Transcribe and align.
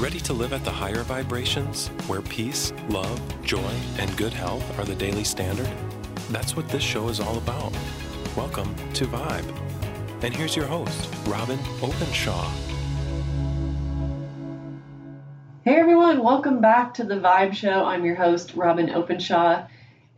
Ready 0.00 0.18
to 0.20 0.32
live 0.32 0.54
at 0.54 0.64
the 0.64 0.70
higher 0.70 1.02
vibrations, 1.02 1.88
where 2.06 2.22
peace, 2.22 2.72
love, 2.88 3.20
joy, 3.44 3.70
and 3.98 4.16
good 4.16 4.32
health 4.32 4.64
are 4.78 4.84
the 4.86 4.94
daily 4.94 5.24
standard? 5.24 5.68
That's 6.30 6.56
what 6.56 6.66
this 6.70 6.82
show 6.82 7.10
is 7.10 7.20
all 7.20 7.36
about. 7.36 7.70
Welcome 8.34 8.74
to 8.94 9.04
Vibe. 9.04 9.44
And 10.22 10.34
here's 10.34 10.56
your 10.56 10.64
host, 10.64 11.14
Robin 11.26 11.58
Openshaw. 11.82 12.50
Hey 15.66 15.76
everyone, 15.76 16.22
welcome 16.22 16.62
back 16.62 16.94
to 16.94 17.04
the 17.04 17.16
Vibe 17.16 17.52
Show. 17.52 17.84
I'm 17.84 18.02
your 18.02 18.16
host, 18.16 18.54
Robin 18.54 18.88
Openshaw, 18.88 19.66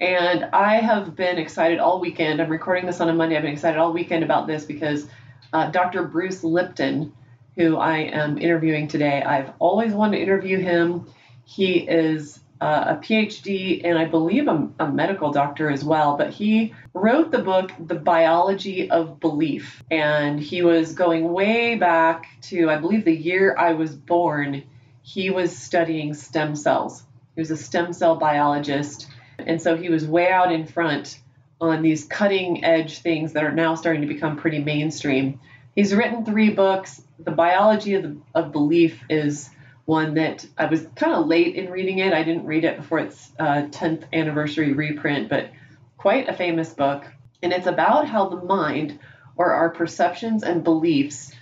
and 0.00 0.44
I 0.52 0.76
have 0.76 1.16
been 1.16 1.38
excited 1.38 1.80
all 1.80 1.98
weekend. 1.98 2.40
I'm 2.40 2.50
recording 2.50 2.86
this 2.86 3.00
on 3.00 3.08
a 3.08 3.12
Monday. 3.12 3.34
I've 3.36 3.42
been 3.42 3.54
excited 3.54 3.80
all 3.80 3.92
weekend 3.92 4.22
about 4.22 4.46
this 4.46 4.64
because 4.64 5.08
uh, 5.52 5.72
Dr. 5.72 6.04
Bruce 6.04 6.44
Lipton, 6.44 7.12
who 7.56 7.76
I 7.76 7.98
am 7.98 8.38
interviewing 8.38 8.88
today, 8.88 9.22
I've 9.22 9.52
always 9.58 9.92
wanted 9.92 10.18
to 10.18 10.22
interview 10.22 10.58
him. 10.58 11.06
He 11.44 11.78
is 11.78 12.40
uh, 12.60 12.84
a 12.88 12.94
PhD 12.96 13.82
and 13.84 13.98
I 13.98 14.04
believe 14.04 14.48
a, 14.48 14.68
a 14.78 14.90
medical 14.90 15.32
doctor 15.32 15.70
as 15.70 15.84
well, 15.84 16.16
but 16.16 16.30
he 16.30 16.74
wrote 16.94 17.30
the 17.30 17.40
book, 17.40 17.72
The 17.78 17.96
Biology 17.96 18.90
of 18.90 19.18
Belief, 19.20 19.82
and 19.90 20.38
he 20.38 20.62
was 20.62 20.94
going 20.94 21.32
way 21.32 21.74
back 21.74 22.26
to, 22.42 22.70
I 22.70 22.78
believe, 22.78 23.04
the 23.04 23.16
year 23.16 23.56
I 23.58 23.72
was 23.72 23.94
born 23.94 24.62
he 25.02 25.30
was 25.30 25.56
studying 25.56 26.14
stem 26.14 26.56
cells. 26.56 27.02
He 27.34 27.40
was 27.40 27.50
a 27.50 27.56
stem 27.56 27.92
cell 27.92 28.16
biologist. 28.16 29.08
And 29.38 29.60
so 29.60 29.76
he 29.76 29.88
was 29.88 30.06
way 30.06 30.30
out 30.30 30.52
in 30.52 30.66
front 30.66 31.18
on 31.60 31.82
these 31.82 32.04
cutting 32.04 32.64
edge 32.64 32.98
things 32.98 33.32
that 33.32 33.44
are 33.44 33.52
now 33.52 33.74
starting 33.74 34.02
to 34.02 34.08
become 34.08 34.36
pretty 34.36 34.60
mainstream. 34.60 35.40
He's 35.74 35.94
written 35.94 36.24
three 36.24 36.50
books. 36.50 37.02
The 37.18 37.30
Biology 37.30 37.94
of, 37.94 38.02
the, 38.02 38.16
of 38.34 38.52
Belief 38.52 39.02
is 39.08 39.48
one 39.84 40.14
that 40.14 40.46
I 40.56 40.66
was 40.66 40.86
kind 40.94 41.14
of 41.14 41.26
late 41.26 41.56
in 41.56 41.70
reading 41.70 41.98
it. 41.98 42.12
I 42.12 42.22
didn't 42.22 42.46
read 42.46 42.64
it 42.64 42.76
before 42.76 43.00
its 43.00 43.30
uh, 43.38 43.66
10th 43.70 44.04
anniversary 44.12 44.72
reprint, 44.72 45.28
but 45.28 45.50
quite 45.96 46.28
a 46.28 46.34
famous 46.34 46.70
book. 46.70 47.04
And 47.42 47.52
it's 47.52 47.66
about 47.66 48.06
how 48.06 48.28
the 48.28 48.44
mind, 48.44 48.98
or 49.36 49.52
our 49.52 49.70
perceptions 49.70 50.42
and 50.42 50.62
beliefs, 50.62 51.32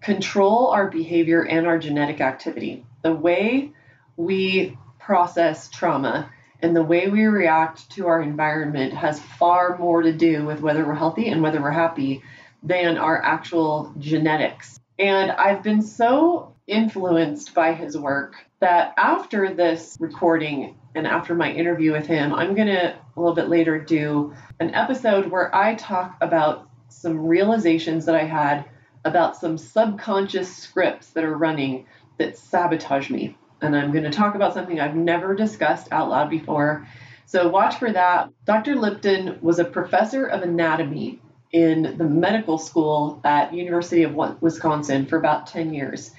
control 0.00 0.68
our 0.68 0.88
behavior 0.88 1.42
and 1.42 1.66
our 1.66 1.78
genetic 1.78 2.20
activity 2.20 2.84
the 3.06 3.12
way 3.14 3.70
we 4.16 4.76
process 4.98 5.68
trauma 5.68 6.28
and 6.60 6.74
the 6.74 6.82
way 6.82 7.08
we 7.08 7.24
react 7.24 7.88
to 7.90 8.08
our 8.08 8.20
environment 8.20 8.92
has 8.92 9.20
far 9.20 9.78
more 9.78 10.02
to 10.02 10.12
do 10.12 10.44
with 10.44 10.60
whether 10.60 10.84
we're 10.84 10.94
healthy 10.94 11.28
and 11.28 11.40
whether 11.40 11.62
we're 11.62 11.70
happy 11.70 12.22
than 12.62 12.98
our 12.98 13.22
actual 13.22 13.92
genetics. 13.98 14.80
And 14.98 15.30
I've 15.30 15.62
been 15.62 15.82
so 15.82 16.54
influenced 16.66 17.54
by 17.54 17.74
his 17.74 17.96
work 17.96 18.36
that 18.60 18.94
after 18.96 19.54
this 19.54 19.96
recording 20.00 20.76
and 20.94 21.06
after 21.06 21.34
my 21.34 21.52
interview 21.52 21.92
with 21.92 22.06
him, 22.06 22.34
I'm 22.34 22.54
going 22.54 22.68
to 22.68 22.94
a 23.16 23.20
little 23.20 23.34
bit 23.34 23.48
later 23.48 23.78
do 23.78 24.34
an 24.58 24.74
episode 24.74 25.30
where 25.30 25.54
I 25.54 25.74
talk 25.74 26.16
about 26.20 26.68
some 26.88 27.26
realizations 27.26 28.06
that 28.06 28.14
I 28.14 28.24
had 28.24 28.64
about 29.04 29.36
some 29.36 29.56
subconscious 29.56 30.54
scripts 30.54 31.10
that 31.10 31.24
are 31.24 31.36
running 31.36 31.86
that 32.18 32.36
sabotage 32.36 33.10
me. 33.10 33.36
And 33.60 33.76
I'm 33.76 33.92
going 33.92 34.04
to 34.04 34.10
talk 34.10 34.34
about 34.34 34.54
something 34.54 34.80
I've 34.80 34.96
never 34.96 35.34
discussed 35.34 35.88
out 35.92 36.08
loud 36.08 36.30
before. 36.30 36.86
So 37.26 37.48
watch 37.48 37.76
for 37.76 37.92
that. 37.92 38.30
Dr. 38.44 38.76
Lipton 38.76 39.38
was 39.40 39.58
a 39.58 39.64
professor 39.64 40.26
of 40.26 40.42
anatomy 40.42 41.20
in 41.52 41.96
the 41.96 42.04
medical 42.04 42.58
school 42.58 43.20
at 43.24 43.54
University 43.54 44.02
of 44.02 44.14
Wisconsin 44.40 45.06
for 45.06 45.16
about 45.16 45.46
10 45.46 45.72
years. 45.72 46.10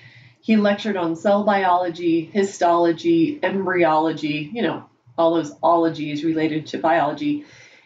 He 0.41 0.55
lectured 0.55 0.97
on 0.97 1.15
cell 1.15 1.43
biology, 1.43 2.25
histology, 2.25 3.39
embryology, 3.43 4.49
you 4.53 4.61
know, 4.61 4.85
all 5.17 5.35
those 5.35 5.53
ologies 5.61 6.23
related 6.23 6.67
to 6.67 6.77
biology. 6.77 7.45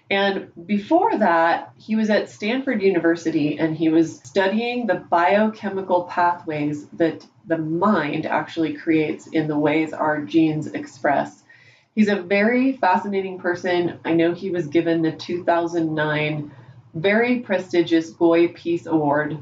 And 0.10 0.52
before 0.66 1.18
that, 1.18 1.72
he 1.78 1.96
was 1.96 2.10
at 2.10 2.30
Stanford 2.30 2.82
University 2.82 3.58
and 3.58 3.76
he 3.76 3.90
was 3.90 4.20
studying 4.24 4.86
the 4.86 4.96
biochemical 4.96 6.04
pathways 6.04 6.86
that 6.90 7.26
the 7.48 7.58
mind 7.58 8.26
actually 8.26 8.74
creates 8.74 9.28
in 9.28 9.48
the 9.48 9.58
ways 9.58 9.94
our 9.94 10.22
genes 10.22 10.68
express. 10.68 11.42
He's 11.96 12.10
a 12.10 12.22
very 12.22 12.74
fascinating 12.74 13.40
person. 13.40 14.00
I 14.06 14.14
know 14.14 14.34
he 14.34 14.50
was 14.50 14.68
given 14.68 15.02
the 15.02 15.14
2009 15.14 16.52
very 16.94 17.40
prestigious 17.40 18.12
Goi 18.12 18.54
Peace 18.54 18.86
Award 18.86 19.38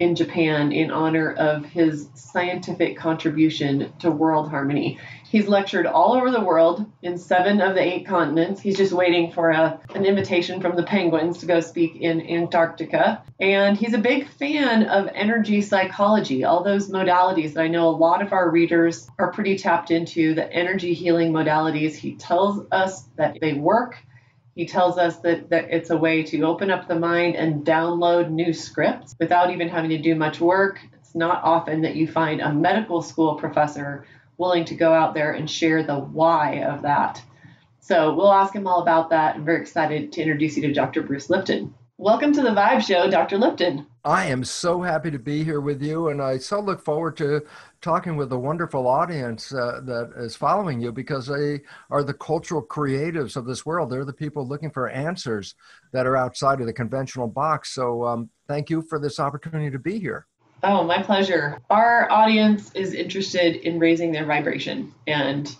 in 0.00 0.16
Japan 0.16 0.72
in 0.72 0.90
honor 0.90 1.32
of 1.32 1.64
his 1.64 2.08
scientific 2.14 2.96
contribution 2.96 3.92
to 4.00 4.10
world 4.10 4.50
harmony. 4.50 4.98
He's 5.30 5.48
lectured 5.48 5.86
all 5.86 6.14
over 6.14 6.30
the 6.30 6.42
world 6.42 6.84
in 7.02 7.16
seven 7.16 7.60
of 7.60 7.74
the 7.74 7.80
eight 7.80 8.06
continents. 8.06 8.60
He's 8.60 8.76
just 8.76 8.92
waiting 8.92 9.32
for 9.32 9.50
a, 9.50 9.80
an 9.94 10.04
invitation 10.04 10.60
from 10.60 10.76
the 10.76 10.82
penguins 10.82 11.38
to 11.38 11.46
go 11.46 11.60
speak 11.60 11.96
in 11.96 12.28
Antarctica. 12.28 13.22
And 13.40 13.76
he's 13.76 13.94
a 13.94 13.98
big 13.98 14.28
fan 14.28 14.84
of 14.84 15.08
energy 15.14 15.60
psychology, 15.60 16.44
all 16.44 16.62
those 16.62 16.90
modalities 16.90 17.54
that 17.54 17.62
I 17.62 17.68
know 17.68 17.88
a 17.88 17.90
lot 17.90 18.22
of 18.22 18.32
our 18.32 18.50
readers 18.50 19.08
are 19.18 19.32
pretty 19.32 19.56
tapped 19.58 19.90
into, 19.90 20.34
the 20.34 20.52
energy 20.52 20.94
healing 20.94 21.32
modalities. 21.32 21.94
He 21.94 22.16
tells 22.16 22.66
us 22.70 23.04
that 23.16 23.38
they 23.40 23.54
work. 23.54 23.96
He 24.54 24.66
tells 24.66 24.98
us 24.98 25.18
that, 25.18 25.50
that 25.50 25.70
it's 25.70 25.90
a 25.90 25.96
way 25.96 26.22
to 26.24 26.42
open 26.42 26.70
up 26.70 26.86
the 26.86 26.98
mind 26.98 27.34
and 27.34 27.64
download 27.64 28.30
new 28.30 28.52
scripts 28.52 29.16
without 29.18 29.50
even 29.50 29.68
having 29.68 29.90
to 29.90 29.98
do 29.98 30.14
much 30.14 30.40
work. 30.40 30.80
It's 30.94 31.14
not 31.14 31.42
often 31.42 31.82
that 31.82 31.96
you 31.96 32.06
find 32.06 32.40
a 32.40 32.52
medical 32.52 33.02
school 33.02 33.34
professor 33.34 34.06
willing 34.38 34.64
to 34.66 34.74
go 34.74 34.92
out 34.92 35.14
there 35.14 35.32
and 35.32 35.50
share 35.50 35.82
the 35.82 35.96
why 35.96 36.62
of 36.62 36.82
that. 36.82 37.20
So 37.80 38.14
we'll 38.14 38.32
ask 38.32 38.54
him 38.54 38.66
all 38.66 38.80
about 38.80 39.10
that. 39.10 39.36
I'm 39.36 39.44
very 39.44 39.60
excited 39.60 40.12
to 40.12 40.22
introduce 40.22 40.56
you 40.56 40.62
to 40.68 40.72
Dr. 40.72 41.02
Bruce 41.02 41.28
Lipton. 41.28 41.74
Welcome 41.98 42.32
to 42.32 42.42
the 42.42 42.50
Vibe 42.50 42.84
Show, 42.84 43.08
Dr. 43.08 43.38
Lipton. 43.38 43.86
I 44.04 44.26
am 44.26 44.42
so 44.42 44.82
happy 44.82 45.12
to 45.12 45.18
be 45.20 45.44
here 45.44 45.60
with 45.60 45.80
you, 45.80 46.08
and 46.08 46.20
I 46.20 46.38
so 46.38 46.58
look 46.58 46.84
forward 46.84 47.16
to 47.18 47.42
talking 47.80 48.16
with 48.16 48.30
the 48.30 48.38
wonderful 48.38 48.88
audience 48.88 49.54
uh, 49.54 49.80
that 49.84 50.10
is 50.16 50.34
following 50.34 50.80
you 50.80 50.90
because 50.90 51.28
they 51.28 51.60
are 51.90 52.02
the 52.02 52.12
cultural 52.12 52.66
creatives 52.66 53.36
of 53.36 53.46
this 53.46 53.64
world. 53.64 53.90
They're 53.90 54.04
the 54.04 54.12
people 54.12 54.44
looking 54.44 54.72
for 54.72 54.88
answers 54.88 55.54
that 55.92 56.04
are 56.04 56.16
outside 56.16 56.58
of 56.60 56.66
the 56.66 56.72
conventional 56.72 57.28
box. 57.28 57.72
So, 57.72 58.04
um, 58.04 58.28
thank 58.48 58.70
you 58.70 58.82
for 58.82 58.98
this 58.98 59.20
opportunity 59.20 59.70
to 59.70 59.78
be 59.78 60.00
here. 60.00 60.26
Oh, 60.64 60.82
my 60.82 61.00
pleasure. 61.00 61.60
Our 61.70 62.10
audience 62.10 62.72
is 62.74 62.92
interested 62.92 63.54
in 63.54 63.78
raising 63.78 64.10
their 64.10 64.26
vibration 64.26 64.92
and 65.06 65.54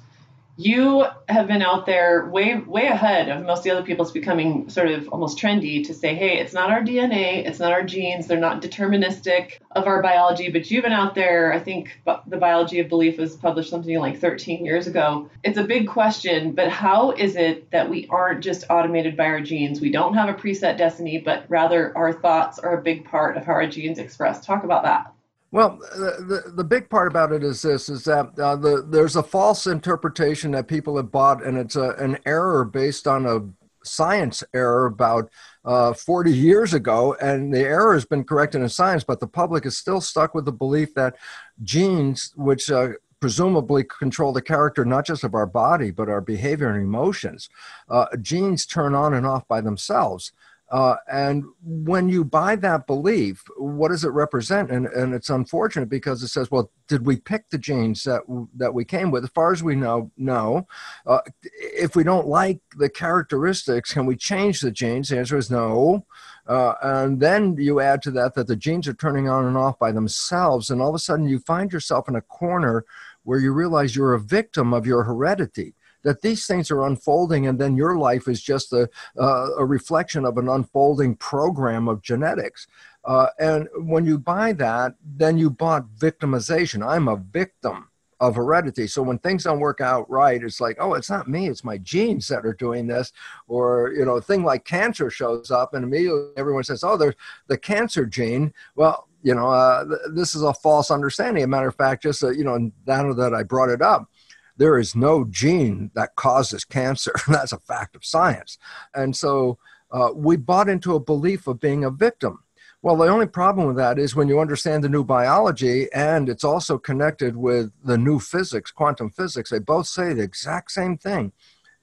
you 0.57 1.05
have 1.29 1.49
been 1.49 1.63
out 1.63 1.85
there 1.85 2.27
way 2.27 2.55
way 2.55 2.87
ahead 2.87 3.29
of 3.29 3.45
most 3.45 3.59
of 3.59 3.65
the 3.65 3.71
other 3.73 3.83
people. 3.83 4.05
It's 4.05 4.13
becoming 4.13 4.69
sort 4.69 4.89
of 4.89 5.09
almost 5.09 5.39
trendy 5.39 5.85
to 5.87 5.95
say, 5.95 6.15
hey, 6.15 6.39
it's 6.39 6.53
not 6.53 6.71
our 6.71 6.81
DNA, 6.81 7.45
it's 7.47 7.59
not 7.59 7.73
our 7.73 7.83
genes, 7.83 8.27
they're 8.27 8.39
not 8.39 8.63
deterministic 8.63 9.59
of 9.73 9.87
our 9.87 10.01
biology. 10.03 10.51
But 10.51 10.71
you've 10.71 10.85
been 10.85 10.93
out 10.93 11.15
there. 11.15 11.53
I 11.53 11.59
think 11.59 12.01
the 12.05 12.37
biology 12.37 12.79
of 12.79 12.89
belief 12.89 13.19
was 13.19 13.37
published 13.37 13.71
something 13.71 13.99
like 13.99 14.21
13 14.21 14.65
years 14.65 14.87
ago. 14.87 15.29
It's 15.43 15.59
a 15.59 15.65
big 15.65 15.89
question, 15.89 16.53
but 16.53 16.69
how 16.69 17.11
is 17.13 17.37
it 17.37 17.71
that 17.73 17.91
we 17.91 18.07
aren't 18.09 18.45
just 18.45 18.65
automated 18.71 19.17
by 19.17 19.27
our 19.27 19.41
genes? 19.41 19.81
We 19.81 19.91
don't 19.91 20.15
have 20.15 20.29
a 20.29 20.35
preset 20.35 20.79
destiny, 20.79 21.19
but 21.19 21.47
rather 21.49 21.97
our 21.97 22.13
thoughts 22.13 22.59
are 22.59 22.79
a 22.79 22.83
big 22.83 23.05
part 23.05 23.37
of 23.37 23.45
how 23.45 23.55
our 23.55 23.67
genes 23.67 23.99
express. 23.99 24.45
Talk 24.45 24.63
about 24.63 24.85
that. 24.85 25.14
Well, 25.55 25.79
the, 25.79 26.53
the 26.53 26.65
big 26.65 26.91
part 26.91 27.07
about 27.07 27.31
it 27.31 27.45
is 27.45 27.63
this: 27.63 27.89
is 27.89 28.03
that 28.07 28.37
uh, 28.37 28.57
the, 28.57 28.85
there's 28.91 29.15
a 29.15 29.23
false 29.23 29.69
interpretation 29.69 30.51
that 30.51 30.67
people 30.67 30.97
have 30.97 31.13
bought, 31.13 31.45
and 31.45 31.57
it's 31.57 31.77
a, 31.77 31.91
an 31.91 32.19
error 32.27 32.65
based 32.65 33.07
on 33.07 33.25
a 33.25 33.39
science 33.87 34.43
error 34.53 34.87
about 34.87 35.31
uh, 35.65 35.93
40 35.93 36.33
years 36.33 36.75
ago, 36.75 37.15
and 37.21 37.55
the 37.55 37.61
error 37.61 37.95
has 37.95 38.05
been 38.05 38.25
corrected 38.25 38.63
in 38.63 38.69
science, 38.69 39.05
but 39.05 39.21
the 39.21 39.29
public 39.29 39.65
is 39.65 39.79
still 39.79 40.01
stuck 40.01 40.35
with 40.35 40.45
the 40.45 40.51
belief 40.51 40.93
that 40.95 41.15
genes, 41.63 42.33
which 42.35 42.69
uh, 42.69 42.89
presumably 43.21 43.85
control 43.85 44.33
the 44.33 44.43
character 44.43 44.85
not 44.85 45.07
just 45.07 45.23
of 45.23 45.35
our 45.35 45.47
body 45.47 45.93
but 45.93 46.09
our 46.09 46.21
behavior 46.21 46.69
and 46.69 46.83
emotions, 46.83 47.49
uh, 47.89 48.07
genes 48.21 48.67
turn 48.67 48.93
on 48.93 49.15
and 49.15 49.25
off 49.25 49.47
by 49.47 49.61
themselves. 49.61 50.33
Uh, 50.71 50.97
and 51.11 51.45
when 51.63 52.09
you 52.09 52.25
buy 52.25 52.57
that 52.57 52.87
belief, 52.87 53.45
what 53.59 53.91
does 53.91 54.05
it 54.05 54.09
represent? 54.09 54.71
And, 54.71 54.87
and 54.87 55.15
it's 55.15 55.31
unfortunate 55.31 55.89
because 55.89 56.23
it 56.23 56.29
says, 56.29 56.51
well, 56.51 56.71
did 56.89 57.07
we 57.07 57.17
pick 57.17 57.51
the 57.51 57.59
genes 57.59 58.03
that, 58.05 58.23
that 58.57 58.73
we 58.73 58.85
came 58.85 59.11
with? 59.11 59.25
As 59.25 59.31
far 59.31 59.53
as 59.53 59.63
we 59.63 59.77
know, 59.77 60.11
no. 60.17 60.67
Uh, 61.07 61.21
if 61.43 61.95
we 61.95 62.03
don't 62.03 62.27
like 62.27 62.61
the 62.77 62.89
characteristics, 62.89 63.93
can 63.93 64.07
we 64.07 64.17
change 64.17 64.61
the 64.61 64.71
genes? 64.71 65.09
The 65.09 65.19
answer 65.19 65.37
is 65.37 65.51
no. 65.51 66.07
Uh, 66.47 66.75
and 66.83 67.21
then 67.21 67.57
you 67.59 67.81
add 67.81 68.03
to 68.03 68.11
that 68.13 68.35
that 68.35 68.47
the 68.47 68.57
genes 68.57 68.89
are 68.89 68.95
turning 68.95 69.29
on 69.29 69.45
and 69.45 69.57
off 69.57 69.79
by 69.79 69.93
themselves. 69.93 70.71
And 70.71 70.81
all 70.81 70.89
of 70.89 70.95
a 70.95 70.99
sudden 70.99 71.29
you 71.29 71.39
find 71.41 71.73
yourself 71.73 72.09
in 72.09 72.17
a 72.17 72.23
corner 72.23 72.85
where 73.23 73.39
you 73.39 73.53
realize 73.53 73.95
you're 73.95 74.15
a 74.15 74.21
victim 74.21 74.73
of 74.73 74.87
your 74.87 75.05
heredity 75.05 75.75
that 76.05 76.23
these 76.23 76.47
things 76.47 76.71
are 76.71 76.87
unfolding 76.87 77.47
and 77.47 77.59
then 77.59 77.77
your 77.77 77.97
life 77.97 78.29
is 78.29 78.41
just 78.41 78.73
a, 78.73 78.89
uh, 79.19 79.49
a 79.59 79.65
reflection 79.65 80.25
of 80.25 80.39
an 80.39 80.49
unfolding 80.49 81.17
program 81.17 81.89
of 81.89 82.03
genetics. 82.03 82.67
Uh, 83.05 83.27
and 83.39 83.69
when 83.77 84.07
you 84.07 84.19
buy 84.19 84.53
that, 84.53 84.95
then 85.05 85.37
you 85.37 85.51
bought 85.51 85.87
victimization. 85.99 86.87
I'm 86.87 87.09
a 87.09 87.17
victim 87.17 87.89
of 88.21 88.37
heredity. 88.37 88.87
So 88.87 89.03
when 89.03 89.19
things 89.19 89.45
don't 89.45 89.61
work 89.61 89.81
out 89.81 90.09
right, 90.09 90.43
it's 90.43 90.61
like, 90.61 90.77
oh, 90.81 90.95
it's 90.95 91.11
not 91.11 91.29
me, 91.29 91.49
it's 91.49 91.65
my 91.65 91.79
genes 91.79 92.29
that 92.29 92.47
are 92.47 92.55
doing 92.55 92.87
this. 92.87 93.13
Or, 93.49 93.93
you 93.95 94.05
know, 94.05 94.17
a 94.17 94.23
thing 94.23 94.45
like 94.45 94.65
cancer 94.65 95.11
shows 95.11 95.51
up 95.51 95.75
and 95.75 95.85
immediately 95.85 96.31
everyone 96.37 96.65
says, 96.65 96.85
oh, 96.85 96.97
there's 96.97 97.17
the 97.49 97.59
cancer 97.59 98.07
gene. 98.07 98.55
Well, 98.77 99.09
you 99.23 99.35
know, 99.35 99.51
uh, 99.51 99.85
th- 99.85 100.01
this 100.15 100.35
is 100.35 100.43
a 100.43 100.55
false 100.55 100.91
understanding. 100.91 101.43
As 101.43 101.47
a 101.47 101.49
matter 101.49 101.69
of 101.69 101.77
fact, 101.77 102.03
just, 102.03 102.23
uh, 102.23 102.31
you 102.31 102.45
know, 102.45 102.71
now 102.87 103.13
that 103.13 103.35
I 103.35 103.43
brought 103.43 103.71
it 103.71 103.83
up, 103.83 104.09
there 104.57 104.79
is 104.79 104.95
no 104.95 105.25
gene 105.25 105.91
that 105.95 106.17
causes 106.17 106.65
cancer. 106.65 107.15
That's 107.29 107.53
a 107.53 107.59
fact 107.59 107.97
of 107.97 108.05
science. 108.05 108.59
And 108.95 109.17
so 109.17 109.59
uh, 109.91 110.11
we 110.15 110.37
bought 110.37 110.69
into 110.69 110.95
a 110.95 111.01
belief 111.01 111.47
of 111.47 111.61
being 111.61 111.85
a 111.85 111.91
victim 111.91 112.45
well, 112.85 112.97
the 112.97 113.09
only 113.09 113.25
problem 113.25 113.67
with 113.67 113.77
that 113.77 113.99
is 113.99 114.15
when 114.15 114.29
you 114.29 114.41
understand 114.41 114.85
the 114.85 114.91
new 114.91 115.05
biology 115.05 115.91
and 115.95 116.29
it's 116.29 116.45
also 116.45 116.77
connected 116.77 117.35
with 117.35 117.73
the 117.83 117.97
new 117.97 118.21
physics, 118.21 118.71
quantum 118.71 119.09
physics, 119.09 119.49
they 119.49 119.59
both 119.59 119.87
say 119.87 120.13
the 120.13 120.23
exact 120.23 120.71
same 120.71 120.99
thing 120.99 121.33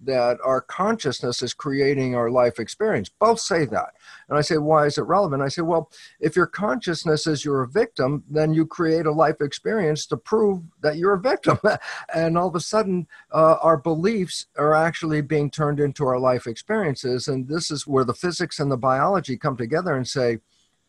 that 0.03 0.37
our 0.43 0.61
consciousness 0.61 1.41
is 1.41 1.53
creating 1.53 2.15
our 2.15 2.29
life 2.29 2.59
experience. 2.59 3.09
Both 3.09 3.39
say 3.39 3.65
that. 3.65 3.89
And 4.27 4.37
I 4.37 4.41
say, 4.41 4.57
why 4.57 4.85
is 4.85 4.97
it 4.97 5.03
relevant? 5.03 5.43
I 5.43 5.47
say, 5.47 5.61
well, 5.61 5.91
if 6.19 6.35
your 6.35 6.47
consciousness 6.47 7.27
is 7.27 7.45
you're 7.45 7.63
a 7.63 7.67
victim, 7.67 8.23
then 8.29 8.53
you 8.53 8.65
create 8.65 9.05
a 9.05 9.11
life 9.11 9.41
experience 9.41 10.05
to 10.07 10.17
prove 10.17 10.61
that 10.81 10.97
you're 10.97 11.13
a 11.13 11.19
victim. 11.21 11.59
and 12.13 12.37
all 12.37 12.47
of 12.47 12.55
a 12.55 12.59
sudden, 12.59 13.07
uh, 13.31 13.57
our 13.61 13.77
beliefs 13.77 14.47
are 14.57 14.73
actually 14.73 15.21
being 15.21 15.51
turned 15.51 15.79
into 15.79 16.05
our 16.05 16.19
life 16.19 16.47
experiences. 16.47 17.27
And 17.27 17.47
this 17.47 17.69
is 17.69 17.85
where 17.85 18.05
the 18.05 18.13
physics 18.13 18.59
and 18.59 18.71
the 18.71 18.77
biology 18.77 19.37
come 19.37 19.57
together 19.57 19.95
and 19.95 20.07
say, 20.07 20.39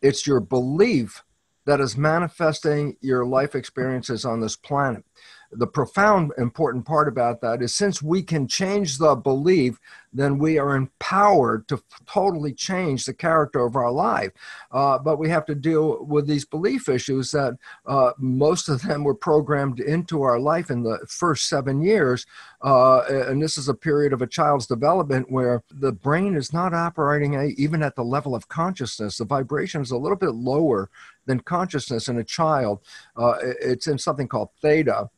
it's 0.01 0.27
your 0.27 0.39
belief 0.39 1.23
that 1.65 1.79
is 1.79 1.95
manifesting 1.95 2.97
your 2.99 3.25
life 3.25 3.55
experiences 3.55 4.25
on 4.25 4.41
this 4.41 4.55
planet 4.55 5.03
the 5.55 5.67
profound 5.67 6.31
important 6.37 6.85
part 6.85 7.07
about 7.07 7.41
that 7.41 7.61
is 7.61 7.73
since 7.73 8.01
we 8.01 8.21
can 8.23 8.47
change 8.47 8.97
the 8.97 9.15
belief 9.15 9.79
then 10.13 10.37
we 10.37 10.57
are 10.59 10.75
empowered 10.75 11.67
to 11.67 11.81
totally 12.05 12.53
change 12.53 13.05
the 13.05 13.13
character 13.13 13.65
of 13.65 13.75
our 13.75 13.91
life. 13.91 14.31
Uh, 14.71 14.99
but 14.99 15.17
we 15.17 15.29
have 15.29 15.45
to 15.45 15.55
deal 15.55 16.05
with 16.05 16.27
these 16.27 16.45
belief 16.45 16.87
issues 16.87 17.31
that 17.31 17.57
uh, 17.85 18.11
most 18.17 18.69
of 18.69 18.81
them 18.83 19.03
were 19.03 19.15
programmed 19.15 19.79
into 19.79 20.21
our 20.21 20.39
life 20.39 20.69
in 20.69 20.83
the 20.83 20.99
first 21.09 21.49
seven 21.49 21.81
years. 21.81 22.25
Uh, 22.61 23.01
and 23.09 23.41
this 23.41 23.57
is 23.57 23.67
a 23.67 23.73
period 23.73 24.13
of 24.13 24.21
a 24.21 24.27
child's 24.27 24.67
development 24.67 25.29
where 25.31 25.63
the 25.71 25.91
brain 25.91 26.35
is 26.35 26.53
not 26.53 26.73
operating 26.73 27.33
even 27.57 27.81
at 27.81 27.95
the 27.95 28.03
level 28.03 28.35
of 28.35 28.47
consciousness. 28.47 29.17
The 29.17 29.25
vibration 29.25 29.81
is 29.81 29.91
a 29.91 29.97
little 29.97 30.17
bit 30.17 30.31
lower 30.31 30.89
than 31.25 31.39
consciousness 31.39 32.07
in 32.07 32.17
a 32.17 32.23
child. 32.23 32.79
Uh, 33.15 33.35
it's 33.41 33.87
in 33.87 33.97
something 33.97 34.27
called 34.27 34.49
theta 34.61 35.09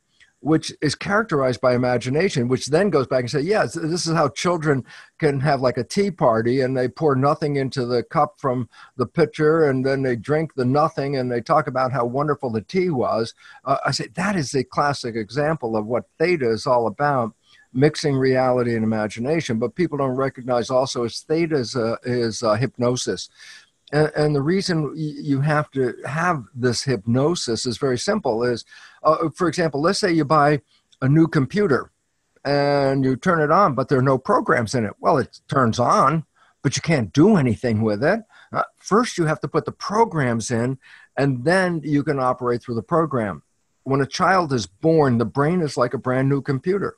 which 0.45 0.71
is 0.80 0.94
characterized 0.94 1.59
by 1.59 1.74
imagination, 1.74 2.47
which 2.47 2.68
then 2.68 2.92
goes 2.92 3.07
back 3.07 3.21
and 3.21 3.31
say, 3.31 3.42
yes, 3.42 3.74
this 3.74 4.06
is 4.06 4.13
how 4.13 4.30
children 4.30 4.86
can 5.18 5.39
have 5.39 5.59
like 5.59 5.75
a 5.75 5.83
tea 5.83 6.12
party 6.12 6.62
and 6.62 6.77
they 6.77 6.88
pour 6.88 7.15
nothing 7.15 7.56
into 7.56 7.83
the 7.83 8.03
cup 8.03 8.36
from 8.38 8.69
the 8.95 9.07
pitcher 9.07 9.68
and 9.68 9.83
then 9.83 10.03
they 10.03 10.15
drink 10.15 10.53
the 10.53 10.63
nothing 10.63 11.18
and 11.18 11.31
they 11.31 11.42
talk 11.42 11.65
about 11.65 11.92
how 11.92 12.06
wonderful 12.06 12.51
the 12.51 12.62
tea 12.62 12.92
was. 12.92 13.33
Uh, 13.63 13.77
I 13.88 13.89
say 13.89 14.06
that 14.13 14.36
is 14.36 14.53
a 14.53 14.63
classic 14.63 15.15
example 15.15 15.75
of 15.75 15.88
what 15.88 16.06
theta 16.19 16.51
is 16.51 16.68
all 16.68 16.86
about 16.86 17.33
mixing 17.74 18.15
reality 18.15 18.75
and 18.75 18.83
imagination. 18.83 19.57
But 19.57 19.74
people 19.74 19.98
don't 19.98 20.12
recognize 20.12 20.69
also 20.69 21.06
is 21.06 21.21
theta 21.21 21.56
is, 21.56 21.75
uh, 21.75 21.95
is 22.03 22.44
uh, 22.44 22.53
hypnosis. 22.53 23.30
And, 23.91 24.12
and, 24.15 24.36
the 24.36 24.41
reason 24.41 24.94
you 24.95 25.41
have 25.41 25.69
to 25.71 25.95
have 26.06 26.44
this 26.56 26.83
hypnosis 26.83 27.68
is 27.68 27.77
very 27.77 28.00
simple 28.00 28.44
is 28.44 28.65
uh, 29.06 29.30
for 29.36 29.48
example 29.48 29.81
let's 29.81 30.00
say 30.00 30.12
you 30.12 30.25
buy 30.25 30.62
a 31.02 31.07
new 31.07 31.28
computer 31.28 31.92
and 32.44 33.04
you 33.04 33.16
turn 33.16 33.40
it 33.40 33.52
on 33.52 33.75
but 33.75 33.88
there 33.88 34.00
are 34.00 34.04
no 34.04 34.18
programs 34.18 34.75
in 34.75 34.86
it. 34.86 34.94
Well 35.00 35.18
it 35.18 35.40
turns 35.48 35.80
on 35.80 36.25
but 36.62 36.75
you 36.75 36.81
can't 36.81 37.13
do 37.13 37.36
anything 37.38 37.81
with 37.81 38.04
it. 38.04 38.22
Uh, 38.52 38.63
first 38.78 39.18
you 39.18 39.25
have 39.25 39.40
to 39.42 39.48
put 39.48 39.66
the 39.66 39.72
programs 39.72 40.52
in 40.52 40.78
and 41.18 41.46
then 41.46 41.81
you 41.84 42.04
can 42.04 42.19
operate 42.19 42.62
through 42.62 42.75
the 42.75 42.84
program. 42.84 43.44
When 43.84 44.02
a 44.02 44.07
child 44.07 44.52
is 44.52 44.66
born 44.66 45.18
the 45.18 45.25
brain 45.25 45.62
is 45.62 45.78
like 45.78 45.94
a 45.94 46.00
brand 46.00 46.28
new 46.28 46.42
computer 46.42 46.98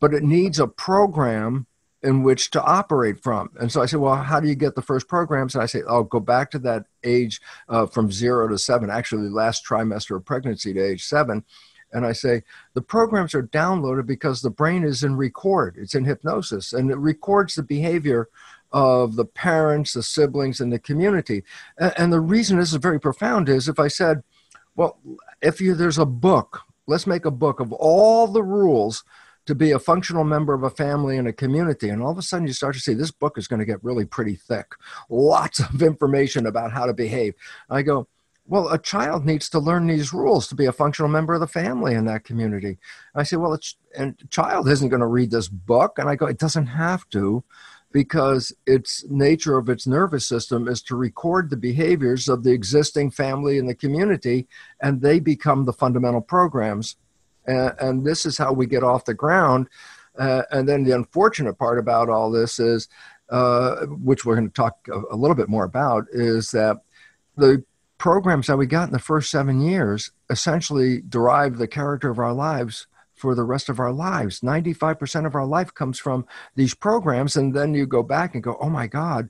but 0.00 0.14
it 0.14 0.22
needs 0.22 0.58
a 0.58 0.66
program 0.66 1.66
in 2.02 2.22
which 2.22 2.50
to 2.50 2.62
operate 2.62 3.20
from. 3.20 3.50
And 3.60 3.72
so 3.72 3.82
I 3.82 3.86
said, 3.86 4.00
well, 4.00 4.14
how 4.14 4.38
do 4.38 4.48
you 4.48 4.54
get 4.54 4.74
the 4.74 4.82
first 4.82 5.08
programs? 5.08 5.54
And 5.54 5.62
I 5.62 5.66
say, 5.66 5.82
I'll 5.88 6.04
go 6.04 6.20
back 6.20 6.50
to 6.52 6.58
that 6.60 6.86
age 7.02 7.40
uh, 7.68 7.86
from 7.86 8.12
zero 8.12 8.46
to 8.48 8.58
seven, 8.58 8.88
actually 8.88 9.28
last 9.28 9.64
trimester 9.66 10.16
of 10.16 10.24
pregnancy 10.24 10.72
to 10.74 10.80
age 10.80 11.04
seven. 11.04 11.44
And 11.92 12.06
I 12.06 12.12
say, 12.12 12.42
the 12.74 12.82
programs 12.82 13.34
are 13.34 13.42
downloaded 13.42 14.06
because 14.06 14.42
the 14.42 14.50
brain 14.50 14.84
is 14.84 15.02
in 15.02 15.16
record, 15.16 15.76
it's 15.78 15.94
in 15.94 16.04
hypnosis, 16.04 16.72
and 16.72 16.90
it 16.90 16.98
records 16.98 17.54
the 17.54 17.62
behavior 17.62 18.28
of 18.70 19.16
the 19.16 19.24
parents, 19.24 19.94
the 19.94 20.02
siblings, 20.02 20.60
and 20.60 20.70
the 20.70 20.78
community. 20.78 21.42
And 21.78 22.12
the 22.12 22.20
reason 22.20 22.58
this 22.58 22.72
is 22.72 22.78
very 22.78 23.00
profound 23.00 23.48
is 23.48 23.68
if 23.68 23.80
I 23.80 23.88
said, 23.88 24.22
well, 24.76 24.98
if 25.40 25.60
you, 25.60 25.74
there's 25.74 25.98
a 25.98 26.04
book, 26.04 26.60
let's 26.86 27.06
make 27.06 27.24
a 27.24 27.30
book 27.30 27.58
of 27.58 27.72
all 27.72 28.26
the 28.26 28.42
rules 28.42 29.02
to 29.48 29.54
be 29.54 29.70
a 29.70 29.78
functional 29.78 30.24
member 30.24 30.52
of 30.52 30.62
a 30.62 30.68
family 30.68 31.16
and 31.16 31.26
a 31.26 31.32
community. 31.32 31.88
And 31.88 32.02
all 32.02 32.10
of 32.10 32.18
a 32.18 32.22
sudden, 32.22 32.46
you 32.46 32.52
start 32.52 32.74
to 32.74 32.80
see 32.80 32.92
this 32.92 33.10
book 33.10 33.38
is 33.38 33.48
going 33.48 33.60
to 33.60 33.64
get 33.64 33.82
really 33.82 34.04
pretty 34.04 34.34
thick. 34.34 34.74
Lots 35.08 35.58
of 35.58 35.82
information 35.82 36.44
about 36.44 36.70
how 36.70 36.84
to 36.84 36.92
behave. 36.92 37.32
I 37.70 37.80
go, 37.80 38.08
well, 38.44 38.68
a 38.68 38.76
child 38.76 39.24
needs 39.24 39.48
to 39.48 39.58
learn 39.58 39.86
these 39.86 40.12
rules 40.12 40.48
to 40.48 40.54
be 40.54 40.66
a 40.66 40.72
functional 40.72 41.08
member 41.08 41.32
of 41.32 41.40
the 41.40 41.46
family 41.46 41.94
in 41.94 42.04
that 42.04 42.24
community. 42.24 42.76
I 43.14 43.22
say, 43.22 43.36
well, 43.36 43.54
it's, 43.54 43.74
and 43.96 44.22
child 44.28 44.68
isn't 44.68 44.90
going 44.90 45.00
to 45.00 45.06
read 45.06 45.30
this 45.30 45.48
book. 45.48 45.98
And 45.98 46.10
I 46.10 46.14
go, 46.14 46.26
it 46.26 46.38
doesn't 46.38 46.66
have 46.66 47.08
to 47.08 47.42
because 47.90 48.52
its 48.66 49.02
nature 49.08 49.56
of 49.56 49.70
its 49.70 49.86
nervous 49.86 50.26
system 50.26 50.68
is 50.68 50.82
to 50.82 50.94
record 50.94 51.48
the 51.48 51.56
behaviors 51.56 52.28
of 52.28 52.44
the 52.44 52.52
existing 52.52 53.12
family 53.12 53.58
and 53.58 53.66
the 53.66 53.74
community, 53.74 54.46
and 54.82 55.00
they 55.00 55.18
become 55.18 55.64
the 55.64 55.72
fundamental 55.72 56.20
programs 56.20 56.96
and, 57.48 57.72
and 57.80 58.04
this 58.04 58.24
is 58.24 58.38
how 58.38 58.52
we 58.52 58.66
get 58.66 58.84
off 58.84 59.04
the 59.04 59.14
ground. 59.14 59.68
Uh, 60.18 60.42
and 60.50 60.68
then 60.68 60.84
the 60.84 60.94
unfortunate 60.94 61.58
part 61.58 61.78
about 61.78 62.08
all 62.08 62.30
this 62.30 62.58
is, 62.58 62.88
uh, 63.30 63.86
which 63.86 64.24
we're 64.24 64.36
going 64.36 64.48
to 64.48 64.54
talk 64.54 64.76
a, 64.88 65.14
a, 65.14 65.16
little 65.16 65.36
bit 65.36 65.48
more 65.48 65.64
about, 65.64 66.04
is 66.12 66.50
that 66.50 66.76
the 67.36 67.62
programs 67.98 68.46
that 68.46 68.56
we 68.56 68.66
got 68.66 68.88
in 68.88 68.92
the 68.92 68.98
first 68.98 69.30
seven 69.30 69.60
years 69.60 70.10
essentially 70.30 71.02
derive 71.08 71.58
the 71.58 71.68
character 71.68 72.10
of 72.10 72.18
our 72.18 72.32
lives 72.32 72.86
for 73.14 73.34
the 73.34 73.44
rest 73.44 73.68
of 73.68 73.80
our 73.80 73.92
lives. 73.92 74.40
95% 74.40 75.26
of 75.26 75.34
our 75.34 75.46
life 75.46 75.74
comes 75.74 75.98
from 75.98 76.24
these 76.54 76.74
programs. 76.74 77.36
And 77.36 77.54
then 77.54 77.74
you 77.74 77.86
go 77.86 78.02
back 78.02 78.34
and 78.34 78.42
go, 78.42 78.56
oh 78.60 78.70
my 78.70 78.86
God, 78.86 79.28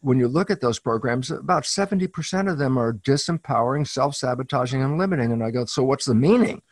when 0.00 0.18
you 0.18 0.28
look 0.28 0.50
at 0.50 0.60
those 0.60 0.78
programs, 0.78 1.30
about 1.30 1.64
70% 1.64 2.50
of 2.50 2.58
them 2.58 2.78
are 2.78 2.92
disempowering, 2.92 3.86
self 3.88 4.14
sabotaging, 4.14 4.82
and 4.82 4.98
limiting. 4.98 5.32
And 5.32 5.42
I 5.42 5.50
go, 5.50 5.64
so 5.64 5.82
what's 5.82 6.04
the 6.04 6.14
meaning? 6.14 6.62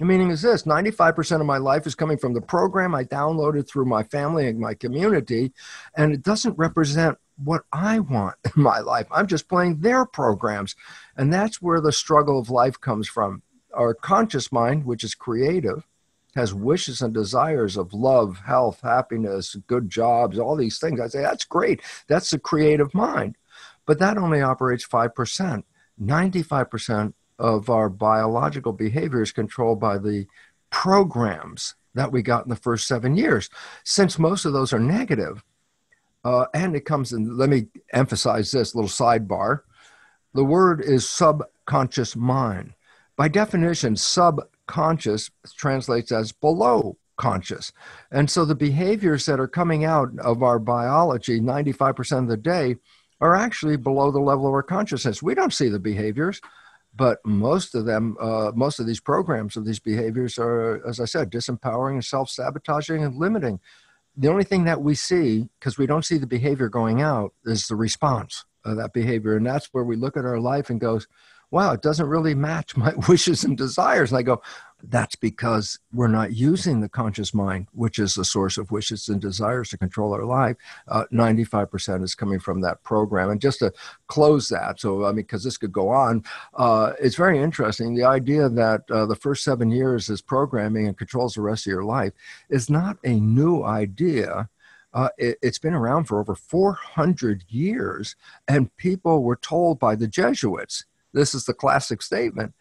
The 0.00 0.06
meaning 0.06 0.30
is 0.30 0.40
this 0.40 0.62
95% 0.62 1.40
of 1.40 1.46
my 1.46 1.58
life 1.58 1.86
is 1.86 1.94
coming 1.94 2.16
from 2.16 2.32
the 2.32 2.40
program 2.40 2.94
I 2.94 3.04
downloaded 3.04 3.68
through 3.68 3.84
my 3.84 4.02
family 4.02 4.48
and 4.48 4.58
my 4.58 4.72
community, 4.72 5.52
and 5.94 6.14
it 6.14 6.22
doesn't 6.22 6.56
represent 6.56 7.18
what 7.36 7.64
I 7.70 7.98
want 7.98 8.36
in 8.56 8.62
my 8.62 8.78
life. 8.78 9.06
I'm 9.10 9.26
just 9.26 9.46
playing 9.46 9.80
their 9.80 10.06
programs. 10.06 10.74
And 11.18 11.30
that's 11.30 11.60
where 11.60 11.82
the 11.82 11.92
struggle 11.92 12.38
of 12.38 12.48
life 12.48 12.80
comes 12.80 13.08
from. 13.08 13.42
Our 13.76 13.92
conscious 13.92 14.50
mind, 14.50 14.86
which 14.86 15.04
is 15.04 15.14
creative, 15.14 15.86
has 16.34 16.54
wishes 16.54 17.02
and 17.02 17.12
desires 17.12 17.76
of 17.76 17.92
love, 17.92 18.38
health, 18.46 18.80
happiness, 18.82 19.54
good 19.66 19.90
jobs, 19.90 20.38
all 20.38 20.56
these 20.56 20.78
things. 20.78 20.98
I 20.98 21.08
say, 21.08 21.20
that's 21.20 21.44
great. 21.44 21.82
That's 22.08 22.30
the 22.30 22.38
creative 22.38 22.94
mind. 22.94 23.36
But 23.84 23.98
that 23.98 24.16
only 24.16 24.40
operates 24.40 24.86
5%. 24.86 25.62
95% 26.00 27.12
of 27.40 27.70
our 27.70 27.88
biological 27.88 28.72
behavior 28.72 29.22
is 29.22 29.32
controlled 29.32 29.80
by 29.80 29.98
the 29.98 30.26
programs 30.68 31.74
that 31.94 32.12
we 32.12 32.22
got 32.22 32.44
in 32.44 32.50
the 32.50 32.56
first 32.56 32.86
seven 32.86 33.16
years. 33.16 33.48
Since 33.82 34.18
most 34.18 34.44
of 34.44 34.52
those 34.52 34.72
are 34.72 34.78
negative, 34.78 35.42
uh, 36.22 36.44
and 36.54 36.76
it 36.76 36.84
comes 36.84 37.12
in, 37.12 37.36
let 37.36 37.48
me 37.48 37.66
emphasize 37.92 38.52
this 38.52 38.74
little 38.74 38.90
sidebar. 38.90 39.60
The 40.34 40.44
word 40.44 40.82
is 40.82 41.08
subconscious 41.08 42.14
mind. 42.14 42.74
By 43.16 43.28
definition, 43.28 43.96
subconscious 43.96 45.30
translates 45.56 46.12
as 46.12 46.32
below 46.32 46.98
conscious. 47.16 47.72
And 48.12 48.30
so 48.30 48.44
the 48.44 48.54
behaviors 48.54 49.26
that 49.26 49.40
are 49.40 49.48
coming 49.48 49.84
out 49.84 50.10
of 50.20 50.42
our 50.42 50.58
biology 50.58 51.40
95% 51.40 52.18
of 52.18 52.28
the 52.28 52.36
day 52.36 52.76
are 53.20 53.34
actually 53.34 53.76
below 53.76 54.10
the 54.10 54.20
level 54.20 54.46
of 54.46 54.54
our 54.54 54.62
consciousness. 54.62 55.22
We 55.22 55.34
don't 55.34 55.52
see 55.52 55.68
the 55.68 55.78
behaviors 55.78 56.40
but 56.94 57.18
most 57.24 57.74
of 57.74 57.86
them, 57.86 58.16
uh, 58.20 58.52
most 58.54 58.80
of 58.80 58.86
these 58.86 59.00
programs 59.00 59.56
of 59.56 59.64
these 59.64 59.78
behaviors 59.78 60.38
are, 60.38 60.86
as 60.86 61.00
I 61.00 61.04
said, 61.04 61.30
disempowering 61.30 61.94
and 61.94 62.04
self 62.04 62.30
sabotaging 62.30 63.02
and 63.04 63.16
limiting. 63.16 63.60
The 64.16 64.28
only 64.28 64.44
thing 64.44 64.64
that 64.64 64.82
we 64.82 64.94
see, 64.94 65.48
because 65.58 65.78
we 65.78 65.86
don't 65.86 66.04
see 66.04 66.18
the 66.18 66.26
behavior 66.26 66.68
going 66.68 67.00
out, 67.00 67.32
is 67.44 67.68
the 67.68 67.76
response 67.76 68.44
of 68.64 68.76
that 68.76 68.92
behavior. 68.92 69.36
And 69.36 69.46
that's 69.46 69.66
where 69.72 69.84
we 69.84 69.96
look 69.96 70.16
at 70.16 70.24
our 70.24 70.40
life 70.40 70.68
and 70.68 70.80
goes, 70.80 71.06
wow, 71.50 71.72
it 71.72 71.82
doesn't 71.82 72.06
really 72.06 72.34
match 72.34 72.76
my 72.76 72.92
wishes 73.08 73.44
and 73.44 73.56
desires. 73.56 74.10
And 74.10 74.18
I 74.18 74.22
go, 74.22 74.42
that's 74.82 75.16
because 75.16 75.78
we're 75.92 76.08
not 76.08 76.32
using 76.32 76.80
the 76.80 76.88
conscious 76.88 77.34
mind, 77.34 77.66
which 77.72 77.98
is 77.98 78.14
the 78.14 78.24
source 78.24 78.56
of 78.56 78.70
wishes 78.70 79.08
and 79.08 79.20
desires 79.20 79.68
to 79.70 79.78
control 79.78 80.12
our 80.12 80.24
life. 80.24 80.56
Uh, 80.88 81.04
95% 81.12 82.02
is 82.02 82.14
coming 82.14 82.38
from 82.38 82.60
that 82.62 82.82
program. 82.82 83.30
And 83.30 83.40
just 83.40 83.58
to 83.58 83.72
close 84.06 84.48
that, 84.48 84.80
so 84.80 85.04
I 85.04 85.08
mean, 85.08 85.16
because 85.16 85.44
this 85.44 85.58
could 85.58 85.72
go 85.72 85.90
on, 85.90 86.24
uh, 86.54 86.92
it's 87.00 87.16
very 87.16 87.38
interesting. 87.38 87.94
The 87.94 88.04
idea 88.04 88.48
that 88.48 88.90
uh, 88.90 89.06
the 89.06 89.16
first 89.16 89.44
seven 89.44 89.70
years 89.70 90.08
is 90.08 90.22
programming 90.22 90.86
and 90.86 90.96
controls 90.96 91.34
the 91.34 91.42
rest 91.42 91.66
of 91.66 91.72
your 91.72 91.84
life 91.84 92.12
is 92.48 92.70
not 92.70 92.98
a 93.04 93.20
new 93.20 93.62
idea. 93.62 94.48
Uh, 94.92 95.08
it, 95.18 95.38
has 95.42 95.58
been 95.58 95.74
around 95.74 96.04
for 96.04 96.18
over 96.18 96.34
400 96.34 97.44
years, 97.48 98.16
and 98.48 98.74
people 98.76 99.22
were 99.22 99.36
told 99.36 99.78
by 99.78 99.94
the 99.94 100.08
Jesuits. 100.08 100.84
This 101.12 101.34
is 101.34 101.44
the 101.44 101.54
classic 101.54 102.02
statement 102.02 102.54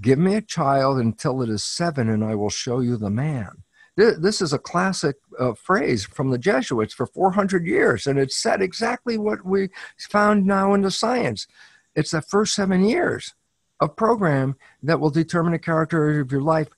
Give 0.00 0.18
me 0.18 0.34
a 0.34 0.42
child 0.42 0.98
until 0.98 1.42
it 1.42 1.48
is 1.48 1.64
seven, 1.64 2.08
and 2.08 2.22
I 2.22 2.34
will 2.34 2.50
show 2.50 2.80
you 2.80 2.96
the 2.96 3.10
man. 3.10 3.62
This 3.96 4.42
is 4.42 4.52
a 4.52 4.58
classic 4.58 5.16
uh, 5.38 5.54
phrase 5.54 6.04
from 6.04 6.30
the 6.30 6.36
Jesuits 6.36 6.92
for 6.92 7.06
400 7.06 7.66
years, 7.66 8.06
and 8.06 8.18
it 8.18 8.30
said 8.30 8.60
exactly 8.60 9.16
what 9.16 9.46
we 9.46 9.70
found 9.98 10.44
now 10.44 10.74
in 10.74 10.82
the 10.82 10.90
science. 10.90 11.46
It's 11.94 12.10
the 12.10 12.20
first 12.20 12.54
seven 12.54 12.84
years 12.84 13.34
of 13.80 13.96
program 13.96 14.56
that 14.82 15.00
will 15.00 15.08
determine 15.08 15.52
the 15.52 15.58
character 15.58 16.20
of 16.20 16.30
your 16.30 16.42
life, 16.42 16.68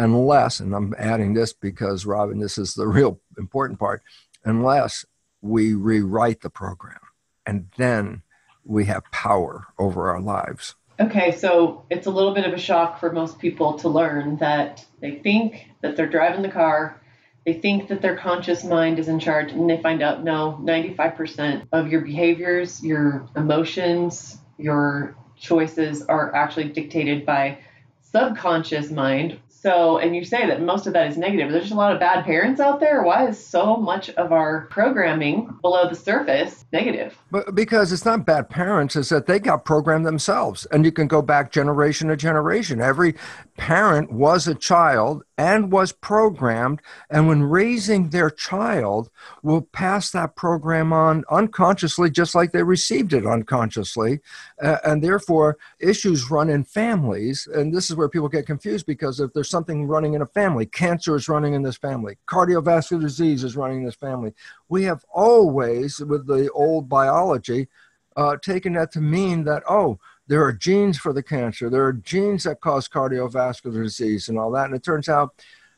unless, 0.00 0.58
and 0.58 0.74
I'm 0.74 0.96
adding 0.98 1.34
this 1.34 1.52
because, 1.52 2.06
Robin, 2.06 2.40
this 2.40 2.58
is 2.58 2.74
the 2.74 2.88
real 2.88 3.20
important 3.38 3.78
part, 3.78 4.02
unless 4.44 5.04
we 5.42 5.74
rewrite 5.74 6.40
the 6.40 6.50
program. 6.50 6.98
And 7.46 7.68
then 7.76 8.23
we 8.64 8.86
have 8.86 9.04
power 9.10 9.66
over 9.78 10.10
our 10.10 10.20
lives. 10.20 10.74
Okay, 11.00 11.32
so 11.32 11.84
it's 11.90 12.06
a 12.06 12.10
little 12.10 12.34
bit 12.34 12.46
of 12.46 12.52
a 12.52 12.58
shock 12.58 13.00
for 13.00 13.12
most 13.12 13.38
people 13.38 13.78
to 13.78 13.88
learn 13.88 14.36
that 14.36 14.84
they 15.00 15.16
think 15.16 15.68
that 15.82 15.96
they're 15.96 16.08
driving 16.08 16.42
the 16.42 16.48
car, 16.48 17.00
they 17.44 17.52
think 17.52 17.88
that 17.88 18.00
their 18.00 18.16
conscious 18.16 18.64
mind 18.64 18.98
is 18.98 19.08
in 19.08 19.18
charge, 19.18 19.52
and 19.52 19.68
they 19.68 19.82
find 19.82 20.02
out 20.02 20.22
no, 20.22 20.58
95% 20.62 21.66
of 21.72 21.88
your 21.88 22.00
behaviors, 22.00 22.82
your 22.82 23.28
emotions, 23.36 24.38
your 24.56 25.16
choices 25.36 26.02
are 26.02 26.34
actually 26.34 26.68
dictated 26.68 27.26
by 27.26 27.58
subconscious 28.00 28.90
mind 28.90 29.40
so, 29.64 29.96
and 29.96 30.14
you 30.14 30.26
say 30.26 30.46
that 30.46 30.60
most 30.60 30.86
of 30.86 30.92
that 30.92 31.06
is 31.08 31.16
negative. 31.16 31.50
There's 31.50 31.64
just 31.64 31.72
a 31.72 31.78
lot 31.78 31.94
of 31.94 31.98
bad 31.98 32.26
parents 32.26 32.60
out 32.60 32.80
there. 32.80 33.02
Why 33.02 33.26
is 33.26 33.42
so 33.42 33.78
much 33.78 34.10
of 34.10 34.30
our 34.30 34.66
programming 34.66 35.56
below 35.62 35.88
the 35.88 35.94
surface 35.94 36.66
negative? 36.70 37.16
But 37.30 37.54
because 37.54 37.90
it's 37.90 38.04
not 38.04 38.26
bad 38.26 38.50
parents, 38.50 38.94
it's 38.94 39.08
that 39.08 39.24
they 39.24 39.38
got 39.38 39.64
programmed 39.64 40.04
themselves. 40.04 40.66
And 40.66 40.84
you 40.84 40.92
can 40.92 41.06
go 41.06 41.22
back 41.22 41.50
generation 41.50 42.08
to 42.08 42.16
generation. 42.16 42.82
Every 42.82 43.14
parent 43.56 44.12
was 44.12 44.46
a 44.46 44.54
child 44.54 45.24
and 45.36 45.72
was 45.72 45.92
programmed. 45.92 46.80
And 47.10 47.26
when 47.26 47.42
raising 47.42 48.10
their 48.10 48.30
child, 48.30 49.10
will 49.42 49.62
pass 49.62 50.10
that 50.10 50.36
program 50.36 50.92
on 50.92 51.24
unconsciously, 51.30 52.10
just 52.10 52.34
like 52.34 52.52
they 52.52 52.62
received 52.62 53.12
it 53.12 53.26
unconsciously. 53.26 54.20
Uh, 54.62 54.78
and 54.84 55.02
therefore, 55.02 55.58
issues 55.80 56.30
run 56.30 56.48
in 56.48 56.64
families. 56.64 57.48
And 57.52 57.74
this 57.74 57.90
is 57.90 57.96
where 57.96 58.08
people 58.08 58.28
get 58.28 58.46
confused 58.46 58.86
because 58.86 59.20
if 59.20 59.32
there's 59.32 59.50
something 59.50 59.86
running 59.86 60.14
in 60.14 60.22
a 60.22 60.26
family. 60.26 60.66
Cancer 60.66 61.16
is 61.16 61.28
running 61.28 61.54
in 61.54 61.62
this 61.62 61.76
family. 61.76 62.16
Cardiovascular 62.28 63.00
disease 63.00 63.44
is 63.44 63.56
running 63.56 63.78
in 63.78 63.84
this 63.84 63.94
family. 63.94 64.32
We 64.68 64.84
have 64.84 65.04
always, 65.12 65.98
with 65.98 66.26
the 66.26 66.50
old 66.52 66.88
biology, 66.88 67.68
uh, 68.16 68.36
taken 68.36 68.74
that 68.74 68.92
to 68.92 69.00
mean 69.00 69.44
that, 69.44 69.62
oh, 69.68 69.98
there 70.26 70.42
are 70.44 70.52
genes 70.52 70.98
for 70.98 71.12
the 71.12 71.22
cancer, 71.22 71.68
there 71.68 71.84
are 71.84 71.92
genes 71.92 72.44
that 72.44 72.60
cause 72.60 72.88
cardiovascular 72.88 73.82
disease 73.82 74.28
and 74.28 74.38
all 74.38 74.50
that. 74.52 74.66
And 74.66 74.74
it 74.74 74.82
turns 74.82 75.08
out 75.08 75.34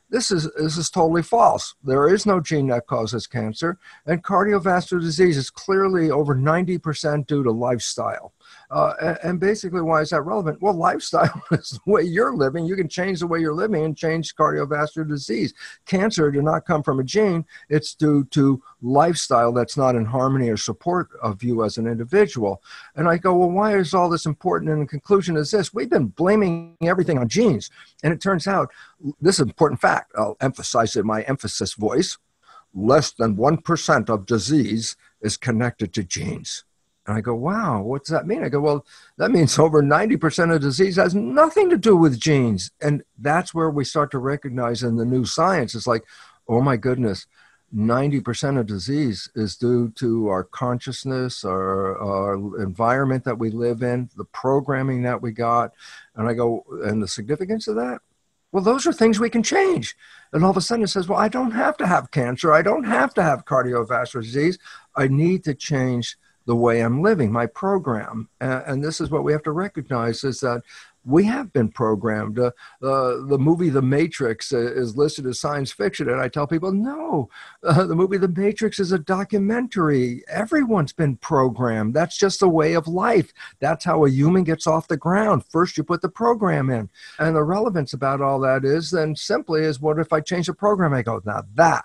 this 0.08 0.30
is, 0.30 0.48
this 0.56 0.76
is 0.76 0.88
totally 0.88 1.22
false. 1.22 1.74
There 1.82 2.08
is 2.08 2.26
no 2.26 2.40
gene 2.40 2.68
that 2.68 2.86
causes 2.86 3.26
cancer, 3.26 3.78
and 4.06 4.22
cardiovascular 4.22 5.00
disease 5.00 5.36
is 5.36 5.50
clearly 5.50 6.10
over 6.10 6.34
90% 6.34 7.26
due 7.26 7.42
to 7.42 7.50
lifestyle. 7.50 8.32
Uh, 8.70 9.16
and 9.22 9.38
basically, 9.38 9.80
why 9.80 10.00
is 10.00 10.10
that 10.10 10.22
relevant? 10.22 10.60
Well, 10.60 10.74
lifestyle 10.74 11.42
is 11.52 11.70
the 11.70 11.90
way 11.90 12.02
you're 12.02 12.34
living. 12.34 12.66
You 12.66 12.76
can 12.76 12.88
change 12.88 13.20
the 13.20 13.26
way 13.26 13.40
you're 13.40 13.54
living 13.54 13.84
and 13.84 13.96
change 13.96 14.34
cardiovascular 14.34 15.08
disease. 15.08 15.54
Cancer 15.86 16.30
did 16.30 16.44
not 16.44 16.66
come 16.66 16.82
from 16.82 17.00
a 17.00 17.04
gene, 17.04 17.44
it's 17.68 17.94
due 17.94 18.24
to 18.24 18.62
lifestyle 18.82 19.52
that's 19.52 19.76
not 19.76 19.94
in 19.94 20.04
harmony 20.04 20.48
or 20.48 20.56
support 20.56 21.08
of 21.22 21.42
you 21.42 21.64
as 21.64 21.78
an 21.78 21.86
individual. 21.86 22.62
And 22.94 23.08
I 23.08 23.18
go, 23.18 23.34
well, 23.34 23.50
why 23.50 23.76
is 23.76 23.94
all 23.94 24.08
this 24.08 24.26
important? 24.26 24.70
And 24.70 24.82
the 24.82 24.86
conclusion 24.86 25.36
is 25.36 25.50
this 25.50 25.72
we've 25.72 25.90
been 25.90 26.06
blaming 26.06 26.76
everything 26.82 27.18
on 27.18 27.28
genes. 27.28 27.70
And 28.02 28.12
it 28.12 28.20
turns 28.20 28.46
out 28.46 28.70
this 29.20 29.36
is 29.36 29.40
an 29.40 29.48
important 29.48 29.80
fact. 29.80 30.12
I'll 30.16 30.36
emphasize 30.40 30.96
it 30.96 31.00
in 31.00 31.06
my 31.06 31.22
emphasis 31.22 31.74
voice 31.74 32.18
less 32.76 33.10
than 33.12 33.36
1% 33.36 34.10
of 34.10 34.26
disease 34.26 34.96
is 35.22 35.36
connected 35.36 35.94
to 35.94 36.04
genes. 36.04 36.64
And 37.06 37.16
I 37.16 37.20
go, 37.20 37.34
wow, 37.34 37.82
what 37.82 38.04
does 38.04 38.12
that 38.12 38.26
mean? 38.26 38.44
I 38.44 38.48
go, 38.48 38.60
well, 38.60 38.84
that 39.16 39.30
means 39.30 39.58
over 39.58 39.82
90% 39.82 40.54
of 40.54 40.60
disease 40.60 40.96
has 40.96 41.14
nothing 41.14 41.70
to 41.70 41.76
do 41.76 41.96
with 41.96 42.20
genes. 42.20 42.70
And 42.80 43.02
that's 43.18 43.54
where 43.54 43.70
we 43.70 43.84
start 43.84 44.10
to 44.12 44.18
recognize 44.18 44.82
in 44.82 44.96
the 44.96 45.04
new 45.04 45.24
science, 45.24 45.74
it's 45.74 45.86
like, 45.86 46.04
oh 46.48 46.60
my 46.60 46.76
goodness, 46.76 47.26
90% 47.74 48.60
of 48.60 48.66
disease 48.66 49.28
is 49.34 49.56
due 49.56 49.90
to 49.96 50.28
our 50.28 50.44
consciousness, 50.44 51.44
our, 51.44 51.98
our 51.98 52.62
environment 52.62 53.24
that 53.24 53.38
we 53.38 53.50
live 53.50 53.82
in, 53.82 54.08
the 54.16 54.24
programming 54.24 55.02
that 55.02 55.20
we 55.20 55.32
got. 55.32 55.72
And 56.14 56.28
I 56.28 56.34
go, 56.34 56.64
and 56.84 57.02
the 57.02 57.08
significance 57.08 57.66
of 57.66 57.76
that? 57.76 58.00
Well, 58.52 58.62
those 58.62 58.86
are 58.86 58.92
things 58.92 59.18
we 59.18 59.30
can 59.30 59.42
change. 59.42 59.96
And 60.32 60.44
all 60.44 60.50
of 60.50 60.56
a 60.56 60.60
sudden 60.60 60.84
it 60.84 60.88
says, 60.88 61.08
well, 61.08 61.18
I 61.18 61.28
don't 61.28 61.50
have 61.50 61.76
to 61.78 61.86
have 61.86 62.12
cancer. 62.12 62.52
I 62.52 62.62
don't 62.62 62.84
have 62.84 63.12
to 63.14 63.22
have 63.22 63.44
cardiovascular 63.44 64.22
disease. 64.22 64.58
I 64.94 65.08
need 65.08 65.44
to 65.44 65.54
change 65.54 66.16
the 66.46 66.56
way 66.56 66.80
I'm 66.80 67.02
living, 67.02 67.32
my 67.32 67.46
program. 67.46 68.28
And, 68.40 68.62
and 68.66 68.84
this 68.84 69.00
is 69.00 69.10
what 69.10 69.24
we 69.24 69.32
have 69.32 69.42
to 69.44 69.52
recognize 69.52 70.24
is 70.24 70.40
that 70.40 70.62
we 71.06 71.22
have 71.24 71.52
been 71.52 71.68
programmed. 71.68 72.38
Uh, 72.38 72.50
uh, 72.82 73.24
the 73.26 73.38
movie 73.38 73.68
The 73.68 73.80
Matrix 73.80 74.52
uh, 74.52 74.58
is 74.58 74.96
listed 74.96 75.24
as 75.26 75.38
science 75.38 75.70
fiction, 75.70 76.08
and 76.08 76.20
I 76.20 76.28
tell 76.28 76.48
people, 76.48 76.72
no, 76.72 77.28
uh, 77.62 77.86
the 77.86 77.94
movie 77.94 78.18
The 78.18 78.28
Matrix 78.28 78.80
is 78.80 78.90
a 78.90 78.98
documentary. 78.98 80.24
Everyone's 80.28 80.92
been 80.92 81.16
programmed. 81.16 81.94
That's 81.94 82.18
just 82.18 82.40
the 82.40 82.48
way 82.48 82.74
of 82.74 82.88
life. 82.88 83.32
That's 83.60 83.84
how 83.84 84.04
a 84.04 84.10
human 84.10 84.42
gets 84.42 84.66
off 84.66 84.88
the 84.88 84.96
ground. 84.96 85.44
First, 85.46 85.76
you 85.76 85.84
put 85.84 86.02
the 86.02 86.08
program 86.08 86.70
in. 86.70 86.90
And 87.20 87.36
the 87.36 87.44
relevance 87.44 87.92
about 87.92 88.20
all 88.20 88.40
that 88.40 88.64
is 88.64 88.90
then 88.90 89.14
simply 89.14 89.62
is 89.62 89.80
what 89.80 90.00
if 90.00 90.12
I 90.12 90.20
change 90.20 90.46
the 90.46 90.54
program? 90.54 90.92
I 90.92 91.02
go, 91.02 91.22
now 91.24 91.44
that 91.54 91.84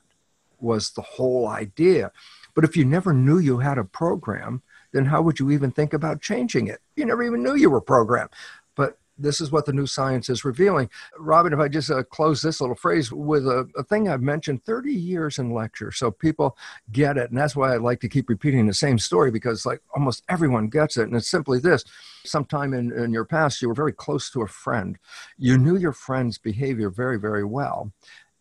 was 0.59 0.91
the 0.91 1.01
whole 1.01 1.47
idea. 1.47 2.11
But 2.53 2.63
if 2.63 2.75
you 2.75 2.85
never 2.85 3.13
knew 3.13 3.39
you 3.39 3.59
had 3.59 3.77
a 3.77 3.83
program, 3.83 4.61
then 4.91 5.05
how 5.05 5.21
would 5.21 5.39
you 5.39 5.51
even 5.51 5.71
think 5.71 5.93
about 5.93 6.21
changing 6.21 6.67
it? 6.67 6.79
You 6.95 7.05
never 7.05 7.23
even 7.23 7.43
knew 7.43 7.55
you 7.55 7.69
were 7.69 7.81
programmed. 7.81 8.29
But 8.75 8.97
this 9.17 9.39
is 9.39 9.51
what 9.51 9.65
the 9.65 9.73
new 9.73 9.85
science 9.85 10.29
is 10.29 10.43
revealing. 10.43 10.89
Robin, 11.17 11.53
if 11.53 11.59
I 11.59 11.67
just 11.67 11.91
uh, 11.91 12.03
close 12.03 12.41
this 12.41 12.59
little 12.59 12.75
phrase 12.75 13.11
with 13.11 13.45
a, 13.45 13.69
a, 13.77 13.83
thing 13.83 14.09
I've 14.09 14.21
mentioned 14.21 14.63
30 14.63 14.91
years 14.91 15.37
in 15.37 15.53
lecture, 15.53 15.91
so 15.91 16.11
people 16.11 16.57
get 16.91 17.17
it. 17.17 17.29
And 17.29 17.37
that's 17.37 17.55
why 17.55 17.73
I 17.73 17.77
like 17.77 17.99
to 18.01 18.09
keep 18.09 18.29
repeating 18.29 18.65
the 18.65 18.73
same 18.73 18.97
story 18.97 19.31
because, 19.31 19.65
like, 19.65 19.81
almost 19.95 20.23
everyone 20.29 20.67
gets 20.67 20.97
it. 20.97 21.03
And 21.03 21.15
it's 21.15 21.29
simply 21.29 21.59
this 21.59 21.83
sometime 22.25 22.73
in, 22.73 22.91
in 22.91 23.11
your 23.11 23.25
past, 23.25 23.61
you 23.61 23.67
were 23.67 23.73
very 23.73 23.93
close 23.93 24.29
to 24.31 24.41
a 24.41 24.47
friend. 24.47 24.97
You 25.37 25.57
knew 25.57 25.77
your 25.77 25.93
friend's 25.93 26.37
behavior 26.37 26.89
very, 26.89 27.19
very 27.19 27.43
well, 27.43 27.91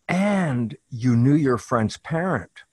and 0.07 0.75
you 0.89 1.15
knew 1.15 1.35
your 1.35 1.57
friend's 1.57 1.97
parent 1.97 2.63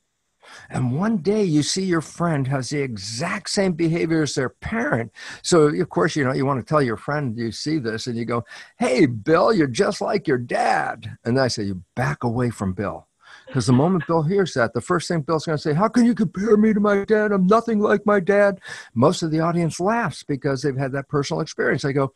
and 0.70 0.98
one 0.98 1.18
day 1.18 1.42
you 1.42 1.62
see 1.62 1.84
your 1.84 2.00
friend 2.00 2.46
has 2.48 2.70
the 2.70 2.80
exact 2.80 3.50
same 3.50 3.72
behavior 3.72 4.22
as 4.22 4.34
their 4.34 4.48
parent. 4.48 5.12
So, 5.42 5.68
of 5.68 5.88
course, 5.88 6.16
you 6.16 6.24
know, 6.24 6.32
you 6.32 6.44
want 6.44 6.60
to 6.60 6.68
tell 6.68 6.82
your 6.82 6.96
friend 6.96 7.36
you 7.36 7.52
see 7.52 7.78
this 7.78 8.06
and 8.06 8.16
you 8.16 8.24
go, 8.24 8.44
Hey, 8.78 9.06
Bill, 9.06 9.52
you're 9.52 9.66
just 9.66 10.00
like 10.00 10.28
your 10.28 10.38
dad. 10.38 11.16
And 11.24 11.40
I 11.40 11.48
say, 11.48 11.64
You 11.64 11.82
back 11.94 12.24
away 12.24 12.50
from 12.50 12.72
Bill. 12.72 13.06
Because 13.46 13.66
the 13.66 13.72
moment 13.72 14.06
Bill 14.06 14.22
hears 14.22 14.52
that, 14.54 14.74
the 14.74 14.80
first 14.80 15.08
thing 15.08 15.22
Bill's 15.22 15.46
going 15.46 15.56
to 15.56 15.62
say, 15.62 15.72
How 15.74 15.88
can 15.88 16.04
you 16.04 16.14
compare 16.14 16.56
me 16.56 16.72
to 16.72 16.80
my 16.80 17.04
dad? 17.04 17.32
I'm 17.32 17.46
nothing 17.46 17.80
like 17.80 18.04
my 18.04 18.20
dad. 18.20 18.60
Most 18.94 19.22
of 19.22 19.30
the 19.30 19.40
audience 19.40 19.80
laughs 19.80 20.22
because 20.22 20.62
they've 20.62 20.76
had 20.76 20.92
that 20.92 21.08
personal 21.08 21.40
experience. 21.40 21.84
I 21.84 21.92
go, 21.92 22.12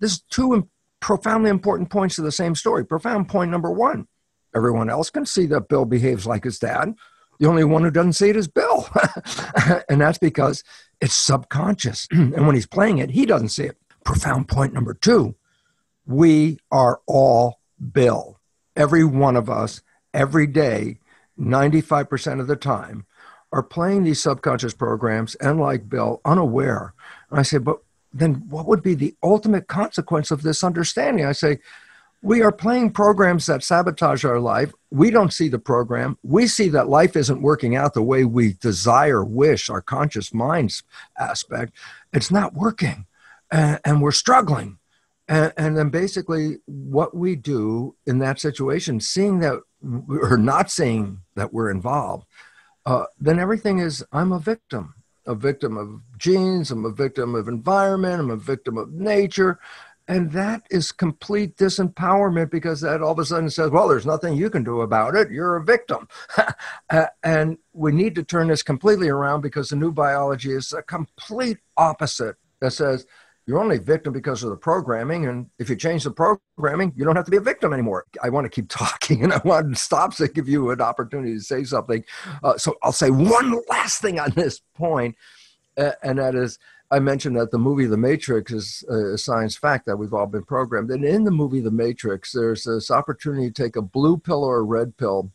This 0.00 0.12
is 0.12 0.20
two 0.30 0.68
profoundly 1.00 1.50
important 1.50 1.90
points 1.90 2.16
to 2.16 2.22
the 2.22 2.32
same 2.32 2.54
story. 2.54 2.84
Profound 2.84 3.28
point 3.28 3.50
number 3.50 3.70
one 3.70 4.06
everyone 4.54 4.88
else 4.88 5.10
can 5.10 5.26
see 5.26 5.44
that 5.46 5.68
Bill 5.68 5.84
behaves 5.84 6.26
like 6.26 6.44
his 6.44 6.58
dad. 6.58 6.94
The 7.38 7.46
only 7.46 7.64
one 7.64 7.82
who 7.82 7.90
doesn't 7.90 8.14
see 8.14 8.30
it 8.30 8.36
is 8.36 8.48
Bill. 8.48 8.88
and 9.88 10.00
that's 10.00 10.18
because 10.18 10.64
it's 11.00 11.14
subconscious. 11.14 12.08
and 12.10 12.46
when 12.46 12.54
he's 12.54 12.66
playing 12.66 12.98
it, 12.98 13.10
he 13.10 13.26
doesn't 13.26 13.50
see 13.50 13.64
it. 13.64 13.76
Profound 14.04 14.48
point 14.48 14.72
number 14.72 14.94
two 14.94 15.34
we 16.06 16.58
are 16.70 17.00
all 17.06 17.60
Bill. 17.92 18.38
Every 18.76 19.04
one 19.04 19.36
of 19.36 19.50
us, 19.50 19.82
every 20.14 20.46
day, 20.46 20.98
95% 21.38 22.40
of 22.40 22.46
the 22.46 22.56
time, 22.56 23.06
are 23.52 23.62
playing 23.62 24.04
these 24.04 24.20
subconscious 24.20 24.74
programs 24.74 25.34
and 25.36 25.60
like 25.60 25.88
Bill, 25.88 26.20
unaware. 26.24 26.94
And 27.30 27.40
I 27.40 27.42
say, 27.42 27.58
but 27.58 27.78
then 28.12 28.34
what 28.48 28.66
would 28.66 28.82
be 28.82 28.94
the 28.94 29.14
ultimate 29.22 29.66
consequence 29.66 30.30
of 30.30 30.42
this 30.42 30.64
understanding? 30.64 31.26
I 31.26 31.32
say, 31.32 31.58
we 32.26 32.42
are 32.42 32.50
playing 32.50 32.90
programs 32.90 33.46
that 33.46 33.62
sabotage 33.62 34.24
our 34.24 34.40
life. 34.40 34.72
We 34.90 35.12
don't 35.12 35.32
see 35.32 35.48
the 35.48 35.60
program. 35.60 36.18
We 36.24 36.48
see 36.48 36.68
that 36.70 36.88
life 36.88 37.14
isn't 37.14 37.40
working 37.40 37.76
out 37.76 37.94
the 37.94 38.02
way 38.02 38.24
we 38.24 38.54
desire, 38.54 39.24
wish, 39.24 39.70
our 39.70 39.80
conscious 39.80 40.34
minds 40.34 40.82
aspect. 41.16 41.74
It's 42.12 42.32
not 42.32 42.52
working. 42.52 43.06
And, 43.52 43.78
and 43.84 44.02
we're 44.02 44.10
struggling. 44.10 44.78
And, 45.28 45.52
and, 45.56 45.76
then 45.76 45.90
basically, 45.90 46.56
what 46.66 47.16
we 47.16 47.36
do 47.36 47.94
in 48.06 48.18
that 48.18 48.40
situation, 48.40 48.98
seeing 48.98 49.38
that 49.40 49.60
or 50.08 50.36
not 50.36 50.68
seeing 50.68 51.20
that 51.36 51.52
we're 51.52 51.70
involved, 51.70 52.26
uh, 52.86 53.04
then 53.20 53.38
everything 53.38 53.78
is 53.78 54.04
I'm 54.10 54.32
a 54.32 54.40
victim, 54.40 54.94
a 55.26 55.36
victim 55.36 55.76
of 55.76 56.00
genes, 56.18 56.72
I'm 56.72 56.84
a 56.84 56.90
victim 56.90 57.36
of 57.36 57.46
environment, 57.46 58.20
I'm 58.20 58.30
a 58.30 58.36
victim 58.36 58.78
of 58.78 58.92
nature. 58.92 59.60
And 60.08 60.30
that 60.32 60.62
is 60.70 60.92
complete 60.92 61.56
disempowerment 61.56 62.50
because 62.50 62.80
that 62.82 63.02
all 63.02 63.12
of 63.12 63.18
a 63.18 63.24
sudden 63.24 63.50
says, 63.50 63.70
well, 63.70 63.88
there's 63.88 64.06
nothing 64.06 64.36
you 64.36 64.50
can 64.50 64.62
do 64.62 64.82
about 64.82 65.16
it. 65.16 65.30
You're 65.30 65.56
a 65.56 65.64
victim. 65.64 66.06
and 67.24 67.58
we 67.72 67.92
need 67.92 68.14
to 68.14 68.22
turn 68.22 68.48
this 68.48 68.62
completely 68.62 69.08
around 69.08 69.40
because 69.40 69.70
the 69.70 69.76
new 69.76 69.90
biology 69.90 70.52
is 70.52 70.72
a 70.72 70.82
complete 70.82 71.58
opposite 71.76 72.36
that 72.60 72.72
says, 72.72 73.06
you're 73.46 73.60
only 73.60 73.76
a 73.76 73.80
victim 73.80 74.12
because 74.12 74.42
of 74.42 74.50
the 74.50 74.56
programming. 74.56 75.26
And 75.26 75.46
if 75.58 75.70
you 75.70 75.76
change 75.76 76.04
the 76.04 76.10
programming, 76.10 76.92
you 76.96 77.04
don't 77.04 77.14
have 77.16 77.24
to 77.26 77.30
be 77.30 77.36
a 77.36 77.40
victim 77.40 77.72
anymore. 77.72 78.04
I 78.22 78.28
want 78.28 78.44
to 78.44 78.48
keep 78.48 78.68
talking 78.68 79.24
and 79.24 79.32
I 79.32 79.40
want 79.44 79.74
to 79.74 79.80
stop 79.80 80.14
to 80.16 80.28
give 80.28 80.48
you 80.48 80.70
an 80.70 80.80
opportunity 80.80 81.34
to 81.34 81.40
say 81.40 81.64
something. 81.64 82.04
Uh, 82.42 82.58
so 82.58 82.74
I'll 82.82 82.92
say 82.92 83.10
one 83.10 83.60
last 83.68 84.02
thing 84.02 84.18
on 84.18 84.30
this 84.30 84.60
point, 84.74 85.16
uh, 85.78 85.92
and 86.02 86.18
that 86.18 86.34
is 86.34 86.58
I 86.90 87.00
mentioned 87.00 87.36
that 87.36 87.50
the 87.50 87.58
movie 87.58 87.86
The 87.86 87.96
Matrix 87.96 88.52
is 88.52 88.82
a 88.84 89.18
science 89.18 89.56
fact 89.56 89.86
that 89.86 89.96
we've 89.96 90.14
all 90.14 90.26
been 90.26 90.44
programmed. 90.44 90.90
And 90.90 91.04
in 91.04 91.24
the 91.24 91.30
movie 91.30 91.60
The 91.60 91.70
Matrix, 91.70 92.32
there's 92.32 92.64
this 92.64 92.90
opportunity 92.90 93.50
to 93.50 93.62
take 93.62 93.76
a 93.76 93.82
blue 93.82 94.18
pill 94.18 94.44
or 94.44 94.58
a 94.58 94.62
red 94.62 94.96
pill. 94.96 95.32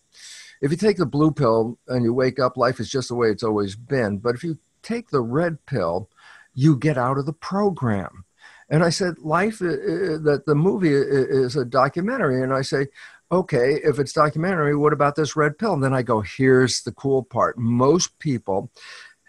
If 0.62 0.72
you 0.72 0.78
take 0.78 0.98
the 0.98 1.06
blue 1.06 1.32
pill 1.32 1.78
and 1.88 2.04
you 2.04 2.14
wake 2.14 2.40
up, 2.40 2.56
life 2.56 2.80
is 2.80 2.90
just 2.90 3.10
the 3.10 3.16
way 3.16 3.30
it's 3.30 3.44
always 3.44 3.76
been. 3.76 4.20
But 4.20 4.36
if 4.36 4.44
you 4.44 4.60
take 4.82 5.10
the 5.10 5.22
red 5.22 5.66
pill, 5.66 6.10
you 6.54 6.78
get 6.78 6.98
out 6.98 7.18
of 7.18 7.26
the 7.26 7.34
program. 7.34 8.26
And 8.70 8.84
I 8.84 8.90
said, 8.90 9.20
life, 9.20 9.62
uh, 9.62 9.66
uh, 9.66 10.18
that 10.20 10.44
the 10.46 10.56
movie 10.56 10.94
is 10.94 11.58
a 11.58 11.66
documentary. 11.66 12.42
And 12.42 12.54
I 12.54 12.62
say, 12.62 12.88
okay, 13.30 13.80
if 13.84 14.00
it's 14.00 14.14
documentary, 14.14 14.76
what 14.76 14.94
about 14.94 15.16
this 15.16 15.36
red 15.36 15.58
pill? 15.58 15.74
And 15.74 15.84
then 15.84 15.94
I 15.94 16.02
go, 16.02 16.22
here's 16.22 16.82
the 16.82 16.92
cool 16.94 17.24
part. 17.24 17.58
Most 17.58 18.18
people 18.20 18.72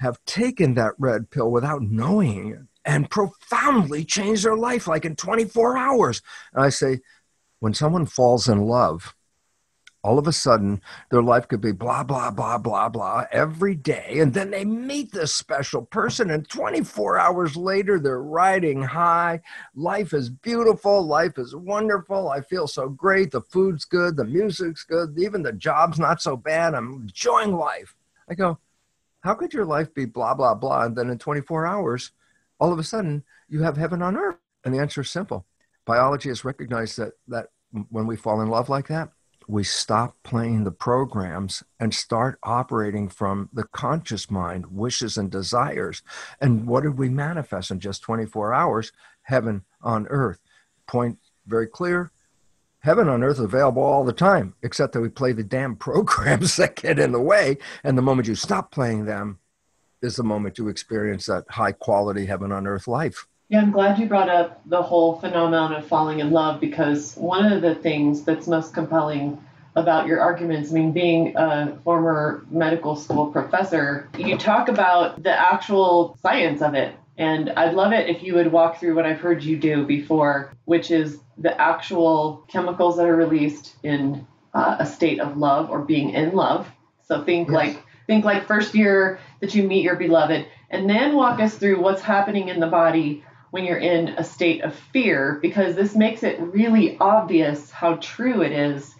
have 0.02 0.22
taken 0.26 0.74
that 0.74 0.94
red 0.98 1.30
pill 1.30 1.50
without 1.50 1.80
knowing 1.80 2.48
it 2.48 2.58
and 2.84 3.08
profoundly 3.08 4.04
changed 4.04 4.44
their 4.44 4.56
life 4.56 4.88
like 4.88 5.04
in 5.04 5.14
24 5.14 5.76
hours. 5.78 6.20
And 6.52 6.64
I 6.64 6.70
say, 6.70 7.00
when 7.60 7.72
someone 7.72 8.06
falls 8.06 8.48
in 8.48 8.62
love, 8.62 9.14
all 10.02 10.18
of 10.18 10.26
a 10.26 10.32
sudden 10.32 10.82
their 11.12 11.22
life 11.22 11.46
could 11.46 11.60
be 11.60 11.70
blah 11.70 12.02
blah 12.02 12.32
blah 12.32 12.58
blah 12.58 12.88
blah 12.88 13.24
every 13.30 13.76
day 13.76 14.18
and 14.18 14.34
then 14.34 14.50
they 14.50 14.64
meet 14.64 15.12
this 15.12 15.32
special 15.32 15.82
person 15.82 16.32
and 16.32 16.48
24 16.48 17.20
hours 17.20 17.54
later 17.54 18.00
they're 18.00 18.20
riding 18.20 18.82
high. 18.82 19.40
Life 19.76 20.12
is 20.12 20.28
beautiful. 20.28 21.06
Life 21.06 21.38
is 21.38 21.54
wonderful. 21.54 22.28
I 22.28 22.40
feel 22.40 22.66
so 22.66 22.88
great. 22.88 23.30
The 23.30 23.42
food's 23.42 23.84
good. 23.84 24.16
The 24.16 24.24
music's 24.24 24.82
good. 24.82 25.16
Even 25.16 25.44
the 25.44 25.52
job's 25.52 26.00
not 26.00 26.20
so 26.20 26.36
bad. 26.36 26.74
I'm 26.74 27.02
enjoying 27.02 27.54
life. 27.54 27.94
I 28.28 28.34
go 28.34 28.58
how 29.22 29.34
could 29.34 29.52
your 29.52 29.64
life 29.64 29.92
be 29.94 30.04
blah 30.04 30.34
blah 30.34 30.54
blah 30.54 30.84
and 30.84 30.96
then 30.96 31.10
in 31.10 31.18
24 31.18 31.66
hours 31.66 32.12
all 32.58 32.72
of 32.72 32.78
a 32.78 32.84
sudden 32.84 33.24
you 33.48 33.62
have 33.62 33.76
heaven 33.76 34.02
on 34.02 34.16
earth 34.16 34.36
and 34.64 34.74
the 34.74 34.78
answer 34.78 35.00
is 35.00 35.10
simple 35.10 35.46
biology 35.84 36.28
has 36.28 36.44
recognized 36.44 36.98
that 36.98 37.12
that 37.26 37.48
when 37.90 38.06
we 38.06 38.16
fall 38.16 38.40
in 38.40 38.48
love 38.48 38.68
like 38.68 38.88
that 38.88 39.10
we 39.48 39.64
stop 39.64 40.16
playing 40.22 40.64
the 40.64 40.70
programs 40.70 41.62
and 41.80 41.92
start 41.92 42.38
operating 42.42 43.08
from 43.08 43.48
the 43.52 43.64
conscious 43.64 44.30
mind, 44.30 44.66
wishes 44.66 45.16
and 45.16 45.30
desires. 45.30 46.02
And 46.40 46.66
what 46.66 46.84
did 46.84 46.98
we 46.98 47.08
manifest 47.08 47.70
in 47.70 47.80
just 47.80 48.02
24 48.02 48.54
hours? 48.54 48.92
Heaven 49.22 49.64
on 49.82 50.06
earth. 50.08 50.38
Point 50.86 51.18
very 51.46 51.66
clear. 51.66 52.11
Heaven 52.82 53.08
on 53.08 53.22
earth 53.22 53.38
is 53.38 53.44
available 53.44 53.84
all 53.84 54.02
the 54.02 54.12
time, 54.12 54.54
except 54.62 54.92
that 54.92 55.00
we 55.00 55.08
play 55.08 55.32
the 55.32 55.44
damn 55.44 55.76
programs 55.88 56.56
that 56.56 56.76
get 56.76 56.98
in 56.98 57.12
the 57.12 57.20
way. 57.20 57.58
And 57.84 57.96
the 57.96 58.02
moment 58.02 58.26
you 58.26 58.34
stop 58.34 58.72
playing 58.72 59.04
them 59.04 59.38
is 60.02 60.16
the 60.16 60.24
moment 60.24 60.58
you 60.58 60.66
experience 60.68 61.26
that 61.26 61.44
high 61.48 61.72
quality 61.72 62.26
heaven 62.26 62.50
on 62.50 62.66
earth 62.66 62.88
life. 62.88 63.28
Yeah, 63.48 63.60
I'm 63.60 63.70
glad 63.70 64.00
you 64.00 64.06
brought 64.06 64.28
up 64.28 64.62
the 64.66 64.82
whole 64.82 65.20
phenomenon 65.20 65.74
of 65.74 65.86
falling 65.86 66.18
in 66.18 66.32
love 66.32 66.58
because 66.60 67.14
one 67.14 67.52
of 67.52 67.62
the 67.62 67.76
things 67.76 68.24
that's 68.24 68.48
most 68.48 68.74
compelling 68.74 69.38
about 69.76 70.08
your 70.08 70.20
arguments, 70.20 70.70
I 70.70 70.74
mean, 70.74 70.92
being 70.92 71.36
a 71.36 71.78
former 71.84 72.44
medical 72.50 72.96
school 72.96 73.30
professor, 73.30 74.08
you 74.18 74.36
talk 74.36 74.68
about 74.68 75.22
the 75.22 75.30
actual 75.30 76.18
science 76.20 76.62
of 76.62 76.74
it. 76.74 76.96
And 77.18 77.50
I'd 77.50 77.74
love 77.74 77.92
it 77.92 78.08
if 78.08 78.22
you 78.22 78.34
would 78.34 78.50
walk 78.50 78.78
through 78.78 78.94
what 78.94 79.04
I've 79.04 79.20
heard 79.20 79.42
you 79.42 79.56
do 79.56 79.84
before, 79.84 80.52
which 80.64 80.90
is 80.90 81.18
the 81.38 81.58
actual 81.60 82.44
chemicals 82.48 82.96
that 82.96 83.06
are 83.06 83.16
released 83.16 83.76
in 83.82 84.26
uh, 84.54 84.76
a 84.78 84.86
state 84.86 85.20
of 85.20 85.36
love 85.36 85.70
or 85.70 85.80
being 85.80 86.10
in 86.10 86.32
love. 86.32 86.70
So 87.06 87.22
think 87.24 87.48
yes. 87.48 87.54
like 87.54 87.82
think 88.06 88.24
like 88.24 88.46
first 88.46 88.74
year 88.74 89.18
that 89.40 89.54
you 89.54 89.62
meet 89.62 89.84
your 89.84 89.96
beloved, 89.96 90.46
and 90.70 90.88
then 90.88 91.14
walk 91.14 91.40
us 91.40 91.54
through 91.54 91.80
what's 91.80 92.02
happening 92.02 92.48
in 92.48 92.60
the 92.60 92.66
body 92.66 93.24
when 93.50 93.64
you're 93.64 93.78
in 93.78 94.08
a 94.08 94.24
state 94.24 94.62
of 94.62 94.74
fear 94.74 95.38
because 95.42 95.76
this 95.76 95.94
makes 95.94 96.22
it 96.22 96.40
really 96.40 96.96
obvious 96.98 97.70
how 97.70 97.96
true 97.96 98.40
it 98.40 98.52
is 98.52 98.94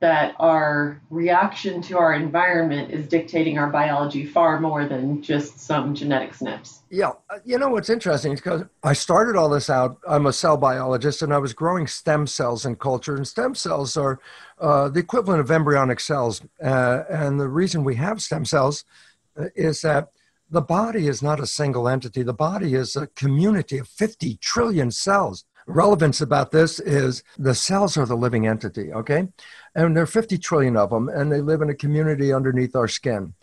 that 0.00 0.34
our 0.38 1.00
reaction 1.10 1.82
to 1.82 1.98
our 1.98 2.14
environment 2.14 2.92
is 2.92 3.08
dictating 3.08 3.58
our 3.58 3.68
biology 3.68 4.24
far 4.24 4.60
more 4.60 4.86
than 4.86 5.20
just 5.20 5.58
some 5.58 5.94
genetic 5.94 6.34
snips. 6.34 6.82
Yeah, 6.88 7.12
uh, 7.28 7.38
you 7.44 7.58
know 7.58 7.68
what's 7.68 7.90
interesting 7.90 8.32
is 8.32 8.40
because 8.40 8.62
I 8.84 8.92
started 8.92 9.36
all 9.36 9.48
this 9.48 9.68
out. 9.68 9.98
I'm 10.08 10.26
a 10.26 10.32
cell 10.32 10.56
biologist, 10.56 11.22
and 11.22 11.34
I 11.34 11.38
was 11.38 11.52
growing 11.52 11.86
stem 11.88 12.26
cells 12.26 12.64
in 12.64 12.76
culture, 12.76 13.16
and 13.16 13.26
stem 13.26 13.54
cells 13.54 13.96
are 13.96 14.20
uh, 14.60 14.88
the 14.88 15.00
equivalent 15.00 15.40
of 15.40 15.50
embryonic 15.50 15.98
cells. 15.98 16.42
Uh, 16.62 17.02
and 17.10 17.40
the 17.40 17.48
reason 17.48 17.82
we 17.82 17.96
have 17.96 18.22
stem 18.22 18.44
cells 18.44 18.84
uh, 19.36 19.46
is 19.56 19.82
that 19.82 20.10
the 20.50 20.62
body 20.62 21.08
is 21.08 21.22
not 21.22 21.40
a 21.40 21.46
single 21.46 21.88
entity. 21.88 22.22
The 22.22 22.32
body 22.32 22.74
is 22.74 22.96
a 22.96 23.08
community 23.08 23.78
of 23.78 23.88
50 23.88 24.36
trillion 24.36 24.90
cells. 24.90 25.44
Relevance 25.68 26.22
about 26.22 26.50
this 26.50 26.80
is 26.80 27.22
the 27.36 27.54
cells 27.54 27.98
are 27.98 28.06
the 28.06 28.16
living 28.16 28.46
entity, 28.46 28.90
okay? 28.90 29.28
And 29.74 29.94
there 29.94 30.04
are 30.04 30.06
50 30.06 30.38
trillion 30.38 30.78
of 30.78 30.88
them, 30.88 31.10
and 31.10 31.30
they 31.30 31.42
live 31.42 31.60
in 31.60 31.68
a 31.68 31.74
community 31.74 32.32
underneath 32.32 32.74
our 32.74 32.88
skin. 32.88 33.34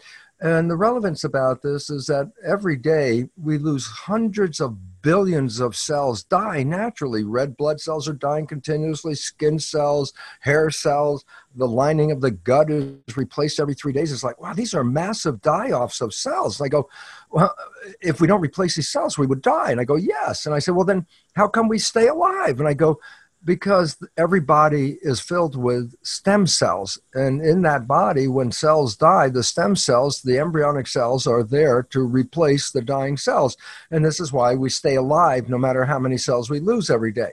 And 0.41 0.69
the 0.69 0.75
relevance 0.75 1.23
about 1.23 1.61
this 1.61 1.89
is 1.91 2.07
that 2.07 2.31
every 2.43 2.77
day 2.77 3.29
we 3.41 3.59
lose 3.59 3.85
hundreds 3.85 4.59
of 4.59 4.94
billions 5.05 5.59
of 5.59 5.75
cells 5.75 6.23
die 6.23 6.63
naturally. 6.63 7.23
Red 7.23 7.55
blood 7.55 7.79
cells 7.79 8.09
are 8.09 8.13
dying 8.13 8.47
continuously, 8.47 9.13
skin 9.13 9.59
cells, 9.59 10.11
hair 10.39 10.71
cells, 10.71 11.23
the 11.53 11.67
lining 11.67 12.09
of 12.11 12.21
the 12.21 12.31
gut 12.31 12.71
is 12.71 13.15
replaced 13.15 13.59
every 13.59 13.75
three 13.75 13.93
days. 13.93 14.11
It's 14.11 14.23
like, 14.23 14.41
wow, 14.41 14.53
these 14.53 14.73
are 14.73 14.83
massive 14.83 15.41
die 15.41 15.71
offs 15.71 16.01
of 16.01 16.11
cells. 16.11 16.59
I 16.59 16.69
go, 16.69 16.89
well, 17.29 17.53
if 18.01 18.19
we 18.19 18.25
don't 18.25 18.41
replace 18.41 18.77
these 18.77 18.89
cells, 18.89 19.15
we 19.15 19.27
would 19.27 19.43
die. 19.43 19.69
And 19.69 19.79
I 19.79 19.83
go, 19.83 19.95
yes. 19.95 20.47
And 20.47 20.55
I 20.55 20.59
said, 20.59 20.73
well, 20.73 20.85
then 20.85 21.05
how 21.35 21.47
come 21.49 21.67
we 21.67 21.77
stay 21.77 22.07
alive? 22.07 22.59
And 22.59 22.67
I 22.67 22.73
go, 22.73 22.99
because 23.45 23.97
every 24.17 24.39
body 24.39 24.97
is 25.03 25.19
filled 25.19 25.55
with 25.55 25.93
stem 26.03 26.47
cells. 26.47 26.99
And 27.13 27.41
in 27.45 27.62
that 27.62 27.88
body, 27.88 28.27
when 28.27 28.51
cells 28.51 28.95
die, 28.95 29.29
the 29.29 29.43
stem 29.43 29.75
cells, 29.75 30.23
the 30.23 30.39
embryonic 30.39 30.88
cells, 30.88 31.27
are 31.27 31.43
there 31.43 31.84
to 31.91 32.01
replace 32.01 32.71
the 32.71 32.81
dying 32.81 33.17
cells. 33.17 33.55
And 33.91 34.03
this 34.03 34.19
is 34.19 34.34
why 34.34 34.55
we 34.55 34.69
stay 34.71 34.95
alive 34.95 35.47
no 35.47 35.60
matter 35.60 35.86
how 35.86 35.99
many 35.99 36.17
cells 36.17 36.49
we 36.49 36.60
lose 36.60 36.89
every 36.89 37.12
day. 37.12 37.31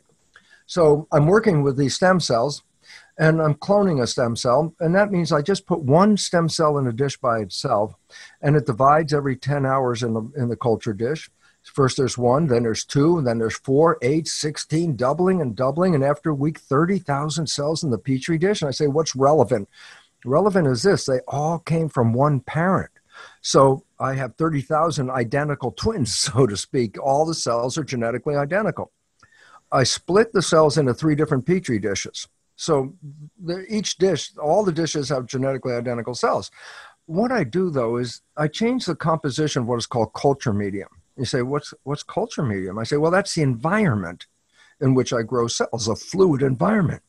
So 0.66 1.08
I'm 1.10 1.26
working 1.26 1.62
with 1.62 1.78
these 1.78 1.94
stem 1.94 2.20
cells 2.20 2.62
and 3.18 3.40
I'm 3.40 3.54
cloning 3.54 4.02
a 4.02 4.06
stem 4.06 4.36
cell. 4.36 4.74
And 4.80 4.94
that 4.94 5.10
means 5.10 5.32
I 5.32 5.40
just 5.40 5.66
put 5.66 5.80
one 5.80 6.18
stem 6.18 6.48
cell 6.48 6.76
in 6.76 6.86
a 6.86 6.92
dish 6.92 7.16
by 7.16 7.38
itself 7.40 7.94
and 8.42 8.54
it 8.54 8.66
divides 8.66 9.14
every 9.14 9.36
10 9.36 9.64
hours 9.64 10.02
in 10.02 10.12
the, 10.12 10.30
in 10.36 10.48
the 10.48 10.56
culture 10.56 10.92
dish 10.92 11.30
First 11.72 11.96
there's 11.96 12.18
one, 12.18 12.46
then 12.48 12.64
there's 12.64 12.84
two, 12.84 13.18
and 13.18 13.26
then 13.26 13.38
there's 13.38 13.56
four, 13.56 13.98
eight, 14.02 14.28
16, 14.28 14.94
doubling 14.94 15.40
and 15.40 15.56
doubling. 15.56 15.94
And 15.94 16.04
after 16.04 16.30
a 16.30 16.34
week, 16.34 16.58
30,000 16.58 17.46
cells 17.46 17.82
in 17.82 17.90
the 17.90 17.98
Petri 17.98 18.36
dish. 18.36 18.60
And 18.60 18.68
I 18.68 18.72
say, 18.72 18.88
what's 18.88 19.16
relevant? 19.16 19.68
Relevant 20.24 20.68
is 20.68 20.82
this 20.82 21.06
they 21.06 21.20
all 21.28 21.58
came 21.58 21.88
from 21.88 22.12
one 22.12 22.40
parent. 22.40 22.90
So 23.40 23.84
I 23.98 24.14
have 24.14 24.36
30,000 24.36 25.10
identical 25.10 25.72
twins, 25.76 26.14
so 26.14 26.46
to 26.46 26.56
speak. 26.56 27.02
All 27.02 27.24
the 27.24 27.34
cells 27.34 27.78
are 27.78 27.84
genetically 27.84 28.36
identical. 28.36 28.92
I 29.70 29.84
split 29.84 30.32
the 30.32 30.42
cells 30.42 30.76
into 30.76 30.92
three 30.92 31.14
different 31.14 31.46
Petri 31.46 31.78
dishes. 31.78 32.28
So 32.56 32.94
each 33.68 33.96
dish, 33.96 34.36
all 34.36 34.62
the 34.62 34.72
dishes 34.72 35.08
have 35.08 35.26
genetically 35.26 35.72
identical 35.72 36.14
cells. 36.14 36.50
What 37.06 37.32
I 37.32 37.44
do 37.44 37.70
though 37.70 37.96
is 37.96 38.20
I 38.36 38.48
change 38.48 38.84
the 38.84 38.94
composition 38.94 39.62
of 39.62 39.68
what 39.68 39.78
is 39.78 39.86
called 39.86 40.12
culture 40.12 40.52
medium. 40.52 40.88
You 41.16 41.24
say, 41.24 41.42
what's, 41.42 41.74
what's 41.82 42.02
culture 42.02 42.42
medium? 42.42 42.78
I 42.78 42.84
say, 42.84 42.96
well, 42.96 43.10
that's 43.10 43.34
the 43.34 43.42
environment 43.42 44.26
in 44.80 44.94
which 44.94 45.12
I 45.12 45.22
grow 45.22 45.46
cells, 45.46 45.88
a 45.88 45.94
fluid 45.94 46.42
environment. 46.42 47.02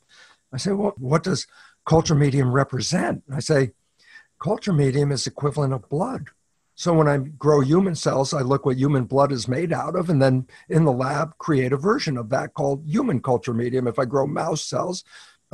I 0.51 0.57
say, 0.57 0.71
well, 0.71 0.93
what 0.97 1.23
does 1.23 1.47
culture 1.85 2.15
medium 2.15 2.51
represent? 2.51 3.23
I 3.33 3.39
say, 3.39 3.71
culture 4.39 4.73
medium 4.73 5.11
is 5.11 5.25
equivalent 5.25 5.73
of 5.73 5.89
blood. 5.89 6.27
So 6.75 6.93
when 6.93 7.07
I 7.07 7.17
grow 7.17 7.61
human 7.61 7.95
cells, 7.95 8.33
I 8.33 8.41
look 8.41 8.65
what 8.65 8.77
human 8.77 9.05
blood 9.05 9.31
is 9.31 9.47
made 9.47 9.71
out 9.71 9.95
of, 9.95 10.09
and 10.09 10.21
then 10.21 10.47
in 10.69 10.85
the 10.85 10.91
lab 10.91 11.37
create 11.37 11.71
a 11.71 11.77
version 11.77 12.17
of 12.17 12.29
that 12.29 12.55
called 12.55 12.83
human 12.85 13.21
culture 13.21 13.53
medium. 13.53 13.87
If 13.87 13.99
I 13.99 14.05
grow 14.05 14.25
mouse 14.25 14.65
cells, 14.65 15.03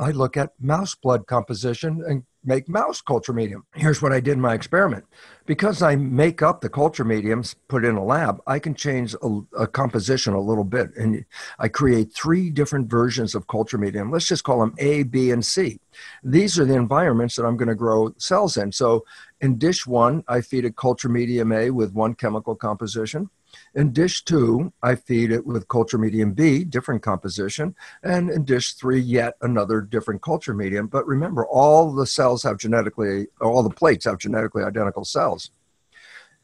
I 0.00 0.12
look 0.12 0.38
at 0.38 0.54
mouse 0.58 0.94
blood 0.94 1.26
composition 1.26 2.02
and 2.08 2.24
make 2.42 2.70
mouse 2.70 3.02
culture 3.02 3.34
medium. 3.34 3.66
Here's 3.74 4.00
what 4.00 4.12
I 4.12 4.20
did 4.20 4.32
in 4.32 4.40
my 4.40 4.54
experiment. 4.54 5.04
Because 5.44 5.82
I 5.82 5.94
make 5.94 6.40
up 6.40 6.62
the 6.62 6.70
culture 6.70 7.04
mediums, 7.04 7.54
put 7.68 7.84
in 7.84 7.96
a 7.96 8.04
lab, 8.04 8.40
I 8.46 8.58
can 8.60 8.74
change 8.74 9.14
a, 9.22 9.40
a, 9.58 9.66
composition 9.66 10.32
a 10.32 10.40
little 10.40 10.64
bit. 10.64 10.96
And 10.96 11.26
I 11.58 11.68
create 11.68 12.14
three 12.14 12.48
different 12.48 12.88
versions 12.88 13.34
of 13.34 13.46
culture 13.46 13.76
medium. 13.76 14.10
Let's 14.10 14.26
just 14.26 14.44
call 14.44 14.60
them 14.60 14.74
A, 14.78 15.02
B, 15.02 15.30
and 15.32 15.44
C. 15.44 15.80
These 16.24 16.58
are 16.58 16.64
the 16.64 16.76
environments 16.76 17.36
that 17.36 17.44
I'm 17.44 17.58
going 17.58 17.68
to 17.68 17.74
grow 17.74 18.14
cells 18.16 18.56
in. 18.56 18.72
So 18.72 19.04
in 19.42 19.58
dish 19.58 19.86
one, 19.86 20.24
I 20.26 20.40
feed 20.40 20.64
a 20.64 20.72
culture 20.72 21.10
medium 21.10 21.52
A 21.52 21.70
with 21.70 21.92
one 21.92 22.14
chemical 22.14 22.54
composition. 22.54 23.28
In 23.74 23.92
dish 23.92 24.24
two, 24.24 24.72
I 24.82 24.94
feed 24.94 25.30
it 25.30 25.46
with 25.46 25.68
culture 25.68 25.98
medium 25.98 26.32
B, 26.32 26.64
different 26.64 27.02
composition. 27.02 27.74
And 28.02 28.30
in 28.30 28.44
dish 28.44 28.74
three, 28.74 29.00
yet 29.00 29.34
another 29.40 29.80
different 29.80 30.22
culture 30.22 30.54
medium. 30.54 30.86
But 30.86 31.06
remember, 31.06 31.46
all 31.46 31.92
the 31.92 32.06
cells 32.06 32.42
have 32.42 32.58
genetically, 32.58 33.26
all 33.40 33.62
the 33.62 33.70
plates 33.70 34.04
have 34.04 34.18
genetically 34.18 34.62
identical 34.62 35.04
cells. 35.04 35.50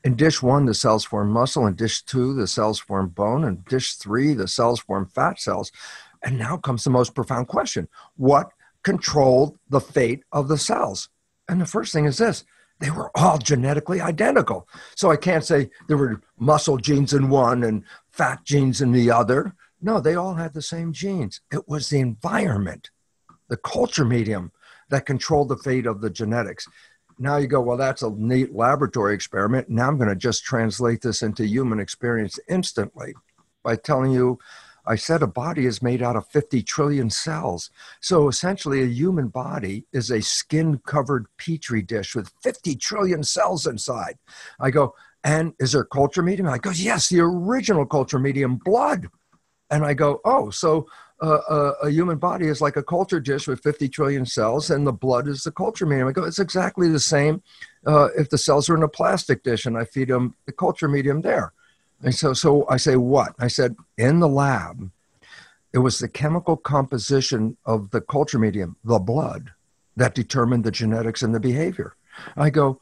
In 0.04 0.14
dish 0.14 0.40
one, 0.40 0.66
the 0.66 0.74
cells 0.74 1.04
form 1.04 1.30
muscle. 1.30 1.66
In 1.66 1.74
dish 1.74 2.02
two, 2.02 2.34
the 2.34 2.46
cells 2.46 2.78
form 2.78 3.08
bone. 3.08 3.44
In 3.44 3.64
dish 3.68 3.94
three, 3.94 4.34
the 4.34 4.46
cells 4.46 4.80
form 4.80 5.06
fat 5.06 5.40
cells. 5.40 5.72
And 6.22 6.38
now 6.38 6.56
comes 6.56 6.84
the 6.84 6.90
most 6.90 7.14
profound 7.14 7.48
question 7.48 7.88
What 8.16 8.50
controlled 8.84 9.58
the 9.68 9.80
fate 9.80 10.22
of 10.30 10.48
the 10.48 10.58
cells? 10.58 11.08
And 11.48 11.60
the 11.60 11.66
first 11.66 11.92
thing 11.92 12.04
is 12.04 12.18
this 12.18 12.44
they 12.78 12.90
were 12.90 13.10
all 13.14 13.38
genetically 13.38 14.00
identical. 14.00 14.68
So 14.94 15.10
I 15.10 15.16
can't 15.16 15.44
say 15.44 15.70
there 15.88 15.96
were 15.96 16.20
muscle 16.38 16.76
genes 16.76 17.12
in 17.14 17.28
one 17.30 17.64
and 17.64 17.84
fat 18.10 18.44
genes 18.44 18.80
in 18.80 18.92
the 18.92 19.10
other. 19.10 19.54
No, 19.80 20.00
they 20.00 20.14
all 20.14 20.34
had 20.34 20.54
the 20.54 20.62
same 20.62 20.92
genes. 20.92 21.40
It 21.52 21.68
was 21.68 21.88
the 21.88 22.00
environment, 22.00 22.90
the 23.48 23.56
culture 23.56 24.04
medium 24.04 24.52
that 24.90 25.06
controlled 25.06 25.48
the 25.48 25.56
fate 25.56 25.86
of 25.86 26.00
the 26.00 26.10
genetics. 26.10 26.66
Now 27.18 27.38
you 27.38 27.46
go, 27.46 27.62
well, 27.62 27.78
that's 27.78 28.02
a 28.02 28.10
neat 28.10 28.54
laboratory 28.54 29.14
experiment. 29.14 29.70
Now 29.70 29.88
I'm 29.88 29.96
going 29.96 30.10
to 30.10 30.16
just 30.16 30.44
translate 30.44 31.00
this 31.00 31.22
into 31.22 31.46
human 31.46 31.80
experience 31.80 32.38
instantly 32.48 33.14
by 33.64 33.76
telling 33.76 34.12
you 34.12 34.38
I 34.86 34.96
said 34.96 35.22
a 35.22 35.26
body 35.26 35.66
is 35.66 35.82
made 35.82 36.02
out 36.02 36.16
of 36.16 36.28
50 36.28 36.62
trillion 36.62 37.10
cells. 37.10 37.70
So 38.00 38.28
essentially, 38.28 38.82
a 38.82 38.86
human 38.86 39.28
body 39.28 39.84
is 39.92 40.10
a 40.10 40.22
skin 40.22 40.80
covered 40.86 41.26
petri 41.38 41.82
dish 41.82 42.14
with 42.14 42.32
50 42.42 42.76
trillion 42.76 43.22
cells 43.22 43.66
inside. 43.66 44.18
I 44.60 44.70
go, 44.70 44.94
and 45.24 45.54
is 45.58 45.72
there 45.72 45.84
culture 45.84 46.22
medium? 46.22 46.48
I 46.48 46.58
go, 46.58 46.70
yes, 46.70 47.08
the 47.08 47.20
original 47.20 47.84
culture 47.84 48.18
medium, 48.18 48.56
blood. 48.56 49.08
And 49.70 49.84
I 49.84 49.94
go, 49.94 50.20
oh, 50.24 50.50
so 50.50 50.86
uh, 51.20 51.38
uh, 51.48 51.72
a 51.82 51.90
human 51.90 52.18
body 52.18 52.46
is 52.46 52.60
like 52.60 52.76
a 52.76 52.82
culture 52.82 53.18
dish 53.18 53.48
with 53.48 53.62
50 53.62 53.88
trillion 53.88 54.26
cells, 54.26 54.70
and 54.70 54.86
the 54.86 54.92
blood 54.92 55.26
is 55.26 55.42
the 55.42 55.50
culture 55.50 55.86
medium. 55.86 56.06
I 56.08 56.12
go, 56.12 56.24
it's 56.24 56.38
exactly 56.38 56.88
the 56.88 57.00
same 57.00 57.42
uh, 57.86 58.08
if 58.16 58.28
the 58.28 58.38
cells 58.38 58.68
are 58.68 58.76
in 58.76 58.82
a 58.82 58.88
plastic 58.88 59.42
dish 59.42 59.66
and 59.66 59.76
I 59.76 59.84
feed 59.84 60.08
them 60.08 60.34
the 60.46 60.52
culture 60.52 60.88
medium 60.88 61.22
there. 61.22 61.52
And 62.02 62.14
so, 62.14 62.32
so 62.32 62.66
I 62.68 62.76
say, 62.76 62.96
what? 62.96 63.34
I 63.38 63.48
said, 63.48 63.76
in 63.96 64.20
the 64.20 64.28
lab, 64.28 64.90
it 65.72 65.78
was 65.78 65.98
the 65.98 66.08
chemical 66.08 66.56
composition 66.56 67.56
of 67.64 67.90
the 67.90 68.00
culture 68.00 68.38
medium, 68.38 68.76
the 68.84 68.98
blood, 68.98 69.52
that 69.96 70.14
determined 70.14 70.64
the 70.64 70.70
genetics 70.70 71.22
and 71.22 71.34
the 71.34 71.40
behavior. 71.40 71.94
I 72.36 72.50
go, 72.50 72.80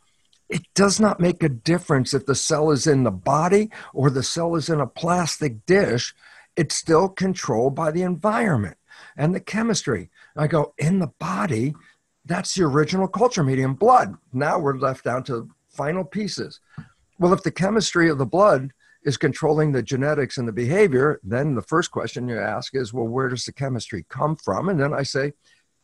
it 0.49 0.63
does 0.75 1.01
not 1.01 1.21
make 1.21 1.43
a 1.43 1.49
difference 1.49 2.13
if 2.13 2.27
the 2.27 2.35
cell 2.35 2.71
is 2.71 2.87
in 2.87 3.05
the 3.05 3.11
body 3.11 3.71
or 3.93 4.11
the 4.11 4.23
cell 4.23 4.57
is 4.57 4.69
in 4.69 4.81
a 4.81 4.87
plastic 4.87 5.65
dish. 5.67 6.15
It's 6.57 6.77
still 6.77 7.09
controlled 7.09 7.75
by 7.75 7.91
the 7.91 8.03
environment 8.03 8.77
and 9.17 9.35
the 9.35 9.41
chemistry. 9.41 10.11
I 10.37 10.47
go, 10.47 10.75
in 10.79 10.99
the 10.99 11.13
body, 11.19 11.75
that's 12.25 12.55
the 12.55 12.65
original 12.65 13.09
culture 13.09 13.43
medium, 13.43 13.75
blood. 13.75 14.15
Now 14.33 14.59
we're 14.59 14.79
left 14.79 15.05
down 15.05 15.25
to 15.25 15.51
final 15.69 16.05
pieces. 16.05 16.61
Well, 17.19 17.33
if 17.33 17.43
the 17.43 17.51
chemistry 17.51 18.09
of 18.09 18.19
the 18.19 18.27
blood 18.27 18.73
is 19.05 19.17
controlling 19.17 19.73
the 19.73 19.83
genetics 19.83 20.39
and 20.39 20.49
the 20.49 20.53
behavior, 20.53 21.21
then 21.23 21.55
the 21.55 21.63
first 21.63 21.91
question 21.91 22.29
you 22.29 22.39
ask 22.39 22.75
is, 22.75 22.93
well, 22.93 23.07
where 23.07 23.29
does 23.29 23.45
the 23.45 23.53
chemistry 23.53 24.07
come 24.09 24.35
from? 24.35 24.69
And 24.69 24.81
then 24.81 24.95
I 24.95 25.03
say, 25.03 25.33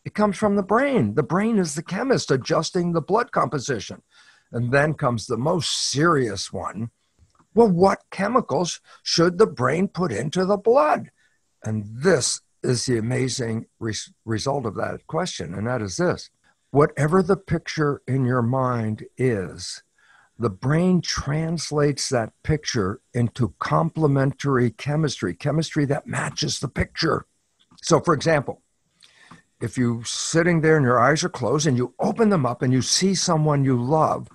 it 0.05 0.15
comes 0.15 0.39
from 0.39 0.57
the 0.57 0.63
brain. 0.63 1.15
The 1.15 1.23
brain 1.23 1.59
is 1.59 1.75
the 1.75 1.83
chemist 1.83 2.31
adjusting 2.31 2.93
the 2.93 3.03
blood 3.03 3.33
composition. 3.33 4.03
And 4.51 4.73
then 4.73 4.95
comes 4.95 5.27
the 5.27 5.37
most 5.37 5.91
serious 5.91 6.53
one. 6.53 6.91
Well, 7.55 7.69
what 7.69 8.01
chemicals 8.11 8.81
should 9.03 9.39
the 9.39 9.47
brain 9.47 9.89
put 9.89 10.13
into 10.13 10.45
the 10.45 10.57
blood? 10.57 11.11
And 11.63 11.85
this 11.87 12.41
is 12.63 12.87
the 12.87 12.99
amazing 12.99 13.67
res- 13.79 14.13
result 14.25 14.67
of 14.67 14.77
that 14.77 15.07
question. 15.07 15.55
And 15.55 15.67
that 15.67 15.83
is 15.83 15.97
this 15.97 16.31
whatever 16.71 17.23
the 17.23 17.37
picture 17.37 18.01
in 18.07 18.25
your 18.25 18.43
mind 18.43 19.05
is, 19.19 19.83
the 20.41 20.49
brain 20.49 21.03
translates 21.03 22.09
that 22.09 22.33
picture 22.43 23.03
into 23.13 23.53
complementary 23.59 24.71
chemistry, 24.71 25.35
chemistry 25.35 25.85
that 25.85 26.07
matches 26.07 26.61
the 26.61 26.69
picture. 26.69 27.27
So, 27.83 28.01
for 28.01 28.15
example, 28.15 28.63
if 29.61 29.77
you're 29.77 30.03
sitting 30.07 30.63
there 30.63 30.79
and 30.79 30.85
your 30.85 30.99
eyes 30.99 31.23
are 31.23 31.29
closed 31.29 31.67
and 31.67 31.77
you 31.77 31.95
open 32.01 32.31
them 32.31 32.47
up 32.47 32.63
and 32.63 32.73
you 32.73 32.81
see 32.81 33.15
someone 33.15 33.65
you 33.65 33.79
love, 33.79 34.29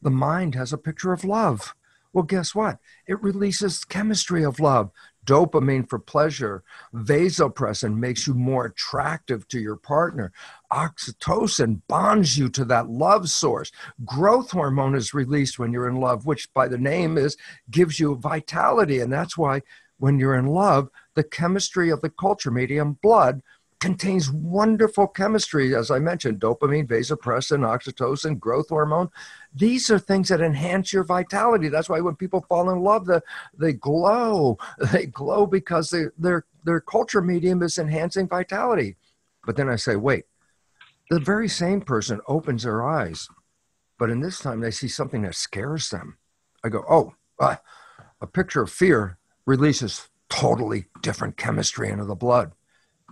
the 0.00 0.10
mind 0.10 0.54
has 0.54 0.72
a 0.72 0.78
picture 0.78 1.12
of 1.12 1.24
love. 1.24 1.74
Well, 2.14 2.24
guess 2.24 2.54
what? 2.54 2.78
It 3.06 3.22
releases 3.22 3.84
chemistry 3.84 4.42
of 4.42 4.60
love 4.60 4.90
dopamine 5.26 5.88
for 5.88 5.98
pleasure. 5.98 6.62
Vasopressin 6.94 7.96
makes 7.96 8.26
you 8.26 8.34
more 8.34 8.66
attractive 8.66 9.46
to 9.48 9.60
your 9.60 9.76
partner. 9.76 10.32
Oxytocin 10.72 11.80
bonds 11.88 12.38
you 12.38 12.48
to 12.50 12.64
that 12.66 12.88
love 12.88 13.28
source. 13.28 13.72
Growth 14.04 14.50
hormone 14.50 14.94
is 14.94 15.14
released 15.14 15.58
when 15.58 15.72
you're 15.72 15.88
in 15.88 15.96
love, 15.96 16.26
which 16.26 16.52
by 16.54 16.68
the 16.68 16.78
name 16.78 17.18
is 17.18 17.36
gives 17.70 17.98
you 17.98 18.14
vitality. 18.16 19.00
And 19.00 19.12
that's 19.12 19.36
why 19.36 19.62
when 19.98 20.18
you're 20.18 20.36
in 20.36 20.46
love, 20.46 20.88
the 21.14 21.24
chemistry 21.24 21.90
of 21.90 22.00
the 22.00 22.10
culture 22.10 22.50
medium, 22.50 22.98
blood, 23.02 23.42
contains 23.80 24.30
wonderful 24.30 25.06
chemistry, 25.06 25.74
as 25.74 25.90
I 25.90 25.98
mentioned 25.98 26.38
dopamine, 26.38 26.86
vasopressin, 26.86 27.60
oxytocin, 27.60 28.38
growth 28.38 28.68
hormone. 28.68 29.08
These 29.54 29.90
are 29.90 29.98
things 29.98 30.28
that 30.28 30.42
enhance 30.42 30.92
your 30.92 31.02
vitality. 31.02 31.68
That's 31.68 31.88
why 31.88 32.00
when 32.00 32.14
people 32.14 32.44
fall 32.48 32.70
in 32.70 32.80
love, 32.80 33.06
the, 33.06 33.22
they 33.58 33.72
glow. 33.72 34.58
They 34.92 35.06
glow 35.06 35.46
because 35.46 35.90
they, 35.90 36.04
their, 36.18 36.44
their 36.64 36.80
culture 36.80 37.22
medium 37.22 37.62
is 37.62 37.78
enhancing 37.78 38.28
vitality. 38.28 38.96
But 39.46 39.56
then 39.56 39.70
I 39.70 39.76
say, 39.76 39.96
wait, 39.96 40.24
the 41.10 41.20
very 41.20 41.48
same 41.48 41.80
person 41.80 42.20
opens 42.28 42.62
their 42.62 42.86
eyes, 42.86 43.28
but 43.98 44.08
in 44.08 44.20
this 44.20 44.38
time 44.38 44.60
they 44.60 44.70
see 44.70 44.88
something 44.88 45.22
that 45.22 45.34
scares 45.34 45.90
them. 45.90 46.16
I 46.64 46.68
go, 46.68 46.84
oh, 46.88 47.14
uh, 47.38 47.56
a 48.20 48.26
picture 48.26 48.62
of 48.62 48.70
fear 48.70 49.18
releases 49.44 50.08
totally 50.28 50.86
different 51.02 51.36
chemistry 51.36 51.90
into 51.90 52.04
the 52.04 52.14
blood. 52.14 52.52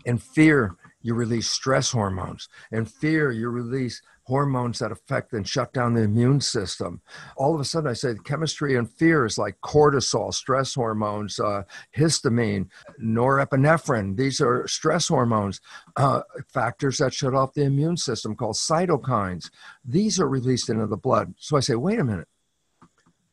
In 0.04 0.16
fear, 0.18 0.76
you 1.02 1.14
release 1.14 1.50
stress 1.50 1.90
hormones. 1.90 2.48
In 2.70 2.84
fear, 2.84 3.32
you 3.32 3.48
release 3.48 4.00
hormones 4.28 4.78
that 4.78 4.92
affect 4.92 5.32
and 5.32 5.48
shut 5.48 5.72
down 5.72 5.94
the 5.94 6.02
immune 6.02 6.40
system. 6.40 7.00
All 7.36 7.54
of 7.54 7.60
a 7.60 7.64
sudden, 7.64 7.90
I 7.90 7.94
say 7.94 8.14
chemistry 8.24 8.76
and 8.76 8.90
fear 8.90 9.24
is 9.24 9.38
like 9.38 9.60
cortisol, 9.62 10.32
stress 10.32 10.74
hormones, 10.74 11.40
uh, 11.40 11.62
histamine, 11.96 12.68
norepinephrine. 13.02 14.16
These 14.16 14.40
are 14.40 14.68
stress 14.68 15.08
hormones, 15.08 15.60
uh, 15.96 16.20
factors 16.46 16.98
that 16.98 17.14
shut 17.14 17.34
off 17.34 17.54
the 17.54 17.62
immune 17.62 17.96
system 17.96 18.36
called 18.36 18.56
cytokines. 18.56 19.50
These 19.84 20.20
are 20.20 20.28
released 20.28 20.68
into 20.68 20.86
the 20.86 20.96
blood. 20.96 21.34
So 21.38 21.56
I 21.56 21.60
say, 21.60 21.74
wait 21.74 21.98
a 21.98 22.04
minute. 22.04 22.28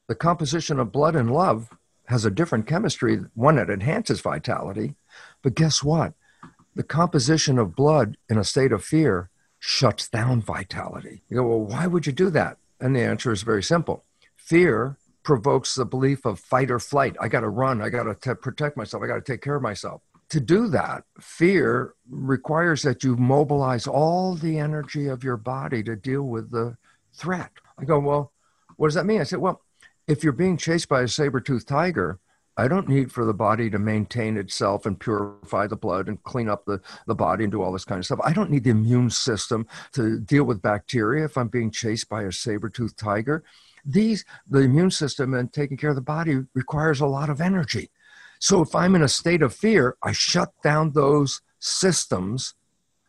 The 0.08 0.15
composition 0.15 0.79
of 0.79 0.91
blood 0.91 1.15
and 1.15 1.31
love 1.31 1.69
has 2.05 2.25
a 2.25 2.31
different 2.31 2.67
chemistry, 2.67 3.19
one 3.34 3.55
that 3.55 3.69
enhances 3.69 4.21
vitality. 4.21 4.95
But 5.41 5.55
guess 5.55 5.84
what? 5.84 6.13
the 6.75 6.84
composition 6.84 7.58
of 7.58 7.75
blood 7.75 8.17
in 8.29 8.38
a 8.38 8.43
state 8.43 8.71
of 8.71 8.84
fear 8.84 9.29
shuts 9.67 10.08
down 10.08 10.39
vitality. 10.41 11.23
You 11.28 11.38
go, 11.38 11.47
well, 11.47 11.60
why 11.60 11.88
would 11.88 12.06
you 12.06 12.13
do 12.13 12.30
that? 12.30 12.60
And 12.80 12.95
the 12.95 13.01
answer 13.01 13.32
is 13.32 13.41
very 13.41 13.63
simple 13.63 14.04
fear 14.36 14.97
provokes 15.23 15.73
the 15.73 15.86
belief 15.86 16.23
of 16.23 16.39
fight 16.39 16.69
or 16.69 16.78
flight. 16.78 17.15
I 17.19 17.28
got 17.30 17.39
to 17.39 17.49
run. 17.49 17.82
I 17.82 17.89
got 17.89 18.21
to 18.21 18.36
protect 18.36 18.78
myself. 18.78 19.01
I 19.01 19.08
got 19.08 19.15
to 19.15 19.21
take 19.21 19.41
care 19.41 19.56
of 19.56 19.63
myself. 19.63 20.04
To 20.30 20.39
do 20.39 20.67
that, 20.67 21.04
fear 21.19 21.95
requires 22.08 22.84
that 22.84 23.04
you 23.04 23.15
mobilize 23.15 23.88
all 23.88 24.36
the 24.36 24.60
energy 24.60 25.08
of 25.08 25.23
your 25.23 25.38
body 25.38 25.82
to 25.82 25.95
deal 25.95 26.23
with 26.23 26.51
the 26.51 26.78
threat. 27.12 27.49
I 27.80 27.86
go, 27.86 27.97
well, 27.97 28.34
what 28.78 28.88
does 28.88 28.95
that 28.95 29.08
mean? 29.08 29.19
I 29.19 29.23
said, 29.23 29.39
well, 29.39 29.62
if 30.08 30.23
you're 30.23 30.32
being 30.32 30.58
chased 30.58 30.89
by 30.89 31.01
a 31.01 31.08
saber-toothed 31.08 31.67
tiger, 31.67 32.19
I 32.58 32.68
don't 32.68 32.88
need 32.88 33.12
for 33.12 33.26
the 33.26 33.34
body 33.34 33.70
to 33.70 33.80
maintain 33.80 34.38
itself 34.38 34.86
and 34.86 35.00
purify 35.00 35.68
the 35.68 35.76
blood 35.76 36.08
and 36.08 36.24
clean 36.24 36.48
up 36.48 36.65
the, 36.65 36.82
the 37.06 37.15
body 37.15 37.44
and 37.44 37.52
do 37.52 37.62
all 37.62 37.74
this 37.74 37.84
kind 37.86 38.00
of 38.00 38.06
stuff. 38.06 38.20
I 38.24 38.32
don't 38.32 38.50
need 38.50 38.63
the 38.63 38.70
immune 38.70 39.10
system 39.10 39.68
to 39.94 40.20
deal 40.20 40.46
with 40.46 40.62
bacteria 40.62 41.26
if 41.26 41.38
I'm 41.38 41.50
being 41.50 41.70
chased 41.70 42.08
by 42.08 42.24
a 42.24 42.32
saber-toothed 42.32 42.98
tiger. 42.98 43.44
These, 43.86 44.24
the 44.50 44.60
immune 44.60 44.91
system 44.91 45.34
and 45.34 45.52
taking 45.52 45.78
care 45.78 45.89
of 45.89 45.98
the 45.98 46.02
body 46.02 46.39
requires 46.54 47.02
a 47.02 47.06
lot 47.06 47.30
of 47.30 47.41
energy. 47.41 47.91
So 48.39 48.62
if 48.62 48.74
I'm 48.74 48.96
in 48.96 49.04
a 49.04 49.08
state 49.08 49.41
of 49.41 49.54
fear, 49.54 49.98
I 50.02 50.12
shut 50.13 50.54
down 50.63 50.91
those 50.91 51.41
systems 51.60 52.54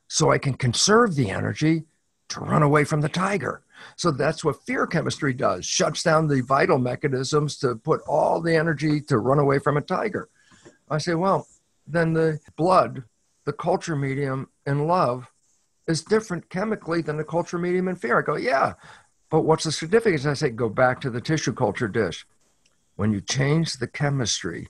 so 0.09 0.31
I 0.31 0.39
can 0.39 0.55
conserve 0.55 1.15
the 1.15 1.31
energy 1.31 1.85
to 2.29 2.41
run 2.41 2.63
away 2.63 2.85
from 2.85 3.01
the 3.01 3.09
tiger. 3.09 3.63
So 3.97 4.11
that's 4.11 4.45
what 4.45 4.65
fear 4.65 4.87
chemistry 4.87 5.33
does 5.33 5.65
shuts 5.65 6.03
down 6.03 6.27
the 6.27 6.43
vital 6.43 6.79
mechanisms 6.79 7.57
to 7.59 7.77
put 7.77 8.01
all 8.09 8.41
the 8.41 8.57
energy 8.57 9.01
to 9.03 9.19
run 9.19 9.39
away 9.39 9.59
from 9.59 9.77
a 9.77 9.83
tiger. 9.83 10.29
I 10.91 10.99
say, 10.99 11.15
well, 11.15 11.47
then 11.87 12.13
the 12.13 12.41
blood, 12.57 13.05
the 13.45 13.53
culture 13.53 13.97
medium 13.97 14.49
in 14.67 14.87
love, 14.87 15.31
is 15.87 16.03
different 16.03 16.51
chemically 16.51 17.01
than 17.01 17.17
the 17.17 17.25
culture 17.25 17.59
medium 17.59 17.89
in 17.89 17.97
fear. 17.97 18.19
I 18.19 18.23
go, 18.23 18.37
yeah, 18.37 18.75
but 19.31 19.43
what's 19.43 19.65
the 19.65 19.73
significance? 19.73 20.27
I 20.27 20.35
say, 20.35 20.51
go 20.51 20.69
back 20.69 21.01
to 21.01 21.11
the 21.11 21.21
tissue 21.21 21.53
culture 21.53 21.89
dish. 21.89 22.27
When 22.97 23.13
you 23.13 23.21
change 23.21 23.75
the 23.75 23.87
chemistry, 23.87 24.69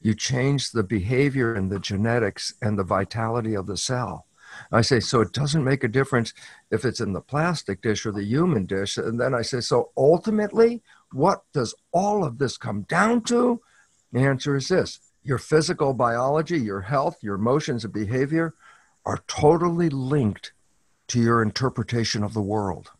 you 0.00 0.14
change 0.14 0.70
the 0.70 0.82
behavior 0.82 1.54
and 1.54 1.70
the 1.70 1.78
genetics 1.78 2.54
and 2.62 2.78
the 2.78 2.84
vitality 2.84 3.54
of 3.54 3.66
the 3.66 3.76
cell. 3.76 4.26
I 4.72 4.82
say, 4.82 5.00
so 5.00 5.20
it 5.20 5.32
doesn't 5.32 5.64
make 5.64 5.84
a 5.84 5.88
difference 5.88 6.32
if 6.70 6.84
it's 6.84 7.00
in 7.00 7.12
the 7.12 7.20
plastic 7.20 7.82
dish 7.82 8.06
or 8.06 8.12
the 8.12 8.24
human 8.24 8.66
dish. 8.66 8.96
And 8.96 9.20
then 9.20 9.34
I 9.34 9.42
say, 9.42 9.60
so 9.60 9.90
ultimately, 9.96 10.82
what 11.12 11.42
does 11.52 11.74
all 11.92 12.24
of 12.24 12.38
this 12.38 12.56
come 12.56 12.82
down 12.82 13.22
to? 13.24 13.60
The 14.12 14.20
answer 14.20 14.56
is 14.56 14.68
this 14.68 15.00
your 15.22 15.38
physical 15.38 15.94
biology, 15.94 16.58
your 16.58 16.82
health, 16.82 17.16
your 17.22 17.36
emotions 17.36 17.84
and 17.84 17.92
behavior 17.92 18.54
are 19.06 19.24
totally 19.26 19.88
linked 19.88 20.52
to 21.08 21.20
your 21.20 21.42
interpretation 21.42 22.22
of 22.22 22.34
the 22.34 22.42
world. 22.42 22.90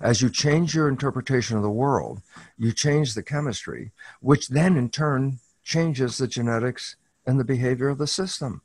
As 0.00 0.22
you 0.22 0.30
change 0.30 0.74
your 0.74 0.88
interpretation 0.88 1.56
of 1.56 1.62
the 1.62 1.70
world, 1.70 2.22
you 2.56 2.72
change 2.72 3.14
the 3.14 3.22
chemistry, 3.22 3.92
which 4.20 4.48
then 4.48 4.76
in 4.76 4.88
turn 4.88 5.40
changes 5.64 6.18
the 6.18 6.28
genetics 6.28 6.96
and 7.26 7.40
the 7.40 7.44
behavior 7.44 7.88
of 7.88 7.98
the 7.98 8.06
system. 8.06 8.62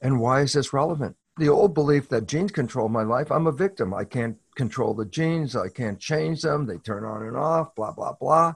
And 0.00 0.20
why 0.20 0.40
is 0.40 0.54
this 0.54 0.72
relevant? 0.72 1.16
The 1.40 1.48
old 1.48 1.72
belief 1.72 2.10
that 2.10 2.26
genes 2.26 2.52
control 2.52 2.90
my 2.90 3.02
life, 3.02 3.32
I'm 3.32 3.46
a 3.46 3.52
victim. 3.52 3.94
I 3.94 4.04
can't 4.04 4.36
control 4.56 4.92
the 4.92 5.06
genes. 5.06 5.56
I 5.56 5.68
can't 5.68 5.98
change 5.98 6.42
them. 6.42 6.66
They 6.66 6.76
turn 6.76 7.02
on 7.04 7.22
and 7.22 7.36
off, 7.36 7.74
blah, 7.74 7.92
blah, 7.92 8.12
blah. 8.12 8.52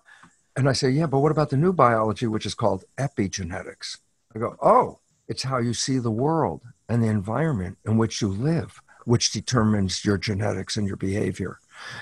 And 0.55 0.68
I 0.68 0.75
say, 0.75 0.90
yeah, 0.90 1.07
but 1.07 1.20
what 1.20 1.33
about 1.33 1.49
the 1.49 1.57
new 1.57 1.73
biology, 1.73 2.27
which 2.27 2.44
is 2.44 2.55
called 2.55 2.85
epigenetics? 2.99 3.99
I 4.37 4.38
go, 4.38 4.57
oh, 4.62 4.99
it's 5.29 5.44
how 5.44 5.59
you 5.59 5.73
see 5.73 5.99
the 5.99 6.11
world 6.11 6.62
and 6.87 7.03
the 7.03 7.09
environment 7.09 7.79
in 7.87 7.97
which 7.97 8.20
you 8.20 8.29
live, 8.29 8.83
which 9.07 9.33
determines 9.33 10.05
your 10.05 10.18
genetics 10.18 10.77
and 10.77 10.87
your 10.87 10.99
behavior. 10.99 11.59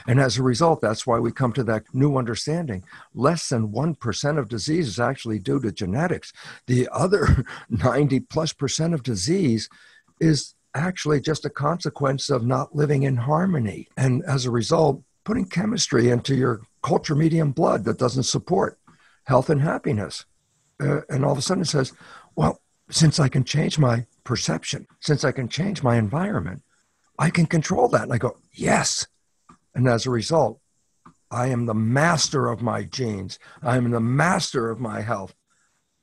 And 0.08 0.20
as 0.20 0.36
a 0.36 0.42
result, 0.42 0.80
that's 0.80 1.06
why 1.06 1.20
we 1.20 1.30
come 1.30 1.52
to 1.52 1.64
that 1.64 1.84
new 1.94 2.16
understanding. 2.16 2.82
Less 3.14 3.48
than 3.48 3.68
1% 3.68 4.38
of 4.38 4.48
disease 4.48 4.88
is 4.88 4.98
actually 4.98 5.38
due 5.38 5.60
to 5.60 5.70
genetics. 5.70 6.32
The 6.66 6.88
other 6.90 7.44
90 7.70 8.18
plus 8.20 8.52
percent 8.52 8.94
of 8.94 9.04
disease 9.04 9.68
is 10.20 10.54
actually 10.74 11.20
just 11.20 11.44
a 11.44 11.50
consequence 11.50 12.30
of 12.30 12.46
not 12.46 12.74
living 12.74 13.02
in 13.02 13.16
harmony. 13.16 13.88
And 13.96 14.22
as 14.24 14.46
a 14.46 14.50
result, 14.50 15.02
putting 15.24 15.44
chemistry 15.46 16.10
into 16.10 16.34
your 16.34 16.62
culture 16.82 17.14
medium 17.14 17.52
blood 17.52 17.84
that 17.84 17.98
doesn't 17.98 18.24
support 18.24 18.78
health 19.24 19.50
and 19.50 19.60
happiness. 19.60 20.24
Uh, 20.80 21.02
and 21.08 21.24
all 21.24 21.32
of 21.32 21.38
a 21.38 21.42
sudden 21.42 21.62
it 21.62 21.66
says, 21.66 21.92
well, 22.34 22.60
since 22.90 23.20
I 23.20 23.28
can 23.28 23.44
change 23.44 23.78
my 23.78 24.06
perception, 24.24 24.86
since 25.00 25.24
I 25.24 25.32
can 25.32 25.48
change 25.48 25.82
my 25.82 25.96
environment, 25.96 26.62
I 27.18 27.30
can 27.30 27.46
control 27.46 27.88
that. 27.88 28.02
And 28.02 28.12
I 28.12 28.18
go, 28.18 28.36
yes. 28.52 29.06
And 29.74 29.88
as 29.88 30.06
a 30.06 30.10
result, 30.10 30.60
I 31.30 31.46
am 31.46 31.66
the 31.66 31.74
master 31.74 32.48
of 32.48 32.62
my 32.62 32.82
genes. 32.84 33.38
I 33.62 33.76
am 33.76 33.90
the 33.90 34.00
master 34.00 34.70
of 34.70 34.80
my 34.80 35.00
health. 35.00 35.34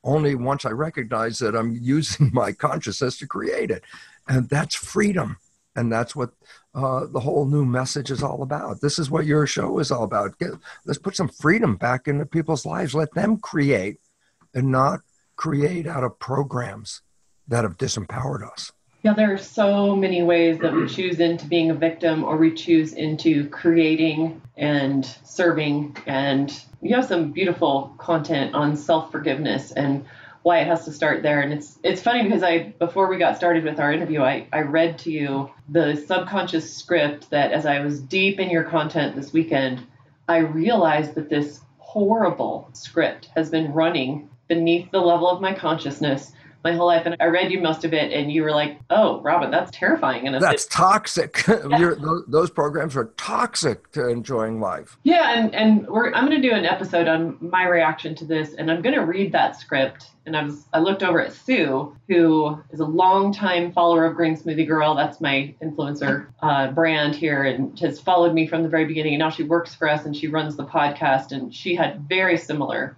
Only 0.02 0.34
once 0.34 0.64
I 0.64 0.70
recognize 0.70 1.38
that 1.38 1.54
I'm 1.54 1.72
using 1.80 2.30
my 2.32 2.52
consciousness 2.52 3.18
to 3.18 3.26
create 3.26 3.70
it 3.70 3.84
and 4.30 4.48
that's 4.48 4.76
freedom. 4.76 5.36
And 5.76 5.92
that's 5.92 6.16
what 6.16 6.30
uh, 6.74 7.06
the 7.06 7.20
whole 7.20 7.46
new 7.46 7.64
message 7.64 8.10
is 8.10 8.22
all 8.22 8.42
about. 8.42 8.80
This 8.80 8.98
is 8.98 9.10
what 9.10 9.26
your 9.26 9.46
show 9.46 9.78
is 9.78 9.90
all 9.90 10.04
about. 10.04 10.38
Get, 10.38 10.50
let's 10.84 10.98
put 10.98 11.16
some 11.16 11.28
freedom 11.28 11.76
back 11.76 12.08
into 12.08 12.26
people's 12.26 12.64
lives. 12.64 12.94
Let 12.94 13.12
them 13.14 13.38
create 13.38 13.98
and 14.54 14.70
not 14.70 15.00
create 15.36 15.86
out 15.86 16.04
of 16.04 16.18
programs 16.18 17.02
that 17.48 17.64
have 17.64 17.76
disempowered 17.76 18.48
us. 18.50 18.72
Yeah 19.02 19.14
there 19.14 19.32
are 19.32 19.38
so 19.38 19.96
many 19.96 20.22
ways 20.22 20.58
that 20.58 20.74
we 20.74 20.86
choose 20.86 21.20
into 21.20 21.46
being 21.46 21.70
a 21.70 21.74
victim 21.74 22.22
or 22.22 22.36
we 22.36 22.52
choose 22.52 22.92
into 22.92 23.48
creating 23.48 24.42
and 24.56 25.06
serving. 25.24 25.96
And 26.06 26.52
you 26.82 26.94
have 26.94 27.06
some 27.06 27.32
beautiful 27.32 27.94
content 27.98 28.54
on 28.54 28.76
self-forgiveness 28.76 29.72
and 29.72 30.04
why 30.42 30.58
it 30.60 30.66
has 30.66 30.84
to 30.86 30.92
start 30.92 31.22
there. 31.22 31.40
And 31.40 31.52
it's 31.52 31.78
it's 31.82 32.02
funny 32.02 32.22
because 32.22 32.42
I 32.42 32.74
before 32.78 33.08
we 33.08 33.18
got 33.18 33.36
started 33.36 33.64
with 33.64 33.78
our 33.78 33.92
interview, 33.92 34.22
I, 34.22 34.46
I 34.52 34.60
read 34.60 34.98
to 35.00 35.10
you 35.10 35.50
the 35.68 35.96
subconscious 36.06 36.74
script 36.74 37.30
that 37.30 37.52
as 37.52 37.66
I 37.66 37.80
was 37.80 38.00
deep 38.00 38.40
in 38.40 38.50
your 38.50 38.64
content 38.64 39.16
this 39.16 39.32
weekend, 39.32 39.82
I 40.28 40.38
realized 40.38 41.14
that 41.14 41.28
this 41.28 41.60
horrible 41.78 42.70
script 42.72 43.28
has 43.34 43.50
been 43.50 43.72
running 43.72 44.30
beneath 44.48 44.90
the 44.90 45.00
level 45.00 45.28
of 45.28 45.40
my 45.40 45.52
consciousness 45.52 46.32
my 46.64 46.72
whole 46.72 46.86
life. 46.86 47.06
And 47.06 47.16
I 47.20 47.26
read 47.26 47.50
you 47.50 47.60
most 47.60 47.84
of 47.84 47.92
it, 47.92 48.12
and 48.12 48.30
you 48.32 48.42
were 48.42 48.52
like, 48.52 48.78
"Oh, 48.90 49.20
Robin, 49.22 49.50
that's 49.50 49.70
terrifying." 49.70 50.26
And 50.26 50.40
that's 50.40 50.66
toxic. 50.66 51.44
Yeah. 51.70 51.94
those 52.26 52.50
programs 52.50 52.96
are 52.96 53.06
toxic 53.16 53.92
to 53.92 54.08
enjoying 54.08 54.60
life. 54.60 54.96
Yeah, 55.04 55.38
and 55.38 55.54
and 55.54 55.86
we're 55.86 56.12
I'm 56.12 56.26
going 56.26 56.40
to 56.40 56.48
do 56.48 56.54
an 56.54 56.64
episode 56.64 57.06
on 57.06 57.36
my 57.40 57.64
reaction 57.64 58.14
to 58.16 58.24
this, 58.24 58.54
and 58.54 58.70
I'm 58.70 58.82
going 58.82 58.94
to 58.94 59.02
read 59.02 59.32
that 59.32 59.56
script. 59.56 60.10
And 60.26 60.36
I 60.36 60.44
was 60.44 60.66
I 60.72 60.80
looked 60.80 61.02
over 61.02 61.20
at 61.20 61.32
Sue, 61.32 61.94
who 62.08 62.58
is 62.70 62.80
a 62.80 62.84
longtime 62.84 63.72
follower 63.72 64.04
of 64.04 64.16
Green 64.16 64.36
Smoothie 64.36 64.66
Girl. 64.66 64.94
That's 64.94 65.20
my 65.20 65.54
influencer 65.62 66.26
uh, 66.42 66.70
brand 66.72 67.14
here, 67.14 67.44
and 67.44 67.78
has 67.80 68.00
followed 68.00 68.34
me 68.34 68.46
from 68.46 68.62
the 68.62 68.68
very 68.68 68.84
beginning. 68.84 69.14
And 69.14 69.20
now 69.20 69.30
she 69.30 69.42
works 69.44 69.74
for 69.74 69.88
us, 69.88 70.04
and 70.06 70.16
she 70.16 70.28
runs 70.28 70.56
the 70.56 70.64
podcast. 70.66 71.32
And 71.32 71.54
she 71.54 71.74
had 71.74 72.08
very 72.08 72.36
similar 72.36 72.96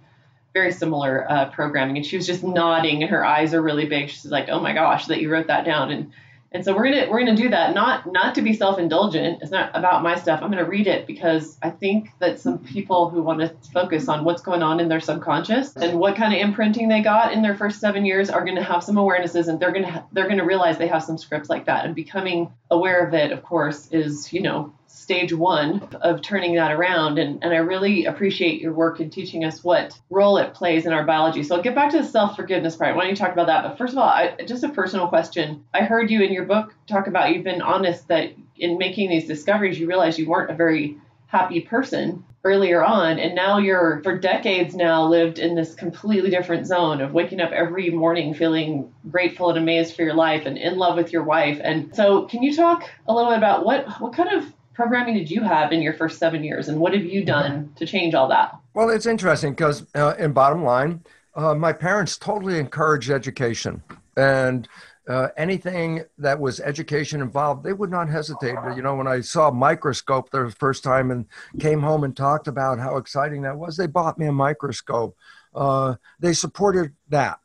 very 0.53 0.71
similar 0.71 1.29
uh, 1.29 1.49
programming, 1.49 1.97
and 1.97 2.05
she 2.05 2.15
was 2.15 2.27
just 2.27 2.43
nodding, 2.43 3.01
and 3.01 3.09
her 3.09 3.25
eyes 3.25 3.53
are 3.53 3.61
really 3.61 3.85
big. 3.85 4.09
She's 4.09 4.25
like, 4.25 4.49
"Oh 4.49 4.59
my 4.59 4.73
gosh, 4.73 5.07
that 5.07 5.19
you 5.19 5.31
wrote 5.31 5.47
that 5.47 5.65
down." 5.65 5.91
And 5.91 6.11
and 6.53 6.63
so 6.63 6.75
we're 6.75 6.83
gonna 6.83 7.07
we're 7.09 7.19
gonna 7.19 7.35
do 7.35 7.49
that. 7.49 7.73
Not 7.73 8.11
not 8.11 8.35
to 8.35 8.43
be 8.43 8.53
self 8.53 8.77
indulgent. 8.77 9.41
It's 9.41 9.49
not 9.49 9.71
about 9.73 10.03
my 10.03 10.15
stuff. 10.15 10.41
I'm 10.43 10.51
gonna 10.51 10.65
read 10.65 10.85
it 10.85 11.07
because 11.07 11.57
I 11.63 11.71
think 11.71 12.11
that 12.19 12.39
some 12.39 12.59
people 12.59 13.09
who 13.09 13.23
want 13.23 13.39
to 13.39 13.49
focus 13.71 14.07
on 14.07 14.23
what's 14.23 14.43
going 14.43 14.61
on 14.61 14.79
in 14.79 14.87
their 14.87 14.99
subconscious 14.99 15.75
and 15.75 15.99
what 15.99 16.15
kind 16.15 16.31
of 16.33 16.39
imprinting 16.39 16.87
they 16.89 17.01
got 17.01 17.33
in 17.33 17.41
their 17.41 17.55
first 17.55 17.79
seven 17.79 18.05
years 18.05 18.29
are 18.29 18.45
gonna 18.45 18.63
have 18.63 18.83
some 18.83 18.95
awarenesses, 18.95 19.47
and 19.47 19.59
they're 19.59 19.71
gonna 19.71 19.91
ha- 19.91 20.05
they're 20.11 20.29
gonna 20.29 20.45
realize 20.45 20.77
they 20.77 20.87
have 20.87 21.03
some 21.03 21.17
scripts 21.17 21.49
like 21.49 21.65
that. 21.65 21.85
And 21.85 21.95
becoming 21.95 22.51
aware 22.69 23.05
of 23.05 23.15
it, 23.15 23.31
of 23.31 23.41
course, 23.41 23.87
is 23.91 24.31
you 24.31 24.41
know 24.41 24.71
stage 24.93 25.33
one 25.33 25.81
of 26.01 26.21
turning 26.21 26.55
that 26.55 26.71
around. 26.71 27.17
And, 27.17 27.43
and 27.43 27.53
I 27.53 27.57
really 27.57 28.05
appreciate 28.05 28.61
your 28.61 28.73
work 28.73 28.99
in 28.99 29.09
teaching 29.09 29.43
us 29.43 29.63
what 29.63 29.99
role 30.09 30.37
it 30.37 30.53
plays 30.53 30.85
in 30.85 30.93
our 30.93 31.03
biology. 31.03 31.43
So 31.43 31.55
I'll 31.55 31.63
get 31.63 31.75
back 31.75 31.91
to 31.91 31.97
the 31.97 32.07
self 32.07 32.35
forgiveness 32.35 32.75
part. 32.75 32.95
Why 32.95 33.01
don't 33.01 33.09
you 33.09 33.15
talk 33.15 33.33
about 33.33 33.47
that? 33.47 33.63
But 33.63 33.77
first 33.77 33.93
of 33.93 33.99
all, 33.99 34.07
I, 34.07 34.35
just 34.47 34.63
a 34.63 34.69
personal 34.69 35.07
question. 35.07 35.65
I 35.73 35.81
heard 35.81 36.11
you 36.11 36.21
in 36.21 36.31
your 36.31 36.45
book 36.45 36.73
talk 36.87 37.07
about 37.07 37.33
you've 37.33 37.43
been 37.43 37.61
honest 37.61 38.07
that 38.09 38.33
in 38.55 38.77
making 38.77 39.09
these 39.09 39.27
discoveries, 39.27 39.79
you 39.79 39.87
realized 39.87 40.19
you 40.19 40.29
weren't 40.29 40.51
a 40.51 40.55
very 40.55 40.97
happy 41.27 41.61
person 41.61 42.23
earlier 42.43 42.83
on 42.83 43.17
and 43.17 43.33
now 43.33 43.57
you're 43.57 44.01
for 44.03 44.19
decades 44.19 44.75
now 44.75 45.07
lived 45.07 45.39
in 45.39 45.55
this 45.55 45.73
completely 45.73 46.29
different 46.29 46.67
zone 46.67 46.99
of 46.99 47.13
waking 47.13 47.39
up 47.39 47.51
every 47.51 47.89
morning 47.89 48.33
feeling 48.33 48.93
grateful 49.09 49.49
and 49.49 49.57
amazed 49.57 49.95
for 49.95 50.03
your 50.03 50.13
life 50.13 50.45
and 50.45 50.57
in 50.57 50.77
love 50.77 50.97
with 50.97 51.13
your 51.13 51.23
wife 51.23 51.59
and 51.63 51.95
so 51.95 52.25
can 52.25 52.43
you 52.43 52.53
talk 52.53 52.83
a 53.07 53.13
little 53.13 53.31
bit 53.31 53.37
about 53.37 53.65
what 53.65 53.87
what 54.01 54.13
kind 54.13 54.29
of 54.29 54.53
programming 54.73 55.15
did 55.15 55.29
you 55.29 55.41
have 55.41 55.71
in 55.71 55.81
your 55.81 55.93
first 55.93 56.19
seven 56.19 56.43
years, 56.43 56.67
and 56.67 56.79
what 56.79 56.93
have 56.93 57.05
you 57.05 57.23
done 57.23 57.73
to 57.75 57.85
change 57.85 58.13
all 58.13 58.27
that? 58.29 58.55
Well, 58.73 58.89
it's 58.89 59.05
interesting 59.05 59.51
because, 59.53 59.85
uh, 59.95 60.15
in 60.17 60.33
bottom 60.33 60.63
line, 60.63 61.03
uh, 61.35 61.55
my 61.55 61.73
parents 61.73 62.17
totally 62.17 62.59
encouraged 62.59 63.09
education, 63.09 63.83
and 64.17 64.67
uh, 65.07 65.29
anything 65.35 66.03
that 66.17 66.39
was 66.39 66.59
education 66.59 67.21
involved, 67.21 67.63
they 67.63 67.73
would 67.73 67.91
not 67.91 68.09
hesitate. 68.09 68.55
You 68.75 68.81
know, 68.81 68.95
when 68.95 69.07
I 69.07 69.19
saw 69.19 69.49
a 69.49 69.53
microscope 69.53 70.29
the 70.29 70.53
first 70.57 70.83
time 70.83 71.11
and 71.11 71.25
came 71.59 71.81
home 71.81 72.03
and 72.03 72.15
talked 72.15 72.47
about 72.47 72.79
how 72.79 72.97
exciting 72.97 73.41
that 73.41 73.57
was, 73.57 73.75
they 73.75 73.87
bought 73.87 74.17
me 74.17 74.27
a 74.27 74.31
microscope. 74.31 75.17
Uh, 75.53 75.95
they 76.19 76.33
supported 76.33 76.93
that. 77.09 77.39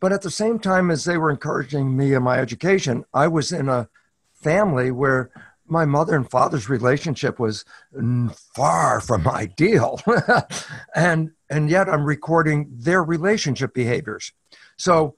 But 0.00 0.12
at 0.12 0.22
the 0.22 0.30
same 0.30 0.58
time 0.58 0.90
as 0.90 1.04
they 1.04 1.18
were 1.18 1.30
encouraging 1.30 1.96
me 1.96 2.14
in 2.14 2.22
my 2.22 2.38
education, 2.38 3.04
I 3.12 3.28
was 3.28 3.52
in 3.52 3.68
a 3.68 3.88
family 4.32 4.90
where 4.90 5.30
my 5.68 5.84
mother 5.84 6.14
and 6.14 6.30
father's 6.30 6.68
relationship 6.68 7.38
was 7.38 7.64
far 8.54 9.00
from 9.00 9.28
ideal. 9.44 10.00
And 10.94 11.32
and 11.50 11.70
yet 11.70 11.88
i'm 11.88 12.04
recording 12.04 12.68
their 12.72 13.04
relationship 13.04 13.74
behaviors. 13.74 14.32
So 14.76 15.16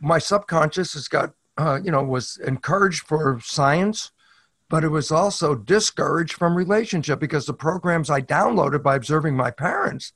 my 0.00 0.18
subconscious 0.18 0.94
has 0.94 1.08
got 1.08 1.32
uh, 1.56 1.80
you 1.82 1.90
know 1.90 2.02
was 2.02 2.38
encouraged 2.44 3.06
for 3.06 3.40
science 3.42 4.10
but 4.68 4.82
it 4.82 4.88
was 4.88 5.12
also 5.12 5.54
discouraged 5.54 6.32
from 6.32 6.56
relationship 6.56 7.20
because 7.20 7.46
the 7.46 7.54
programs 7.54 8.10
i 8.10 8.20
downloaded 8.20 8.82
by 8.82 8.96
observing 8.96 9.36
my 9.36 9.50
parents 9.50 10.12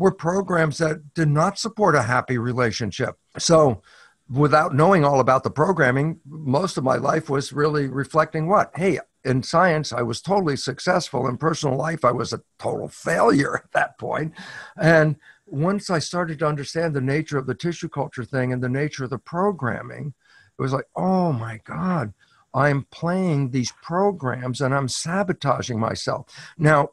were 0.00 0.10
programs 0.10 0.78
that 0.78 1.12
did 1.14 1.28
not 1.28 1.58
support 1.58 1.94
a 1.94 2.02
happy 2.02 2.38
relationship. 2.38 3.16
So 3.38 3.82
without 4.30 4.74
knowing 4.74 5.04
all 5.04 5.20
about 5.20 5.42
the 5.42 5.50
programming, 5.50 6.20
most 6.24 6.78
of 6.78 6.84
my 6.84 6.96
life 6.96 7.28
was 7.28 7.52
really 7.52 7.88
reflecting 7.88 8.48
what? 8.48 8.70
Hey, 8.76 9.00
in 9.24 9.42
science, 9.42 9.92
I 9.92 10.02
was 10.02 10.22
totally 10.22 10.56
successful. 10.56 11.26
In 11.26 11.36
personal 11.36 11.76
life, 11.76 12.04
I 12.04 12.12
was 12.12 12.32
a 12.32 12.42
total 12.58 12.88
failure 12.88 13.56
at 13.64 13.72
that 13.72 13.98
point. 13.98 14.32
And 14.80 15.16
once 15.46 15.90
I 15.90 15.98
started 15.98 16.38
to 16.38 16.46
understand 16.46 16.94
the 16.94 17.00
nature 17.00 17.36
of 17.36 17.46
the 17.46 17.54
tissue 17.54 17.88
culture 17.88 18.24
thing 18.24 18.52
and 18.52 18.62
the 18.62 18.68
nature 18.68 19.04
of 19.04 19.10
the 19.10 19.18
programming, 19.18 20.14
it 20.58 20.62
was 20.62 20.72
like, 20.72 20.86
oh 20.94 21.32
my 21.32 21.60
God, 21.64 22.14
I'm 22.54 22.86
playing 22.90 23.50
these 23.50 23.72
programs 23.82 24.60
and 24.60 24.74
I'm 24.74 24.88
sabotaging 24.88 25.78
myself. 25.78 26.26
Now, 26.56 26.90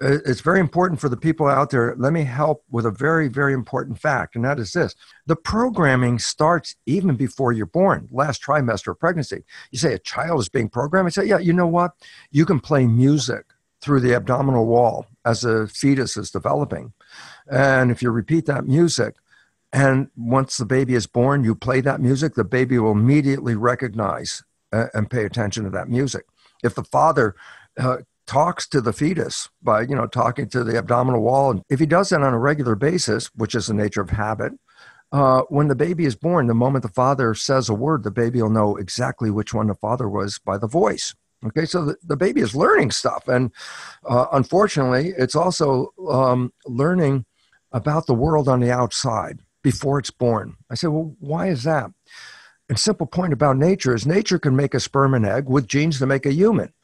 it's 0.00 0.40
very 0.40 0.60
important 0.60 1.00
for 1.00 1.08
the 1.08 1.16
people 1.16 1.46
out 1.46 1.70
there. 1.70 1.94
Let 1.96 2.12
me 2.12 2.22
help 2.24 2.64
with 2.70 2.86
a 2.86 2.90
very, 2.90 3.28
very 3.28 3.52
important 3.52 3.98
fact, 3.98 4.36
and 4.36 4.44
that 4.44 4.58
is 4.58 4.72
this 4.72 4.94
the 5.26 5.36
programming 5.36 6.18
starts 6.18 6.76
even 6.86 7.16
before 7.16 7.52
you're 7.52 7.66
born, 7.66 8.08
last 8.12 8.42
trimester 8.42 8.92
of 8.92 9.00
pregnancy. 9.00 9.44
You 9.70 9.78
say 9.78 9.94
a 9.94 9.98
child 9.98 10.40
is 10.40 10.48
being 10.48 10.68
programmed. 10.68 11.08
I 11.08 11.10
say, 11.10 11.24
yeah, 11.26 11.38
you 11.38 11.52
know 11.52 11.66
what? 11.66 11.92
You 12.30 12.46
can 12.46 12.60
play 12.60 12.86
music 12.86 13.46
through 13.80 14.00
the 14.00 14.14
abdominal 14.14 14.66
wall 14.66 15.06
as 15.24 15.44
a 15.44 15.66
fetus 15.66 16.16
is 16.16 16.30
developing. 16.30 16.92
And 17.50 17.90
if 17.90 18.02
you 18.02 18.10
repeat 18.10 18.46
that 18.46 18.66
music, 18.66 19.16
and 19.72 20.10
once 20.16 20.56
the 20.56 20.64
baby 20.64 20.94
is 20.94 21.06
born, 21.06 21.44
you 21.44 21.54
play 21.54 21.80
that 21.82 22.00
music, 22.00 22.34
the 22.34 22.44
baby 22.44 22.78
will 22.78 22.92
immediately 22.92 23.54
recognize 23.54 24.42
uh, 24.72 24.86
and 24.94 25.10
pay 25.10 25.24
attention 25.24 25.64
to 25.64 25.70
that 25.70 25.88
music. 25.88 26.24
If 26.62 26.74
the 26.74 26.84
father 26.84 27.36
uh, 27.78 27.98
talks 28.28 28.68
to 28.68 28.80
the 28.80 28.92
fetus 28.92 29.48
by 29.62 29.80
you 29.80 29.96
know 29.96 30.06
talking 30.06 30.48
to 30.50 30.62
the 30.62 30.76
abdominal 30.76 31.22
wall. 31.22 31.50
And 31.50 31.62
if 31.68 31.80
he 31.80 31.86
does 31.86 32.10
that 32.10 32.22
on 32.22 32.34
a 32.34 32.38
regular 32.38 32.76
basis 32.76 33.26
which 33.34 33.54
is 33.54 33.66
the 33.66 33.74
nature 33.74 34.02
of 34.02 34.10
habit 34.10 34.52
uh, 35.10 35.42
when 35.48 35.68
the 35.68 35.74
baby 35.74 36.04
is 36.04 36.14
born 36.14 36.46
the 36.46 36.54
moment 36.54 36.82
the 36.82 36.90
father 36.90 37.34
says 37.34 37.68
a 37.68 37.74
word 37.74 38.04
the 38.04 38.10
baby 38.10 38.40
will 38.40 38.50
know 38.50 38.76
exactly 38.76 39.30
which 39.30 39.54
one 39.54 39.66
the 39.66 39.74
father 39.74 40.08
was 40.08 40.38
by 40.38 40.58
the 40.58 40.68
voice. 40.68 41.14
Okay 41.44 41.64
so 41.64 41.86
the, 41.86 41.96
the 42.02 42.16
baby 42.16 42.42
is 42.42 42.54
learning 42.54 42.90
stuff. 42.90 43.26
And 43.26 43.50
uh, 44.04 44.26
unfortunately 44.32 45.14
it's 45.16 45.34
also 45.34 45.92
um, 46.08 46.52
learning 46.66 47.24
about 47.72 48.06
the 48.06 48.14
world 48.14 48.46
on 48.46 48.60
the 48.60 48.70
outside 48.70 49.40
before 49.62 49.98
it's 49.98 50.10
born. 50.10 50.56
I 50.70 50.74
said 50.74 50.90
well 50.90 51.16
why 51.18 51.48
is 51.48 51.62
that? 51.62 51.90
A 52.70 52.76
simple 52.76 53.06
point 53.06 53.32
about 53.32 53.56
nature 53.56 53.94
is 53.94 54.06
nature 54.06 54.38
can 54.38 54.54
make 54.54 54.74
a 54.74 54.80
sperm 54.80 55.14
and 55.14 55.24
egg 55.24 55.48
with 55.48 55.66
genes 55.66 55.98
to 56.00 56.06
make 56.06 56.26
a 56.26 56.32
human. 56.32 56.74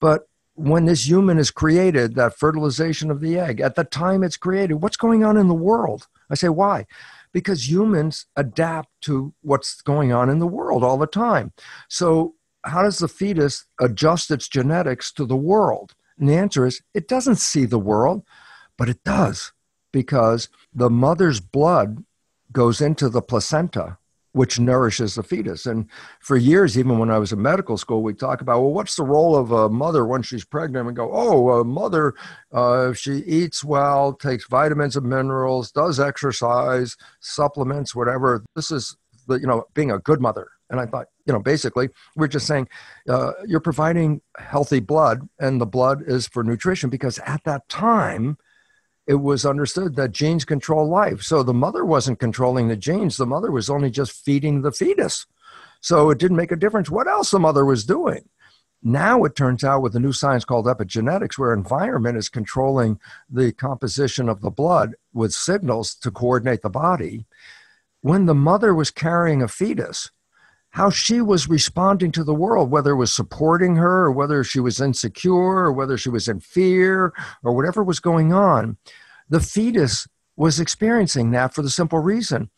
But 0.00 0.26
when 0.56 0.86
this 0.86 1.06
human 1.06 1.38
is 1.38 1.50
created, 1.50 2.14
that 2.14 2.38
fertilization 2.38 3.10
of 3.10 3.20
the 3.20 3.38
egg, 3.38 3.60
at 3.60 3.74
the 3.74 3.84
time 3.84 4.22
it's 4.22 4.38
created, 4.38 4.76
what's 4.76 4.96
going 4.96 5.22
on 5.22 5.36
in 5.36 5.48
the 5.48 5.54
world? 5.54 6.08
I 6.30 6.34
say, 6.34 6.48
why? 6.48 6.86
Because 7.32 7.70
humans 7.70 8.26
adapt 8.36 8.88
to 9.02 9.34
what's 9.42 9.82
going 9.82 10.12
on 10.12 10.30
in 10.30 10.38
the 10.38 10.46
world 10.46 10.82
all 10.82 10.96
the 10.96 11.06
time. 11.06 11.52
So, 11.88 12.34
how 12.64 12.82
does 12.82 12.98
the 12.98 13.06
fetus 13.06 13.66
adjust 13.80 14.30
its 14.30 14.48
genetics 14.48 15.12
to 15.12 15.24
the 15.24 15.36
world? 15.36 15.94
And 16.18 16.28
the 16.28 16.36
answer 16.36 16.66
is 16.66 16.82
it 16.94 17.06
doesn't 17.06 17.36
see 17.36 17.64
the 17.64 17.78
world, 17.78 18.24
but 18.76 18.88
it 18.88 19.04
does 19.04 19.52
because 19.92 20.48
the 20.74 20.90
mother's 20.90 21.38
blood 21.38 22.02
goes 22.50 22.80
into 22.80 23.08
the 23.08 23.22
placenta 23.22 23.98
which 24.36 24.60
nourishes 24.60 25.14
the 25.14 25.22
fetus. 25.22 25.64
And 25.64 25.88
for 26.20 26.36
years, 26.36 26.78
even 26.78 26.98
when 26.98 27.10
I 27.10 27.18
was 27.18 27.32
in 27.32 27.40
medical 27.40 27.78
school, 27.78 28.02
we 28.02 28.12
talk 28.12 28.42
about, 28.42 28.60
well, 28.60 28.72
what's 28.72 28.94
the 28.94 29.02
role 29.02 29.34
of 29.34 29.50
a 29.50 29.70
mother 29.70 30.04
when 30.04 30.20
she's 30.20 30.44
pregnant? 30.44 30.86
And 30.86 30.94
go, 30.94 31.10
oh, 31.10 31.58
a 31.58 31.64
mother, 31.64 32.14
uh, 32.52 32.92
she 32.92 33.12
eats 33.20 33.64
well, 33.64 34.12
takes 34.12 34.46
vitamins 34.46 34.94
and 34.94 35.06
minerals, 35.06 35.72
does 35.72 35.98
exercise, 35.98 36.98
supplements, 37.20 37.94
whatever. 37.94 38.44
This 38.54 38.70
is, 38.70 38.94
the, 39.26 39.40
you 39.40 39.46
know, 39.46 39.64
being 39.72 39.90
a 39.90 40.00
good 40.00 40.20
mother. 40.20 40.50
And 40.68 40.80
I 40.80 40.84
thought, 40.84 41.06
you 41.24 41.32
know, 41.32 41.40
basically, 41.40 41.88
we're 42.14 42.28
just 42.28 42.46
saying 42.46 42.68
uh, 43.08 43.32
you're 43.46 43.60
providing 43.60 44.20
healthy 44.36 44.80
blood, 44.80 45.26
and 45.38 45.62
the 45.62 45.66
blood 45.66 46.02
is 46.06 46.28
for 46.28 46.44
nutrition 46.44 46.90
because 46.90 47.18
at 47.20 47.42
that 47.44 47.66
time, 47.70 48.36
it 49.06 49.14
was 49.14 49.46
understood 49.46 49.94
that 49.96 50.12
genes 50.12 50.44
control 50.44 50.88
life. 50.88 51.22
So 51.22 51.42
the 51.42 51.54
mother 51.54 51.84
wasn't 51.84 52.18
controlling 52.18 52.68
the 52.68 52.76
genes, 52.76 53.16
the 53.16 53.26
mother 53.26 53.50
was 53.50 53.70
only 53.70 53.90
just 53.90 54.24
feeding 54.24 54.62
the 54.62 54.72
fetus. 54.72 55.26
So 55.80 56.10
it 56.10 56.18
didn't 56.18 56.36
make 56.36 56.52
a 56.52 56.56
difference 56.56 56.90
what 56.90 57.06
else 57.06 57.30
the 57.30 57.38
mother 57.38 57.64
was 57.64 57.84
doing. 57.84 58.28
Now 58.82 59.24
it 59.24 59.34
turns 59.34 59.64
out 59.64 59.82
with 59.82 59.96
a 59.96 60.00
new 60.00 60.12
science 60.12 60.44
called 60.44 60.66
epigenetics, 60.66 61.38
where 61.38 61.52
environment 61.52 62.18
is 62.18 62.28
controlling 62.28 63.00
the 63.28 63.52
composition 63.52 64.28
of 64.28 64.40
the 64.40 64.50
blood 64.50 64.94
with 65.12 65.32
signals 65.32 65.94
to 65.96 66.10
coordinate 66.10 66.62
the 66.62 66.70
body. 66.70 67.26
When 68.02 68.26
the 68.26 68.34
mother 68.34 68.74
was 68.74 68.90
carrying 68.90 69.42
a 69.42 69.48
fetus, 69.48 70.10
how 70.76 70.90
she 70.90 71.22
was 71.22 71.48
responding 71.48 72.12
to 72.12 72.22
the 72.22 72.34
world, 72.34 72.70
whether 72.70 72.90
it 72.90 72.96
was 72.96 73.10
supporting 73.10 73.76
her 73.76 74.04
or 74.04 74.12
whether 74.12 74.44
she 74.44 74.60
was 74.60 74.78
insecure 74.78 75.32
or 75.32 75.72
whether 75.72 75.96
she 75.96 76.10
was 76.10 76.28
in 76.28 76.38
fear 76.38 77.14
or 77.42 77.54
whatever 77.54 77.82
was 77.82 77.98
going 77.98 78.30
on, 78.30 78.76
the 79.30 79.40
fetus 79.40 80.06
was 80.36 80.60
experiencing 80.60 81.30
that 81.30 81.54
for 81.54 81.62
the 81.62 81.70
simple 81.70 81.98
reason 81.98 82.50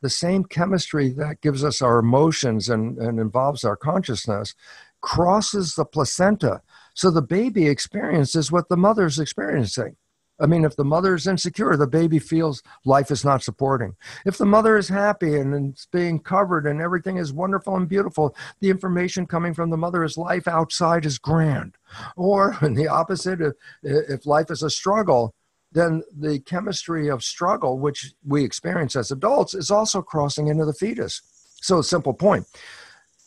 the 0.00 0.08
same 0.08 0.44
chemistry 0.44 1.08
that 1.08 1.40
gives 1.40 1.64
us 1.64 1.82
our 1.82 1.98
emotions 1.98 2.68
and, 2.68 2.98
and 2.98 3.18
involves 3.18 3.64
our 3.64 3.76
consciousness 3.76 4.54
crosses 5.00 5.74
the 5.74 5.84
placenta. 5.84 6.60
So 6.94 7.10
the 7.10 7.22
baby 7.22 7.66
experiences 7.66 8.52
what 8.52 8.68
the 8.68 8.76
mother's 8.76 9.18
experiencing. 9.18 9.96
I 10.38 10.46
mean, 10.46 10.64
if 10.64 10.76
the 10.76 10.84
mother 10.84 11.14
is 11.14 11.26
insecure, 11.26 11.76
the 11.76 11.86
baby 11.86 12.18
feels 12.18 12.62
life 12.84 13.10
is 13.10 13.24
not 13.24 13.42
supporting. 13.42 13.96
If 14.26 14.36
the 14.36 14.44
mother 14.44 14.76
is 14.76 14.88
happy 14.88 15.36
and 15.36 15.70
it's 15.70 15.86
being 15.86 16.18
covered 16.20 16.66
and 16.66 16.80
everything 16.80 17.16
is 17.16 17.32
wonderful 17.32 17.76
and 17.76 17.88
beautiful, 17.88 18.36
the 18.60 18.68
information 18.68 19.26
coming 19.26 19.54
from 19.54 19.70
the 19.70 19.76
mother 19.76 20.04
is 20.04 20.18
life 20.18 20.46
outside 20.46 21.06
is 21.06 21.18
grand. 21.18 21.76
Or 22.16 22.56
in 22.62 22.74
the 22.74 22.88
opposite, 22.88 23.40
if, 23.40 23.54
if 23.82 24.26
life 24.26 24.50
is 24.50 24.62
a 24.62 24.70
struggle, 24.70 25.34
then 25.72 26.02
the 26.16 26.38
chemistry 26.40 27.08
of 27.08 27.24
struggle, 27.24 27.78
which 27.78 28.12
we 28.24 28.44
experience 28.44 28.94
as 28.96 29.10
adults, 29.10 29.54
is 29.54 29.70
also 29.70 30.00
crossing 30.00 30.48
into 30.48 30.64
the 30.64 30.72
fetus. 30.72 31.22
So, 31.60 31.82
simple 31.82 32.14
point 32.14 32.46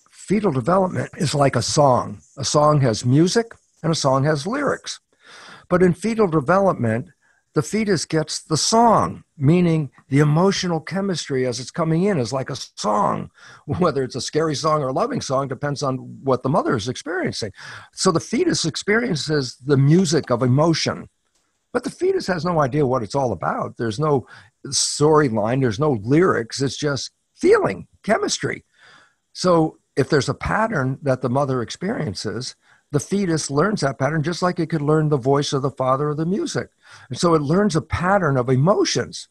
fetal 0.10 0.52
development 0.52 1.10
is 1.18 1.34
like 1.34 1.56
a 1.56 1.62
song. 1.62 2.22
A 2.38 2.46
song 2.46 2.82
has 2.82 3.04
music 3.04 3.56
and 3.82 3.92
a 3.92 3.96
song 3.96 4.24
has 4.26 4.46
lyrics. 4.46 5.00
But 5.70 5.84
in 5.84 5.94
fetal 5.94 6.28
development, 6.28 7.10
the 7.56 7.62
fetus 7.62 8.06
gets 8.06 8.42
the 8.42 8.58
song, 8.58 9.24
meaning 9.38 9.92
the 10.10 10.20
emotional 10.20 10.80
chemistry 10.80 11.48
as 11.48 11.60
it's 11.60 11.72
coming 11.72 12.04
in 12.04 12.20
is 12.20 12.32
like 12.32 12.50
a 12.50 12.56
song. 12.56 13.32
Whether 13.66 14.04
it's 14.04 14.16
a 14.16 14.22
scary 14.22 14.56
song 14.56 14.82
or 14.84 14.90
a 14.90 14.94
loving 14.94 15.22
song 15.22 15.48
depends 15.48 15.82
on 15.82 15.98
what 16.24 16.44
the 16.44 16.50
mother 16.50 16.76
is 16.76 16.88
experiencing. 16.88 17.52
So 17.94 18.12
the 18.12 18.20
fetus 18.20 18.66
experiences 18.66 19.56
the 19.58 19.78
music 19.78 20.30
of 20.30 20.44
emotion, 20.44 21.10
but 21.74 21.84
the 21.84 21.92
fetus 21.92 22.28
has 22.28 22.46
no 22.46 22.62
idea 22.62 22.86
what 22.86 23.04
it's 23.04 23.16
all 23.16 23.32
about. 23.32 23.78
There's 23.78 24.00
no 24.00 24.28
storyline, 24.68 25.62
there's 25.62 25.80
no 25.80 26.00
lyrics, 26.04 26.62
it's 26.62 26.78
just 26.78 27.12
feeling, 27.36 27.88
chemistry. 28.04 28.64
So 29.34 29.78
if 29.96 30.10
there's 30.10 30.30
a 30.30 30.34
pattern 30.34 31.00
that 31.02 31.22
the 31.22 31.30
mother 31.30 31.62
experiences, 31.62 32.56
the 32.92 33.00
fetus 33.00 33.52
learns 33.52 33.82
that 33.82 34.00
pattern 34.00 34.24
just 34.24 34.42
like 34.42 34.60
it 34.60 34.70
could 34.70 34.82
learn 34.82 35.10
the 35.10 35.18
voice 35.18 35.54
of 35.54 35.62
the 35.62 35.72
father 35.72 36.10
or 36.10 36.16
the 36.16 36.26
music. 36.26 36.70
And 37.10 37.18
so 37.18 37.36
it 37.36 37.42
learns 37.42 37.76
a 37.76 37.82
pattern 37.82 38.38
of 38.38 38.50
emotions, 38.50 39.28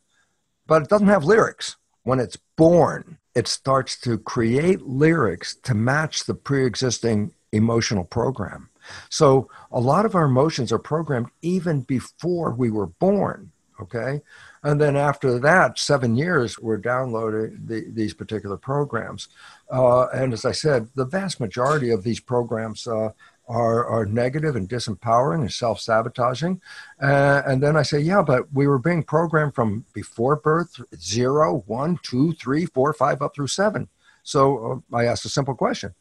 but 0.66 0.82
it 0.82 0.88
doesn't 0.88 1.08
have 1.08 1.24
lyrics. 1.24 1.76
When 2.04 2.20
it's 2.20 2.38
born, 2.56 3.18
it 3.34 3.48
starts 3.48 4.00
to 4.00 4.18
create 4.18 4.82
lyrics 4.82 5.56
to 5.64 5.74
match 5.74 6.24
the 6.24 6.34
pre 6.34 6.64
existing 6.64 7.32
emotional 7.52 8.04
program. 8.04 8.70
So 9.10 9.50
a 9.70 9.80
lot 9.80 10.06
of 10.06 10.14
our 10.14 10.24
emotions 10.24 10.72
are 10.72 10.78
programmed 10.78 11.28
even 11.42 11.82
before 11.82 12.52
we 12.52 12.70
were 12.70 12.86
born. 12.86 13.52
Okay. 13.80 14.22
And 14.62 14.80
then 14.80 14.96
after 14.96 15.38
that, 15.38 15.78
seven 15.78 16.16
years, 16.16 16.58
we're 16.58 16.78
downloading 16.78 17.60
the, 17.64 17.86
these 17.90 18.12
particular 18.12 18.56
programs. 18.56 19.28
Uh, 19.70 20.06
and 20.08 20.32
as 20.32 20.44
I 20.44 20.52
said, 20.52 20.88
the 20.96 21.04
vast 21.04 21.38
majority 21.38 21.90
of 21.90 22.02
these 22.02 22.18
programs 22.18 22.86
uh, 22.88 23.10
are, 23.48 23.86
are 23.86 24.04
negative 24.04 24.54
and 24.54 24.68
disempowering 24.68 25.40
and 25.40 25.52
self 25.52 25.80
sabotaging. 25.80 26.60
Uh, 27.02 27.42
and 27.46 27.62
then 27.62 27.76
I 27.76 27.82
say, 27.82 27.98
yeah, 27.98 28.22
but 28.22 28.52
we 28.52 28.66
were 28.66 28.78
being 28.78 29.02
programmed 29.02 29.54
from 29.54 29.86
before 29.94 30.36
birth 30.36 30.80
zero, 30.96 31.64
one, 31.66 31.98
two, 32.02 32.34
three, 32.34 32.66
four, 32.66 32.92
five, 32.92 33.22
up 33.22 33.34
through 33.34 33.48
seven. 33.48 33.88
So 34.22 34.82
uh, 34.92 34.96
I 34.96 35.06
asked 35.06 35.24
a 35.24 35.30
simple 35.30 35.54
question 35.54 35.94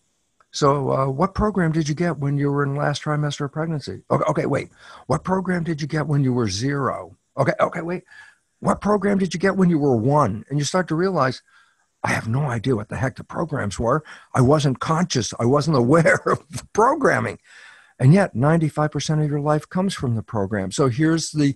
So, 0.52 0.91
uh, 0.91 1.08
what 1.08 1.34
program 1.34 1.72
did 1.72 1.88
you 1.88 1.95
get 1.95 2.18
when 2.18 2.38
you 2.38 2.52
were 2.52 2.64
in 2.64 2.76
last 2.76 3.04
trimester 3.04 3.45
of 3.45 3.54
pregnancy? 3.54 4.04
Okay, 4.12 4.26
okay, 4.30 4.45
wait. 4.45 4.70
What 5.08 5.24
program 5.24 5.64
did 5.64 5.82
you 5.82 5.88
get 5.88 6.08
when 6.08 6.24
you 6.24 6.34
were 6.34 6.50
zero? 6.50 7.16
Okay, 7.38 7.54
okay, 7.60 7.82
wait. 7.82 8.04
What 8.60 8.82
program 8.82 9.20
did 9.20 9.34
you 9.34 9.39
get 9.39 9.56
when 9.56 9.70
you 9.70 9.80
were 9.80 9.95
one? 9.95 10.43
And 10.50 10.60
you 10.60 10.66
start 10.66 10.88
to 10.89 10.95
realize, 10.95 11.43
I 12.08 12.12
have 12.12 12.30
no 12.30 12.45
idea 12.45 12.74
what 12.74 12.88
the 12.88 12.95
heck 12.95 13.18
the 13.18 13.26
programs 13.26 13.78
were. 13.78 14.01
I 14.34 14.39
wasn't 14.39 14.80
conscious. 14.80 15.34
I 15.39 15.45
wasn't 15.45 15.76
aware 15.84 16.22
of 16.26 16.39
the 16.49 16.66
programming. 16.72 17.39
And 17.99 18.14
yet, 18.14 18.34
95% 18.34 19.24
of 19.24 19.30
your 19.30 19.41
life 19.41 19.68
comes 19.68 19.93
from 19.93 20.16
the 20.16 20.24
program. 20.24 20.72
So 20.72 20.88
here's 20.88 21.32
the, 21.32 21.55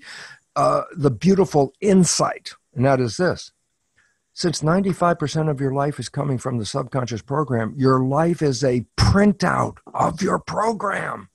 uh, 0.58 0.82
the 0.93 1.12
beautiful 1.12 1.74
insight, 1.80 2.52
and 2.76 2.84
that 2.84 2.99
is 2.99 3.16
this 3.16 3.54
since 4.34 4.62
95% 4.62 5.49
of 5.49 5.62
your 5.62 5.74
life 5.74 5.99
is 5.99 6.10
coming 6.10 6.38
from 6.38 6.58
the 6.58 6.66
subconscious 6.66 7.22
program, 7.22 7.74
your 7.78 8.04
life 8.04 8.41
is 8.41 8.64
a 8.64 8.86
printout 8.97 9.78
of 9.93 10.22
your 10.22 10.39
program. 10.39 11.30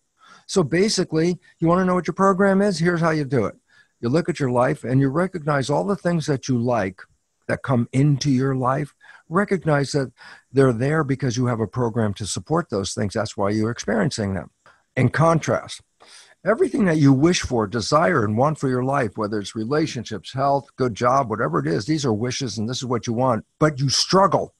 So 0.47 0.63
basically, 0.63 1.39
you 1.59 1.69
want 1.69 1.81
to 1.81 1.85
know 1.85 1.95
what 1.95 2.07
your 2.07 2.15
program 2.15 2.63
is? 2.63 2.79
Here's 2.79 3.01
how 3.01 3.11
you 3.11 3.25
do 3.25 3.45
it. 3.47 3.55
You 4.01 4.09
look 4.09 4.29
at 4.29 4.41
your 4.41 4.51
life 4.51 4.83
and 4.83 5.01
you 5.01 5.09
recognize 5.09 5.71
all 5.71 5.85
the 5.85 5.97
things 5.97 6.27
that 6.27 6.49
you 6.49 6.59
like 6.59 7.01
that 7.49 7.63
come 7.63 7.89
into 7.93 8.31
your 8.31 8.55
life. 8.55 8.95
Recognize 9.29 9.93
that 9.93 10.13
they're 10.53 10.73
there 10.73 11.03
because 11.05 11.37
you 11.37 11.47
have 11.47 11.61
a 11.61 11.67
program 11.67 12.15
to 12.15 12.27
support 12.27 12.71
those 12.71 12.95
things. 12.95 13.15
That's 13.15 13.37
why 13.37 13.51
you're 13.51 13.71
experiencing 13.71 14.35
them. 14.35 14.51
In 14.97 15.09
contrast, 15.11 15.83
everything 16.45 16.85
that 16.85 16.99
you 16.99 17.13
wish 17.13 17.43
for, 17.43 17.67
desire, 17.67 18.25
and 18.25 18.37
want 18.39 18.59
for 18.59 18.69
your 18.69 18.85
life, 18.85 19.17
whether 19.17 19.41
it's 19.41 19.57
relationships, 19.57 20.33
health, 20.33 20.69
good 20.77 20.95
job, 20.95 21.29
whatever 21.29 21.59
it 21.59 21.67
is, 21.67 21.87
these 21.87 22.05
are 22.05 22.13
wishes 22.13 22.57
and 22.57 22.69
this 22.69 22.79
is 22.79 22.85
what 22.85 23.07
you 23.07 23.13
want, 23.13 23.45
but 23.59 23.81
you 23.81 23.89
struggle 23.89 24.55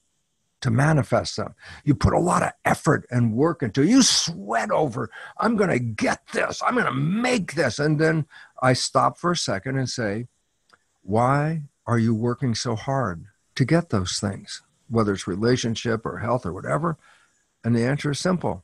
to 0.61 0.71
manifest 0.71 1.37
them. 1.37 1.53
You 1.83 1.95
put 1.95 2.13
a 2.13 2.19
lot 2.19 2.43
of 2.43 2.51
effort 2.65 3.05
and 3.09 3.33
work 3.33 3.61
into 3.63 3.81
it. 3.81 3.89
You 3.89 4.01
sweat 4.01 4.71
over, 4.71 5.09
I'm 5.37 5.55
going 5.55 5.69
to 5.69 5.79
get 5.79 6.21
this, 6.33 6.61
I'm 6.65 6.73
going 6.73 6.87
to 6.87 6.91
make 6.93 7.53
this. 7.53 7.79
And 7.79 7.99
then 7.99 8.25
I 8.61 8.73
stop 8.73 9.17
for 9.17 9.31
a 9.31 9.37
second 9.37 9.77
and 9.77 9.89
say, 9.89 10.27
why 11.03 11.63
are 11.85 11.99
you 11.99 12.13
working 12.13 12.53
so 12.53 12.75
hard 12.75 13.25
to 13.57 13.65
get 13.65 13.89
those 13.89 14.19
things, 14.19 14.61
whether 14.89 15.13
it's 15.13 15.27
relationship 15.27 16.05
or 16.05 16.19
health 16.19 16.45
or 16.45 16.53
whatever? 16.53 16.97
And 17.63 17.75
the 17.75 17.83
answer 17.85 18.11
is 18.11 18.19
simple 18.19 18.63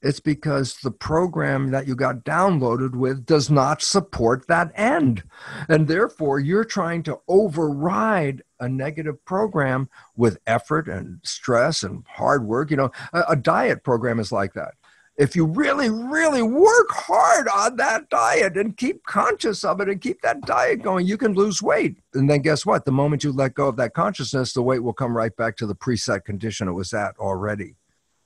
it's 0.00 0.20
because 0.20 0.76
the 0.76 0.90
program 0.90 1.70
that 1.70 1.88
you 1.88 1.96
got 1.96 2.24
downloaded 2.24 2.94
with 2.94 3.26
does 3.26 3.50
not 3.50 3.82
support 3.82 4.46
that 4.46 4.70
end. 4.76 5.24
And 5.68 5.88
therefore, 5.88 6.38
you're 6.38 6.64
trying 6.64 7.02
to 7.04 7.18
override 7.26 8.42
a 8.60 8.68
negative 8.68 9.24
program 9.24 9.88
with 10.16 10.38
effort 10.46 10.88
and 10.88 11.18
stress 11.24 11.82
and 11.82 12.04
hard 12.06 12.46
work. 12.46 12.70
You 12.70 12.76
know, 12.76 12.90
a, 13.12 13.24
a, 13.30 13.36
diet 13.36 13.82
program 13.82 14.20
is 14.20 14.30
like 14.30 14.54
that. 14.54 14.74
If 15.18 15.34
you 15.34 15.46
really, 15.46 15.90
really 15.90 16.42
work 16.42 16.90
hard 16.90 17.48
on 17.48 17.76
that 17.76 18.08
diet 18.08 18.56
and 18.56 18.76
keep 18.76 19.04
conscious 19.04 19.64
of 19.64 19.80
it 19.80 19.88
and 19.88 20.00
keep 20.00 20.22
that 20.22 20.42
diet 20.42 20.80
going, 20.80 21.06
you 21.06 21.18
can 21.18 21.34
lose 21.34 21.60
weight. 21.60 21.96
And 22.14 22.30
then 22.30 22.40
guess 22.40 22.64
what? 22.64 22.84
The 22.84 22.92
moment 22.92 23.24
you 23.24 23.32
let 23.32 23.54
go 23.54 23.66
of 23.66 23.76
that 23.76 23.94
consciousness, 23.94 24.52
the 24.52 24.62
weight 24.62 24.82
will 24.82 24.92
come 24.92 25.16
right 25.16 25.36
back 25.36 25.56
to 25.56 25.66
the 25.66 25.74
preset 25.74 26.24
condition 26.24 26.68
it 26.68 26.72
was 26.72 26.94
at 26.94 27.18
already 27.18 27.74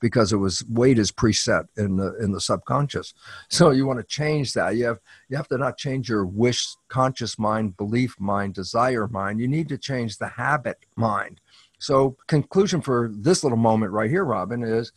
because 0.02 0.32
it 0.32 0.36
was 0.36 0.62
weight 0.68 0.98
is 0.98 1.10
preset 1.10 1.66
in 1.78 1.96
the 1.96 2.14
in 2.16 2.32
the 2.32 2.40
subconscious. 2.40 3.14
So 3.48 3.70
you 3.70 3.86
want 3.86 4.00
to 4.00 4.04
change 4.04 4.52
that. 4.52 4.76
You 4.76 4.84
have 4.86 4.98
you 5.30 5.36
have 5.38 5.48
to 5.48 5.56
not 5.56 5.78
change 5.78 6.10
your 6.10 6.26
wish 6.26 6.74
conscious 6.88 7.38
mind, 7.38 7.78
belief 7.78 8.16
mind, 8.18 8.52
desire 8.54 9.08
mind. 9.08 9.40
You 9.40 9.48
need 9.48 9.68
to 9.70 9.78
change 9.78 10.18
the 10.18 10.26
habit 10.26 10.78
mind. 10.96 11.40
So 11.78 12.16
conclusion 12.26 12.82
for 12.82 13.10
this 13.12 13.42
little 13.42 13.58
moment 13.58 13.92
right 13.92 14.10
here, 14.10 14.24
Robin, 14.24 14.62
is 14.62 14.92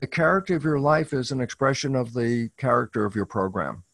the 0.00 0.06
character 0.06 0.54
of 0.54 0.64
your 0.64 0.78
life 0.78 1.12
is 1.12 1.30
an 1.30 1.40
expression 1.40 1.94
of 1.96 2.14
the 2.14 2.50
character 2.56 3.04
of 3.04 3.14
your 3.14 3.26
program. 3.26 3.84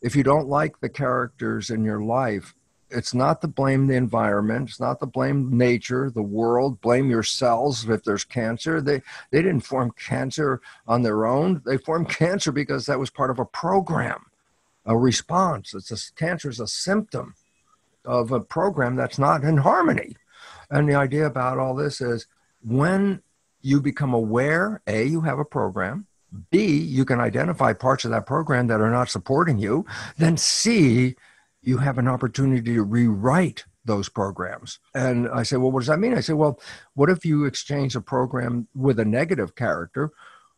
If 0.00 0.16
you 0.16 0.22
don't 0.22 0.48
like 0.48 0.80
the 0.80 0.88
characters 0.88 1.70
in 1.70 1.84
your 1.84 2.00
life, 2.00 2.54
it's 2.90 3.14
not 3.14 3.40
to 3.40 3.48
blame 3.48 3.86
the 3.86 3.94
environment 3.94 4.68
it's 4.68 4.78
not 4.78 5.00
to 5.00 5.06
blame 5.06 5.56
nature 5.56 6.10
the 6.10 6.20
world 6.22 6.78
blame 6.82 7.08
yourselves 7.08 7.88
if 7.88 8.04
there's 8.04 8.24
cancer. 8.24 8.82
They 8.82 9.00
they 9.30 9.40
didn't 9.40 9.60
form 9.60 9.92
cancer 9.92 10.60
on 10.86 11.02
their 11.02 11.24
own. 11.24 11.62
They 11.64 11.78
formed 11.78 12.08
cancer 12.24 12.52
because 12.52 12.86
that 12.86 12.98
was 12.98 13.10
part 13.10 13.30
of 13.30 13.38
a 13.38 13.46
program 13.46 14.26
a 14.84 14.96
response. 14.96 15.74
It's 15.74 15.90
a 15.90 16.14
cancer 16.14 16.50
is 16.50 16.60
a 16.60 16.66
symptom 16.66 17.34
of 18.04 18.32
a 18.32 18.40
program 18.40 18.96
that's 18.96 19.18
not 19.18 19.44
in 19.44 19.58
harmony. 19.58 20.16
And 20.70 20.88
the 20.88 20.94
idea 20.94 21.26
about 21.26 21.58
all 21.58 21.74
this 21.74 22.00
is 22.00 22.26
when 22.64 23.22
you 23.62 23.80
become 23.80 24.12
aware 24.12 24.82
a 24.86 25.04
you 25.04 25.22
have 25.22 25.38
a 25.38 25.44
program 25.44 26.06
b 26.50 26.66
you 26.66 27.04
can 27.04 27.20
identify 27.20 27.72
parts 27.72 28.04
of 28.04 28.10
that 28.10 28.26
program 28.26 28.66
that 28.66 28.80
are 28.80 28.90
not 28.90 29.08
supporting 29.08 29.58
you 29.58 29.84
then 30.18 30.36
c 30.36 31.14
you 31.62 31.78
have 31.78 31.98
an 31.98 32.08
opportunity 32.08 32.74
to 32.74 32.82
rewrite 32.82 33.64
those 33.84 34.08
programs. 34.08 34.78
And 34.94 35.28
I 35.28 35.42
said, 35.42 35.58
well, 35.58 35.70
what 35.70 35.80
does 35.80 35.88
that 35.88 35.98
mean? 35.98 36.14
I 36.14 36.20
said, 36.20 36.36
well, 36.36 36.60
what 36.94 37.10
if 37.10 37.24
you 37.24 37.44
exchange 37.44 37.96
a 37.96 38.00
program 38.00 38.68
with 38.74 38.98
a 39.00 39.04
negative 39.04 39.54
character 39.54 40.12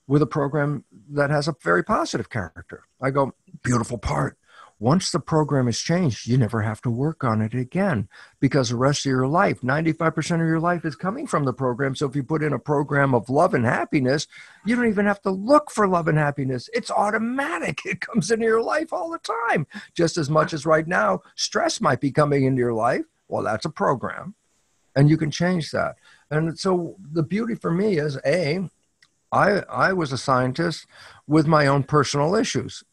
with 0.07 0.21
a 0.21 0.27
program 0.27 0.85
that 1.11 1.31
has 1.31 1.49
a 1.49 1.57
very 1.63 1.83
positive 1.83 2.29
character? 2.29 2.85
I 3.01 3.11
go, 3.11 3.33
beautiful 3.63 3.99
part 3.99 4.37
once 4.85 5.11
the 5.11 5.18
program 5.18 5.66
is 5.66 5.80
changed, 5.80 6.26
you 6.26 6.37
never 6.37 6.61
have 6.61 6.82
to 6.82 6.91
work 6.91 7.24
on 7.24 7.41
it 7.41 7.55
again 7.55 8.07
because 8.39 8.68
the 8.68 8.76
rest 8.76 9.07
of 9.07 9.11
your 9.11 9.26
life, 9.26 9.62
95% 9.62 10.43
of 10.43 10.47
your 10.47 10.61
life 10.61 10.85
is 10.85 10.95
coming 10.95 11.26
from 11.26 11.47
the 11.47 11.55
program. 11.55 11.95
So 11.95 12.07
if 12.07 12.14
you 12.14 12.22
put 12.22 12.43
in 12.43 12.53
a 12.53 12.59
program 12.59 13.14
of 13.14 13.30
love 13.30 13.55
and 13.55 13.64
happiness, 13.64 14.26
you 14.66 14.76
don't 14.76 14.91
even 14.91 15.07
have 15.07 15.22
to 15.22 15.30
look 15.30 15.70
for 15.70 15.89
love 15.89 16.07
and 16.07 16.18
happiness. 16.18 16.68
It's 16.74 16.91
automatic. 16.91 17.80
It 17.87 18.03
comes 18.03 18.30
into 18.30 18.45
your 18.45 18.61
life 18.61 18.93
all 18.93 19.09
the 19.11 19.20
time. 19.49 19.66
Just 19.95 20.18
as 20.18 20.28
much 20.28 20.53
as 20.53 20.66
right 20.66 20.87
now, 20.87 21.22
stress 21.35 21.80
might 21.80 22.01
be 22.03 22.11
coming 22.12 22.45
into 22.45 22.59
your 22.59 22.74
life. 22.74 23.07
Well, 23.26 23.43
that's 23.43 23.64
a 23.64 23.70
program. 23.70 24.35
And 24.95 25.09
you 25.09 25.16
can 25.16 25.30
change 25.30 25.70
that. 25.70 25.95
And 26.30 26.59
so 26.59 26.97
the 27.11 27.22
beauty 27.22 27.55
for 27.55 27.70
me 27.70 27.97
is 27.97 28.18
A, 28.26 28.68
I, 29.32 29.62
I 29.70 29.95
was 29.95 30.12
a 30.12 30.18
scientist 30.18 30.87
with 31.26 31.47
my 31.47 31.66
own 31.66 31.85
personal 31.85 32.35
issues 32.35 32.85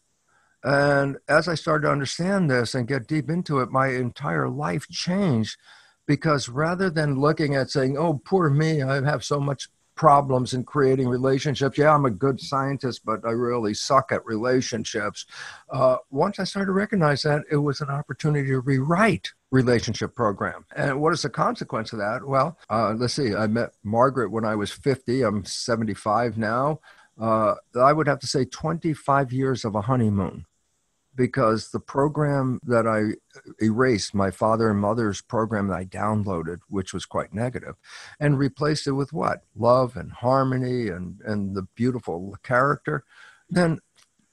and 0.63 1.17
as 1.27 1.47
I 1.47 1.55
started 1.55 1.85
to 1.85 1.91
understand 1.91 2.49
this 2.49 2.75
and 2.75 2.87
get 2.87 3.07
deep 3.07 3.29
into 3.29 3.59
it, 3.59 3.71
my 3.71 3.89
entire 3.89 4.49
life 4.49 4.87
changed 4.89 5.57
because 6.05 6.49
rather 6.49 6.89
than 6.89 7.19
looking 7.19 7.55
at 7.55 7.69
saying, 7.69 7.97
oh, 7.97 8.21
poor 8.23 8.49
me, 8.49 8.81
I 8.81 9.03
have 9.03 9.23
so 9.23 9.39
much 9.39 9.69
problems 9.95 10.53
in 10.53 10.63
creating 10.63 11.07
relationships. 11.07 11.77
Yeah, 11.77 11.93
I'm 11.93 12.05
a 12.05 12.11
good 12.11 12.39
scientist, 12.39 13.01
but 13.05 13.25
I 13.25 13.31
really 13.31 13.73
suck 13.73 14.11
at 14.11 14.25
relationships. 14.25 15.25
Uh, 15.69 15.97
once 16.09 16.39
I 16.39 16.43
started 16.43 16.67
to 16.67 16.71
recognize 16.73 17.23
that, 17.23 17.43
it 17.51 17.57
was 17.57 17.81
an 17.81 17.89
opportunity 17.89 18.49
to 18.49 18.59
rewrite 18.61 19.31
relationship 19.51 20.15
program. 20.15 20.65
And 20.75 21.01
what 21.01 21.13
is 21.13 21.21
the 21.21 21.29
consequence 21.29 21.93
of 21.93 21.99
that? 21.99 22.25
Well, 22.25 22.57
uh, 22.69 22.93
let's 22.97 23.13
see. 23.13 23.35
I 23.35 23.47
met 23.47 23.73
Margaret 23.83 24.31
when 24.31 24.45
I 24.45 24.55
was 24.55 24.71
50. 24.71 25.23
I'm 25.23 25.45
75 25.45 26.37
now. 26.37 26.79
Uh, 27.19 27.55
I 27.79 27.93
would 27.93 28.07
have 28.07 28.19
to 28.19 28.27
say 28.27 28.45
25 28.45 29.31
years 29.31 29.65
of 29.65 29.75
a 29.75 29.81
honeymoon 29.81 30.45
because 31.15 31.71
the 31.71 31.79
program 31.79 32.59
that 32.63 32.87
I 32.87 33.15
erased, 33.63 34.13
my 34.13 34.31
father 34.31 34.69
and 34.69 34.79
mother's 34.79 35.21
program 35.21 35.67
that 35.67 35.75
I 35.75 35.85
downloaded, 35.85 36.59
which 36.69 36.93
was 36.93 37.05
quite 37.05 37.33
negative, 37.33 37.75
and 38.19 38.39
replaced 38.39 38.87
it 38.87 38.93
with 38.93 39.13
what? 39.13 39.41
Love 39.55 39.95
and 39.95 40.11
harmony 40.11 40.87
and, 40.87 41.19
and 41.25 41.55
the 41.55 41.63
beautiful 41.75 42.37
character, 42.43 43.03
then 43.49 43.79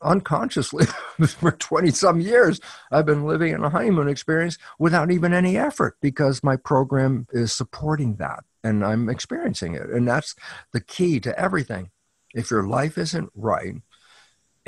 unconsciously 0.02 0.86
for 1.26 1.52
20 1.52 1.90
some 1.90 2.20
years, 2.20 2.60
I've 2.90 3.06
been 3.06 3.26
living 3.26 3.52
in 3.52 3.64
a 3.64 3.70
honeymoon 3.70 4.08
experience 4.08 4.58
without 4.78 5.10
even 5.10 5.32
any 5.32 5.56
effort 5.56 5.96
because 6.00 6.44
my 6.44 6.56
program 6.56 7.26
is 7.32 7.52
supporting 7.52 8.16
that 8.16 8.44
and 8.62 8.84
I'm 8.84 9.08
experiencing 9.08 9.74
it. 9.74 9.88
And 9.90 10.06
that's 10.06 10.34
the 10.72 10.80
key 10.80 11.20
to 11.20 11.38
everything. 11.38 11.90
If 12.34 12.50
your 12.50 12.66
life 12.66 12.98
isn't 12.98 13.30
right, 13.34 13.76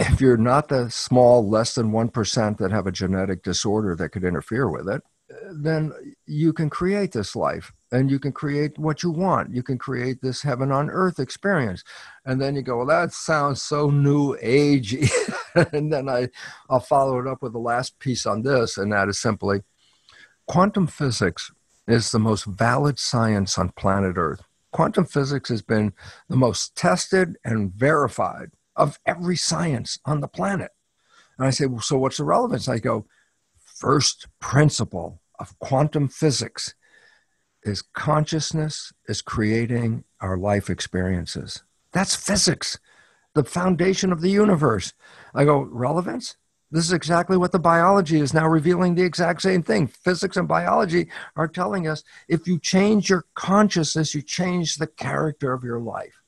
if 0.00 0.20
you're 0.20 0.36
not 0.36 0.68
the 0.68 0.90
small, 0.90 1.46
less 1.46 1.74
than 1.74 1.92
1% 1.92 2.58
that 2.58 2.70
have 2.70 2.86
a 2.86 2.92
genetic 2.92 3.42
disorder 3.42 3.94
that 3.96 4.10
could 4.10 4.24
interfere 4.24 4.68
with 4.70 4.88
it, 4.88 5.02
then 5.52 5.92
you 6.26 6.52
can 6.52 6.70
create 6.70 7.12
this 7.12 7.36
life 7.36 7.72
and 7.92 8.10
you 8.10 8.18
can 8.18 8.32
create 8.32 8.78
what 8.78 9.02
you 9.02 9.10
want. 9.10 9.54
You 9.54 9.62
can 9.62 9.78
create 9.78 10.22
this 10.22 10.42
heaven 10.42 10.72
on 10.72 10.90
earth 10.90 11.18
experience. 11.18 11.84
And 12.24 12.40
then 12.40 12.56
you 12.56 12.62
go, 12.62 12.78
well, 12.78 12.86
that 12.86 13.12
sounds 13.12 13.62
so 13.62 13.90
new 13.90 14.36
agey. 14.38 15.10
and 15.72 15.92
then 15.92 16.08
I, 16.08 16.28
I'll 16.68 16.80
follow 16.80 17.18
it 17.20 17.26
up 17.26 17.42
with 17.42 17.52
the 17.52 17.58
last 17.58 17.98
piece 17.98 18.26
on 18.26 18.42
this, 18.42 18.78
and 18.78 18.92
that 18.92 19.08
is 19.08 19.20
simply 19.20 19.62
quantum 20.46 20.86
physics 20.86 21.52
is 21.86 22.10
the 22.10 22.18
most 22.18 22.44
valid 22.44 22.98
science 22.98 23.58
on 23.58 23.68
planet 23.70 24.16
Earth. 24.16 24.42
Quantum 24.72 25.04
physics 25.04 25.48
has 25.48 25.62
been 25.62 25.92
the 26.28 26.36
most 26.36 26.74
tested 26.76 27.36
and 27.44 27.72
verified 27.72 28.50
of 28.80 28.98
every 29.04 29.36
science 29.36 29.98
on 30.06 30.20
the 30.20 30.28
planet. 30.28 30.70
And 31.38 31.46
I 31.46 31.50
say, 31.50 31.66
well, 31.66 31.80
so 31.80 31.98
what's 31.98 32.16
the 32.16 32.24
relevance? 32.24 32.66
I 32.68 32.78
go, 32.78 33.06
first 33.56 34.26
principle 34.40 35.20
of 35.38 35.58
quantum 35.58 36.08
physics 36.08 36.74
is 37.62 37.82
consciousness 37.82 38.92
is 39.06 39.20
creating 39.20 40.04
our 40.20 40.36
life 40.36 40.70
experiences. 40.70 41.62
That's 41.92 42.16
physics, 42.16 42.78
the 43.34 43.44
foundation 43.44 44.12
of 44.12 44.22
the 44.22 44.30
universe. 44.30 44.94
I 45.34 45.44
go, 45.44 45.60
relevance? 45.60 46.36
This 46.70 46.84
is 46.84 46.92
exactly 46.92 47.36
what 47.36 47.52
the 47.52 47.58
biology 47.58 48.20
is 48.20 48.32
now 48.32 48.46
revealing 48.46 48.94
the 48.94 49.02
exact 49.02 49.42
same 49.42 49.62
thing. 49.62 49.88
Physics 49.88 50.36
and 50.36 50.46
biology 50.46 51.08
are 51.36 51.48
telling 51.48 51.88
us 51.88 52.04
if 52.28 52.46
you 52.46 52.58
change 52.58 53.10
your 53.10 53.24
consciousness, 53.34 54.14
you 54.14 54.22
change 54.22 54.76
the 54.76 54.86
character 54.86 55.52
of 55.52 55.64
your 55.64 55.80
life. 55.80 56.22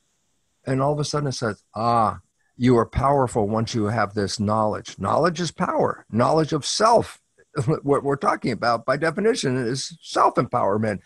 And 0.65 0.81
all 0.81 0.93
of 0.93 0.99
a 0.99 1.05
sudden 1.05 1.29
it 1.29 1.33
says, 1.33 1.63
ah, 1.75 2.19
you 2.57 2.77
are 2.77 2.85
powerful 2.85 3.47
once 3.47 3.73
you 3.73 3.85
have 3.85 4.13
this 4.13 4.39
knowledge. 4.39 4.97
Knowledge 4.99 5.39
is 5.39 5.51
power, 5.51 6.05
knowledge 6.11 6.53
of 6.53 6.65
self. 6.65 7.19
what 7.83 8.03
we're 8.03 8.15
talking 8.15 8.51
about 8.51 8.85
by 8.85 8.97
definition 8.97 9.57
is 9.57 9.97
self 10.01 10.35
empowerment. 10.35 10.99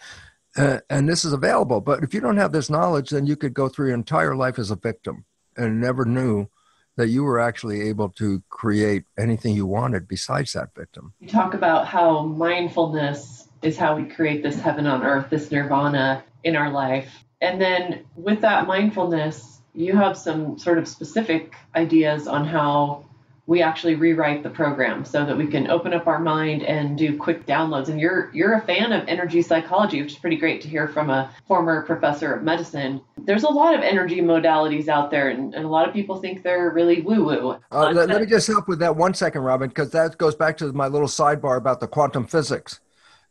Uh, 0.55 0.79
and 0.89 1.07
this 1.07 1.23
is 1.23 1.33
available. 1.33 1.81
But 1.81 2.03
if 2.03 2.13
you 2.13 2.19
don't 2.19 2.37
have 2.37 2.51
this 2.51 2.69
knowledge, 2.69 3.11
then 3.11 3.27
you 3.27 3.35
could 3.35 3.53
go 3.53 3.69
through 3.69 3.87
your 3.87 3.95
entire 3.95 4.35
life 4.35 4.57
as 4.57 4.71
a 4.71 4.75
victim 4.75 5.25
and 5.55 5.79
never 5.79 6.03
knew 6.03 6.47
that 6.95 7.09
you 7.09 7.23
were 7.23 7.39
actually 7.39 7.81
able 7.87 8.09
to 8.09 8.41
create 8.49 9.03
anything 9.19 9.55
you 9.55 9.67
wanted 9.67 10.07
besides 10.07 10.53
that 10.53 10.69
victim. 10.75 11.13
You 11.19 11.27
talk 11.27 11.53
about 11.53 11.85
how 11.85 12.23
mindfulness 12.23 13.47
is 13.61 13.77
how 13.77 13.95
we 13.95 14.05
create 14.05 14.41
this 14.41 14.59
heaven 14.59 14.87
on 14.87 15.03
earth, 15.03 15.29
this 15.29 15.51
nirvana 15.51 16.23
in 16.43 16.55
our 16.55 16.71
life. 16.71 17.23
And 17.39 17.61
then 17.61 18.05
with 18.15 18.41
that 18.41 18.65
mindfulness, 18.65 19.56
you 19.77 19.95
have 19.95 20.17
some 20.17 20.57
sort 20.57 20.79
of 20.79 20.87
specific 20.87 21.53
ideas 21.75 22.27
on 22.27 22.43
how 22.43 23.05
we 23.45 23.61
actually 23.61 23.95
rewrite 23.95 24.43
the 24.43 24.49
program 24.49 25.05
so 25.05 25.23
that 25.23 25.37
we 25.37 25.47
can 25.47 25.69
open 25.69 25.93
up 25.93 26.05
our 26.07 26.19
mind 26.19 26.63
and 26.63 26.97
do 26.97 27.15
quick 27.15 27.45
downloads. 27.45 27.87
And 27.87 27.99
you're 27.99 28.29
you're 28.33 28.55
a 28.55 28.61
fan 28.61 28.91
of 28.91 29.07
energy 29.07 29.41
psychology, 29.43 30.01
which 30.01 30.13
is 30.13 30.17
pretty 30.17 30.35
great 30.35 30.61
to 30.61 30.67
hear 30.67 30.87
from 30.87 31.11
a 31.11 31.31
former 31.47 31.83
professor 31.83 32.33
of 32.33 32.43
medicine. 32.43 32.99
There's 33.19 33.43
a 33.43 33.49
lot 33.49 33.75
of 33.75 33.81
energy 33.81 34.19
modalities 34.19 34.87
out 34.87 35.11
there, 35.11 35.29
and, 35.29 35.53
and 35.53 35.63
a 35.63 35.69
lot 35.69 35.87
of 35.87 35.93
people 35.93 36.17
think 36.17 36.41
they're 36.41 36.71
really 36.71 37.01
woo 37.01 37.23
woo. 37.23 37.57
Uh, 37.71 37.91
let, 37.91 38.09
let 38.09 38.21
me 38.21 38.27
just 38.27 38.47
help 38.47 38.67
with 38.67 38.79
that 38.79 38.95
one 38.95 39.13
second, 39.13 39.43
Robin, 39.43 39.69
because 39.69 39.91
that 39.91 40.17
goes 40.17 40.35
back 40.35 40.57
to 40.57 40.73
my 40.73 40.87
little 40.87 41.07
sidebar 41.07 41.57
about 41.57 41.79
the 41.79 41.87
quantum 41.87 42.25
physics. 42.25 42.81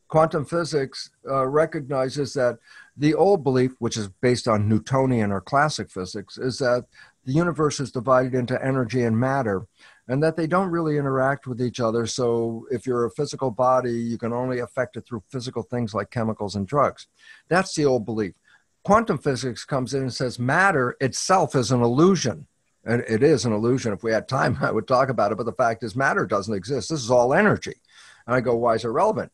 Quantum 0.09 0.45
physics 0.45 1.11
uh, 1.29 1.45
recognizes 1.45 2.33
that 2.35 2.59
the 2.97 3.15
old 3.15 3.45
belief, 3.45 3.73
which 3.79 3.97
is 3.97 4.09
based 4.09 4.49
on 4.49 4.69
Newtonian 4.69 5.31
or 5.31 5.41
classic 5.41 5.91
physics, 5.91 6.39
is 6.39 6.59
that 6.59 6.87
the 7.25 7.33
universe 7.33 7.81
is 7.81 7.91
divided 7.91 8.35
into 8.35 8.63
energy 8.65 9.03
and 9.03 9.19
matter 9.19 9.67
and 10.09 10.23
that 10.23 10.37
they 10.37 10.47
don't 10.47 10.71
really 10.71 10.97
interact 10.97 11.47
with 11.47 11.61
each 11.61 11.81
other. 11.81 12.07
So 12.07 12.67
if 12.71 12.87
you're 12.87 13.05
a 13.05 13.11
physical 13.11 13.51
body, 13.51 13.93
you 13.93 14.19
can 14.19 14.33
only 14.33 14.61
affect 14.61 14.97
it 14.97 15.07
through 15.07 15.25
physical 15.31 15.63
things 15.63 15.95
like 15.95 16.11
chemicals 16.11 16.55
and 16.55 16.67
drugs. 16.67 17.09
That's 17.49 17.75
the 17.75 17.85
old 17.85 18.05
belief. 18.05 18.35
Quantum 18.85 19.19
physics 19.19 19.65
comes 19.65 19.95
in 19.95 20.03
and 20.03 20.15
says 20.15 20.39
matter 20.39 20.97
itself 21.01 21.57
is 21.57 21.73
an 21.73 21.83
illusion. 21.83 22.47
And 22.85 23.03
it 23.09 23.25
is 23.25 23.45
an 23.45 23.53
illusion. 23.53 23.93
If 23.93 24.05
we 24.05 24.13
had 24.13 24.29
time, 24.29 24.59
I 24.63 24.71
would 24.71 24.87
talk 24.87 25.09
about 25.09 25.33
it. 25.33 25.39
But 25.39 25.47
the 25.47 25.53
fact 25.53 25.83
is, 25.83 25.97
matter 25.97 26.25
doesn't 26.25 26.55
exist. 26.55 26.89
This 26.89 27.03
is 27.03 27.11
all 27.11 27.35
energy. 27.35 27.75
And 28.27 28.37
I 28.37 28.41
go, 28.41 28.55
why 28.55 28.75
is 28.75 28.85
it 28.85 28.89
relevant? 28.89 29.33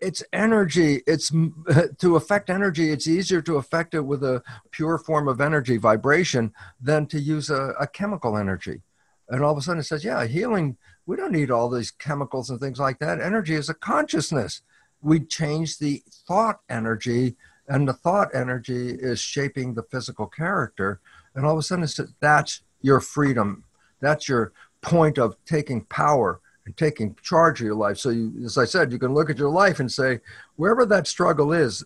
It's 0.00 0.22
energy. 0.32 1.02
It's 1.06 1.30
to 1.98 2.16
affect 2.16 2.50
energy. 2.50 2.90
It's 2.90 3.06
easier 3.06 3.42
to 3.42 3.56
affect 3.56 3.94
it 3.94 4.02
with 4.02 4.22
a 4.22 4.42
pure 4.70 4.98
form 4.98 5.28
of 5.28 5.40
energy, 5.40 5.76
vibration, 5.76 6.52
than 6.80 7.06
to 7.06 7.18
use 7.18 7.50
a, 7.50 7.74
a 7.80 7.86
chemical 7.86 8.36
energy 8.36 8.82
and 9.28 9.42
all 9.42 9.52
of 9.52 9.58
a 9.58 9.60
sudden 9.60 9.80
it 9.80 9.84
says, 9.84 10.04
yeah, 10.04 10.24
healing, 10.26 10.76
we 11.06 11.16
don't 11.16 11.32
need 11.32 11.50
all 11.50 11.68
these 11.68 11.90
chemicals 11.90 12.50
and 12.50 12.60
things 12.60 12.78
like 12.78 12.98
that. 12.98 13.20
Energy 13.20 13.54
is 13.54 13.68
a 13.68 13.74
consciousness. 13.74 14.62
We 15.02 15.20
change 15.20 15.78
the 15.78 16.02
thought 16.26 16.60
energy, 16.68 17.36
and 17.68 17.88
the 17.88 17.92
thought 17.92 18.34
energy 18.34 18.90
is 18.90 19.20
shaping 19.20 19.74
the 19.74 19.82
physical 19.82 20.26
character. 20.26 21.00
And 21.34 21.44
all 21.44 21.52
of 21.52 21.58
a 21.58 21.62
sudden 21.62 21.84
it's 21.84 22.00
that's 22.20 22.62
your 22.80 23.00
freedom. 23.00 23.64
That's 24.00 24.28
your 24.28 24.52
point 24.80 25.18
of 25.18 25.36
taking 25.44 25.84
power 25.84 26.40
and 26.66 26.76
taking 26.76 27.16
charge 27.22 27.60
of 27.60 27.66
your 27.66 27.76
life. 27.76 27.96
So, 27.96 28.10
you, 28.10 28.34
as 28.44 28.58
I 28.58 28.64
said, 28.64 28.92
you 28.92 28.98
can 28.98 29.14
look 29.14 29.30
at 29.30 29.38
your 29.38 29.50
life 29.50 29.80
and 29.80 29.90
say, 29.90 30.20
wherever 30.56 30.84
that 30.86 31.06
struggle 31.06 31.52
is, 31.52 31.84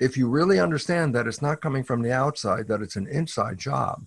if 0.00 0.16
you 0.16 0.28
really 0.28 0.58
understand 0.58 1.14
that 1.14 1.26
it's 1.26 1.42
not 1.42 1.60
coming 1.60 1.84
from 1.84 2.02
the 2.02 2.12
outside, 2.12 2.66
that 2.68 2.82
it's 2.82 2.96
an 2.96 3.06
inside 3.06 3.58
job, 3.58 4.04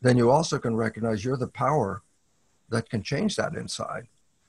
then 0.00 0.16
you 0.16 0.30
also 0.30 0.58
can 0.58 0.76
recognize 0.76 1.24
you're 1.24 1.36
the 1.36 1.48
power 1.48 2.02
that 2.68 2.88
can 2.88 3.02
change 3.02 3.36
that 3.36 3.54
inside. 3.54 4.06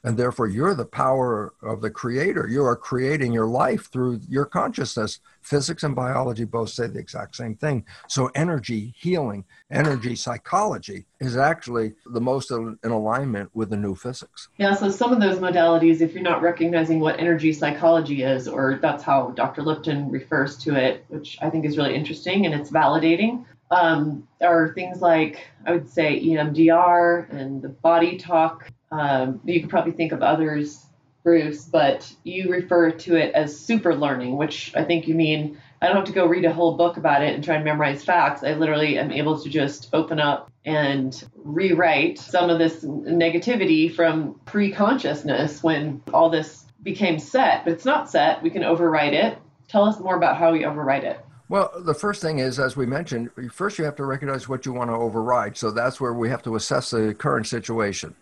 And 0.08 0.16
therefore, 0.16 0.48
you're 0.48 0.74
the 0.74 0.86
power 0.86 1.54
of 1.62 1.82
the 1.82 1.90
creator. 1.90 2.48
You 2.48 2.64
are 2.64 2.78
creating 2.78 3.34
your 3.34 3.46
life 3.46 3.92
through 3.92 4.22
your 4.30 4.46
consciousness. 4.46 5.20
Physics 5.42 5.84
and 5.84 5.94
biology 5.94 6.46
both 6.46 6.70
say 6.70 6.88
the 6.88 6.98
exact 6.98 7.36
same 7.36 7.56
thing. 7.56 7.84
So, 8.08 8.32
energy 8.34 8.94
healing, 8.98 9.44
energy 9.70 10.16
psychology 10.16 11.08
is 11.20 11.36
actually 11.36 11.92
the 12.06 12.22
most 12.22 12.52
in 12.52 12.78
alignment 12.86 13.50
with 13.54 13.70
the 13.70 13.76
new 13.76 13.96
physics. 13.96 14.48
Yeah, 14.58 14.76
so 14.76 14.90
some 14.90 15.12
of 15.12 15.20
those 15.20 15.40
modalities, 15.40 16.00
if 16.00 16.14
you're 16.14 16.24
not 16.24 16.42
recognizing 16.42 17.02
what 17.02 17.20
energy 17.20 17.52
psychology 17.52 18.24
is, 18.24 18.48
or 18.48 18.80
that's 18.82 19.04
how 19.04 19.32
Dr. 19.32 19.62
Lipton 19.62 20.10
refers 20.10 20.58
to 20.60 20.76
it, 20.76 21.04
which 21.10 21.38
I 21.42 21.50
think 21.50 21.66
is 21.66 21.78
really 21.78 21.96
interesting 21.96 22.46
and 22.46 22.56
it's 22.56 22.72
validating, 22.72 23.44
um, 23.72 24.26
are 24.42 24.74
things 24.74 25.02
like 25.02 25.50
I 25.66 25.74
would 25.74 25.90
say 25.90 26.24
EMDR 26.24 27.30
and 27.30 27.62
the 27.62 27.70
body 27.70 28.18
talk. 28.18 28.72
Um, 28.92 29.42
you 29.46 29.62
could 29.62 29.70
probably 29.70 29.92
think 29.92 30.12
of 30.12 30.22
others, 30.22 30.86
Bruce, 31.24 31.66
but 31.66 32.12
you 32.24 32.50
refer 32.50 32.92
to 32.92 33.16
it 33.16 33.34
as 33.34 33.58
super 33.60 33.96
learning, 33.96 34.38
which 34.38 34.72
I 34.76 34.84
think 34.84 35.08
you 35.08 35.16
mean. 35.16 35.58
I 35.82 35.88
don't 35.88 35.98
have 35.98 36.06
to 36.06 36.12
go 36.12 36.26
read 36.26 36.46
a 36.46 36.54
whole 36.54 36.76
book 36.76 36.98
about 36.98 37.22
it 37.22 37.36
and 37.36 37.44
try 37.44 37.56
and 37.56 37.64
memorize 37.64 38.04
facts. 38.04 38.44
I 38.44 38.54
literally 38.54 38.98
am 38.98 39.12
able 39.12 39.40
to 39.40 39.50
just 39.50 39.90
open 39.94 40.20
up 40.20 40.52
and 40.66 41.24
rewrite 41.36 42.18
some 42.18 42.50
of 42.50 42.60
this 42.60 42.84
negativity 42.84 43.94
from 43.94 44.40
pre 44.46 44.72
consciousness 44.72 45.62
when 45.62 46.02
all 46.14 46.30
this 46.30 46.66
became 46.84 47.20
set, 47.20 47.64
but 47.64 47.74
it's 47.74 47.86
not 47.86 48.10
set. 48.10 48.42
We 48.42 48.50
can 48.50 48.64
overwrite 48.64 49.14
it. 49.14 49.38
Tell 49.68 49.84
us 49.84 50.00
more 50.00 50.16
about 50.16 50.38
how 50.38 50.52
we 50.52 50.62
overwrite 50.62 51.04
it. 51.04 51.20
Well, 51.50 51.72
the 51.78 51.94
first 51.94 52.22
thing 52.22 52.40
is, 52.40 52.60
as 52.60 52.76
we 52.76 52.86
mentioned, 52.86 53.32
first 53.52 53.78
you 53.78 53.86
have 53.86 53.96
to 53.98 54.06
recognize 54.06 54.50
what 54.50 54.66
you 54.66 54.74
want 54.74 54.90
to 54.90 54.96
override. 54.96 55.58
So 55.58 55.72
that's 55.72 56.02
where 56.02 56.14
we 56.14 56.30
have 56.30 56.44
to 56.44 56.56
assess 56.56 56.92
the 56.92 57.14
current 57.14 57.48
situation. 57.48 58.16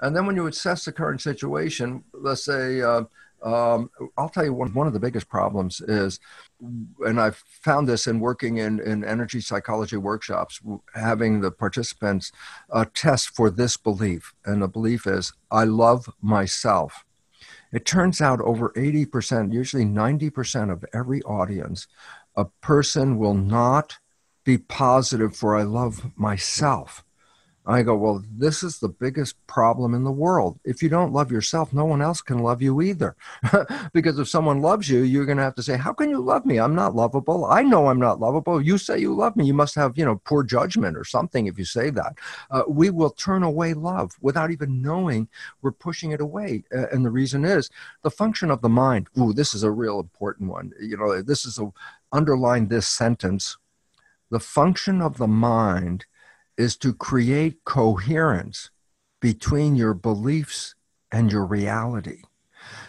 And 0.00 0.14
then 0.14 0.26
when 0.26 0.36
you 0.36 0.46
assess 0.46 0.84
the 0.84 0.92
current 0.92 1.20
situation, 1.20 2.04
let's 2.12 2.44
say, 2.44 2.80
uh, 2.80 3.04
um, 3.42 3.90
I'll 4.16 4.28
tell 4.28 4.44
you 4.44 4.54
one, 4.54 4.72
one 4.72 4.86
of 4.86 4.92
the 4.92 5.00
biggest 5.00 5.28
problems 5.28 5.80
is, 5.80 6.20
and 6.60 7.20
I've 7.20 7.42
found 7.48 7.88
this 7.88 8.06
in 8.06 8.20
working 8.20 8.58
in, 8.58 8.80
in 8.80 9.04
energy 9.04 9.40
psychology 9.40 9.96
workshops, 9.96 10.60
having 10.94 11.40
the 11.40 11.50
participants 11.50 12.30
uh, 12.70 12.84
test 12.94 13.34
for 13.34 13.50
this 13.50 13.76
belief. 13.76 14.32
And 14.44 14.62
the 14.62 14.68
belief 14.68 15.06
is, 15.06 15.32
I 15.50 15.64
love 15.64 16.08
myself. 16.20 17.04
It 17.72 17.84
turns 17.84 18.20
out 18.20 18.40
over 18.40 18.70
80%, 18.76 19.52
usually 19.52 19.84
90% 19.84 20.70
of 20.70 20.84
every 20.92 21.22
audience 21.22 21.88
a 22.36 22.44
person 22.44 23.18
will 23.18 23.34
not 23.34 23.98
be 24.44 24.58
positive 24.58 25.36
for 25.36 25.56
I 25.56 25.62
love 25.62 26.10
myself. 26.16 27.04
I 27.64 27.82
go, 27.82 27.94
well, 27.94 28.24
this 28.28 28.64
is 28.64 28.80
the 28.80 28.88
biggest 28.88 29.36
problem 29.46 29.94
in 29.94 30.02
the 30.02 30.10
world. 30.10 30.58
If 30.64 30.82
you 30.82 30.88
don't 30.88 31.12
love 31.12 31.30
yourself, 31.30 31.72
no 31.72 31.84
one 31.84 32.02
else 32.02 32.20
can 32.20 32.40
love 32.40 32.60
you 32.60 32.82
either. 32.82 33.14
because 33.92 34.18
if 34.18 34.28
someone 34.28 34.60
loves 34.60 34.90
you, 34.90 35.02
you're 35.02 35.26
going 35.26 35.38
to 35.38 35.44
have 35.44 35.54
to 35.54 35.62
say, 35.62 35.76
how 35.76 35.92
can 35.92 36.10
you 36.10 36.18
love 36.18 36.44
me? 36.44 36.58
I'm 36.58 36.74
not 36.74 36.96
lovable. 36.96 37.44
I 37.44 37.62
know 37.62 37.86
I'm 37.86 38.00
not 38.00 38.18
lovable. 38.18 38.60
You 38.60 38.78
say 38.78 38.98
you 38.98 39.14
love 39.14 39.36
me. 39.36 39.44
You 39.44 39.54
must 39.54 39.76
have, 39.76 39.96
you 39.96 40.04
know, 40.04 40.20
poor 40.24 40.42
judgment 40.42 40.96
or 40.96 41.04
something 41.04 41.46
if 41.46 41.56
you 41.56 41.64
say 41.64 41.90
that. 41.90 42.14
Uh, 42.50 42.64
we 42.66 42.90
will 42.90 43.10
turn 43.10 43.44
away 43.44 43.74
love 43.74 44.16
without 44.20 44.50
even 44.50 44.82
knowing 44.82 45.28
we're 45.60 45.70
pushing 45.70 46.10
it 46.10 46.20
away. 46.20 46.64
Uh, 46.74 46.88
and 46.88 47.04
the 47.04 47.10
reason 47.10 47.44
is 47.44 47.70
the 48.02 48.10
function 48.10 48.50
of 48.50 48.60
the 48.60 48.68
mind. 48.68 49.08
Ooh, 49.18 49.32
this 49.32 49.54
is 49.54 49.62
a 49.62 49.70
real 49.70 50.00
important 50.00 50.50
one. 50.50 50.72
You 50.80 50.96
know, 50.96 51.22
this 51.22 51.44
is 51.44 51.60
a, 51.60 51.72
underline 52.10 52.68
this 52.68 52.88
sentence 52.88 53.56
the 54.32 54.40
function 54.40 55.02
of 55.02 55.18
the 55.18 55.28
mind 55.28 56.06
is 56.62 56.76
to 56.78 56.94
create 56.94 57.64
coherence 57.64 58.70
between 59.20 59.76
your 59.76 59.94
beliefs 59.94 60.74
and 61.10 61.30
your 61.30 61.44
reality. 61.44 62.22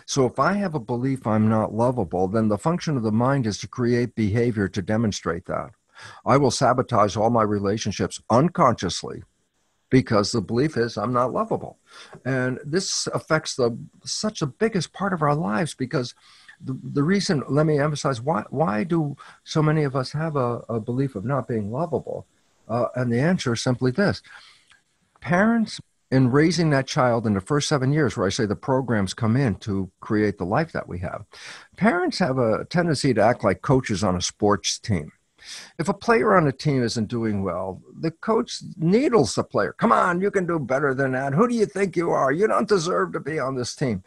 So, 0.05 0.25
if 0.25 0.39
I 0.39 0.53
have 0.53 0.75
a 0.75 0.79
belief 0.79 1.25
I'm 1.25 1.49
not 1.49 1.73
lovable, 1.73 2.27
then 2.27 2.47
the 2.47 2.57
function 2.57 2.97
of 2.97 3.03
the 3.03 3.11
mind 3.11 3.47
is 3.47 3.57
to 3.59 3.67
create 3.67 4.15
behavior 4.15 4.67
to 4.67 4.81
demonstrate 4.81 5.45
that. 5.45 5.71
I 6.25 6.37
will 6.37 6.51
sabotage 6.51 7.15
all 7.15 7.29
my 7.29 7.43
relationships 7.43 8.21
unconsciously 8.29 9.23
because 9.89 10.31
the 10.31 10.41
belief 10.41 10.75
is 10.75 10.97
I'm 10.97 11.13
not 11.13 11.33
lovable. 11.33 11.77
And 12.25 12.59
this 12.65 13.07
affects 13.07 13.55
the 13.55 13.77
such 14.03 14.39
the 14.39 14.47
biggest 14.47 14.91
part 14.91 15.13
of 15.13 15.21
our 15.21 15.35
lives 15.35 15.73
because 15.73 16.15
the, 16.59 16.77
the 16.81 17.03
reason, 17.03 17.43
let 17.49 17.65
me 17.65 17.79
emphasize, 17.79 18.21
why, 18.21 18.43
why 18.49 18.83
do 18.83 19.15
so 19.43 19.61
many 19.61 19.83
of 19.83 19.95
us 19.95 20.11
have 20.11 20.35
a, 20.35 20.61
a 20.69 20.79
belief 20.79 21.15
of 21.15 21.25
not 21.25 21.47
being 21.47 21.71
lovable? 21.71 22.25
Uh, 22.67 22.87
and 22.95 23.11
the 23.11 23.19
answer 23.19 23.53
is 23.53 23.61
simply 23.61 23.91
this 23.91 24.21
parents, 25.21 25.79
in 26.11 26.29
raising 26.29 26.69
that 26.69 26.85
child 26.85 27.25
in 27.25 27.33
the 27.33 27.41
first 27.41 27.67
seven 27.67 27.91
years, 27.91 28.15
where 28.15 28.27
I 28.27 28.29
say 28.29 28.45
the 28.45 28.55
programs 28.55 29.15
come 29.15 29.35
in 29.35 29.55
to 29.55 29.89
create 29.99 30.37
the 30.37 30.45
life 30.45 30.71
that 30.73 30.87
we 30.87 30.99
have, 30.99 31.25
parents 31.75 32.19
have 32.19 32.37
a 32.37 32.65
tendency 32.65 33.13
to 33.13 33.21
act 33.21 33.43
like 33.43 33.61
coaches 33.61 34.03
on 34.03 34.15
a 34.15 34.21
sports 34.21 34.77
team. 34.77 35.11
If 35.79 35.89
a 35.89 35.93
player 35.93 36.35
on 36.35 36.47
a 36.47 36.51
team 36.51 36.83
isn't 36.83 37.07
doing 37.07 37.41
well, 37.43 37.81
the 37.99 38.11
coach 38.11 38.59
needles 38.77 39.35
the 39.35 39.43
player. 39.43 39.73
Come 39.73 39.91
on, 39.91 40.21
you 40.21 40.29
can 40.29 40.45
do 40.45 40.59
better 40.59 40.93
than 40.93 41.13
that. 41.13 41.33
Who 41.33 41.47
do 41.47 41.55
you 41.55 41.65
think 41.65 41.95
you 41.95 42.11
are? 42.11 42.31
You 42.31 42.47
don't 42.47 42.69
deserve 42.69 43.13
to 43.13 43.19
be 43.19 43.39
on 43.39 43.55
this 43.55 43.75
team. 43.75 44.03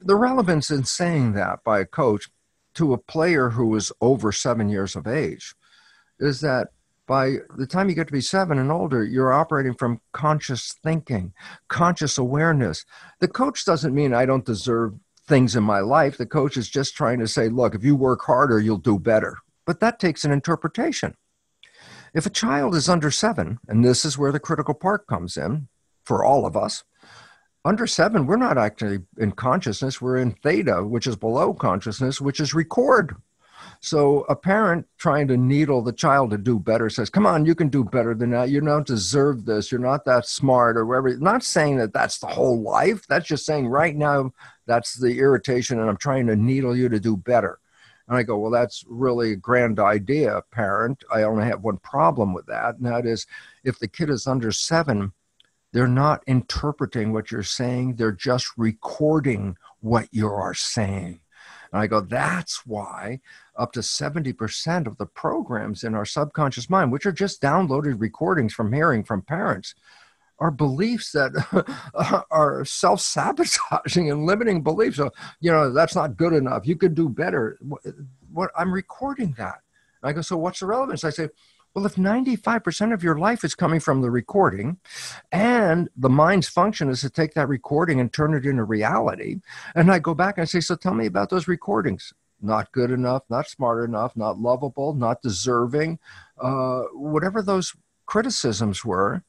The 0.00 0.16
relevance 0.16 0.70
in 0.70 0.84
saying 0.84 1.32
that 1.32 1.64
by 1.64 1.80
a 1.80 1.86
coach 1.86 2.28
to 2.74 2.92
a 2.92 2.98
player 2.98 3.50
who 3.50 3.74
is 3.74 3.92
over 4.00 4.32
seven 4.32 4.68
years 4.68 4.96
of 4.96 5.06
age 5.06 5.54
is 6.18 6.40
that 6.40 6.68
by 7.12 7.36
the 7.58 7.66
time 7.66 7.90
you 7.90 7.94
get 7.94 8.06
to 8.06 8.12
be 8.12 8.22
seven 8.22 8.58
and 8.58 8.72
older, 8.72 9.04
you're 9.04 9.34
operating 9.34 9.74
from 9.74 10.00
conscious 10.12 10.72
thinking, 10.82 11.34
conscious 11.68 12.16
awareness. 12.16 12.86
The 13.20 13.28
coach 13.28 13.66
doesn't 13.66 13.94
mean 13.94 14.14
I 14.14 14.24
don't 14.24 14.46
deserve 14.46 14.94
things 15.28 15.54
in 15.54 15.62
my 15.62 15.80
life. 15.80 16.16
The 16.16 16.24
coach 16.24 16.56
is 16.56 16.70
just 16.70 16.96
trying 16.96 17.18
to 17.18 17.28
say, 17.28 17.50
look, 17.50 17.74
if 17.74 17.84
you 17.84 17.96
work 17.96 18.22
harder, 18.22 18.58
you'll 18.58 18.78
do 18.78 18.98
better. 18.98 19.36
But 19.66 19.80
that 19.80 20.00
takes 20.00 20.24
an 20.24 20.32
interpretation. 20.32 21.14
If 22.14 22.24
a 22.24 22.30
child 22.30 22.74
is 22.74 22.88
under 22.88 23.10
seven, 23.10 23.58
and 23.68 23.84
this 23.84 24.06
is 24.06 24.16
where 24.16 24.32
the 24.32 24.40
critical 24.40 24.72
part 24.72 25.06
comes 25.06 25.36
in 25.36 25.68
for 26.06 26.24
all 26.24 26.46
of 26.46 26.56
us, 26.56 26.82
under 27.62 27.86
seven, 27.86 28.24
we're 28.24 28.38
not 28.38 28.56
actually 28.56 29.00
in 29.18 29.32
consciousness, 29.32 30.00
we're 30.00 30.16
in 30.16 30.32
theta, 30.42 30.82
which 30.82 31.06
is 31.06 31.16
below 31.16 31.52
consciousness, 31.52 32.22
which 32.22 32.40
is 32.40 32.54
record. 32.54 33.16
So 33.80 34.20
a 34.28 34.36
parent 34.36 34.86
trying 34.98 35.28
to 35.28 35.36
needle 35.36 35.82
the 35.82 35.92
child 35.92 36.30
to 36.30 36.38
do 36.38 36.58
better 36.58 36.88
says, 36.88 37.10
"Come 37.10 37.26
on, 37.26 37.46
you 37.46 37.54
can 37.54 37.68
do 37.68 37.84
better 37.84 38.14
than 38.14 38.30
that. 38.30 38.50
You 38.50 38.60
don't 38.60 38.86
deserve 38.86 39.44
this. 39.44 39.72
You're 39.72 39.80
not 39.80 40.04
that 40.04 40.26
smart, 40.26 40.76
or 40.76 40.86
whatever." 40.86 41.16
Not 41.16 41.42
saying 41.42 41.78
that 41.78 41.92
that's 41.92 42.18
the 42.18 42.28
whole 42.28 42.62
life. 42.62 43.06
That's 43.06 43.26
just 43.26 43.46
saying 43.46 43.68
right 43.68 43.96
now 43.96 44.32
that's 44.66 44.94
the 44.94 45.18
irritation, 45.18 45.80
and 45.80 45.90
I'm 45.90 45.96
trying 45.96 46.26
to 46.28 46.36
needle 46.36 46.76
you 46.76 46.88
to 46.88 47.00
do 47.00 47.16
better. 47.16 47.58
And 48.08 48.16
I 48.16 48.24
go, 48.24 48.36
well, 48.36 48.50
that's 48.50 48.84
really 48.88 49.32
a 49.32 49.36
grand 49.36 49.78
idea, 49.78 50.42
parent. 50.50 51.04
I 51.10 51.22
only 51.22 51.44
have 51.44 51.62
one 51.62 51.78
problem 51.78 52.34
with 52.34 52.46
that, 52.46 52.76
and 52.76 52.86
that 52.86 53.06
is 53.06 53.26
if 53.64 53.78
the 53.78 53.88
kid 53.88 54.10
is 54.10 54.26
under 54.26 54.52
seven, 54.52 55.12
they're 55.72 55.88
not 55.88 56.22
interpreting 56.26 57.12
what 57.12 57.30
you're 57.30 57.42
saying, 57.42 57.94
they're 57.94 58.12
just 58.12 58.48
recording 58.58 59.56
what 59.80 60.08
you 60.10 60.28
are 60.28 60.52
saying. 60.52 61.20
And 61.72 61.80
I 61.80 61.86
go, 61.86 62.00
that's 62.00 62.66
why 62.66 63.20
up 63.56 63.72
to 63.72 63.80
70% 63.80 64.86
of 64.86 64.96
the 64.96 65.06
programs 65.06 65.84
in 65.84 65.94
our 65.94 66.04
subconscious 66.04 66.70
mind, 66.70 66.92
which 66.92 67.06
are 67.06 67.12
just 67.12 67.42
downloaded 67.42 68.00
recordings 68.00 68.52
from 68.52 68.72
hearing 68.72 69.04
from 69.04 69.22
parents, 69.22 69.74
are 70.38 70.50
beliefs 70.50 71.12
that 71.12 71.32
are 72.30 72.64
self 72.64 73.00
sabotaging 73.00 74.10
and 74.10 74.26
limiting 74.26 74.62
beliefs. 74.62 74.96
So, 74.96 75.10
you 75.40 75.52
know, 75.52 75.72
that's 75.72 75.94
not 75.94 76.16
good 76.16 76.32
enough. 76.32 76.66
You 76.66 76.76
could 76.76 76.94
do 76.94 77.08
better. 77.08 77.58
What, 78.32 78.50
I'm 78.56 78.72
recording 78.72 79.34
that. 79.38 79.60
And 80.02 80.10
I 80.10 80.12
go, 80.12 80.22
so 80.22 80.36
what's 80.36 80.60
the 80.60 80.66
relevance? 80.66 81.04
I 81.04 81.10
say, 81.10 81.28
well, 81.74 81.86
if 81.86 81.94
95% 81.94 82.92
of 82.92 83.02
your 83.02 83.18
life 83.18 83.44
is 83.44 83.54
coming 83.54 83.80
from 83.80 84.02
the 84.02 84.10
recording 84.10 84.78
and 85.30 85.88
the 85.96 86.10
mind's 86.10 86.48
function 86.48 86.90
is 86.90 87.00
to 87.00 87.08
take 87.08 87.32
that 87.34 87.48
recording 87.48 87.98
and 87.98 88.12
turn 88.12 88.34
it 88.34 88.44
into 88.44 88.64
reality, 88.64 89.40
and 89.74 89.90
I 89.90 89.98
go 89.98 90.12
back 90.12 90.36
and 90.36 90.42
I 90.42 90.44
say, 90.44 90.60
So 90.60 90.76
tell 90.76 90.92
me 90.92 91.06
about 91.06 91.30
those 91.30 91.48
recordings. 91.48 92.12
Not 92.42 92.72
good 92.72 92.90
enough, 92.90 93.22
not 93.30 93.48
smart 93.48 93.88
enough, 93.88 94.16
not 94.16 94.40
lovable, 94.40 94.94
not 94.94 95.22
deserving, 95.22 95.98
uh, 96.40 96.82
whatever 96.92 97.40
those 97.40 97.72
criticisms 98.06 98.84
were, 98.84 99.22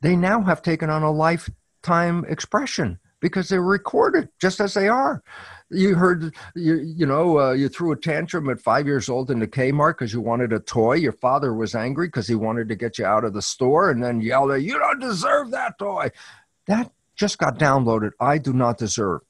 they 0.00 0.16
now 0.16 0.42
have 0.42 0.60
taken 0.60 0.90
on 0.90 1.02
a 1.02 1.10
lifetime 1.12 2.24
expression 2.28 2.98
because 3.20 3.48
they're 3.48 3.62
recorded 3.62 4.28
just 4.40 4.60
as 4.60 4.74
they 4.74 4.88
are. 4.88 5.22
You 5.70 5.94
heard, 5.94 6.34
you, 6.56 6.74
you 6.74 7.06
know, 7.06 7.38
uh, 7.38 7.52
you 7.52 7.68
threw 7.68 7.92
a 7.92 7.96
tantrum 7.96 8.50
at 8.50 8.60
five 8.60 8.86
years 8.86 9.08
old 9.08 9.30
in 9.30 9.38
the 9.38 9.46
Kmart 9.46 9.92
because 9.92 10.12
you 10.12 10.20
wanted 10.20 10.52
a 10.52 10.58
toy. 10.58 10.94
Your 10.94 11.12
father 11.12 11.54
was 11.54 11.74
angry 11.74 12.08
because 12.08 12.26
he 12.26 12.34
wanted 12.34 12.68
to 12.68 12.74
get 12.74 12.98
you 12.98 13.06
out 13.06 13.24
of 13.24 13.32
the 13.32 13.40
store 13.40 13.90
and 13.90 14.02
then 14.02 14.20
yelled 14.20 14.50
at 14.50 14.62
you, 14.62 14.78
don't 14.78 14.98
deserve 14.98 15.52
that 15.52 15.78
toy. 15.78 16.10
That 16.66 16.90
just 17.14 17.38
got 17.38 17.58
downloaded. 17.58 18.10
I 18.20 18.38
do 18.38 18.52
not 18.52 18.76
deserve. 18.76 19.22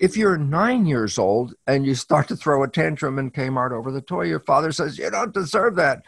If 0.00 0.16
you're 0.16 0.38
nine 0.38 0.86
years 0.86 1.18
old 1.18 1.54
and 1.66 1.86
you 1.86 1.94
start 1.94 2.26
to 2.28 2.36
throw 2.36 2.62
a 2.62 2.68
tantrum 2.68 3.18
in 3.18 3.30
Kmart 3.30 3.72
over 3.72 3.92
the 3.92 4.00
toy, 4.00 4.22
your 4.22 4.40
father 4.40 4.72
says, 4.72 4.96
you 4.98 5.10
don't 5.10 5.34
deserve 5.34 5.76
that. 5.76 6.02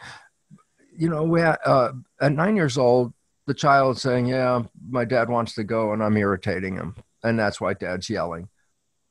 You 0.97 1.09
know, 1.09 1.37
uh, 1.37 1.93
at 2.19 2.31
nine 2.33 2.55
years 2.55 2.77
old, 2.77 3.13
the 3.45 3.53
child 3.53 3.99
saying, 3.99 4.27
Yeah, 4.27 4.63
my 4.89 5.05
dad 5.05 5.29
wants 5.29 5.53
to 5.55 5.63
go 5.63 5.93
and 5.93 6.03
I'm 6.03 6.17
irritating 6.17 6.75
him. 6.75 6.95
And 7.23 7.37
that's 7.37 7.61
why 7.61 7.73
dad's 7.73 8.09
yelling. 8.09 8.49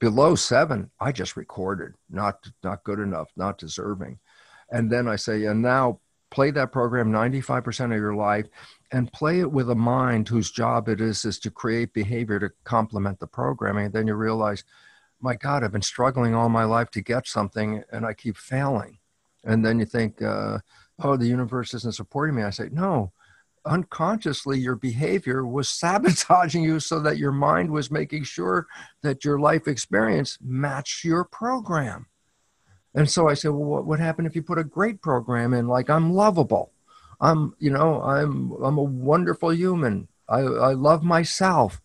Below 0.01 0.35
seven, 0.35 0.91
I 1.01 1.13
just 1.13 1.37
recorded, 1.37 1.95
not 2.11 2.45
not 2.65 2.83
good 2.83 2.99
enough, 2.99 3.31
not 3.37 3.59
deserving. 3.59 4.19
And 4.71 4.91
then 4.91 5.07
I 5.07 5.17
say, 5.17 5.45
and 5.45 5.63
now 5.63 6.01
play 6.31 6.51
that 6.51 6.73
program 6.73 7.13
95% 7.13 7.85
of 7.85 7.91
your 7.93 8.15
life 8.15 8.47
and 8.93 9.13
play 9.13 9.41
it 9.41 9.51
with 9.51 9.71
a 9.71 9.75
mind 9.75 10.29
whose 10.29 10.51
job 10.51 10.89
it 10.89 11.01
is 11.01 11.25
is 11.25 11.39
to 11.39 11.51
create 11.51 11.95
behavior 11.95 12.39
to 12.39 12.51
complement 12.65 13.19
the 13.19 13.27
programming. 13.27 13.91
Then 13.91 14.07
you 14.07 14.15
realize, 14.15 14.65
my 15.21 15.35
God, 15.35 15.65
I've 15.65 15.73
been 15.73 15.81
struggling 15.81 16.35
all 16.35 16.51
my 16.51 16.65
life 16.65 16.91
to 16.91 17.01
get 17.01 17.27
something 17.27 17.83
and 17.91 18.05
I 18.05 18.13
keep 18.13 18.37
failing. 18.37 18.99
And 19.45 19.65
then 19.65 19.79
you 19.79 19.87
think, 19.87 20.21
uh, 20.21 20.59
oh, 21.03 21.17
the 21.17 21.27
universe 21.27 21.73
isn't 21.73 21.95
supporting 21.95 22.37
me. 22.37 22.43
I 22.43 22.51
say, 22.51 22.69
no, 22.71 23.13
unconsciously 23.65 24.59
your 24.59 24.77
behavior 24.77 25.47
was 25.47 25.69
sabotaging 25.81 26.63
you 26.63 26.79
so 26.79 27.01
that 27.01 27.17
your 27.17 27.33
mind 27.33 27.71
was 27.71 27.91
making 27.91 28.25
sure 28.25 28.67
that 29.03 29.25
your 29.25 29.41
life 29.41 29.67
experience 29.67 30.37
matched 30.43 31.03
your 31.03 31.25
program. 31.25 32.07
And 32.95 33.11
so 33.11 33.27
I 33.27 33.33
said, 33.33 33.53
well, 33.53 33.65
what 33.65 33.87
would 33.87 34.01
happen 34.01 34.27
if 34.27 34.37
you 34.37 34.43
put 34.43 34.59
a 34.59 34.65
great 34.65 35.01
program 35.01 35.55
in, 35.55 35.67
like 35.67 35.89
I'm 35.89 36.13
lovable? 36.13 36.72
I'm, 37.23 37.55
you 37.59 37.71
know, 37.71 38.03
I'm, 38.03 38.51
I'm 38.63 38.77
a 38.77 38.83
wonderful 38.83 39.55
human. 39.55 40.09
I, 40.29 40.41
I 40.41 40.73
love 40.73 41.05
myself. 41.05 41.81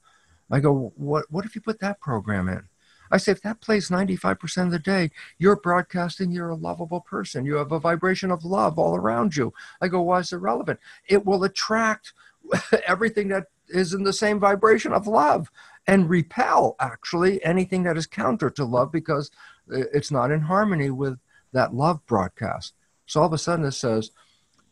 I 0.50 0.60
go, 0.60 0.92
what, 0.96 1.26
what 1.30 1.46
if 1.46 1.54
you 1.54 1.62
put 1.62 1.80
that 1.80 2.02
program 2.02 2.50
in? 2.50 2.64
I 3.12 3.18
say, 3.18 3.32
if 3.32 3.42
that 3.44 3.62
plays 3.62 3.90
95% 3.90 4.66
of 4.66 4.72
the 4.72 4.80
day, 4.80 5.12
you're 5.38 5.56
broadcasting 5.56 6.32
you're 6.32 6.50
a 6.50 6.56
lovable 6.56 7.02
person. 7.02 7.46
You 7.46 7.56
have 7.56 7.72
a 7.72 7.80
vibration 7.80 8.32
of 8.32 8.44
love 8.44 8.78
all 8.78 8.96
around 8.96 9.38
you. 9.38 9.54
I 9.80 9.88
go, 9.88 10.02
why 10.02 10.20
is 10.20 10.34
it 10.34 10.38
relevant? 10.38 10.80
It 11.08 11.26
will 11.26 11.44
attract 11.44 12.14
everything 12.88 13.30
that 13.30 13.48
is 13.70 13.94
in 13.94 14.04
the 14.04 14.14
same 14.14 14.40
vibration 14.40 14.92
of 14.92 15.08
love 15.08 15.52
and 15.86 16.10
repel 16.10 16.76
actually 16.80 17.44
anything 17.44 17.84
that 17.84 17.98
is 17.98 18.08
counter 18.08 18.50
to 18.50 18.66
love 18.66 18.92
because 18.92 19.32
it's 19.70 20.12
not 20.12 20.32
in 20.32 20.42
harmony 20.42 20.90
with 20.90 21.20
that 21.54 21.74
love 21.74 22.06
broadcast. 22.08 22.74
So 23.06 23.22
all 23.22 23.28
of 23.28 23.34
a 23.34 23.38
sudden 23.38 23.66
it 23.66 23.72
says, 23.72 24.12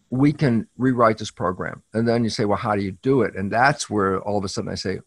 we 0.09 0.31
can 0.31 0.67
rewrite 0.77 1.17
this 1.17 1.31
program. 1.31 1.83
And 1.93 2.07
then 2.07 2.23
you 2.23 2.29
say, 2.29 2.45
well, 2.45 2.57
how 2.57 2.75
do 2.75 2.81
you 2.81 2.91
do 2.91 3.21
it? 3.21 3.35
And 3.35 3.51
that's 3.51 3.89
where 3.89 4.19
all 4.21 4.37
of 4.37 4.43
a 4.43 4.49
sudden 4.49 4.71
I 4.71 4.75
say, 4.75 4.99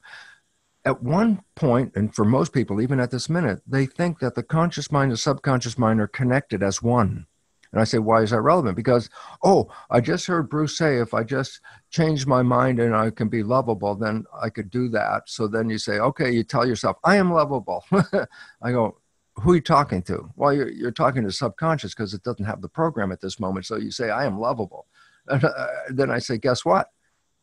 at 0.85 1.03
one 1.03 1.43
point, 1.55 1.93
and 1.97 2.15
for 2.15 2.25
most 2.25 2.53
people, 2.53 2.81
even 2.81 3.01
at 3.01 3.11
this 3.11 3.29
minute, 3.29 3.61
they 3.67 3.87
think 3.87 4.21
that 4.21 4.35
the 4.35 4.43
conscious 4.43 4.91
mind 4.91 5.11
and 5.11 5.19
subconscious 5.19 5.77
mind 5.79 6.01
are 6.01 6.09
connected 6.09 6.63
as 6.63 6.83
one. 6.83 7.27
And 7.73 7.81
I 7.81 7.85
say, 7.85 7.99
why 7.99 8.23
is 8.23 8.31
that 8.31 8.41
relevant? 8.41 8.77
Because, 8.77 9.11
oh, 9.43 9.71
I 9.91 10.01
just 10.01 10.27
heard 10.27 10.49
Bruce 10.49 10.79
say 10.79 10.99
if 10.99 11.13
I 11.13 11.23
just 11.23 11.61
change 11.91 12.27
my 12.27 12.43
mind 12.43 12.81
and 12.81 12.97
I 12.97 13.11
can 13.11 13.29
be 13.29 13.43
lovable, 13.43 13.95
then 13.95 14.25
I 14.41 14.49
could 14.49 14.71
do 14.71 14.89
that. 14.91 15.25
So 15.27 15.47
then 15.47 15.69
you 15.69 15.77
say, 15.79 15.99
okay, 15.99 16.31
you 16.31 16.45
tell 16.45 16.67
yourself, 16.67 16.97
I 17.05 17.17
am 17.17 17.33
lovable. 17.33 17.85
I 18.63 18.73
go, 18.73 18.97
who 19.41 19.53
are 19.53 19.57
you 19.57 19.61
talking 19.61 20.03
to? 20.03 20.31
Well, 20.37 20.53
you're, 20.53 20.71
you're 20.71 20.91
talking 20.91 21.25
to 21.25 21.33
subconscious 21.33 21.95
because 21.95 22.15
it 22.15 22.23
doesn't 22.23 22.45
have 22.45 22.61
the 22.61 22.69
program 22.69 23.13
at 23.13 23.21
this 23.21 23.39
moment. 23.39 23.67
So 23.67 23.77
you 23.77 23.91
say, 23.91 24.11
I 24.11 24.25
am 24.25 24.39
lovable. 24.39 24.87
And 25.31 25.45
uh, 25.45 25.67
then 25.91 26.11
I 26.11 26.21
say, 26.21 26.39
guess 26.39 26.65
what? 26.65 26.91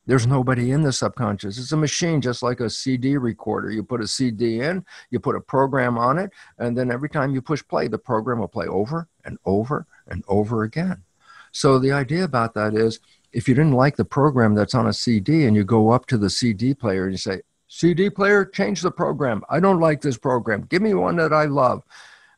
There's 0.08 0.26
nobody 0.26 0.72
in 0.72 0.82
the 0.82 0.92
subconscious. 0.92 1.60
It's 1.60 1.72
a 1.72 1.78
machine, 1.78 2.20
just 2.20 2.42
like 2.42 2.60
a 2.60 2.68
CD 2.68 3.16
recorder. 3.16 3.70
You 3.70 3.84
put 3.84 4.02
a 4.02 4.08
CD 4.08 4.62
in, 4.62 4.84
you 5.12 5.20
put 5.20 5.36
a 5.36 5.40
program 5.40 5.96
on 5.96 6.18
it, 6.18 6.32
and 6.58 6.76
then 6.76 6.90
every 6.92 7.10
time 7.10 7.36
you 7.36 7.44
push 7.44 7.64
play, 7.68 7.88
the 7.88 8.00
program 8.00 8.40
will 8.40 8.48
play 8.48 8.66
over 8.66 9.08
and 9.24 9.38
over 9.46 9.86
and 10.08 10.24
over 10.28 10.64
again. 10.64 11.04
So 11.52 11.78
the 11.78 11.92
idea 11.92 12.24
about 12.24 12.56
that 12.56 12.74
is 12.74 13.00
if 13.34 13.48
you 13.48 13.54
didn't 13.54 13.74
like 13.74 13.98
the 13.98 14.06
program 14.06 14.56
that's 14.56 14.74
on 14.74 14.88
a 14.88 14.94
CD 14.94 15.46
and 15.46 15.56
you 15.56 15.64
go 15.64 15.92
up 15.92 16.08
to 16.08 16.18
the 16.18 16.32
CD 16.32 16.74
player 16.74 17.04
and 17.04 17.14
you 17.14 17.20
say, 17.20 17.42
CD 17.76 18.10
player, 18.10 18.46
change 18.46 18.82
the 18.82 18.90
program. 18.90 19.44
I 19.50 19.60
don't 19.60 19.82
like 19.82 20.00
this 20.00 20.18
program. 20.18 20.62
Give 20.62 20.82
me 20.82 20.94
one 20.94 21.18
that 21.18 21.34
I 21.34 21.44
love. 21.44 21.84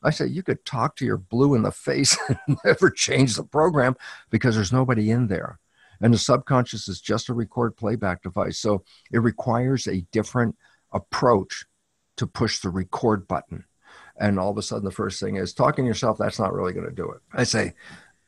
I 0.02 0.10
say, 0.10 0.26
you 0.26 0.42
could 0.42 0.64
talk 0.64 0.96
to 0.96 1.04
your 1.04 1.16
blue 1.16 1.54
in 1.54 1.62
the 1.62 1.70
face 1.70 2.18
and 2.28 2.58
never 2.64 2.90
change 2.90 3.36
the 3.36 3.44
program 3.44 3.94
because 4.30 4.56
there's 4.56 4.72
nobody 4.72 5.12
in 5.12 5.28
there. 5.28 5.60
And 6.00 6.12
the 6.12 6.18
subconscious 6.18 6.88
is 6.88 7.00
just 7.00 7.28
a 7.28 7.34
record 7.34 7.76
playback 7.76 8.24
device. 8.24 8.58
So 8.58 8.82
it 9.12 9.20
requires 9.20 9.86
a 9.86 10.00
different 10.10 10.56
approach 10.92 11.66
to 12.16 12.26
push 12.26 12.58
the 12.58 12.70
record 12.70 13.28
button. 13.28 13.64
And 14.18 14.40
all 14.40 14.50
of 14.50 14.58
a 14.58 14.62
sudden, 14.62 14.84
the 14.84 14.90
first 14.90 15.20
thing 15.20 15.36
is 15.36 15.54
talking 15.54 15.84
to 15.84 15.88
yourself, 15.88 16.18
that's 16.18 16.40
not 16.40 16.52
really 16.52 16.72
going 16.72 16.88
to 16.88 16.92
do 16.92 17.12
it. 17.12 17.20
I 17.32 17.44
say, 17.44 17.74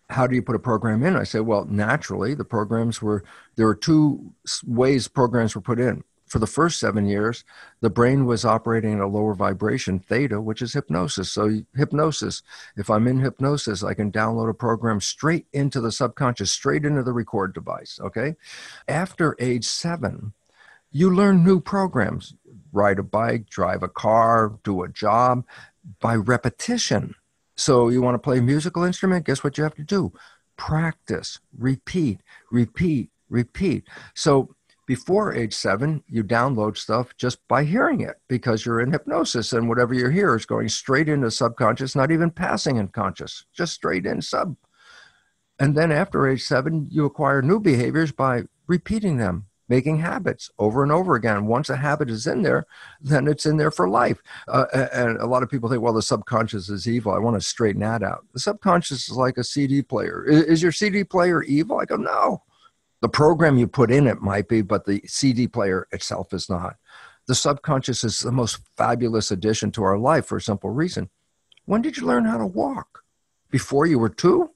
how 0.08 0.28
do 0.28 0.36
you 0.36 0.42
put 0.42 0.54
a 0.54 0.60
program 0.60 1.02
in? 1.02 1.16
I 1.16 1.24
say, 1.24 1.40
well, 1.40 1.64
naturally, 1.64 2.34
the 2.34 2.44
programs 2.44 3.02
were, 3.02 3.24
there 3.56 3.66
are 3.66 3.74
two 3.74 4.32
ways 4.64 5.08
programs 5.08 5.56
were 5.56 5.60
put 5.60 5.80
in. 5.80 6.04
For 6.30 6.38
the 6.38 6.46
first 6.46 6.78
seven 6.78 7.06
years, 7.06 7.42
the 7.80 7.90
brain 7.90 8.24
was 8.24 8.44
operating 8.44 8.94
at 8.94 9.00
a 9.00 9.06
lower 9.08 9.34
vibration, 9.34 9.98
theta, 9.98 10.40
which 10.40 10.62
is 10.62 10.72
hypnosis. 10.72 11.28
So, 11.28 11.62
hypnosis, 11.74 12.42
if 12.76 12.88
I'm 12.88 13.08
in 13.08 13.18
hypnosis, 13.18 13.82
I 13.82 13.94
can 13.94 14.12
download 14.12 14.48
a 14.48 14.54
program 14.54 15.00
straight 15.00 15.48
into 15.52 15.80
the 15.80 15.90
subconscious, 15.90 16.52
straight 16.52 16.84
into 16.84 17.02
the 17.02 17.12
record 17.12 17.52
device. 17.52 17.98
Okay. 18.00 18.36
After 18.86 19.34
age 19.40 19.64
seven, 19.64 20.32
you 20.92 21.12
learn 21.12 21.44
new 21.44 21.60
programs 21.60 22.34
ride 22.72 23.00
a 23.00 23.02
bike, 23.02 23.50
drive 23.50 23.82
a 23.82 23.88
car, 23.88 24.56
do 24.62 24.84
a 24.84 24.88
job 24.88 25.44
by 26.00 26.14
repetition. 26.14 27.16
So, 27.56 27.88
you 27.88 28.02
want 28.02 28.14
to 28.14 28.20
play 28.20 28.38
a 28.38 28.42
musical 28.42 28.84
instrument? 28.84 29.26
Guess 29.26 29.42
what 29.42 29.58
you 29.58 29.64
have 29.64 29.74
to 29.74 29.82
do? 29.82 30.12
Practice, 30.56 31.40
repeat, 31.58 32.20
repeat, 32.52 33.10
repeat. 33.28 33.88
So, 34.14 34.54
before 34.90 35.32
age 35.32 35.54
seven, 35.54 36.02
you 36.08 36.24
download 36.24 36.76
stuff 36.76 37.16
just 37.16 37.38
by 37.46 37.62
hearing 37.62 38.00
it 38.00 38.16
because 38.26 38.66
you're 38.66 38.80
in 38.80 38.90
hypnosis 38.90 39.52
and 39.52 39.68
whatever 39.68 39.94
you 39.94 40.08
hear 40.08 40.34
is 40.34 40.44
going 40.44 40.68
straight 40.68 41.08
into 41.08 41.30
subconscious, 41.30 41.94
not 41.94 42.10
even 42.10 42.28
passing 42.28 42.76
in 42.76 42.88
conscious, 42.88 43.44
just 43.52 43.72
straight 43.72 44.04
in 44.04 44.20
sub. 44.20 44.56
And 45.60 45.76
then 45.76 45.92
after 45.92 46.26
age 46.26 46.42
seven, 46.42 46.88
you 46.90 47.04
acquire 47.04 47.40
new 47.40 47.60
behaviors 47.60 48.10
by 48.10 48.42
repeating 48.66 49.16
them, 49.16 49.46
making 49.68 50.00
habits 50.00 50.50
over 50.58 50.82
and 50.82 50.90
over 50.90 51.14
again. 51.14 51.46
Once 51.46 51.70
a 51.70 51.76
habit 51.76 52.10
is 52.10 52.26
in 52.26 52.42
there, 52.42 52.66
then 53.00 53.28
it's 53.28 53.46
in 53.46 53.58
there 53.58 53.70
for 53.70 53.88
life. 53.88 54.20
Uh, 54.48 54.66
and 54.92 55.18
a 55.18 55.26
lot 55.26 55.44
of 55.44 55.48
people 55.48 55.70
think, 55.70 55.82
well, 55.82 55.92
the 55.92 56.02
subconscious 56.02 56.68
is 56.68 56.88
evil. 56.88 57.12
I 57.12 57.18
want 57.18 57.40
to 57.40 57.46
straighten 57.46 57.82
that 57.82 58.02
out. 58.02 58.26
The 58.32 58.40
subconscious 58.40 59.08
is 59.08 59.16
like 59.16 59.38
a 59.38 59.44
CD 59.44 59.82
player. 59.82 60.24
Is, 60.24 60.42
is 60.46 60.62
your 60.64 60.72
CD 60.72 61.04
player 61.04 61.44
evil? 61.44 61.78
I 61.78 61.84
go, 61.84 61.94
no 61.94 62.42
the 63.00 63.08
program 63.08 63.58
you 63.58 63.66
put 63.66 63.90
in 63.90 64.06
it 64.06 64.20
might 64.20 64.48
be, 64.48 64.62
but 64.62 64.84
the 64.84 65.02
CD 65.06 65.46
player 65.46 65.86
itself 65.90 66.32
is 66.32 66.50
not. 66.50 66.76
The 67.26 67.34
subconscious 67.34 68.04
is 68.04 68.18
the 68.18 68.32
most 68.32 68.60
fabulous 68.76 69.30
addition 69.30 69.70
to 69.72 69.82
our 69.82 69.98
life 69.98 70.26
for 70.26 70.36
a 70.36 70.42
simple 70.42 70.70
reason. 70.70 71.10
When 71.64 71.82
did 71.82 71.96
you 71.96 72.06
learn 72.06 72.24
how 72.24 72.38
to 72.38 72.46
walk? 72.46 73.04
Before 73.50 73.86
you 73.86 73.98
were 73.98 74.08
two? 74.08 74.50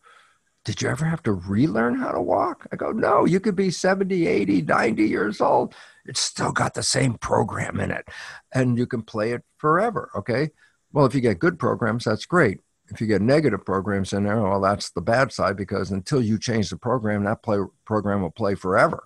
Did 0.65 0.81
you 0.81 0.89
ever 0.89 1.05
have 1.05 1.23
to 1.25 1.33
relearn 1.33 1.97
how 1.97 2.11
to 2.11 2.21
walk? 2.21 2.67
I 2.73 2.77
go, 2.77 2.91
no, 2.91 3.27
you 3.27 3.39
could 3.39 3.57
be 3.57 3.71
70, 3.71 4.27
80, 4.27 4.63
90 4.63 5.05
years 5.05 5.41
old. 5.41 5.75
It's 6.07 6.21
still 6.21 6.53
got 6.53 6.75
the 6.75 6.83
same 6.83 7.15
program 7.15 7.81
in 7.81 7.91
it. 7.91 8.09
And 8.55 8.79
you 8.79 8.87
can 8.87 9.03
play 9.03 9.33
it 9.33 9.43
forever. 9.59 10.11
Okay. 10.17 10.51
Well, 10.93 11.05
if 11.05 11.15
you 11.15 11.21
get 11.21 11.39
good 11.39 11.59
programs, 11.59 12.05
that's 12.05 12.25
great 12.25 12.61
if 12.89 13.01
you 13.01 13.07
get 13.07 13.23
negative 13.23 13.65
programs 13.65 14.13
in 14.13 14.25
there, 14.25 14.41
well, 14.43 14.61
that's 14.61 14.91
the 14.91 15.01
bad 15.01 15.33
side 15.33 15.57
because 15.57 15.91
until 15.91 16.23
you 16.23 16.39
change 16.39 16.71
the 16.71 16.77
program, 16.77 17.25
that 17.25 17.43
play 17.43 17.59
program 17.85 18.23
will 18.23 18.31
play 18.31 18.55
forever. 18.55 19.05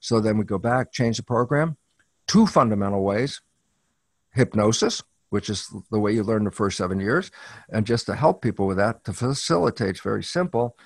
So 0.00 0.20
then 0.20 0.38
we 0.38 0.44
go 0.44 0.58
back, 0.58 0.92
change 0.92 1.16
the 1.18 1.22
program. 1.22 1.76
Two 2.26 2.46
fundamental 2.46 3.02
ways 3.02 3.40
hypnosis, 4.32 5.02
which 5.30 5.50
is 5.50 5.68
the 5.90 5.98
way 5.98 6.12
you 6.12 6.22
learn 6.22 6.44
the 6.44 6.50
first 6.50 6.76
seven 6.76 7.00
years. 7.00 7.30
And 7.70 7.86
just 7.86 8.06
to 8.06 8.14
help 8.14 8.40
people 8.40 8.66
with 8.66 8.76
that, 8.76 9.04
to 9.04 9.12
facilitate, 9.12 9.90
it's 9.90 10.00
very 10.00 10.22
simple. 10.22 10.76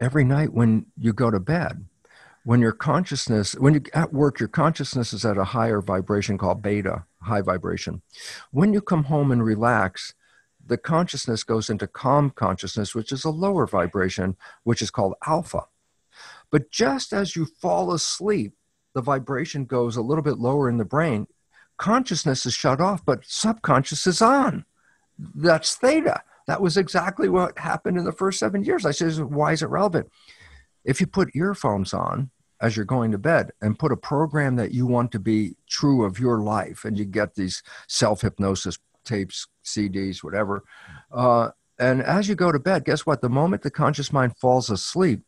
Every 0.00 0.24
night 0.24 0.52
when 0.52 0.86
you 0.96 1.12
go 1.12 1.30
to 1.30 1.40
bed, 1.40 1.84
when 2.44 2.60
your 2.60 2.72
consciousness, 2.72 3.52
when 3.54 3.74
you 3.74 3.82
at 3.92 4.12
work, 4.12 4.40
your 4.40 4.48
consciousness 4.48 5.12
is 5.12 5.24
at 5.24 5.36
a 5.36 5.44
higher 5.44 5.82
vibration 5.82 6.38
called 6.38 6.62
beta, 6.62 7.04
high 7.20 7.42
vibration. 7.42 8.02
When 8.50 8.72
you 8.72 8.80
come 8.80 9.04
home 9.04 9.30
and 9.30 9.44
relax, 9.44 10.14
the 10.66 10.78
consciousness 10.78 11.42
goes 11.42 11.70
into 11.70 11.86
calm 11.86 12.30
consciousness, 12.30 12.94
which 12.94 13.12
is 13.12 13.24
a 13.24 13.30
lower 13.30 13.66
vibration, 13.66 14.36
which 14.64 14.82
is 14.82 14.90
called 14.90 15.14
alpha. 15.26 15.62
But 16.50 16.70
just 16.70 17.12
as 17.12 17.36
you 17.36 17.46
fall 17.46 17.92
asleep, 17.92 18.54
the 18.94 19.02
vibration 19.02 19.64
goes 19.64 19.96
a 19.96 20.02
little 20.02 20.22
bit 20.22 20.38
lower 20.38 20.68
in 20.68 20.78
the 20.78 20.84
brain. 20.84 21.26
Consciousness 21.76 22.44
is 22.44 22.54
shut 22.54 22.80
off, 22.80 23.04
but 23.04 23.24
subconscious 23.24 24.06
is 24.06 24.20
on. 24.20 24.64
That's 25.18 25.74
theta. 25.74 26.22
That 26.46 26.60
was 26.60 26.76
exactly 26.76 27.28
what 27.28 27.58
happened 27.58 27.96
in 27.96 28.04
the 28.04 28.12
first 28.12 28.38
seven 28.38 28.64
years. 28.64 28.84
I 28.84 28.90
said, 28.90 29.18
why 29.24 29.52
is 29.52 29.62
it 29.62 29.68
relevant? 29.68 30.10
If 30.84 31.00
you 31.00 31.06
put 31.06 31.34
earphones 31.34 31.94
on 31.94 32.30
as 32.60 32.76
you're 32.76 32.84
going 32.84 33.12
to 33.12 33.18
bed 33.18 33.52
and 33.60 33.78
put 33.78 33.92
a 33.92 33.96
program 33.96 34.56
that 34.56 34.72
you 34.72 34.86
want 34.86 35.12
to 35.12 35.18
be 35.18 35.56
true 35.68 36.04
of 36.04 36.18
your 36.18 36.40
life, 36.40 36.84
and 36.84 36.98
you 36.98 37.04
get 37.04 37.34
these 37.34 37.62
self 37.86 38.22
hypnosis 38.22 38.78
tapes, 39.10 39.46
CDs, 39.64 40.22
whatever. 40.22 40.62
Uh, 41.12 41.50
and 41.78 42.02
as 42.02 42.28
you 42.28 42.34
go 42.34 42.52
to 42.52 42.58
bed, 42.58 42.84
guess 42.84 43.06
what? 43.06 43.20
The 43.20 43.28
moment 43.28 43.62
the 43.62 43.70
conscious 43.70 44.12
mind 44.12 44.36
falls 44.36 44.70
asleep, 44.70 45.22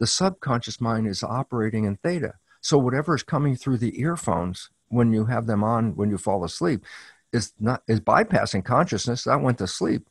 the 0.00 0.06
subconscious 0.06 0.80
mind 0.80 1.06
is 1.06 1.22
operating 1.22 1.84
in 1.84 1.96
theta. 1.96 2.34
So 2.60 2.78
whatever 2.78 3.14
is 3.14 3.22
coming 3.22 3.56
through 3.56 3.78
the 3.78 4.00
earphones 4.00 4.70
when 4.88 5.12
you 5.12 5.26
have 5.26 5.46
them 5.46 5.62
on 5.62 5.96
when 5.96 6.10
you 6.10 6.18
fall 6.18 6.44
asleep 6.44 6.84
is 7.32 7.52
not 7.60 7.82
is 7.86 8.00
bypassing 8.00 8.64
consciousness. 8.64 9.24
That 9.24 9.42
went 9.42 9.58
to 9.58 9.66
sleep, 9.66 10.08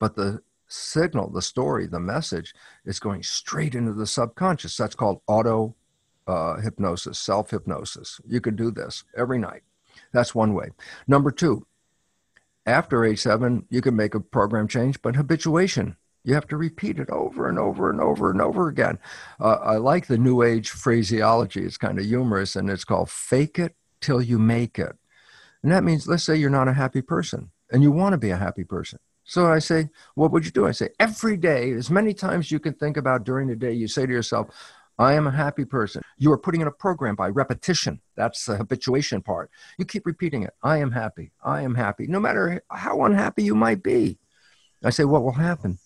but 0.00 0.16
the 0.16 0.42
signal, 0.68 1.30
the 1.30 1.42
story, 1.42 1.86
the 1.86 2.00
message 2.00 2.54
is 2.84 2.98
going 2.98 3.22
straight 3.22 3.74
into 3.74 3.92
the 3.92 4.06
subconscious. 4.06 4.76
That's 4.76 4.94
called 4.94 5.20
auto 5.26 5.76
uh, 6.26 6.56
hypnosis, 6.56 7.18
self 7.18 7.50
hypnosis. 7.50 8.20
You 8.26 8.40
can 8.40 8.56
do 8.56 8.70
this 8.70 9.04
every 9.16 9.38
night. 9.38 9.62
That's 10.12 10.34
one 10.34 10.54
way. 10.54 10.70
Number 11.06 11.30
two, 11.30 11.66
after 12.66 13.04
age 13.04 13.20
seven, 13.20 13.66
you 13.70 13.80
can 13.80 13.96
make 13.96 14.14
a 14.14 14.20
program 14.20 14.68
change, 14.68 15.00
but 15.02 15.16
habituation, 15.16 15.96
you 16.24 16.34
have 16.34 16.46
to 16.48 16.56
repeat 16.56 16.98
it 16.98 17.10
over 17.10 17.48
and 17.48 17.58
over 17.58 17.90
and 17.90 18.00
over 18.00 18.30
and 18.30 18.40
over 18.40 18.68
again. 18.68 18.98
Uh, 19.40 19.54
I 19.54 19.76
like 19.76 20.06
the 20.06 20.18
new 20.18 20.42
age 20.42 20.70
phraseology. 20.70 21.64
It's 21.64 21.76
kind 21.76 21.98
of 21.98 22.04
humorous 22.04 22.54
and 22.54 22.70
it's 22.70 22.84
called 22.84 23.10
fake 23.10 23.58
it 23.58 23.74
till 24.00 24.22
you 24.22 24.38
make 24.38 24.78
it. 24.78 24.96
And 25.62 25.72
that 25.72 25.84
means, 25.84 26.06
let's 26.06 26.24
say 26.24 26.36
you're 26.36 26.50
not 26.50 26.68
a 26.68 26.72
happy 26.72 27.02
person 27.02 27.50
and 27.70 27.82
you 27.82 27.90
want 27.90 28.12
to 28.12 28.18
be 28.18 28.30
a 28.30 28.36
happy 28.36 28.64
person. 28.64 28.98
So 29.24 29.46
I 29.46 29.60
say, 29.60 29.90
what 30.14 30.32
would 30.32 30.44
you 30.44 30.50
do? 30.50 30.66
I 30.66 30.72
say, 30.72 30.90
every 30.98 31.36
day, 31.36 31.70
as 31.72 31.90
many 31.90 32.12
times 32.12 32.50
you 32.50 32.58
can 32.58 32.74
think 32.74 32.96
about 32.96 33.24
during 33.24 33.48
the 33.48 33.56
day, 33.56 33.72
you 33.72 33.86
say 33.86 34.04
to 34.04 34.12
yourself, 34.12 34.48
I 34.98 35.14
am 35.14 35.26
a 35.26 35.30
happy 35.30 35.64
person. 35.64 36.02
You 36.18 36.32
are 36.32 36.38
putting 36.38 36.60
in 36.60 36.66
a 36.66 36.72
program 36.72 37.16
by 37.16 37.28
repetition. 37.28 38.00
That's 38.16 38.44
the 38.44 38.56
habituation 38.56 39.22
part. 39.22 39.50
You 39.78 39.84
keep 39.84 40.06
repeating 40.06 40.42
it. 40.42 40.52
I 40.62 40.78
am 40.78 40.92
happy. 40.92 41.32
I 41.42 41.62
am 41.62 41.74
happy. 41.74 42.06
No 42.06 42.20
matter 42.20 42.62
how 42.70 43.02
unhappy 43.04 43.42
you 43.42 43.54
might 43.54 43.82
be. 43.82 44.18
I 44.84 44.90
say, 44.90 45.04
what 45.04 45.22
will 45.22 45.32
happen? 45.32 45.78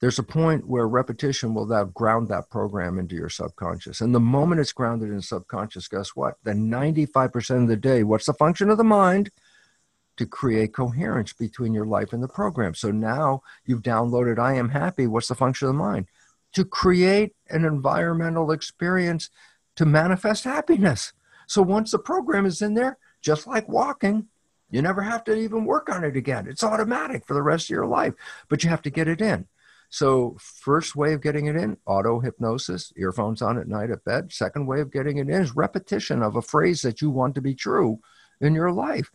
There's 0.00 0.18
a 0.18 0.24
point 0.24 0.66
where 0.66 0.88
repetition 0.88 1.52
will 1.52 1.66
now 1.66 1.84
ground 1.84 2.28
that 2.28 2.48
program 2.48 2.98
into 2.98 3.14
your 3.14 3.28
subconscious. 3.28 4.00
And 4.00 4.14
the 4.14 4.20
moment 4.20 4.60
it's 4.60 4.72
grounded 4.72 5.10
in 5.10 5.20
subconscious, 5.20 5.88
guess 5.88 6.16
what? 6.16 6.36
Then 6.42 6.70
95% 6.70 7.62
of 7.62 7.68
the 7.68 7.76
day, 7.76 8.02
what's 8.02 8.26
the 8.26 8.32
function 8.32 8.70
of 8.70 8.78
the 8.78 8.84
mind? 8.84 9.30
To 10.16 10.26
create 10.26 10.72
coherence 10.72 11.34
between 11.34 11.74
your 11.74 11.86
life 11.86 12.14
and 12.14 12.22
the 12.22 12.28
program. 12.28 12.74
So 12.74 12.90
now 12.90 13.42
you've 13.66 13.82
downloaded 13.82 14.38
I 14.38 14.54
am 14.54 14.70
happy. 14.70 15.06
What's 15.06 15.28
the 15.28 15.34
function 15.34 15.68
of 15.68 15.74
the 15.74 15.82
mind? 15.82 16.06
To 16.52 16.64
create 16.64 17.34
an 17.48 17.64
environmental 17.64 18.50
experience 18.50 19.30
to 19.76 19.84
manifest 19.84 20.44
happiness. 20.44 21.12
So 21.46 21.62
once 21.62 21.90
the 21.90 21.98
program 21.98 22.46
is 22.46 22.62
in 22.62 22.74
there, 22.74 22.98
just 23.22 23.46
like 23.46 23.68
walking, 23.68 24.28
you 24.70 24.82
never 24.82 25.02
have 25.02 25.24
to 25.24 25.34
even 25.34 25.64
work 25.64 25.88
on 25.88 26.04
it 26.04 26.16
again. 26.16 26.46
It's 26.48 26.62
automatic 26.62 27.26
for 27.26 27.34
the 27.34 27.42
rest 27.42 27.66
of 27.66 27.70
your 27.70 27.86
life, 27.86 28.14
but 28.48 28.62
you 28.62 28.70
have 28.70 28.82
to 28.82 28.90
get 28.90 29.08
it 29.08 29.20
in. 29.20 29.46
So, 29.92 30.36
first 30.38 30.94
way 30.94 31.12
of 31.14 31.20
getting 31.20 31.46
it 31.46 31.56
in, 31.56 31.76
auto 31.84 32.20
hypnosis, 32.20 32.92
earphones 32.96 33.42
on 33.42 33.58
at 33.58 33.66
night 33.66 33.90
at 33.90 34.04
bed. 34.04 34.32
Second 34.32 34.66
way 34.66 34.80
of 34.80 34.92
getting 34.92 35.16
it 35.16 35.28
in 35.28 35.42
is 35.42 35.56
repetition 35.56 36.22
of 36.22 36.36
a 36.36 36.42
phrase 36.42 36.82
that 36.82 37.02
you 37.02 37.10
want 37.10 37.34
to 37.34 37.40
be 37.40 37.56
true 37.56 37.98
in 38.40 38.54
your 38.54 38.70
life. 38.70 39.10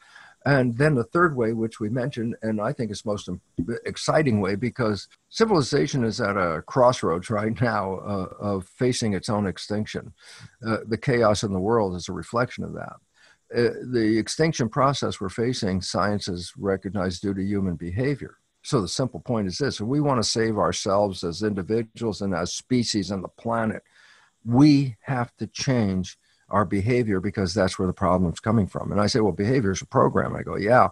And 0.46 0.78
then 0.78 0.94
the 0.94 1.04
third 1.04 1.36
way, 1.36 1.54
which 1.54 1.80
we 1.80 1.90
mentioned, 1.90 2.36
and 2.44 2.62
I 2.62 2.72
think 2.72 2.92
is 2.92 3.04
most 3.04 3.28
exciting 3.86 4.42
way, 4.42 4.56
because 4.56 5.08
civilization 5.30 6.04
is 6.04 6.22
at 6.22 6.38
a 6.38 6.62
crossroads 6.68 7.32
right 7.32 7.60
now 7.60 7.96
uh, 7.96 8.28
of 8.40 8.68
facing 8.68 9.14
its 9.14 9.28
own 9.28 9.48
extinction. 9.48 10.14
Uh, 10.66 10.78
the 10.88 11.00
chaos 11.00 11.42
in 11.42 11.52
the 11.52 11.60
world 11.60 11.96
is 11.96 12.08
a 12.08 12.14
reflection 12.14 12.64
of 12.64 12.74
that. 12.74 12.98
Uh, 13.56 13.74
the 13.92 14.18
extinction 14.20 14.70
process 14.70 15.20
we're 15.20 15.30
facing, 15.30 15.82
science 15.82 16.28
has 16.28 16.52
recognized 16.58 17.24
due 17.24 17.34
to 17.34 17.44
human 17.44 17.76
behavior. 17.76 18.38
So 18.64 18.82
the 18.82 18.88
simple 18.88 19.20
point 19.20 19.48
is 19.48 19.58
this: 19.58 19.80
if 19.80 19.88
we 19.88 20.00
want 20.00 20.22
to 20.22 20.30
save 20.30 20.58
ourselves 20.58 21.24
as 21.24 21.42
individuals 21.42 22.22
and 22.22 22.34
as 22.36 22.54
species 22.54 23.12
and 23.12 23.24
the 23.24 23.30
planet, 23.30 23.84
we 24.44 24.96
have 25.02 25.36
to 25.38 25.48
change 25.48 26.18
our 26.50 26.66
behavior 26.66 27.20
because 27.20 27.54
that's 27.54 27.80
where 27.80 27.88
the 27.88 27.94
problem's 27.94 28.40
coming 28.40 28.68
from. 28.68 28.92
And 28.92 29.02
I 29.02 29.08
say, 29.08 29.20
well, 29.20 29.32
behavior 29.32 29.72
is 29.72 29.82
a 29.82 29.86
program. 29.86 30.36
I 30.36 30.44
go, 30.44 30.56
yeah. 30.56 30.90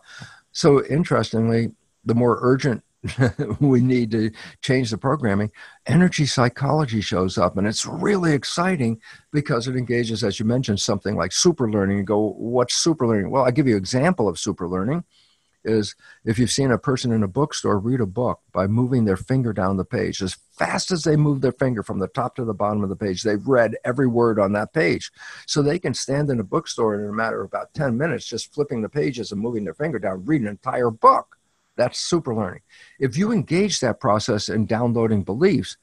So 0.52 0.84
interestingly, 0.86 1.72
the 2.06 2.16
more 2.16 2.40
urgent 2.42 2.84
we 3.60 3.82
need 3.82 4.12
to 4.12 4.32
change 4.62 4.90
the 4.90 4.98
programming, 4.98 5.52
energy 5.86 6.26
psychology 6.26 7.02
shows 7.02 7.38
up. 7.38 7.58
And 7.58 7.68
it's 7.68 7.86
really 7.86 8.34
exciting 8.34 9.02
because 9.32 9.68
it 9.68 9.76
engages, 9.76 10.24
as 10.24 10.40
you 10.40 10.46
mentioned, 10.46 10.80
something 10.80 11.16
like 11.16 11.32
super 11.32 11.70
learning. 11.70 11.98
You 11.98 12.04
go, 12.04 12.30
what's 12.38 12.76
super 12.76 13.08
learning? 13.08 13.30
Well, 13.30 13.44
I'll 13.44 13.52
give 13.52 13.68
you 13.68 13.76
an 13.76 13.82
example 13.82 14.30
of 14.30 14.40
super 14.40 14.70
learning. 14.70 15.04
Is 15.64 15.96
if 16.26 16.38
you've 16.38 16.52
seen 16.52 16.72
a 16.72 16.78
person 16.78 17.12
in 17.12 17.24
a 17.24 17.28
bookstore 17.28 17.80
read 17.80 18.02
a 18.02 18.06
book 18.06 18.42
by 18.52 18.68
moving 18.68 19.06
their 19.06 19.18
finger 19.18 19.54
down 19.54 19.78
the 19.78 19.86
page 19.86 20.22
as 20.22 20.38
fast 20.58 20.92
as 20.92 21.04
they 21.04 21.16
move 21.16 21.42
their 21.42 21.52
finger 21.52 21.84
from 21.84 22.00
the 22.00 22.08
top 22.08 22.36
to 22.36 22.46
the 22.46 22.54
bottom 22.54 22.84
of 22.84 22.90
the 22.90 22.96
page 22.96 23.24
they've 23.24 23.48
read 23.48 23.76
every 23.84 24.08
word 24.08 24.40
on 24.40 24.54
that 24.54 24.74
page. 24.74 25.12
So 25.48 25.62
they 25.62 25.80
can 25.80 25.94
stand 25.94 26.30
in 26.30 26.40
a 26.40 26.44
bookstore 26.44 27.00
in 27.00 27.10
a 27.10 27.14
matter 27.14 27.42
of 27.42 27.48
about 27.48 27.74
10 27.74 27.98
minutes 27.98 28.26
just 28.26 28.54
flipping 28.54 28.82
the 28.82 28.90
pages 28.90 29.32
and 29.32 29.42
moving 29.42 29.64
their 29.64 29.74
finger 29.74 30.00
down 30.00 30.26
read 30.26 30.42
an 30.42 30.48
entire 30.48 30.92
book. 30.92 31.38
That's 31.76 32.00
super 32.00 32.36
learning. 32.36 32.62
If 33.00 33.18
you 33.18 33.32
engage 33.32 33.80
that 33.80 34.00
process 34.00 34.50
in 34.50 34.66
downloading 34.66 35.24
beliefs 35.24 35.78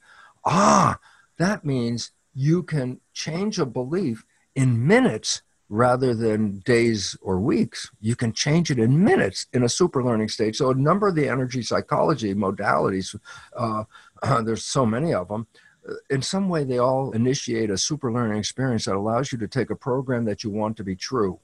ah 0.45 0.99
that 1.37 1.63
means 1.63 2.11
you 2.33 2.63
can 2.63 2.99
change 3.13 3.59
a 3.59 3.65
belief 3.65 4.25
in 4.55 4.85
minutes 4.87 5.41
rather 5.71 6.13
than 6.13 6.59
days 6.59 7.17
or 7.21 7.39
weeks. 7.39 7.89
You 8.01 8.17
can 8.17 8.33
change 8.33 8.69
it 8.69 8.77
in 8.77 9.03
minutes 9.05 9.47
in 9.53 9.63
a 9.63 9.69
super 9.69 10.03
learning 10.03 10.27
state. 10.27 10.57
So, 10.57 10.69
a 10.69 10.75
number 10.75 11.07
of 11.07 11.15
the 11.15 11.29
energy 11.29 11.63
psychology 11.63 12.35
modalities, 12.35 13.17
uh, 13.57 13.85
uh, 14.21 14.41
there's 14.43 14.65
so 14.65 14.85
many 14.85 15.13
of 15.13 15.29
them. 15.29 15.47
Uh, 15.87 15.93
in 16.09 16.21
some 16.21 16.49
way, 16.49 16.65
they 16.65 16.77
all 16.77 17.11
initiate 17.11 17.69
a 17.69 17.77
super 17.77 18.11
learning 18.11 18.37
experience 18.37 18.83
that 18.85 18.95
allows 18.95 19.31
you 19.31 19.37
to 19.37 19.47
take 19.47 19.69
a 19.69 19.75
program 19.75 20.25
that 20.25 20.43
you 20.43 20.49
want 20.49 20.75
to 20.75 20.83
be 20.83 20.95
true, 20.95 21.39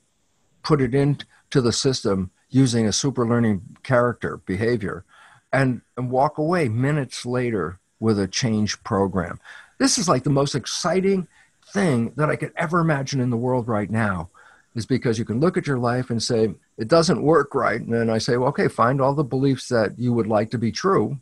put 0.61 0.81
it 0.81 0.93
into 0.93 1.61
the 1.61 1.71
system 1.71 2.29
using 2.49 2.85
a 2.85 2.93
super 2.93 3.25
learning 3.25 3.61
character 3.83 4.41
behavior, 4.45 5.05
and, 5.53 5.81
and 5.95 6.11
walk 6.11 6.37
away 6.37 6.67
minutes 6.67 7.25
later 7.25 7.79
with 8.01 8.19
a 8.19 8.27
change 8.27 8.83
program. 8.83 9.39
This 9.79 9.97
is 9.97 10.09
like 10.09 10.23
the 10.23 10.29
most 10.29 10.53
exciting 10.53 11.29
thing 11.77 12.13
that 12.15 12.29
I 12.29 12.35
could 12.35 12.53
ever 12.55 12.79
imagine 12.79 13.19
in 13.19 13.29
the 13.29 13.37
world 13.37 13.67
right 13.67 13.89
now 13.89 14.29
is 14.75 14.85
because 14.85 15.17
you 15.17 15.25
can 15.25 15.39
look 15.39 15.57
at 15.57 15.67
your 15.67 15.79
life 15.79 16.09
and 16.09 16.21
say, 16.21 16.53
it 16.77 16.87
doesn't 16.87 17.21
work 17.21 17.55
right. 17.55 17.81
And 17.81 17.93
then 17.93 18.09
I 18.09 18.17
say, 18.17 18.37
well, 18.37 18.49
okay, 18.49 18.67
find 18.67 19.01
all 19.01 19.13
the 19.13 19.23
beliefs 19.23 19.67
that 19.69 19.97
you 19.97 20.13
would 20.13 20.27
like 20.27 20.51
to 20.51 20.57
be 20.57 20.71
true. 20.71 21.19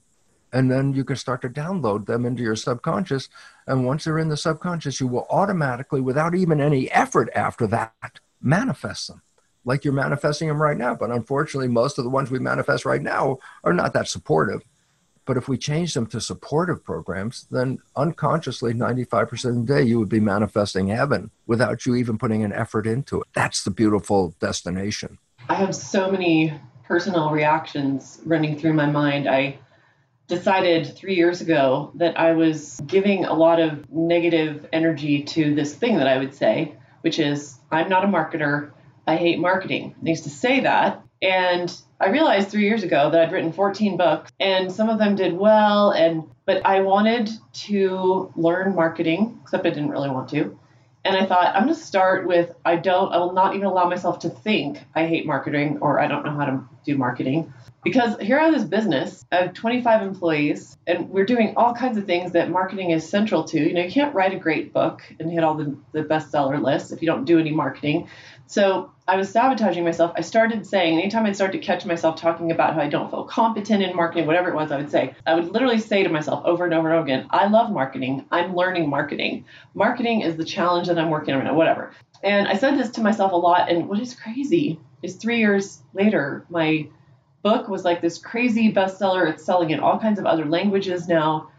And 0.52 0.72
then 0.72 0.94
you 0.94 1.04
can 1.04 1.16
start 1.16 1.42
to 1.42 1.50
download 1.50 2.06
them 2.06 2.26
into 2.26 2.44
your 2.44 2.56
subconscious. 2.56 3.30
And 3.68 3.86
once 3.86 4.04
they're 4.04 4.20
in 4.20 4.30
the 4.30 4.38
subconscious, 4.38 5.00
you 5.00 5.08
will 5.08 5.28
automatically, 5.30 6.02
without 6.02 6.36
even 6.36 6.62
any 6.62 6.92
effort 6.92 7.30
after 7.36 7.68
that, 7.68 8.20
manifest 8.42 9.08
them 9.08 9.22
like 9.66 9.84
you're 9.84 9.94
manifesting 9.94 10.48
them 10.48 10.62
right 10.62 10.78
now. 10.78 10.96
But 10.96 11.12
unfortunately, 11.12 11.68
most 11.68 11.98
of 11.98 12.04
the 12.04 12.10
ones 12.10 12.32
we 12.32 12.40
manifest 12.40 12.86
right 12.86 13.02
now 13.02 13.40
are 13.64 13.74
not 13.74 13.94
that 13.94 14.08
supportive. 14.08 14.62
But 15.26 15.38
if 15.38 15.48
we 15.48 15.58
change 15.58 15.94
them 15.94 16.06
to 16.08 16.22
supportive 16.22 16.84
programs, 16.84 17.48
then 17.50 17.80
unconsciously, 17.96 18.74
95% 18.74 19.46
of 19.46 19.68
the 19.68 19.74
day, 19.74 19.84
you 19.84 20.00
would 20.00 20.10
be 20.10 20.20
manifesting 20.20 20.88
heaven 20.88 21.32
without 21.48 21.86
you 21.86 21.96
even 21.96 22.18
putting 22.18 22.44
an 22.44 22.54
effort 22.54 22.86
into 22.86 23.22
it. 23.22 23.28
That's 23.34 23.64
the 23.64 23.72
beautiful 23.72 24.36
destination. 24.40 25.18
I 25.50 25.56
have 25.56 25.76
so 25.76 26.12
many 26.12 26.54
personal 26.84 27.32
reactions 27.32 28.22
running 28.26 28.58
through 28.60 28.74
my 28.74 28.86
mind. 28.86 29.28
I 29.28 29.58
decided 30.28 30.96
three 30.96 31.16
years 31.16 31.42
ago 31.42 31.92
that 31.96 32.20
I 32.20 32.34
was 32.34 32.80
giving 32.86 33.26
a 33.26 33.34
lot 33.34 33.60
of 33.60 33.92
negative 33.92 34.68
energy 34.74 35.24
to 35.24 35.54
this 35.54 35.74
thing 35.76 35.98
that 35.98 36.08
I 36.08 36.18
would 36.18 36.34
say, 36.34 36.76
which 37.02 37.20
is, 37.20 37.60
I'm 37.72 37.90
not 37.90 38.04
a 38.04 38.08
marketer. 38.08 38.72
I 39.08 39.18
hate 39.18 39.40
marketing. 39.40 39.96
I 40.04 40.10
used 40.10 40.24
to 40.24 40.30
say 40.30 40.62
that. 40.62 41.04
And 41.22 41.76
I 42.00 42.10
realized 42.10 42.50
three 42.50 42.64
years 42.64 42.84
ago 42.84 43.10
that 43.10 43.22
I'd 43.22 43.32
written 43.32 43.54
14 43.54 43.98
books 43.98 44.32
and 44.40 44.72
some 44.72 44.90
of 44.90 45.00
them 45.00 45.16
did 45.16 45.34
well 45.34 45.92
and 45.92 46.24
but 46.46 46.66
I 46.66 46.82
wanted 46.82 47.30
to 47.54 48.32
learn 48.36 48.76
marketing, 48.76 49.40
except 49.42 49.66
I 49.66 49.70
didn't 49.70 49.90
really 49.90 50.10
want 50.10 50.30
to. 50.30 50.60
And 51.04 51.16
I 51.16 51.26
thought 51.26 51.56
I'm 51.56 51.68
to 51.68 51.76
start 51.76 52.28
with 52.28 52.54
I 52.66 52.76
don't 52.76 53.14
I 53.14 53.18
will 53.18 53.34
not 53.34 53.56
even 53.56 53.68
allow 53.68 53.88
myself 53.88 54.20
to 54.20 54.30
think 54.30 54.80
I 54.94 55.06
hate 55.08 55.26
marketing 55.26 55.78
or 55.82 56.00
I 56.00 56.08
don't 56.08 56.26
know 56.26 56.32
how 56.32 56.46
to 56.46 56.64
do 56.84 56.98
marketing 56.98 57.54
because 57.86 58.20
here 58.20 58.40
I 58.40 58.46
have 58.46 58.54
this 58.54 58.64
business. 58.64 59.24
I 59.32 59.36
have 59.36 59.54
25 59.54 60.02
employees, 60.02 60.76
and 60.88 61.08
we're 61.08 61.26
doing 61.26 61.54
all 61.56 61.74
kinds 61.74 61.98
of 61.98 62.06
things 62.06 62.32
that 62.32 62.50
marketing 62.50 62.90
is 62.90 63.08
central 63.08 63.44
to. 63.46 63.60
You 63.60 63.74
know, 63.74 63.84
you 63.84 63.92
can't 63.92 64.14
write 64.14 64.34
a 64.34 64.40
great 64.40 64.74
book 64.74 65.04
and 65.20 65.32
hit 65.32 65.44
all 65.44 65.54
the, 65.54 65.78
the 65.92 66.02
bestseller 66.02 66.62
lists 66.62 66.92
if 66.92 67.04
you 67.04 67.06
don't 67.06 67.26
do 67.26 67.40
any 67.40 67.52
marketing. 67.52 68.10
So 68.48 68.92
I 69.08 69.18
was 69.18 69.30
sabotaging 69.30 69.84
myself. 69.84 70.14
I 70.16 70.22
started 70.22 70.66
saying, 70.66 70.98
anytime 70.98 71.26
I'd 71.26 71.36
start 71.36 71.52
to 71.54 71.60
catch 71.60 71.86
myself 71.86 72.20
talking 72.20 72.52
about 72.52 72.74
how 72.74 72.82
I 72.82 72.90
don't 72.90 73.10
feel 73.10 73.24
competent 73.24 73.84
in 73.84 73.96
marketing, 73.96 74.28
whatever 74.28 74.50
it 74.50 74.56
was, 74.56 74.72
I 74.72 74.78
would 74.78 74.92
say, 74.92 75.16
I 75.26 75.36
would 75.36 75.52
literally 75.52 75.80
say 75.80 76.04
to 76.04 76.10
myself 76.10 76.46
over 76.46 76.66
and 76.66 76.74
over 76.74 76.90
and 76.90 76.98
over 76.98 77.06
again, 77.06 77.28
I 77.30 77.48
love 77.48 77.72
marketing. 77.72 78.26
I'm 78.32 78.56
learning 78.56 78.90
marketing. 78.90 79.46
Marketing 79.74 80.22
is 80.22 80.36
the 80.36 80.46
challenge 80.46 80.88
that 80.88 81.00
I'm 81.00 81.10
working 81.10 81.34
on 81.34 81.56
whatever. 81.56 81.92
And 82.24 82.48
I 82.48 82.56
said 82.56 82.78
this 82.78 82.90
to 82.92 83.02
myself 83.02 83.32
a 83.32 83.36
lot. 83.36 83.70
And 83.70 83.88
what 83.88 84.00
is 84.00 84.16
crazy 84.16 84.80
is 85.04 85.16
three 85.16 85.40
years 85.40 85.82
later, 85.94 86.46
my 86.50 86.88
book 87.44 87.68
was 87.68 87.86
like 87.86 88.02
this 88.02 88.18
crazy 88.18 88.74
bestseller. 88.74 89.30
It's 89.30 89.46
selling 89.46 89.70
in 89.70 89.80
all 89.80 90.00
kinds 90.00 90.20
of 90.20 90.26
other 90.26 90.46
languages 90.46 91.08
now. 91.08 91.52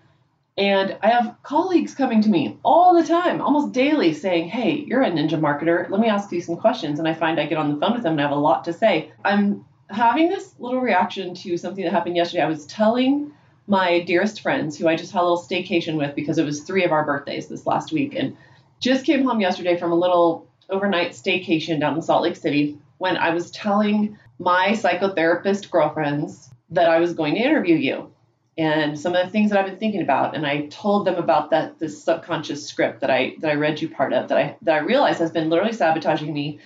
And 0.59 0.97
I 1.03 1.09
have 1.09 1.37
colleagues 1.43 1.95
coming 1.95 2.23
to 2.23 2.31
me 2.31 2.59
all 2.65 2.95
the 2.95 3.07
time, 3.07 3.43
almost 3.43 3.73
daily, 3.73 4.15
saying, 4.15 4.49
Hey, 4.49 4.85
you're 4.87 5.03
a 5.03 5.11
ninja 5.11 5.39
marketer. 5.39 5.89
Let 5.91 6.01
me 6.01 6.09
ask 6.09 6.33
you 6.33 6.41
some 6.41 6.57
questions. 6.57 6.99
And 6.99 7.07
I 7.07 7.13
find 7.13 7.39
I 7.39 7.47
get 7.47 7.59
on 7.59 7.73
the 7.73 7.79
phone 7.79 7.93
with 7.93 8.03
them 8.03 8.13
and 8.13 8.21
I 8.21 8.25
have 8.25 8.37
a 8.37 8.41
lot 8.41 8.65
to 8.65 8.73
say. 8.73 9.13
I'm 9.25 9.67
having 9.91 10.31
this 10.31 10.55
little 10.59 10.81
reaction 10.81 11.35
to 11.35 11.59
something 11.59 11.85
that 11.85 11.93
happened 11.93 12.17
yesterday. 12.17 12.43
I 12.43 12.49
was 12.49 12.65
telling 12.67 13.33
my 13.67 14.01
dearest 14.01 14.41
friends 14.41 14.79
who 14.79 14.89
I 14.89 14.97
just 14.97 15.13
had 15.13 15.21
a 15.21 15.27
little 15.27 15.43
staycation 15.43 15.97
with 15.97 16.15
because 16.15 16.39
it 16.39 16.45
was 16.45 16.63
three 16.63 16.85
of 16.85 16.93
our 16.93 17.05
birthdays 17.05 17.49
this 17.49 17.67
last 17.67 17.93
week 17.93 18.15
and 18.15 18.37
just 18.81 19.05
came 19.05 19.25
home 19.25 19.41
yesterday 19.41 19.77
from 19.77 19.93
a 19.93 19.97
little 19.97 20.47
overnight 20.71 21.13
staycation 21.13 21.81
down 21.81 21.97
in 21.97 22.03
Salt 22.03 22.23
Lake 22.23 22.37
City 22.37 22.79
when 22.99 23.17
I 23.17 23.31
was 23.31 23.51
telling 23.51 24.17
my 24.39 24.71
psychotherapist 24.71 25.71
girlfriends 25.71 26.51
that 26.71 26.89
I 26.89 26.99
was 26.99 27.13
going 27.13 27.35
to 27.35 27.41
interview 27.41 27.77
you 27.77 28.11
and 28.59 28.99
some 28.99 29.15
of 29.15 29.25
the 29.25 29.31
things 29.31 29.51
that 29.51 29.59
I've 29.59 29.67
been 29.67 29.79
thinking 29.79 30.03
about. 30.03 30.35
And 30.35 30.47
I 30.47 30.67
told 30.67 31.07
them 31.07 31.17
about 31.17 31.51
that 31.51 31.79
this 31.79 32.03
subconscious 32.03 32.67
script 32.67 33.01
that 33.01 33.11
I 33.11 33.35
that 33.41 33.51
I 33.51 33.55
read 33.55 33.81
you 33.81 33.89
part 33.89 34.13
of 34.13 34.29
that 34.29 34.39
I 34.39 34.57
that 34.63 34.75
I 34.75 34.79
realized 34.79 35.19
has 35.21 35.31
been 35.31 35.51
literally 35.51 35.73
sabotaging 35.73 36.33
me. 36.33 36.61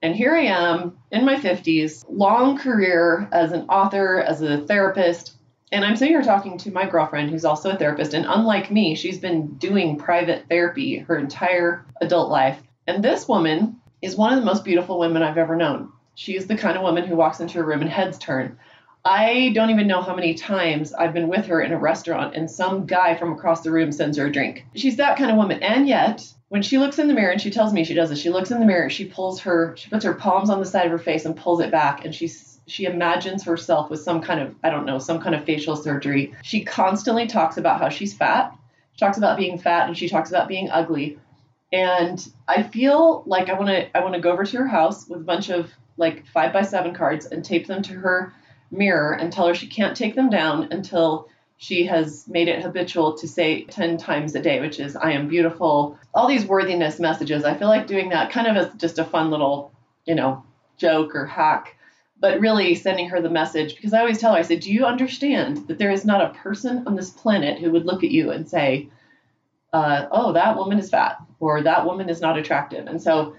And 0.00 0.14
here 0.14 0.34
I 0.34 0.42
am 0.42 0.96
in 1.10 1.24
my 1.24 1.36
50s, 1.36 2.04
long 2.08 2.56
career 2.56 3.28
as 3.32 3.50
an 3.50 3.62
author, 3.62 4.20
as 4.20 4.42
a 4.42 4.58
therapist. 4.58 5.34
And 5.72 5.84
I'm 5.84 5.96
sitting 5.96 6.14
here 6.14 6.22
talking 6.22 6.56
to 6.58 6.70
my 6.70 6.88
girlfriend, 6.88 7.30
who's 7.30 7.44
also 7.44 7.70
a 7.70 7.76
therapist. 7.76 8.14
And 8.14 8.24
unlike 8.26 8.70
me, 8.70 8.94
she's 8.94 9.18
been 9.18 9.54
doing 9.54 9.98
private 9.98 10.46
therapy 10.48 10.98
her 10.98 11.18
entire 11.18 11.84
adult 12.00 12.30
life. 12.30 12.62
And 12.86 13.02
this 13.02 13.28
woman 13.28 13.80
is 14.00 14.16
one 14.16 14.32
of 14.32 14.38
the 14.38 14.46
most 14.46 14.64
beautiful 14.64 14.98
women 14.98 15.22
I've 15.22 15.36
ever 15.36 15.56
known. 15.56 15.92
She 16.14 16.36
is 16.36 16.46
the 16.46 16.56
kind 16.56 16.76
of 16.76 16.82
woman 16.82 17.04
who 17.04 17.16
walks 17.16 17.40
into 17.40 17.60
a 17.60 17.64
room 17.64 17.82
and 17.82 17.90
heads 17.90 18.18
turn. 18.18 18.58
I 19.04 19.52
don't 19.54 19.70
even 19.70 19.86
know 19.86 20.02
how 20.02 20.14
many 20.14 20.34
times 20.34 20.92
I've 20.92 21.14
been 21.14 21.28
with 21.28 21.46
her 21.46 21.60
in 21.62 21.72
a 21.72 21.78
restaurant 21.78 22.34
and 22.34 22.50
some 22.50 22.86
guy 22.86 23.14
from 23.14 23.32
across 23.32 23.62
the 23.62 23.70
room 23.70 23.92
sends 23.92 24.18
her 24.18 24.26
a 24.26 24.32
drink. 24.32 24.66
She's 24.74 24.96
that 24.96 25.16
kind 25.16 25.30
of 25.30 25.36
woman. 25.36 25.62
And 25.62 25.88
yet, 25.88 26.26
when 26.48 26.62
she 26.62 26.78
looks 26.78 26.98
in 26.98 27.08
the 27.08 27.14
mirror 27.14 27.30
and 27.30 27.40
she 27.40 27.50
tells 27.50 27.72
me 27.72 27.84
she 27.84 27.94
does 27.94 28.10
this, 28.10 28.18
she 28.18 28.30
looks 28.30 28.50
in 28.50 28.60
the 28.60 28.66
mirror, 28.66 28.90
she 28.90 29.04
pulls 29.04 29.40
her, 29.40 29.74
she 29.76 29.88
puts 29.88 30.04
her 30.04 30.14
palms 30.14 30.50
on 30.50 30.60
the 30.60 30.66
side 30.66 30.86
of 30.86 30.92
her 30.92 30.98
face 30.98 31.24
and 31.24 31.36
pulls 31.36 31.60
it 31.60 31.70
back 31.70 32.04
and 32.04 32.14
she's 32.14 32.60
she 32.66 32.84
imagines 32.84 33.44
herself 33.44 33.88
with 33.88 34.00
some 34.00 34.20
kind 34.20 34.40
of 34.40 34.54
I 34.62 34.70
don't 34.70 34.84
know, 34.84 34.98
some 34.98 35.20
kind 35.20 35.34
of 35.34 35.44
facial 35.44 35.76
surgery. 35.76 36.34
She 36.42 36.64
constantly 36.64 37.26
talks 37.26 37.56
about 37.56 37.80
how 37.80 37.88
she's 37.88 38.14
fat. 38.14 38.52
She 38.92 38.98
talks 38.98 39.16
about 39.16 39.38
being 39.38 39.58
fat 39.58 39.86
and 39.86 39.96
she 39.96 40.08
talks 40.08 40.30
about 40.30 40.48
being 40.48 40.68
ugly. 40.70 41.18
And 41.72 42.26
I 42.46 42.62
feel 42.62 43.22
like 43.26 43.48
I 43.48 43.54
want 43.54 43.68
to 43.68 43.96
I 43.96 44.02
want 44.02 44.14
to 44.14 44.20
go 44.20 44.32
over 44.32 44.44
to 44.44 44.56
her 44.58 44.66
house 44.66 45.08
with 45.08 45.20
a 45.20 45.24
bunch 45.24 45.50
of 45.50 45.70
like 45.96 46.26
five 46.26 46.52
by 46.52 46.62
seven 46.62 46.94
cards 46.94 47.26
and 47.26 47.44
tape 47.44 47.66
them 47.66 47.82
to 47.82 47.94
her 47.94 48.32
mirror 48.70 49.12
and 49.12 49.32
tell 49.32 49.46
her 49.46 49.54
she 49.54 49.66
can't 49.66 49.96
take 49.96 50.14
them 50.14 50.30
down 50.30 50.68
until 50.70 51.28
she 51.58 51.86
has 51.86 52.26
made 52.28 52.48
it 52.48 52.62
habitual 52.62 53.14
to 53.18 53.26
say 53.26 53.64
10 53.64 53.98
times 53.98 54.34
a 54.34 54.40
day, 54.40 54.60
which 54.60 54.78
is, 54.78 54.94
I 54.94 55.12
am 55.12 55.28
beautiful. 55.28 55.98
All 56.14 56.28
these 56.28 56.46
worthiness 56.46 57.00
messages. 57.00 57.44
I 57.44 57.54
feel 57.54 57.68
like 57.68 57.88
doing 57.88 58.10
that 58.10 58.30
kind 58.30 58.46
of 58.46 58.56
as 58.56 58.72
just 58.74 59.00
a 59.00 59.04
fun 59.04 59.30
little, 59.30 59.72
you 60.06 60.14
know, 60.14 60.44
joke 60.76 61.16
or 61.16 61.26
hack, 61.26 61.74
but 62.20 62.40
really 62.40 62.76
sending 62.76 63.08
her 63.08 63.20
the 63.20 63.28
message 63.28 63.74
because 63.74 63.92
I 63.92 63.98
always 63.98 64.18
tell 64.18 64.32
her, 64.32 64.38
I 64.38 64.42
said, 64.42 64.60
Do 64.60 64.72
you 64.72 64.86
understand 64.86 65.66
that 65.66 65.78
there 65.78 65.90
is 65.90 66.04
not 66.04 66.22
a 66.22 66.38
person 66.38 66.86
on 66.86 66.94
this 66.94 67.10
planet 67.10 67.58
who 67.58 67.72
would 67.72 67.86
look 67.86 68.04
at 68.04 68.12
you 68.12 68.30
and 68.30 68.48
say, 68.48 68.88
uh, 69.72 70.06
Oh, 70.12 70.32
that 70.32 70.56
woman 70.56 70.78
is 70.78 70.90
fat 70.90 71.18
or 71.40 71.62
that 71.62 71.86
woman 71.86 72.08
is 72.08 72.20
not 72.20 72.38
attractive? 72.38 72.86
And 72.86 73.02
so 73.02 73.34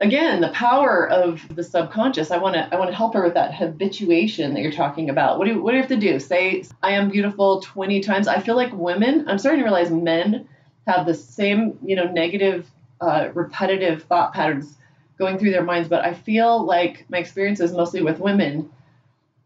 again 0.00 0.40
the 0.40 0.50
power 0.50 1.08
of 1.08 1.42
the 1.56 1.62
subconscious 1.62 2.30
i 2.30 2.36
want 2.36 2.54
to 2.54 2.68
i 2.72 2.78
want 2.78 2.90
to 2.90 2.96
help 2.96 3.14
her 3.14 3.22
with 3.22 3.34
that 3.34 3.54
habituation 3.54 4.52
that 4.52 4.60
you're 4.60 4.72
talking 4.72 5.08
about. 5.08 5.38
What 5.38 5.46
do, 5.46 5.62
what 5.62 5.70
do 5.70 5.76
you 5.76 5.82
have 5.82 5.90
to 5.90 5.96
do? 5.96 6.20
Say 6.20 6.64
i 6.82 6.92
am 6.92 7.10
beautiful 7.10 7.60
20 7.60 8.00
times. 8.00 8.28
I 8.28 8.40
feel 8.40 8.56
like 8.56 8.72
women 8.72 9.28
i'm 9.28 9.38
starting 9.38 9.60
to 9.60 9.64
realize 9.64 9.90
men 9.90 10.48
have 10.86 11.06
the 11.06 11.14
same 11.14 11.78
you 11.84 11.96
know 11.96 12.04
negative 12.04 12.70
uh, 13.00 13.28
repetitive 13.34 14.04
thought 14.04 14.32
patterns 14.32 14.78
going 15.18 15.38
through 15.38 15.50
their 15.50 15.64
minds 15.64 15.88
but 15.88 16.04
i 16.04 16.14
feel 16.14 16.64
like 16.64 17.04
my 17.10 17.18
experience 17.18 17.60
is 17.60 17.72
mostly 17.72 18.02
with 18.02 18.18
women 18.18 18.70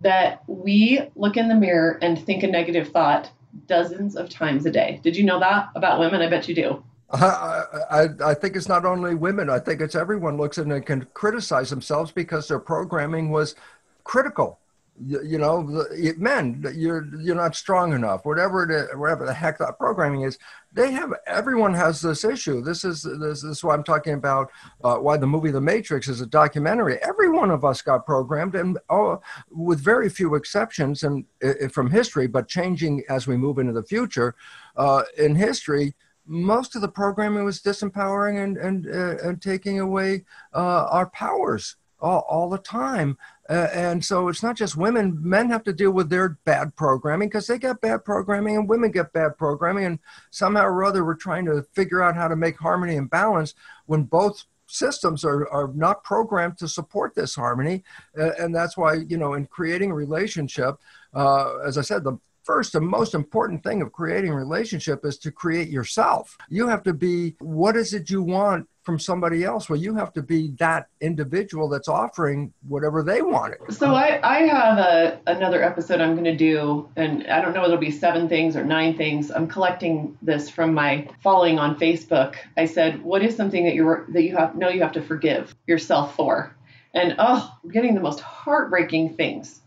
that 0.01 0.43
we 0.47 1.01
look 1.15 1.37
in 1.37 1.49
the 1.49 1.55
mirror 1.55 1.99
and 2.03 2.25
think 2.25 2.43
a 2.43 2.47
negative 2.47 2.89
thought 2.89 3.31
dozens 3.67 4.17
of 4.17 4.29
times 4.29 4.65
a 4.65 4.71
day. 4.71 5.01
Did 5.03 5.17
you 5.17 5.25
know 5.25 5.41
that 5.41 5.69
about 5.75 6.01
women? 6.01 6.23
I 6.23 6.31
bet 6.31 6.49
you 6.49 6.55
do 6.55 6.83
I, 7.13 7.65
I, 7.91 8.09
I, 8.25 8.35
think 8.35 8.55
it's 8.55 8.69
not 8.69 8.85
only 8.85 9.15
women. 9.15 9.51
I 9.51 9.59
think 9.59 9.81
it's 9.81 9.97
everyone 9.97 10.37
looks 10.37 10.59
and 10.59 10.85
can 10.87 11.07
criticize 11.13 11.71
themselves 11.71 12.13
because 12.13 12.47
their 12.47 12.61
programming 12.61 13.31
was 13.31 13.57
critical. 14.05 14.61
you, 15.05 15.21
you 15.25 15.39
know, 15.39 15.85
men, 16.19 16.65
you're 16.75 17.09
you're 17.17 17.35
not 17.35 17.57
strong 17.57 17.95
enough. 17.95 18.25
Whatever 18.25 18.63
it 18.63 18.71
is, 18.71 18.97
whatever 18.97 19.27
the 19.27 19.35
heck 19.35 19.59
that 19.59 19.77
programming 19.79 20.23
is, 20.23 20.39
they 20.73 20.93
have. 20.93 21.13
Everyone 21.27 21.75
has 21.75 22.01
this 22.01 22.23
issue. 22.23 22.63
This 22.63 22.85
is 22.85 23.03
this, 23.03 23.43
this 23.43 23.45
is 23.45 23.65
why 23.65 23.75
I'm 23.75 23.83
talking 23.83 24.15
about 24.15 24.51
uh, 24.85 24.97
why 24.97 25.17
the 25.17 25.27
movie 25.27 25.51
The 25.51 25.61
Matrix 25.61 26.07
is 26.07 26.21
a 26.21 26.27
documentary. 26.27 26.99
Every 27.03 27.29
one 27.29 27.51
of 27.51 27.65
us 27.65 27.83
got 27.83 28.07
programmed, 28.07 28.55
and 28.55 28.79
oh, 28.89 29.21
with 29.51 29.81
very 29.81 30.11
few 30.11 30.37
exceptions, 30.37 31.03
and 31.03 31.25
from 31.73 31.91
history, 31.91 32.29
but 32.29 32.47
changing 32.47 33.03
as 33.09 33.27
we 33.27 33.37
move 33.37 33.59
into 33.59 33.73
the 33.73 33.83
future. 33.83 34.37
Uh, 34.77 35.03
in 35.19 35.35
history, 35.35 35.95
most 36.31 36.77
of 36.77 36.81
the 36.81 36.89
programming 36.89 37.45
was 37.45 37.61
disempowering 37.61 38.43
and 38.43 38.57
and 38.57 38.87
uh, 38.87 39.29
and 39.29 39.43
taking 39.43 39.81
away 39.81 40.25
uh, 40.55 40.87
our 40.89 41.11
powers 41.11 41.77
all, 42.01 42.25
all 42.29 42.49
the 42.49 42.59
time. 42.59 43.19
Uh, 43.49 43.69
and 43.75 44.05
so 44.05 44.29
it's 44.29 44.43
not 44.43 44.57
just 44.57 44.77
women. 44.77 45.19
Men 45.21 45.51
have 45.51 45.65
to 45.65 45.73
deal 45.73 45.91
with 45.91 46.09
their 46.09 46.39
bad 46.45 46.77
programming 46.77 47.29
because 47.29 47.49
they 47.49 47.59
get 47.59 47.81
bad 47.81 48.05
programming, 48.05 48.57
and 48.57 48.69
women 48.69 48.93
get 48.93 49.13
bad 49.13 49.37
programming. 49.37 49.85
And 49.85 49.99
somehow 50.31 50.67
or 50.67 50.85
other, 50.85 51.05
we're 51.05 51.15
trying 51.15 51.47
to 51.47 51.65
figure 51.75 52.01
out 52.01 52.15
how 52.15 52.29
to 52.29 52.37
make 52.37 52.59
harmony 52.59 52.97
and 52.97 53.11
balance 53.11 53.55
when 53.87 54.05
both 54.05 54.45
systems 54.69 55.25
are, 55.25 55.49
are 55.49 55.73
not 55.75 56.05
programmed 56.05 56.57
to 56.59 56.69
support 56.69 57.13
this 57.17 57.35
harmony. 57.35 57.83
Uh, 58.17 58.31
and 58.39 58.55
that's 58.55 58.77
why, 58.77 58.95
you 59.09 59.17
know, 59.17 59.35
in 59.35 59.47
creating 59.47 59.91
a 59.91 59.95
relationship, 59.95 60.77
uh, 61.13 61.59
as 61.67 61.77
I 61.77 61.83
said, 61.83 62.05
the 62.05 62.19
first 62.45 62.75
and 62.75 62.87
most 62.87 63.15
important 63.15 63.63
thing 63.63 63.83
of 63.83 63.93
creating 63.93 64.33
relationship 64.33 65.05
is 65.05 65.19
to 65.19 65.31
create 65.31 65.69
yourself. 65.69 66.37
You 66.49 66.69
have 66.69 66.83
to 66.85 66.95
be 66.95 67.37
what 67.41 67.77
is 67.77 67.95
it 67.95 68.11
you 68.11 68.23
want 68.23 68.69
from 68.83 68.99
somebody 68.99 69.45
else? 69.45 69.69
Well, 69.69 69.79
you 69.79 69.95
have 69.95 70.13
to 70.15 70.23
be 70.23 70.53
that 70.59 70.89
individual 71.01 71.69
that's 71.69 71.89
offering 71.89 72.53
whatever 72.67 73.03
they 73.03 73.23
wanted. 73.23 73.59
So 73.71 73.95
I, 73.95 74.21
I 74.23 74.39
have 74.47 74.79
a, 74.79 75.21
another 75.27 75.63
episode 75.63 76.01
I'm 76.01 76.15
going 76.15 76.25
to 76.25 76.37
do, 76.37 76.89
and 76.97 77.27
I 77.27 77.41
don't 77.41 77.53
know 77.53 77.61
whether 77.61 77.75
it'll 77.75 77.81
be 77.81 77.91
seven 77.91 78.29
things 78.29 78.57
or 78.57 78.65
nine 78.65 78.97
things. 78.97 79.31
I'm 79.31 79.47
collecting 79.47 80.17
this 80.23 80.49
from 80.49 80.73
my 80.75 81.07
following 81.23 81.59
on 81.59 81.79
Facebook. 81.79 82.37
I 82.57 82.65
said, 82.65 83.03
what 83.03 83.23
is 83.23 83.37
something 83.37 83.65
that 83.65 83.75
you're 83.75 84.07
that 84.09 84.23
you 84.23 84.37
have 84.37 84.57
know 84.57 84.71
you 84.71 84.83
have 84.83 84.93
to 84.93 85.03
forgive 85.03 85.55
yourself 85.67 86.17
for? 86.17 86.57
And 86.95 87.15
oh, 87.19 87.57
I'm 87.63 87.71
getting 87.71 87.95
the 87.95 88.01
most 88.01 88.21
heartbreaking 88.21 89.15
things. 89.15 89.60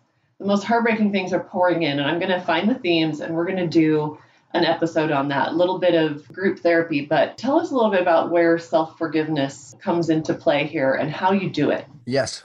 The 0.43 0.49
most 0.49 0.65
heartbreaking 0.65 1.13
things 1.13 1.31
are 1.31 1.39
pouring 1.39 1.83
in, 1.83 1.99
and 1.99 2.01
I'm 2.01 2.19
going 2.19 2.29
to 2.29 2.41
find 2.41 2.69
the 2.69 2.75
themes, 2.75 3.21
and 3.21 3.33
we're 3.33 3.45
going 3.45 3.55
to 3.59 3.65
do 3.65 4.17
an 4.51 4.65
episode 4.65 5.09
on 5.09 5.29
that, 5.29 5.53
a 5.53 5.55
little 5.55 5.79
bit 5.79 5.95
of 5.95 6.27
group 6.33 6.59
therapy, 6.59 7.05
but 7.05 7.37
tell 7.37 7.61
us 7.61 7.71
a 7.71 7.73
little 7.73 7.89
bit 7.89 8.01
about 8.01 8.29
where 8.29 8.57
self 8.57 8.97
forgiveness 8.97 9.73
comes 9.79 10.09
into 10.09 10.33
play 10.33 10.67
here 10.67 10.95
and 10.95 11.09
how 11.09 11.31
you 11.31 11.49
do 11.49 11.69
it. 11.69 11.85
Yes. 12.05 12.43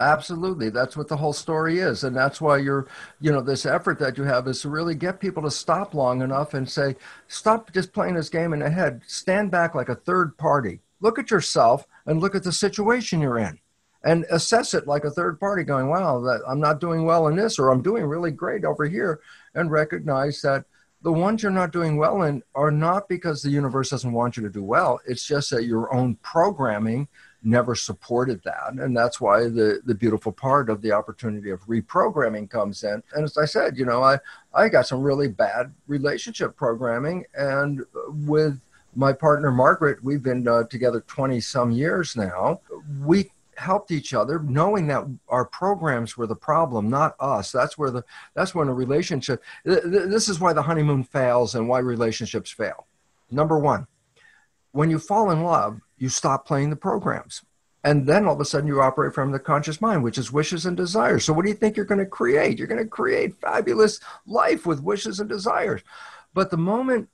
Absolutely. 0.00 0.68
That's 0.70 0.96
what 0.96 1.06
the 1.06 1.16
whole 1.16 1.32
story 1.32 1.78
is. 1.78 2.02
And 2.02 2.16
that's 2.16 2.40
why 2.40 2.58
you're, 2.58 2.88
you 3.20 3.30
know, 3.30 3.40
this 3.40 3.64
effort 3.64 4.00
that 4.00 4.18
you 4.18 4.24
have 4.24 4.48
is 4.48 4.60
to 4.62 4.68
really 4.68 4.96
get 4.96 5.20
people 5.20 5.44
to 5.44 5.50
stop 5.50 5.94
long 5.94 6.22
enough 6.22 6.54
and 6.54 6.68
say, 6.68 6.96
stop 7.28 7.72
just 7.72 7.92
playing 7.92 8.14
this 8.14 8.30
game 8.30 8.52
in 8.52 8.58
the 8.58 8.70
head. 8.70 9.02
Stand 9.06 9.52
back 9.52 9.76
like 9.76 9.88
a 9.88 9.94
third 9.94 10.36
party. 10.38 10.80
Look 11.00 11.20
at 11.20 11.30
yourself 11.30 11.86
and 12.04 12.20
look 12.20 12.34
at 12.34 12.42
the 12.42 12.52
situation 12.52 13.20
you're 13.20 13.38
in 13.38 13.60
and 14.04 14.24
assess 14.30 14.74
it 14.74 14.86
like 14.86 15.04
a 15.04 15.10
third 15.10 15.40
party 15.40 15.64
going, 15.64 15.88
wow, 15.88 16.20
that 16.20 16.40
I'm 16.46 16.60
not 16.60 16.80
doing 16.80 17.04
well 17.04 17.26
in 17.28 17.36
this 17.36 17.58
or 17.58 17.70
I'm 17.70 17.82
doing 17.82 18.04
really 18.04 18.30
great 18.30 18.64
over 18.64 18.84
here 18.86 19.20
and 19.54 19.70
recognize 19.70 20.40
that 20.42 20.64
the 21.02 21.12
ones 21.12 21.42
you're 21.42 21.52
not 21.52 21.72
doing 21.72 21.96
well 21.96 22.22
in 22.22 22.42
are 22.54 22.70
not 22.70 23.08
because 23.08 23.42
the 23.42 23.50
universe 23.50 23.90
doesn't 23.90 24.12
want 24.12 24.36
you 24.36 24.42
to 24.42 24.50
do 24.50 24.64
well. 24.64 25.00
It's 25.06 25.24
just 25.24 25.50
that 25.50 25.64
your 25.64 25.92
own 25.94 26.16
programming 26.16 27.08
never 27.42 27.74
supported 27.74 28.42
that. 28.44 28.72
And 28.72 28.96
that's 28.96 29.20
why 29.20 29.42
the, 29.42 29.80
the 29.84 29.94
beautiful 29.94 30.32
part 30.32 30.68
of 30.68 30.82
the 30.82 30.92
opportunity 30.92 31.50
of 31.50 31.64
reprogramming 31.66 32.50
comes 32.50 32.82
in. 32.82 33.02
And 33.14 33.24
as 33.24 33.38
I 33.38 33.44
said, 33.44 33.78
you 33.78 33.84
know, 33.84 34.02
I, 34.02 34.18
I 34.52 34.68
got 34.68 34.88
some 34.88 35.02
really 35.02 35.28
bad 35.28 35.72
relationship 35.86 36.56
programming. 36.56 37.24
And 37.34 37.84
with 38.26 38.60
my 38.96 39.12
partner, 39.12 39.52
Margaret, 39.52 40.02
we've 40.02 40.22
been 40.22 40.48
uh, 40.48 40.64
together 40.64 41.00
20 41.06 41.40
some 41.40 41.70
years 41.70 42.16
now. 42.16 42.60
We 43.04 43.30
helped 43.58 43.90
each 43.90 44.14
other 44.14 44.38
knowing 44.40 44.86
that 44.86 45.04
our 45.28 45.44
programs 45.44 46.16
were 46.16 46.26
the 46.26 46.36
problem 46.36 46.88
not 46.88 47.14
us. 47.20 47.50
That's 47.52 47.76
where 47.76 47.90
the 47.90 48.04
that's 48.34 48.54
when 48.54 48.68
a 48.68 48.74
relationship 48.74 49.42
this 49.64 50.28
is 50.28 50.40
why 50.40 50.52
the 50.52 50.62
honeymoon 50.62 51.04
fails 51.04 51.54
and 51.54 51.68
why 51.68 51.80
relationships 51.80 52.50
fail. 52.50 52.86
Number 53.30 53.58
one 53.58 53.86
when 54.72 54.90
you 54.90 54.98
fall 54.98 55.30
in 55.30 55.42
love 55.42 55.80
you 55.98 56.08
stop 56.08 56.46
playing 56.46 56.70
the 56.70 56.76
programs. 56.76 57.42
And 57.84 58.06
then 58.06 58.26
all 58.26 58.34
of 58.34 58.40
a 58.40 58.44
sudden 58.44 58.66
you 58.66 58.80
operate 58.80 59.14
from 59.14 59.32
the 59.32 59.38
conscious 59.38 59.80
mind 59.80 60.02
which 60.02 60.18
is 60.18 60.32
wishes 60.32 60.66
and 60.66 60.76
desires. 60.76 61.24
So 61.24 61.32
what 61.32 61.44
do 61.44 61.50
you 61.50 61.56
think 61.56 61.76
you're 61.76 61.84
going 61.84 61.98
to 61.98 62.06
create? 62.06 62.58
You're 62.58 62.68
going 62.68 62.82
to 62.82 62.88
create 62.88 63.40
fabulous 63.40 64.00
life 64.26 64.66
with 64.66 64.82
wishes 64.82 65.20
and 65.20 65.28
desires. 65.28 65.82
But 66.34 66.50
the 66.50 66.56
moment 66.56 67.08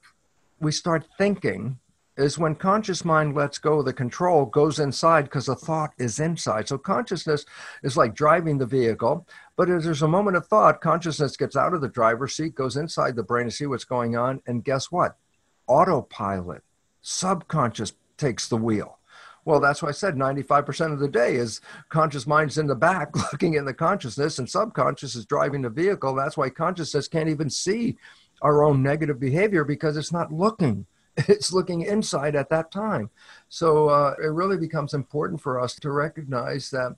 we 0.61 0.73
start 0.73 1.07
thinking 1.19 1.79
is 2.17 2.39
when 2.39 2.55
conscious 2.55 3.05
mind 3.05 3.35
lets 3.35 3.59
go 3.59 3.81
of 3.81 3.85
the 3.85 3.93
control, 3.93 4.47
goes 4.47 4.79
inside 4.79 5.25
because 5.25 5.47
the 5.47 5.57
thought 5.57 5.93
is 5.99 6.21
inside. 6.21 6.69
So 6.69 6.79
consciousness 6.79 7.45
is 7.83 7.97
like 7.97 8.15
driving 8.15 8.59
the 8.59 8.67
vehicle, 8.67 9.27
but 9.57 9.69
as 9.69 9.85
there's 9.85 10.03
a 10.03 10.09
moment 10.09 10.37
of 10.37 10.47
thought, 10.47 10.81
consciousness 10.81 11.37
gets 11.37 11.57
out 11.57 11.75
of 11.75 11.81
the 11.81 11.89
driver's 11.89 12.37
seat, 12.37 12.55
goes 12.55 12.77
inside 12.77 13.17
the 13.17 13.23
brain 13.23 13.47
to 13.47 13.51
see 13.51 13.67
what's 13.67 13.85
going 13.85 14.17
on, 14.17 14.41
and 14.47 14.65
guess 14.65 14.93
what? 14.93 15.17
Autopilot, 15.67 16.63
subconscious 17.03 17.93
takes 18.17 18.49
the 18.49 18.57
wheel. 18.57 18.99
Well, 19.45 19.61
that's 19.61 19.83
why 19.83 19.91
I 19.91 19.93
said 19.93 20.15
95% 20.15 20.93
of 20.93 21.01
the 21.01 21.09
day 21.09 21.35
is 21.35 21.61
conscious 21.91 22.27
mind's 22.27 22.57
in 22.57 22.67
the 22.67 22.75
back 22.75 23.15
looking 23.33 23.55
in 23.55 23.65
the 23.65 23.75
consciousness, 23.75 24.39
and 24.39 24.49
subconscious 24.49 25.15
is 25.15 25.27
driving 25.27 25.63
the 25.63 25.71
vehicle. 25.71 26.15
That's 26.15 26.37
why 26.37 26.49
consciousness 26.49 27.09
can't 27.09 27.29
even 27.29 27.51
see 27.51 27.97
our 28.41 28.63
own 28.63 28.83
negative 28.83 29.21
behavior 29.21 29.65
because 29.65 29.97
it's 29.97 30.13
not 30.13 30.33
looking 30.33 30.87
it's 31.17 31.53
looking 31.53 31.83
inside 31.83 32.35
at 32.35 32.51
that 32.51 32.71
time. 32.71 33.11
So 33.49 33.89
uh, 33.89 34.15
it 34.23 34.29
really 34.29 34.57
becomes 34.57 34.95
important 34.95 35.41
for 35.41 35.61
us 35.61 35.75
to 35.77 35.91
recognize 35.91 36.71
that 36.71 36.97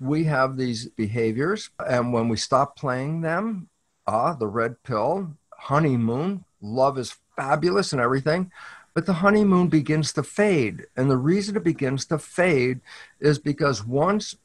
we 0.00 0.24
have 0.24 0.56
these 0.56 0.86
behaviors, 0.86 1.70
and 1.86 2.12
when 2.12 2.28
we 2.28 2.36
stop 2.36 2.76
playing 2.76 3.20
them, 3.20 3.68
ah, 4.06 4.32
the 4.34 4.46
red 4.46 4.80
pill, 4.84 5.34
honeymoon, 5.56 6.44
love 6.60 6.98
is 6.98 7.16
fabulous 7.36 7.92
and 7.92 8.00
everything, 8.00 8.52
but 8.94 9.06
the 9.06 9.14
honeymoon 9.14 9.68
begins 9.68 10.12
to 10.12 10.22
fade. 10.22 10.86
And 10.96 11.10
the 11.10 11.16
reason 11.16 11.56
it 11.56 11.64
begins 11.64 12.06
to 12.06 12.18
fade 12.18 12.80
is 13.20 13.38
because 13.38 13.84
once 13.84 14.36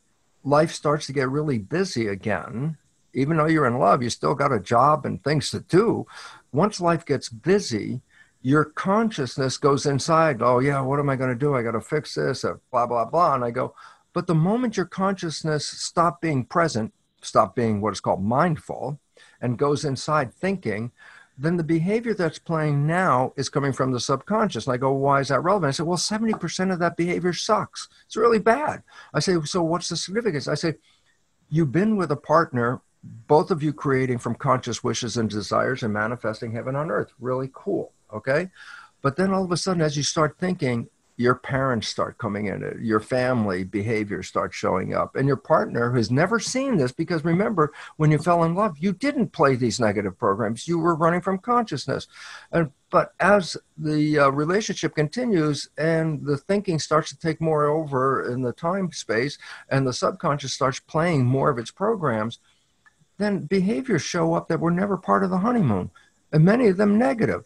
life 0.43 0.71
starts 0.71 1.05
to 1.07 1.13
get 1.13 1.29
really 1.29 1.59
busy 1.59 2.07
again, 2.07 2.77
even 3.13 3.37
though 3.37 3.45
you're 3.45 3.67
in 3.67 3.79
love, 3.79 4.01
you 4.01 4.09
still 4.09 4.35
got 4.35 4.51
a 4.51 4.59
job 4.59 5.05
and 5.05 5.23
things 5.23 5.51
to 5.51 5.59
do. 5.59 6.05
Once 6.51 6.81
life 6.81 7.05
gets 7.05 7.29
busy, 7.29 8.01
your 8.43 8.65
consciousness 8.65 9.57
goes 9.57 9.85
inside. 9.85 10.41
Oh, 10.41 10.59
yeah, 10.59 10.81
what 10.81 10.99
am 10.99 11.09
I 11.09 11.15
going 11.15 11.29
to 11.29 11.35
do? 11.35 11.55
I 11.55 11.63
got 11.63 11.71
to 11.71 11.81
fix 11.81 12.13
this, 12.15 12.43
blah, 12.71 12.85
blah, 12.85 13.05
blah. 13.05 13.35
And 13.35 13.43
I 13.43 13.51
go, 13.51 13.73
but 14.11 14.27
the 14.27 14.35
moment 14.35 14.75
your 14.75 14.85
consciousness 14.85 15.65
stop 15.65 16.21
being 16.21 16.43
present, 16.43 16.93
stop 17.21 17.55
being 17.55 17.79
what 17.79 17.93
is 17.93 18.01
called 18.01 18.21
mindful, 18.21 18.99
and 19.41 19.57
goes 19.57 19.85
inside 19.85 20.33
thinking, 20.33 20.91
then 21.37 21.55
the 21.55 21.63
behavior 21.63 22.13
that's 22.13 22.37
playing 22.37 22.85
now 22.85 23.31
is 23.37 23.47
coming 23.47 23.71
from 23.71 23.91
the 23.91 23.99
subconscious. 23.99 24.67
And 24.67 24.73
I 24.73 24.77
go, 24.77 24.91
why 24.91 25.21
is 25.21 25.29
that 25.29 25.39
relevant? 25.39 25.69
I 25.69 25.71
said, 25.71 25.87
well, 25.87 25.97
70% 25.97 26.71
of 26.71 26.79
that 26.79 26.97
behavior 26.97 27.31
sucks. 27.31 27.87
It's 28.05 28.17
really 28.17 28.39
bad. 28.39 28.83
I 29.13 29.21
say, 29.21 29.37
so 29.45 29.63
what's 29.63 29.87
the 29.87 29.95
significance? 29.95 30.49
I 30.49 30.55
say, 30.55 30.75
you've 31.49 31.71
been 31.71 31.95
with 31.95 32.11
a 32.11 32.17
partner, 32.17 32.81
both 33.03 33.51
of 33.51 33.63
you 33.63 33.71
creating 33.71 34.17
from 34.17 34.35
conscious 34.35 34.83
wishes 34.83 35.15
and 35.15 35.29
desires 35.29 35.81
and 35.81 35.93
manifesting 35.93 36.51
heaven 36.51 36.75
on 36.75 36.91
earth. 36.91 37.13
Really 37.19 37.49
cool 37.53 37.93
okay? 38.13 38.49
But 39.01 39.17
then 39.17 39.33
all 39.33 39.43
of 39.43 39.51
a 39.51 39.57
sudden 39.57 39.81
as 39.81 39.97
you 39.97 40.03
start 40.03 40.37
thinking 40.39 40.89
your 41.15 41.35
parents 41.35 41.87
start 41.87 42.17
coming 42.17 42.47
in 42.47 42.79
your 42.81 42.99
family 42.99 43.63
behavior 43.63 44.23
starts 44.23 44.55
showing 44.55 44.95
up 44.95 45.15
and 45.15 45.27
your 45.27 45.37
partner 45.37 45.91
who's 45.91 46.09
never 46.09 46.39
seen 46.39 46.77
this 46.77 46.91
because 46.91 47.23
remember 47.23 47.71
when 47.97 48.09
you 48.09 48.17
fell 48.17 48.43
in 48.43 48.55
love 48.55 48.77
you 48.79 48.91
didn't 48.91 49.31
play 49.31 49.55
these 49.55 49.79
negative 49.79 50.17
programs. 50.17 50.67
You 50.67 50.79
were 50.79 50.95
running 50.95 51.21
from 51.21 51.37
consciousness. 51.37 52.07
And 52.51 52.71
but 52.89 53.13
as 53.19 53.57
the 53.77 54.19
uh, 54.19 54.29
relationship 54.29 54.95
continues 54.95 55.69
and 55.77 56.25
the 56.25 56.37
thinking 56.37 56.79
starts 56.79 57.09
to 57.09 57.17
take 57.17 57.39
more 57.39 57.65
over 57.65 58.31
in 58.31 58.41
the 58.41 58.53
time 58.53 58.91
space 58.91 59.37
and 59.69 59.85
the 59.85 59.93
subconscious 59.93 60.53
starts 60.53 60.79
playing 60.79 61.25
more 61.25 61.49
of 61.49 61.59
its 61.59 61.71
programs 61.71 62.39
then 63.19 63.39
behaviors 63.45 64.01
show 64.01 64.33
up 64.33 64.47
that 64.47 64.59
were 64.59 64.71
never 64.71 64.97
part 64.97 65.23
of 65.23 65.29
the 65.29 65.37
honeymoon 65.37 65.91
and 66.31 66.43
many 66.43 66.67
of 66.67 66.77
them 66.77 66.97
negative 66.97 67.45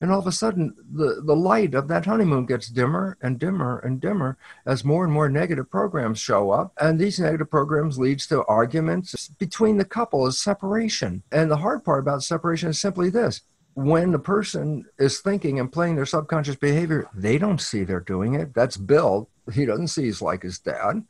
and 0.00 0.12
all 0.12 0.18
of 0.18 0.26
a 0.26 0.32
sudden, 0.32 0.74
the, 0.92 1.22
the 1.24 1.34
light 1.34 1.74
of 1.74 1.88
that 1.88 2.04
honeymoon 2.04 2.44
gets 2.44 2.68
dimmer 2.68 3.16
and 3.22 3.38
dimmer 3.38 3.78
and 3.78 4.00
dimmer 4.00 4.36
as 4.66 4.84
more 4.84 5.04
and 5.04 5.12
more 5.12 5.28
negative 5.28 5.70
programs 5.70 6.18
show 6.18 6.50
up. 6.50 6.74
And 6.78 6.98
these 6.98 7.18
negative 7.18 7.50
programs 7.50 7.98
leads 7.98 8.26
to 8.26 8.44
arguments 8.44 9.28
between 9.38 9.78
the 9.78 9.86
couple 9.86 10.26
is 10.26 10.38
separation. 10.38 11.22
And 11.32 11.50
the 11.50 11.56
hard 11.56 11.82
part 11.82 12.00
about 12.00 12.22
separation 12.22 12.68
is 12.68 12.78
simply 12.78 13.08
this. 13.08 13.40
When 13.72 14.12
the 14.12 14.18
person 14.18 14.84
is 14.98 15.20
thinking 15.20 15.58
and 15.60 15.72
playing 15.72 15.96
their 15.96 16.06
subconscious 16.06 16.56
behavior, 16.56 17.08
they 17.14 17.38
don't 17.38 17.60
see 17.60 17.84
they're 17.84 18.00
doing 18.00 18.34
it. 18.34 18.54
That's 18.54 18.76
Bill. 18.76 19.30
He 19.52 19.64
doesn't 19.64 19.88
see 19.88 20.04
he's 20.04 20.22
like 20.22 20.42
his 20.42 20.58
dad. 20.58 21.04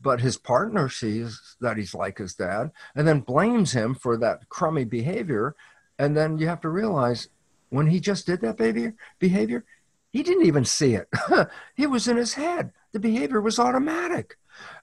but 0.00 0.20
his 0.20 0.36
partner 0.36 0.88
sees 0.88 1.56
that 1.60 1.76
he's 1.76 1.94
like 1.94 2.18
his 2.18 2.34
dad 2.34 2.70
and 2.94 3.08
then 3.08 3.20
blames 3.20 3.72
him 3.72 3.94
for 3.94 4.16
that 4.18 4.48
crummy 4.48 4.84
behavior. 4.84 5.54
And 5.98 6.16
then 6.16 6.38
you 6.38 6.46
have 6.48 6.60
to 6.60 6.68
realize 6.68 7.28
when 7.76 7.86
he 7.86 8.00
just 8.00 8.26
did 8.26 8.40
that 8.40 8.56
behavior, 8.56 8.94
behavior 9.18 9.64
he 10.16 10.22
didn't 10.22 10.46
even 10.46 10.64
see 10.64 10.94
it. 10.94 11.08
he 11.76 11.86
was 11.86 12.08
in 12.08 12.16
his 12.16 12.34
head. 12.34 12.72
The 12.92 12.98
behavior 12.98 13.40
was 13.42 13.58
automatic. 13.58 14.38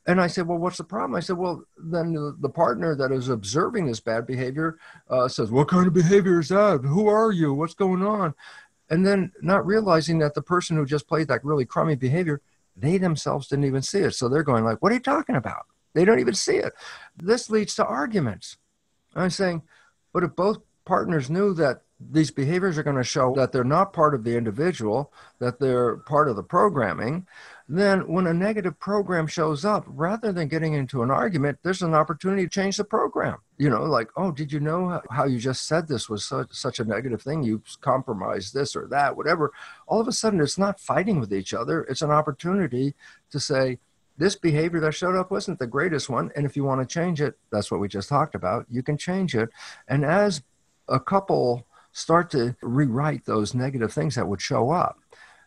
And 0.05 0.21
I 0.21 0.27
said, 0.27 0.47
Well, 0.47 0.59
what's 0.59 0.77
the 0.77 0.83
problem? 0.83 1.15
I 1.15 1.21
said, 1.21 1.37
Well, 1.37 1.63
then 1.75 2.13
the, 2.13 2.37
the 2.39 2.49
partner 2.49 2.95
that 2.95 3.11
is 3.11 3.29
observing 3.29 3.87
this 3.87 3.99
bad 3.99 4.27
behavior 4.27 4.77
uh, 5.09 5.27
says, 5.27 5.49
What 5.49 5.69
kind 5.69 5.87
of 5.87 5.93
behavior 5.93 6.39
is 6.39 6.49
that? 6.49 6.81
Who 6.81 7.07
are 7.07 7.31
you? 7.31 7.53
What's 7.53 7.73
going 7.73 8.03
on? 8.05 8.35
And 8.91 9.03
then 9.05 9.31
not 9.41 9.65
realizing 9.65 10.19
that 10.19 10.35
the 10.35 10.43
person 10.43 10.77
who 10.77 10.85
just 10.85 11.07
played 11.07 11.29
that 11.29 11.43
really 11.43 11.65
crummy 11.65 11.95
behavior, 11.95 12.41
they 12.77 12.99
themselves 12.99 13.47
didn't 13.47 13.65
even 13.65 13.81
see 13.81 13.99
it. 13.99 14.13
So 14.13 14.29
they're 14.29 14.43
going 14.43 14.63
like, 14.63 14.83
What 14.83 14.91
are 14.91 14.95
you 14.95 15.01
talking 15.01 15.35
about? 15.35 15.65
They 15.95 16.05
don't 16.05 16.19
even 16.19 16.35
see 16.35 16.57
it. 16.57 16.73
This 17.17 17.49
leads 17.49 17.73
to 17.75 17.85
arguments. 17.85 18.57
I'm 19.15 19.31
saying, 19.31 19.63
but 20.11 20.23
if 20.23 20.35
both 20.35 20.59
partners 20.85 21.29
knew 21.29 21.55
that 21.55 21.81
these 22.11 22.31
behaviors 22.31 22.77
are 22.77 22.83
going 22.83 22.97
to 22.97 23.03
show 23.03 23.33
that 23.35 23.51
they're 23.51 23.63
not 23.63 23.93
part 23.93 24.15
of 24.15 24.23
the 24.23 24.35
individual, 24.37 25.11
that 25.39 25.59
they're 25.59 25.97
part 25.97 26.27
of 26.27 26.35
the 26.35 26.43
programming, 26.43 27.27
then 27.67 28.07
when 28.07 28.27
a 28.27 28.33
negative 28.33 28.77
program 28.79 29.25
shows 29.25 29.63
up, 29.63 29.83
rather 29.87 30.31
than 30.31 30.47
getting 30.47 30.73
into 30.73 31.01
an 31.01 31.09
argument, 31.09 31.59
there's 31.63 31.81
an 31.81 31.93
opportunity 31.93 32.43
to 32.43 32.49
change 32.49 32.77
the 32.77 32.83
program. 32.83 33.37
You 33.57 33.69
know, 33.69 33.83
like, 33.83 34.09
oh, 34.17 34.31
did 34.31 34.51
you 34.51 34.59
know 34.59 35.01
how 35.09 35.25
you 35.25 35.39
just 35.39 35.67
said 35.67 35.87
this 35.87 36.09
was 36.09 36.25
such, 36.25 36.51
such 36.51 36.79
a 36.79 36.85
negative 36.85 37.21
thing? 37.21 37.43
You 37.43 37.61
compromised 37.81 38.53
this 38.53 38.75
or 38.75 38.87
that, 38.87 39.15
whatever. 39.15 39.51
All 39.87 40.01
of 40.01 40.07
a 40.07 40.11
sudden, 40.11 40.41
it's 40.41 40.57
not 40.57 40.79
fighting 40.79 41.19
with 41.19 41.33
each 41.33 41.53
other. 41.53 41.83
It's 41.83 42.01
an 42.01 42.11
opportunity 42.11 42.95
to 43.31 43.39
say, 43.39 43.79
this 44.17 44.35
behavior 44.35 44.79
that 44.79 44.93
showed 44.93 45.15
up 45.15 45.31
wasn't 45.31 45.57
the 45.57 45.65
greatest 45.65 46.09
one. 46.09 46.31
And 46.35 46.45
if 46.45 46.55
you 46.55 46.63
want 46.63 46.87
to 46.87 46.93
change 46.93 47.19
it, 47.19 47.35
that's 47.51 47.71
what 47.71 47.79
we 47.79 47.87
just 47.87 48.09
talked 48.09 48.35
about, 48.35 48.67
you 48.69 48.83
can 48.83 48.97
change 48.97 49.35
it. 49.35 49.49
And 49.87 50.05
as 50.05 50.43
a 50.87 50.99
couple 50.99 51.65
start 51.93 52.29
to 52.31 52.55
rewrite 52.61 53.25
those 53.25 53.53
negative 53.53 53.93
things 53.93 54.15
that 54.15 54.27
would 54.27 54.41
show 54.41 54.71
up 54.71 54.99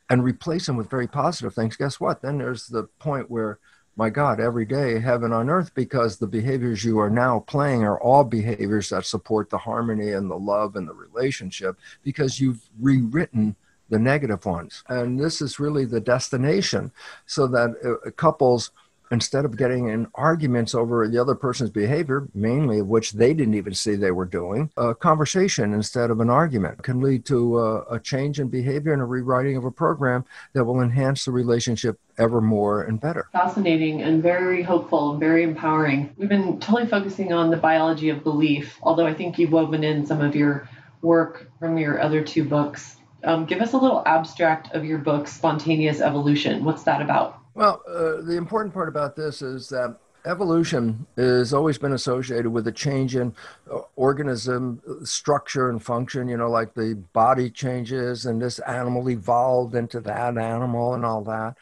and 0.08 0.24
replace 0.24 0.66
them 0.66 0.76
with 0.76 0.88
very 0.88 1.08
positive 1.08 1.54
things, 1.54 1.76
guess 1.76 2.00
what? 2.00 2.22
Then 2.22 2.38
there's 2.38 2.68
the 2.68 2.84
point 2.98 3.30
where, 3.30 3.58
my 3.96 4.08
God, 4.08 4.40
every 4.40 4.64
day, 4.64 5.00
heaven 5.00 5.32
on 5.32 5.50
earth, 5.50 5.74
because 5.74 6.16
the 6.16 6.26
behaviors 6.26 6.84
you 6.84 6.98
are 7.00 7.10
now 7.10 7.40
playing 7.40 7.82
are 7.82 8.00
all 8.00 8.24
behaviors 8.24 8.90
that 8.90 9.04
support 9.04 9.50
the 9.50 9.58
harmony 9.58 10.12
and 10.12 10.30
the 10.30 10.38
love 10.38 10.76
and 10.76 10.88
the 10.88 10.94
relationship 10.94 11.76
because 12.02 12.40
you've 12.40 12.68
rewritten 12.80 13.56
the 13.88 13.98
negative 13.98 14.44
ones. 14.44 14.82
And 14.88 15.18
this 15.18 15.40
is 15.40 15.60
really 15.60 15.84
the 15.84 16.00
destination 16.00 16.92
so 17.26 17.46
that 17.48 17.74
uh, 17.84 18.10
couples 18.12 18.70
instead 19.10 19.44
of 19.44 19.56
getting 19.56 19.88
in 19.88 20.08
arguments 20.14 20.74
over 20.74 21.06
the 21.08 21.18
other 21.18 21.34
person's 21.34 21.70
behavior, 21.70 22.28
mainly 22.34 22.80
of 22.80 22.86
which 22.86 23.12
they 23.12 23.32
didn't 23.34 23.54
even 23.54 23.74
see 23.74 23.94
they 23.94 24.10
were 24.10 24.24
doing, 24.24 24.70
a 24.76 24.94
conversation 24.94 25.74
instead 25.74 26.10
of 26.10 26.20
an 26.20 26.30
argument 26.30 26.82
can 26.82 27.00
lead 27.00 27.24
to 27.26 27.58
a, 27.58 27.82
a, 27.94 28.00
change 28.00 28.38
in 28.40 28.48
behavior 28.48 28.92
and 28.92 29.02
a 29.02 29.04
rewriting 29.04 29.56
of 29.56 29.64
a 29.64 29.70
program 29.70 30.24
that 30.52 30.64
will 30.64 30.80
enhance 30.80 31.24
the 31.24 31.32
relationship 31.32 31.98
ever 32.18 32.40
more 32.40 32.82
and 32.82 33.00
better. 33.00 33.28
Fascinating 33.32 34.02
and 34.02 34.22
very 34.22 34.62
hopeful 34.62 35.12
and 35.12 35.20
very 35.20 35.42
empowering. 35.42 36.12
We've 36.16 36.28
been 36.28 36.58
totally 36.60 36.86
focusing 36.86 37.32
on 37.32 37.50
the 37.50 37.56
biology 37.56 38.08
of 38.10 38.22
belief, 38.22 38.78
although 38.82 39.06
I 39.06 39.14
think 39.14 39.38
you've 39.38 39.52
woven 39.52 39.84
in 39.84 40.06
some 40.06 40.20
of 40.20 40.34
your 40.34 40.68
work 41.02 41.50
from 41.58 41.78
your 41.78 42.00
other 42.00 42.22
two 42.22 42.44
books. 42.44 42.96
Um, 43.24 43.44
give 43.44 43.60
us 43.60 43.72
a 43.72 43.78
little 43.78 44.02
abstract 44.06 44.72
of 44.74 44.84
your 44.84 44.98
book, 44.98 45.26
Spontaneous 45.26 46.00
Evolution. 46.00 46.64
What's 46.64 46.84
that 46.84 47.02
about? 47.02 47.40
Well, 47.56 47.82
uh, 47.88 48.20
the 48.20 48.36
important 48.36 48.74
part 48.74 48.86
about 48.86 49.16
this 49.16 49.40
is 49.40 49.70
that 49.70 49.96
evolution 50.26 51.06
has 51.16 51.54
always 51.54 51.78
been 51.78 51.94
associated 51.94 52.50
with 52.50 52.66
a 52.66 52.72
change 52.72 53.16
in 53.16 53.34
uh, 53.72 53.78
organism 53.96 54.82
structure 55.04 55.70
and 55.70 55.82
function, 55.82 56.28
you 56.28 56.36
know, 56.36 56.50
like 56.50 56.74
the 56.74 57.02
body 57.14 57.48
changes 57.48 58.26
and 58.26 58.42
this 58.42 58.58
animal 58.58 59.08
evolved 59.08 59.74
into 59.74 60.00
that 60.00 60.36
animal 60.36 60.92
and 60.92 61.06
all 61.06 61.24
that. 61.24 61.56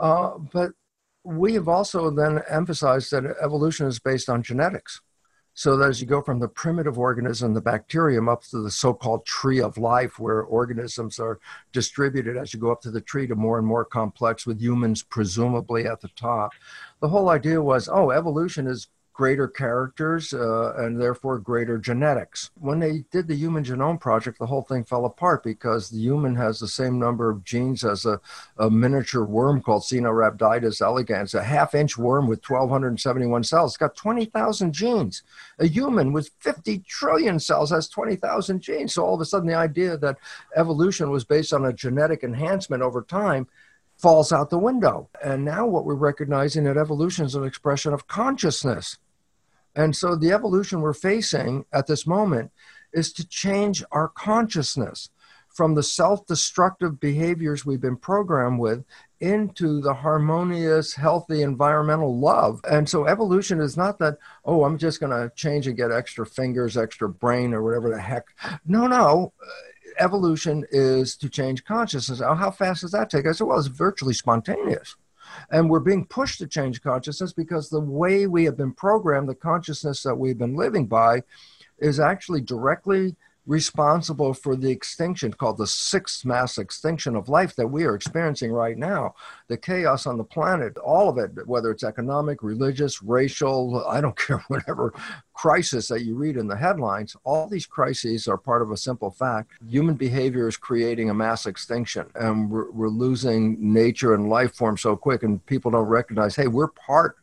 Uh, 0.00 0.36
but 0.52 0.72
we 1.22 1.54
have 1.54 1.68
also 1.68 2.10
then 2.10 2.42
emphasized 2.50 3.12
that 3.12 3.36
evolution 3.40 3.86
is 3.86 4.00
based 4.00 4.28
on 4.28 4.42
genetics. 4.42 5.00
So 5.58 5.74
that 5.78 5.88
as 5.88 6.02
you 6.02 6.06
go 6.06 6.20
from 6.20 6.38
the 6.38 6.48
primitive 6.48 6.98
organism, 6.98 7.54
the 7.54 7.62
bacterium, 7.62 8.28
up 8.28 8.42
to 8.50 8.58
the 8.62 8.70
so-called 8.70 9.24
tree 9.24 9.62
of 9.62 9.78
life, 9.78 10.18
where 10.18 10.42
organisms 10.42 11.18
are 11.18 11.40
distributed 11.72 12.36
as 12.36 12.52
you 12.52 12.60
go 12.60 12.70
up 12.70 12.82
to 12.82 12.90
the 12.90 13.00
tree 13.00 13.26
to 13.26 13.34
more 13.34 13.56
and 13.56 13.66
more 13.66 13.86
complex, 13.86 14.46
with 14.46 14.60
humans 14.60 15.02
presumably 15.02 15.86
at 15.86 16.02
the 16.02 16.08
top. 16.08 16.52
The 17.00 17.08
whole 17.08 17.30
idea 17.30 17.62
was, 17.62 17.88
oh, 17.88 18.10
evolution 18.10 18.66
is 18.66 18.88
greater 19.16 19.48
characters 19.48 20.34
uh, 20.34 20.74
and 20.76 21.00
therefore 21.00 21.38
greater 21.38 21.78
genetics. 21.78 22.50
When 22.60 22.78
they 22.78 23.06
did 23.10 23.26
the 23.26 23.34
Human 23.34 23.64
Genome 23.64 23.98
Project, 23.98 24.38
the 24.38 24.44
whole 24.44 24.60
thing 24.60 24.84
fell 24.84 25.06
apart 25.06 25.42
because 25.42 25.88
the 25.88 25.98
human 25.98 26.36
has 26.36 26.60
the 26.60 26.68
same 26.68 26.98
number 26.98 27.30
of 27.30 27.42
genes 27.42 27.82
as 27.82 28.04
a, 28.04 28.20
a 28.58 28.68
miniature 28.68 29.24
worm 29.24 29.62
called 29.62 29.84
Caenorhabditis 29.84 30.82
elegans, 30.82 31.32
a 31.32 31.42
half 31.42 31.74
inch 31.74 31.96
worm 31.96 32.28
with 32.28 32.44
1,271 32.46 33.42
cells. 33.42 33.72
It's 33.72 33.78
got 33.78 33.96
20,000 33.96 34.74
genes. 34.74 35.22
A 35.60 35.66
human 35.66 36.12
with 36.12 36.30
50 36.40 36.80
trillion 36.80 37.40
cells 37.40 37.70
has 37.70 37.88
20,000 37.88 38.60
genes. 38.60 38.92
So 38.92 39.02
all 39.02 39.14
of 39.14 39.22
a 39.22 39.24
sudden, 39.24 39.48
the 39.48 39.54
idea 39.54 39.96
that 39.96 40.18
evolution 40.56 41.10
was 41.10 41.24
based 41.24 41.54
on 41.54 41.64
a 41.64 41.72
genetic 41.72 42.22
enhancement 42.22 42.82
over 42.82 43.00
time 43.00 43.48
falls 43.96 44.30
out 44.30 44.50
the 44.50 44.58
window. 44.58 45.08
And 45.24 45.42
now 45.42 45.66
what 45.66 45.86
we're 45.86 45.94
recognizing 45.94 46.64
that 46.64 46.76
evolution 46.76 47.24
is 47.24 47.34
an 47.34 47.44
expression 47.44 47.94
of 47.94 48.06
consciousness. 48.06 48.98
And 49.76 49.94
so 49.94 50.16
the 50.16 50.32
evolution 50.32 50.80
we're 50.80 50.94
facing 50.94 51.66
at 51.72 51.86
this 51.86 52.06
moment 52.06 52.50
is 52.92 53.12
to 53.12 53.28
change 53.28 53.84
our 53.92 54.08
consciousness 54.08 55.10
from 55.56 55.74
the 55.74 55.82
self 55.82 56.26
destructive 56.26 56.98
behaviors 57.00 57.64
we've 57.64 57.80
been 57.80 57.96
programmed 57.96 58.58
with 58.58 58.84
into 59.20 59.80
the 59.80 59.94
harmonious, 59.94 60.94
healthy 60.94 61.42
environmental 61.42 62.18
love. 62.18 62.60
And 62.70 62.88
so 62.88 63.06
evolution 63.06 63.60
is 63.60 63.76
not 63.76 63.98
that, 63.98 64.18
oh, 64.44 64.64
I'm 64.64 64.76
just 64.76 65.00
going 65.00 65.12
to 65.12 65.34
change 65.34 65.66
and 65.66 65.76
get 65.76 65.90
extra 65.90 66.26
fingers, 66.26 66.76
extra 66.76 67.08
brain, 67.08 67.54
or 67.54 67.62
whatever 67.62 67.88
the 67.88 68.00
heck. 68.00 68.26
No, 68.66 68.86
no. 68.86 69.32
Evolution 69.98 70.66
is 70.70 71.16
to 71.16 71.30
change 71.30 71.64
consciousness. 71.64 72.20
Oh, 72.20 72.34
how 72.34 72.50
fast 72.50 72.82
does 72.82 72.92
that 72.92 73.08
take? 73.08 73.26
I 73.26 73.32
said, 73.32 73.46
well, 73.46 73.58
it's 73.58 73.68
virtually 73.68 74.12
spontaneous. 74.12 74.94
And 75.50 75.70
we're 75.70 75.80
being 75.80 76.06
pushed 76.06 76.38
to 76.40 76.46
change 76.46 76.82
consciousness 76.82 77.32
because 77.32 77.68
the 77.68 77.80
way 77.80 78.26
we 78.26 78.44
have 78.44 78.56
been 78.56 78.72
programmed, 78.72 79.28
the 79.28 79.34
consciousness 79.34 80.02
that 80.02 80.14
we've 80.14 80.38
been 80.38 80.56
living 80.56 80.86
by, 80.86 81.22
is 81.78 82.00
actually 82.00 82.40
directly 82.40 83.14
responsible 83.46 84.34
for 84.34 84.56
the 84.56 84.70
extinction 84.70 85.32
called 85.32 85.58
the 85.58 85.66
sixth 85.66 86.24
mass 86.24 86.58
extinction 86.58 87.14
of 87.14 87.28
life 87.28 87.54
that 87.56 87.68
we 87.68 87.84
are 87.84 87.94
experiencing 87.94 88.50
right 88.50 88.76
now. 88.76 89.14
The 89.48 89.56
chaos 89.56 90.06
on 90.06 90.18
the 90.18 90.24
planet, 90.24 90.76
all 90.78 91.08
of 91.08 91.18
it, 91.18 91.46
whether 91.46 91.70
it's 91.70 91.84
economic, 91.84 92.42
religious, 92.42 93.02
racial, 93.02 93.86
I 93.86 94.00
don't 94.00 94.18
care, 94.26 94.38
whatever 94.48 94.92
crisis 95.32 95.88
that 95.88 96.02
you 96.04 96.14
read 96.14 96.36
in 96.36 96.48
the 96.48 96.56
headlines, 96.56 97.14
all 97.24 97.46
these 97.46 97.66
crises 97.66 98.26
are 98.26 98.38
part 98.38 98.62
of 98.62 98.70
a 98.70 98.76
simple 98.76 99.10
fact. 99.10 99.52
Human 99.68 99.94
behavior 99.94 100.48
is 100.48 100.56
creating 100.56 101.10
a 101.10 101.14
mass 101.14 101.46
extinction, 101.46 102.06
and 102.14 102.50
we're, 102.50 102.70
we're 102.70 102.88
losing 102.88 103.56
nature 103.72 104.14
and 104.14 104.28
life 104.28 104.54
form 104.54 104.76
so 104.76 104.96
quick, 104.96 105.22
and 105.22 105.44
people 105.46 105.70
don't 105.70 105.86
recognize, 105.86 106.34
hey, 106.34 106.48
we're 106.48 106.68
part 106.68 107.16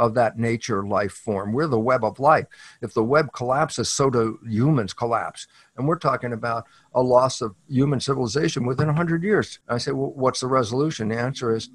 of 0.00 0.14
that 0.14 0.38
nature 0.38 0.82
life 0.82 1.12
form. 1.12 1.52
We're 1.52 1.66
the 1.66 1.78
web 1.78 2.04
of 2.04 2.18
life. 2.18 2.46
If 2.80 2.94
the 2.94 3.04
web 3.04 3.34
collapses, 3.34 3.92
so 3.92 4.08
do 4.08 4.38
humans 4.48 4.94
collapse. 4.94 5.46
And 5.76 5.86
we're 5.86 5.98
talking 5.98 6.32
about 6.32 6.64
a 6.94 7.02
loss 7.02 7.42
of 7.42 7.54
human 7.68 8.00
civilization 8.00 8.64
within 8.66 8.86
100 8.86 9.22
years. 9.22 9.58
I 9.68 9.76
say, 9.76 9.92
well, 9.92 10.12
what's 10.16 10.40
the 10.40 10.46
resolution? 10.46 11.08
The 11.08 11.18
answer 11.18 11.54
is 11.54 11.68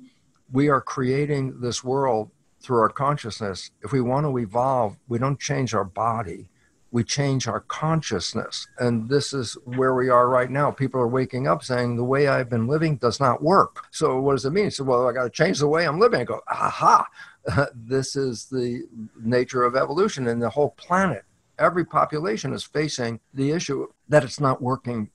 we 0.52 0.70
are 0.70 0.82
creating 0.82 1.62
this 1.62 1.84
world 1.84 2.32
through 2.62 2.80
our 2.80 2.90
consciousness. 2.90 3.70
If 3.84 3.92
we 3.92 4.02
want 4.02 4.26
to 4.26 4.38
evolve, 4.40 4.98
we 5.08 5.20
don't 5.20 5.40
change 5.40 5.76
our 5.76 5.86
body. 5.86 6.50
We 6.92 7.04
change 7.04 7.48
our 7.48 7.60
consciousness. 7.60 8.68
And 8.80 9.08
this 9.08 9.34
is 9.34 9.56
where 9.66 9.94
we 9.94 10.10
are 10.10 10.30
right 10.30 10.50
now. 10.50 10.72
People 10.72 11.00
are 11.02 11.08
waking 11.08 11.46
up 11.46 11.64
saying, 11.64 11.96
the 11.98 12.04
way 12.04 12.28
I've 12.28 12.50
been 12.50 12.68
living 12.68 12.96
does 12.96 13.20
not 13.20 13.44
work. 13.44 13.86
So, 13.92 14.20
what 14.20 14.32
does 14.32 14.46
it 14.46 14.54
mean? 14.54 14.72
So, 14.72 14.86
well, 14.86 15.08
I 15.08 15.12
got 15.12 15.26
to 15.26 15.30
change 15.30 15.60
the 15.60 15.68
way 15.68 15.86
I'm 15.86 16.00
living. 16.00 16.22
I 16.22 16.24
go, 16.24 16.40
aha, 16.48 17.06
this 17.76 18.16
is 18.16 18.46
the 18.46 18.84
nature 19.20 19.64
of 19.64 19.76
evolution 19.76 20.28
and 20.28 20.42
the 20.42 20.50
whole 20.50 20.72
planet. 20.72 21.24
Every 21.58 21.86
population 21.86 22.54
is 22.54 22.64
facing 22.64 23.20
the 23.34 23.52
issue 23.52 23.88
that 24.10 24.24
it's 24.24 24.40
not 24.40 24.62
working, 24.62 25.10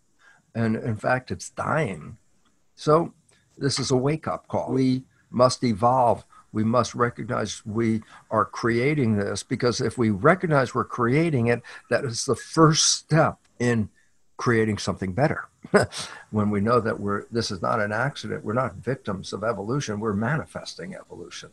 and 0.55 0.77
in 0.77 0.97
fact, 0.97 1.31
it's 1.31 1.51
dying. 1.51 2.17
So, 2.77 3.13
this 3.59 3.79
is 3.79 3.91
a 3.91 3.97
wake 3.97 4.27
up 4.27 4.49
call. 4.49 4.73
We 4.73 5.03
must 5.31 5.63
evolve. 5.63 6.25
We 6.53 6.65
must 6.65 6.95
recognize 6.95 7.65
we 7.65 8.03
are 8.31 8.45
creating 8.45 9.17
this 9.17 9.43
because 9.43 9.81
if 9.81 9.99
we 9.99 10.11
recognize 10.11 10.75
we're 10.75 10.85
creating 10.85 11.49
it, 11.49 11.63
that 11.91 12.05
is 12.05 12.25
the 12.25 12.35
first 12.35 12.87
step 12.95 13.39
in 13.59 13.91
creating 14.37 14.79
something 14.79 15.13
better. 15.13 15.49
when 16.31 16.51
we 16.51 16.61
know 16.61 16.81
that 16.81 16.99
we're 16.99 17.27
this 17.31 17.51
is 17.51 17.61
not 17.61 17.81
an 17.81 17.93
accident, 17.93 18.45
we're 18.45 18.55
not 18.55 18.77
victims 18.77 19.35
of 19.35 19.45
evolution, 19.45 20.01
we're 20.01 20.15
manifesting 20.15 20.95
evolution. 20.95 21.51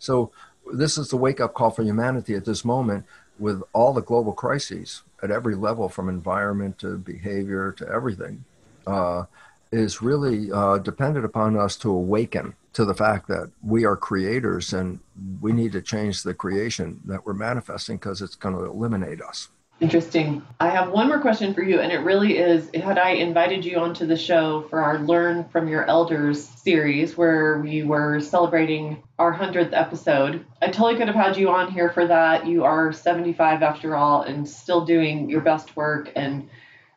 So 0.00 0.32
this 0.72 0.98
is 0.98 1.08
the 1.10 1.16
wake 1.16 1.40
up 1.40 1.54
call 1.54 1.70
for 1.70 1.84
humanity 1.84 2.34
at 2.34 2.44
this 2.44 2.64
moment 2.64 3.04
with 3.38 3.62
all 3.72 3.92
the 3.92 4.02
global 4.02 4.32
crises 4.32 5.02
at 5.22 5.30
every 5.30 5.54
level, 5.54 5.88
from 5.88 6.08
environment 6.08 6.78
to 6.78 6.96
behavior 6.98 7.72
to 7.72 7.88
everything, 7.88 8.44
uh, 8.86 9.24
is 9.70 10.02
really 10.02 10.50
uh, 10.50 10.78
dependent 10.78 11.24
upon 11.24 11.56
us 11.56 11.76
to 11.76 11.90
awaken 11.90 12.54
to 12.72 12.84
the 12.84 12.94
fact 12.94 13.28
that 13.28 13.50
we 13.62 13.84
are 13.84 13.96
creators 13.96 14.72
and 14.72 15.00
we 15.40 15.52
need 15.52 15.72
to 15.72 15.82
change 15.82 16.22
the 16.22 16.34
creation 16.34 17.00
that 17.04 17.24
we're 17.24 17.34
manifesting 17.34 17.96
because 17.96 18.22
it's 18.22 18.34
going 18.34 18.54
to 18.54 18.64
eliminate 18.64 19.20
us. 19.20 19.48
Interesting. 19.80 20.42
I 20.60 20.68
have 20.68 20.90
one 20.90 21.08
more 21.08 21.20
question 21.20 21.54
for 21.54 21.62
you, 21.62 21.80
and 21.80 21.90
it 21.90 22.00
really 22.00 22.36
is 22.36 22.68
had 22.74 22.98
I 22.98 23.12
invited 23.12 23.64
you 23.64 23.78
onto 23.78 24.06
the 24.06 24.16
show 24.16 24.66
for 24.68 24.82
our 24.82 24.98
Learn 24.98 25.48
from 25.48 25.68
Your 25.68 25.86
Elders 25.86 26.44
series, 26.44 27.16
where 27.16 27.58
we 27.60 27.82
were 27.82 28.20
celebrating 28.20 29.02
our 29.18 29.34
100th 29.34 29.72
episode, 29.72 30.44
I 30.60 30.66
totally 30.66 30.96
could 30.96 31.08
have 31.08 31.16
had 31.16 31.38
you 31.38 31.48
on 31.48 31.72
here 31.72 31.88
for 31.88 32.06
that. 32.06 32.46
You 32.46 32.64
are 32.64 32.92
75 32.92 33.62
after 33.62 33.96
all, 33.96 34.20
and 34.20 34.46
still 34.46 34.84
doing 34.84 35.30
your 35.30 35.40
best 35.40 35.74
work 35.74 36.12
and 36.14 36.50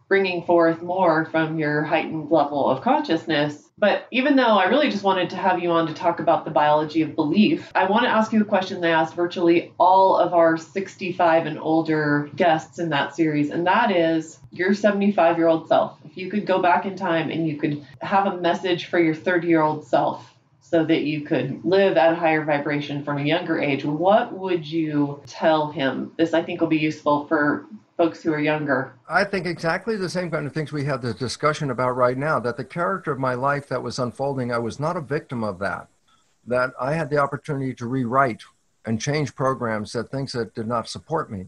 bringing 0.10 0.44
forth 0.44 0.82
more 0.82 1.24
from 1.24 1.58
your 1.58 1.84
heightened 1.84 2.32
level 2.32 2.70
of 2.70 2.82
consciousness. 2.82 3.70
But 3.78 4.08
even 4.12 4.36
though 4.36 4.58
I 4.58 4.66
really 4.66 4.90
just 4.90 5.04
wanted 5.04 5.32
to 5.32 5.36
have 5.36 5.62
you 5.62 5.72
on 5.72 5.88
to 5.88 5.94
talk 5.94 6.20
about 6.20 6.46
the 6.46 6.52
biology 6.52 7.02
of 7.02 7.16
belief, 7.16 7.72
I 7.74 7.86
want 7.86 8.04
to 8.04 8.10
ask 8.10 8.32
you 8.32 8.42
a 8.42 8.46
question 8.46 8.82
that 8.82 8.88
I 8.88 9.02
asked 9.02 9.16
virtually 9.16 9.74
all 9.80 10.16
of 10.16 10.34
our 10.34 10.58
65 10.58 11.46
and 11.46 11.60
older 11.60 12.30
guests 12.36 12.80
in 12.80 12.90
that 12.90 13.16
series, 13.16 13.50
and 13.50 13.66
that 13.66 13.92
is 13.92 14.40
your 14.52 14.74
75 14.74 15.38
year 15.38 15.48
old 15.48 15.68
self. 15.68 15.98
If 16.06 16.18
you 16.18 16.30
could 16.30 16.46
go 16.46 16.62
back 16.62 16.86
in 16.86 16.96
time 16.96 17.32
and 17.32 17.48
you 17.48 17.58
could 17.58 17.84
have 18.02 18.28
a 18.28 18.38
message 18.38 18.86
for 18.86 19.00
your 19.00 19.16
30 19.16 19.48
year 19.48 19.62
old 19.62 19.86
self 19.86 20.34
so 20.62 20.86
that 20.86 21.04
you 21.04 21.22
could 21.22 21.66
live 21.66 21.98
at 21.98 22.14
a 22.14 22.16
higher 22.16 22.46
vibration 22.46 23.04
from 23.04 23.18
a 23.18 23.24
younger 23.24 23.60
age, 23.60 23.84
what 23.84 24.34
would 24.34 24.66
you 24.66 25.22
tell 25.26 25.72
him? 25.72 26.12
This, 26.18 26.34
I 26.34 26.44
think, 26.44 26.62
will 26.62 26.68
be 26.68 26.78
useful 26.78 27.28
for 27.28 27.66
folks 27.98 28.24
who 28.24 28.34
are 28.34 28.40
younger? 28.40 28.96
I 29.08 29.24
think 29.24 29.46
exactly 29.46 29.96
the 29.96 30.10
same 30.10 30.32
kind 30.32 30.46
of 30.46 30.54
things 30.54 30.72
we 30.72 30.86
had 30.86 31.02
the 31.02 31.14
discussion 31.14 31.72
about 31.72 31.96
right 31.96 32.18
now 32.18 32.40
that 32.40 32.58
the 32.58 32.66
character 32.66 33.12
of 33.12 33.20
my 33.20 33.34
life 33.34 33.68
that 33.70 33.84
was 33.84 34.00
unfolding, 34.00 34.52
I 34.52 34.58
was 34.58 34.80
not 34.80 34.98
a 34.98 35.02
victim 35.02 35.44
of 35.44 35.60
that. 35.60 35.88
That 36.46 36.72
I 36.80 36.94
had 36.94 37.10
the 37.10 37.18
opportunity 37.18 37.74
to 37.76 37.88
rewrite 37.88 38.42
and 38.86 39.00
change 39.00 39.36
programs 39.36 39.94
that 39.94 40.12
things 40.12 40.34
that 40.34 40.54
did 40.54 40.68
not 40.68 40.90
support 40.90 41.32
me. 41.32 41.48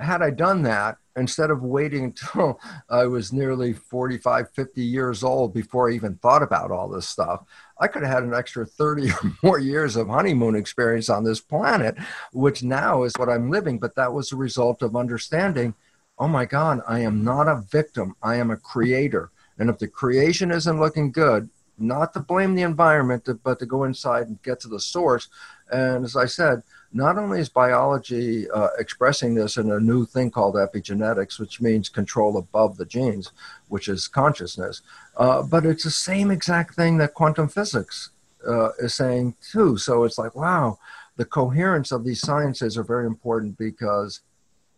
Had 0.00 0.22
I 0.22 0.30
done 0.30 0.62
that, 0.62 0.98
instead 1.16 1.50
of 1.50 1.62
waiting 1.62 2.04
until 2.34 2.58
I 2.88 3.06
was 3.06 3.32
nearly 3.32 3.72
45, 3.72 4.50
50 4.50 4.82
years 4.82 5.22
old 5.22 5.54
before 5.54 5.90
I 5.90 5.94
even 5.94 6.16
thought 6.16 6.42
about 6.42 6.70
all 6.70 6.88
this 6.88 7.08
stuff, 7.08 7.44
I 7.78 7.86
could 7.86 8.02
have 8.02 8.12
had 8.12 8.22
an 8.24 8.34
extra 8.34 8.66
30 8.66 9.10
or 9.10 9.32
more 9.42 9.58
years 9.58 9.96
of 9.96 10.08
honeymoon 10.08 10.56
experience 10.56 11.08
on 11.08 11.24
this 11.24 11.40
planet, 11.40 11.96
which 12.32 12.62
now 12.62 13.04
is 13.04 13.12
what 13.16 13.28
I'm 13.28 13.50
living. 13.50 13.78
But 13.78 13.94
that 13.96 14.12
was 14.12 14.32
a 14.32 14.36
result 14.36 14.82
of 14.82 14.96
understanding 14.96 15.74
oh 16.20 16.28
my 16.28 16.44
God, 16.44 16.82
I 16.86 17.00
am 17.00 17.24
not 17.24 17.48
a 17.48 17.64
victim, 17.72 18.14
I 18.22 18.36
am 18.36 18.50
a 18.50 18.56
creator. 18.56 19.30
And 19.58 19.70
if 19.70 19.78
the 19.78 19.88
creation 19.88 20.50
isn't 20.50 20.78
looking 20.78 21.10
good, 21.10 21.48
not 21.78 22.12
to 22.12 22.20
blame 22.20 22.54
the 22.54 22.62
environment, 22.62 23.26
but 23.42 23.58
to 23.58 23.66
go 23.66 23.84
inside 23.84 24.28
and 24.28 24.42
get 24.42 24.60
to 24.60 24.68
the 24.68 24.78
source. 24.78 25.28
And 25.72 26.04
as 26.04 26.16
I 26.16 26.26
said, 26.26 26.62
not 26.92 27.18
only 27.18 27.40
is 27.40 27.48
biology 27.48 28.50
uh, 28.50 28.68
expressing 28.78 29.34
this 29.34 29.56
in 29.56 29.70
a 29.70 29.78
new 29.78 30.04
thing 30.04 30.30
called 30.30 30.56
epigenetics, 30.56 31.38
which 31.38 31.60
means 31.60 31.88
control 31.88 32.36
above 32.36 32.76
the 32.76 32.86
genes, 32.86 33.30
which 33.68 33.88
is 33.88 34.08
consciousness, 34.08 34.82
uh, 35.16 35.42
but 35.42 35.64
it's 35.64 35.84
the 35.84 35.90
same 35.90 36.30
exact 36.30 36.74
thing 36.74 36.98
that 36.98 37.14
quantum 37.14 37.48
physics 37.48 38.10
uh, 38.46 38.70
is 38.78 38.94
saying 38.94 39.34
too. 39.52 39.76
So 39.76 40.04
it's 40.04 40.18
like, 40.18 40.34
wow, 40.34 40.78
the 41.16 41.24
coherence 41.24 41.92
of 41.92 42.04
these 42.04 42.20
sciences 42.20 42.76
are 42.76 42.82
very 42.82 43.06
important 43.06 43.56
because 43.56 44.20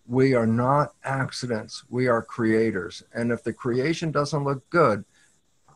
we 0.06 0.34
are 0.34 0.46
not 0.46 0.94
accidents, 1.04 1.84
we 1.88 2.08
are 2.08 2.22
creators. 2.22 3.02
And 3.14 3.30
if 3.30 3.42
the 3.44 3.52
creation 3.52 4.10
doesn't 4.10 4.44
look 4.44 4.68
good, 4.68 5.04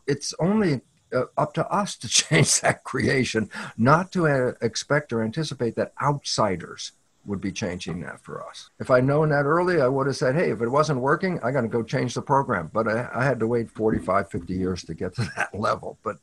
it's 0.05 0.33
only 0.39 0.81
uh, 1.13 1.23
up 1.37 1.53
to 1.53 1.67
us 1.67 1.95
to 1.97 2.07
change 2.07 2.61
that 2.61 2.83
creation, 2.83 3.49
not 3.77 4.11
to 4.13 4.27
uh, 4.27 4.53
expect 4.61 5.13
or 5.13 5.23
anticipate 5.23 5.75
that 5.75 5.93
outsiders 6.01 6.93
would 7.25 7.41
be 7.41 7.51
changing 7.51 7.99
that 8.01 8.21
for 8.21 8.41
us. 8.47 8.69
If 8.79 8.89
I'd 8.89 9.03
known 9.03 9.29
that 9.29 9.43
early, 9.43 9.81
I 9.81 9.87
would 9.87 10.07
have 10.07 10.15
said, 10.15 10.35
hey, 10.35 10.49
if 10.49 10.61
it 10.61 10.69
wasn't 10.69 11.01
working, 11.01 11.39
I 11.43 11.51
got 11.51 11.61
to 11.61 11.67
go 11.67 11.83
change 11.83 12.13
the 12.13 12.21
program. 12.21 12.71
But 12.73 12.87
I, 12.87 13.09
I 13.13 13.25
had 13.25 13.39
to 13.41 13.47
wait 13.47 13.69
45, 13.69 14.29
50 14.29 14.53
years 14.53 14.83
to 14.85 14.93
get 14.93 15.13
to 15.15 15.29
that 15.35 15.53
level. 15.53 15.99
But 16.03 16.17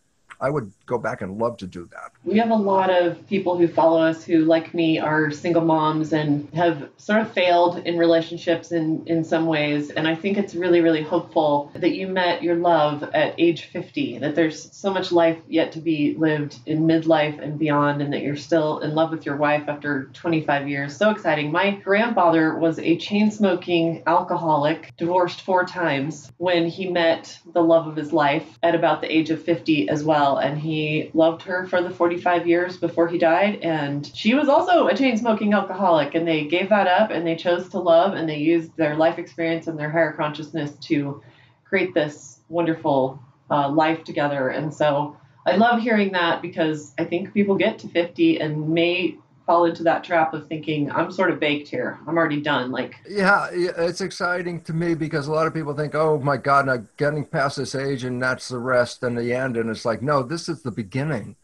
I 0.45 0.51
would 0.51 0.71
go 0.85 0.99
back 0.99 1.23
and 1.23 1.39
love 1.39 1.57
to 1.57 1.67
do 1.67 1.87
that. 1.87 2.13
We 2.23 2.37
have 2.37 2.51
a 2.51 2.55
lot 2.55 2.91
of 2.91 3.27
people 3.29 3.57
who 3.57 3.67
follow 3.67 4.03
us 4.03 4.25
who, 4.25 4.45
like 4.45 4.75
me, 4.75 4.99
are 4.99 5.31
single 5.31 5.65
moms 5.65 6.13
and 6.13 6.53
have 6.53 6.91
sort 6.99 7.23
of 7.23 7.33
failed 7.33 7.79
in 7.87 7.97
relationships 7.97 8.71
in, 8.71 9.07
in 9.07 9.25
some 9.25 9.47
ways. 9.47 9.89
And 9.89 10.07
I 10.07 10.15
think 10.15 10.37
it's 10.37 10.55
really, 10.55 10.83
really 10.83 11.03
hopeful 11.03 11.73
that 11.75 11.95
you 11.95 12.09
met 12.09 12.43
your 12.43 12.57
love 12.57 13.03
at 13.15 13.35
age 13.39 13.65
50, 13.65 14.19
that 14.19 14.35
there's 14.35 14.71
so 14.77 14.93
much 14.93 15.11
life 15.11 15.39
yet 15.49 15.73
to 15.73 15.81
be 15.81 16.15
lived 16.19 16.59
in 16.67 16.87
midlife 16.87 17.43
and 17.43 17.59
beyond, 17.59 18.03
and 18.03 18.13
that 18.13 18.21
you're 18.21 18.37
still 18.37 18.81
in 18.81 18.95
love 18.95 19.11
with 19.13 19.25
your 19.25 19.37
wife 19.37 19.65
after 19.67 20.11
25 20.13 20.69
years. 20.69 20.95
So 20.95 21.09
exciting. 21.09 21.53
My 21.53 21.71
grandfather 21.71 22.59
was 22.59 22.79
a 22.79 22.99
chain 22.99 23.31
smoking 23.31 24.03
alcoholic, 24.07 24.95
divorced 24.99 25.41
four 25.41 25.65
times, 25.65 26.31
when 26.37 26.67
he 26.67 26.91
met 26.91 27.39
the 27.55 27.63
love 27.63 27.87
of 27.87 27.97
his 27.97 28.13
life 28.13 28.59
at 28.63 28.75
about 28.75 29.01
the 29.01 29.11
age 29.11 29.31
of 29.31 29.43
50 29.43 29.89
as 29.89 30.05
well 30.05 30.34
well, 30.35 30.43
and 30.43 30.59
he 30.59 31.11
loved 31.15 31.43
her 31.43 31.67
for 31.67 31.81
the 31.81 31.91
45 31.91 32.47
years 32.47 32.77
before 32.77 33.09
he 33.09 33.19
died. 33.19 33.61
And 33.63 34.11
she 34.15 34.35
was 34.35 34.49
also 34.49 34.89
a 34.89 34.97
chain 34.97 35.17
smoking 35.17 35.55
alcoholic, 35.55 36.15
and 36.15 36.27
they 36.27 36.45
gave 36.45 36.69
that 36.71 36.87
up 36.87 37.11
and 37.11 37.27
they 37.27 37.37
chose 37.37 37.69
to 37.71 37.79
love 37.79 38.15
and 38.15 38.29
they 38.29 38.39
used 38.39 38.77
their 38.77 38.97
life 38.97 39.19
experience 39.19 39.67
and 39.67 39.79
their 39.79 39.91
higher 39.91 40.13
consciousness 40.13 40.73
to 40.89 41.23
create 41.65 41.95
this 41.95 42.41
wonderful 42.49 43.21
uh, 43.51 43.69
life 43.69 44.05
together. 44.05 44.49
And 44.49 44.75
so 44.75 45.17
I 45.47 45.57
love 45.57 45.81
hearing 45.81 46.13
that 46.13 46.43
because 46.43 46.93
I 46.99 47.05
think 47.05 47.33
people 47.33 47.57
get 47.57 47.79
to 47.81 47.89
50 47.89 48.41
and 48.41 48.71
may 48.71 49.17
fall 49.47 49.67
into 49.67 49.83
that 49.83 50.03
trap 50.05 50.33
of 50.33 50.47
thinking 50.47 50.91
I'm 50.91 51.11
sort 51.13 51.31
of 51.31 51.39
baked 51.39 51.69
here. 51.69 51.99
I'm 52.07 52.17
already 52.17 52.41
done. 52.41 52.71
Like 52.71 52.97
yeah, 53.09 53.49
it's 53.53 54.01
exciting 54.01 54.61
to 54.63 54.73
me 54.73 54.95
because 54.95 55.27
a 55.27 55.33
lot 55.33 55.47
of 55.47 55.55
people 55.55 55.75
think, 55.75 55.95
oh 55.95 56.19
my 56.19 56.37
God, 56.37 56.69
I'm 56.69 56.89
getting 56.97 57.25
past 57.25 57.57
this 57.57 57.75
age 57.75 58.05
and 58.05 58.23
that's 58.23 58.49
the 58.49 58.59
rest 58.59 59.03
and 59.03 59.17
the 59.17 59.33
end. 59.33 59.57
And 59.57 59.69
it's 59.71 59.85
like, 59.85 60.03
no, 60.03 60.23
this 60.23 60.49
is 60.49 60.63
the 60.63 60.71
beginning 60.71 61.37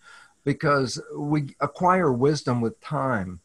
because 0.45 1.01
we 1.17 1.55
acquire 1.61 2.13
wisdom 2.13 2.61
with 2.61 2.81
time. 2.81 3.41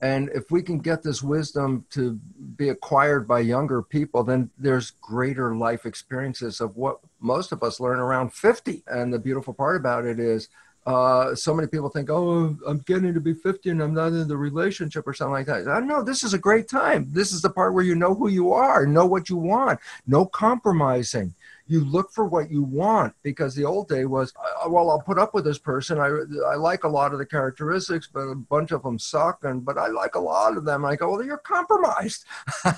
And 0.00 0.28
if 0.34 0.50
we 0.50 0.62
can 0.62 0.78
get 0.78 1.02
this 1.02 1.22
wisdom 1.22 1.86
to 1.90 2.20
be 2.56 2.68
acquired 2.68 3.26
by 3.26 3.40
younger 3.40 3.82
people, 3.82 4.22
then 4.24 4.50
there's 4.58 4.90
greater 4.90 5.56
life 5.56 5.86
experiences 5.86 6.60
of 6.60 6.76
what 6.76 7.00
most 7.18 7.50
of 7.50 7.62
us 7.62 7.80
learn 7.80 7.98
around 7.98 8.32
50. 8.34 8.82
And 8.86 9.12
the 9.12 9.18
beautiful 9.18 9.54
part 9.54 9.76
about 9.76 10.04
it 10.04 10.20
is 10.20 10.48
uh, 10.86 11.34
so 11.34 11.52
many 11.52 11.66
people 11.66 11.88
think, 11.88 12.08
oh, 12.10 12.56
I'm 12.64 12.78
getting 12.86 13.12
to 13.12 13.20
be 13.20 13.34
50 13.34 13.70
and 13.70 13.82
I'm 13.82 13.92
not 13.92 14.12
in 14.12 14.28
the 14.28 14.36
relationship 14.36 15.04
or 15.04 15.14
something 15.14 15.32
like 15.32 15.46
that. 15.46 15.66
I 15.68 15.80
know 15.80 16.00
this 16.00 16.22
is 16.22 16.32
a 16.32 16.38
great 16.38 16.68
time. 16.68 17.08
This 17.10 17.32
is 17.32 17.42
the 17.42 17.50
part 17.50 17.74
where 17.74 17.82
you 17.82 17.96
know 17.96 18.14
who 18.14 18.28
you 18.28 18.52
are, 18.52 18.86
know 18.86 19.04
what 19.04 19.28
you 19.28 19.36
want, 19.36 19.80
no 20.06 20.24
compromising. 20.24 21.34
You 21.66 21.84
look 21.84 22.12
for 22.12 22.26
what 22.26 22.52
you 22.52 22.62
want 22.62 23.14
because 23.24 23.56
the 23.56 23.64
old 23.64 23.88
day 23.88 24.04
was, 24.04 24.32
well, 24.68 24.88
I'll 24.88 25.00
put 25.00 25.18
up 25.18 25.34
with 25.34 25.44
this 25.44 25.58
person. 25.58 25.98
I, 25.98 26.06
I 26.46 26.54
like 26.54 26.84
a 26.84 26.88
lot 26.88 27.12
of 27.12 27.18
the 27.18 27.26
characteristics, 27.26 28.06
but 28.06 28.20
a 28.20 28.36
bunch 28.36 28.70
of 28.70 28.84
them 28.84 29.00
suck. 29.00 29.42
And 29.42 29.64
but 29.64 29.76
I 29.76 29.88
like 29.88 30.14
a 30.14 30.20
lot 30.20 30.56
of 30.56 30.64
them. 30.64 30.84
I 30.84 30.94
go, 30.94 31.10
well, 31.10 31.24
you're 31.24 31.38
compromised, 31.38 32.24
uh, 32.64 32.72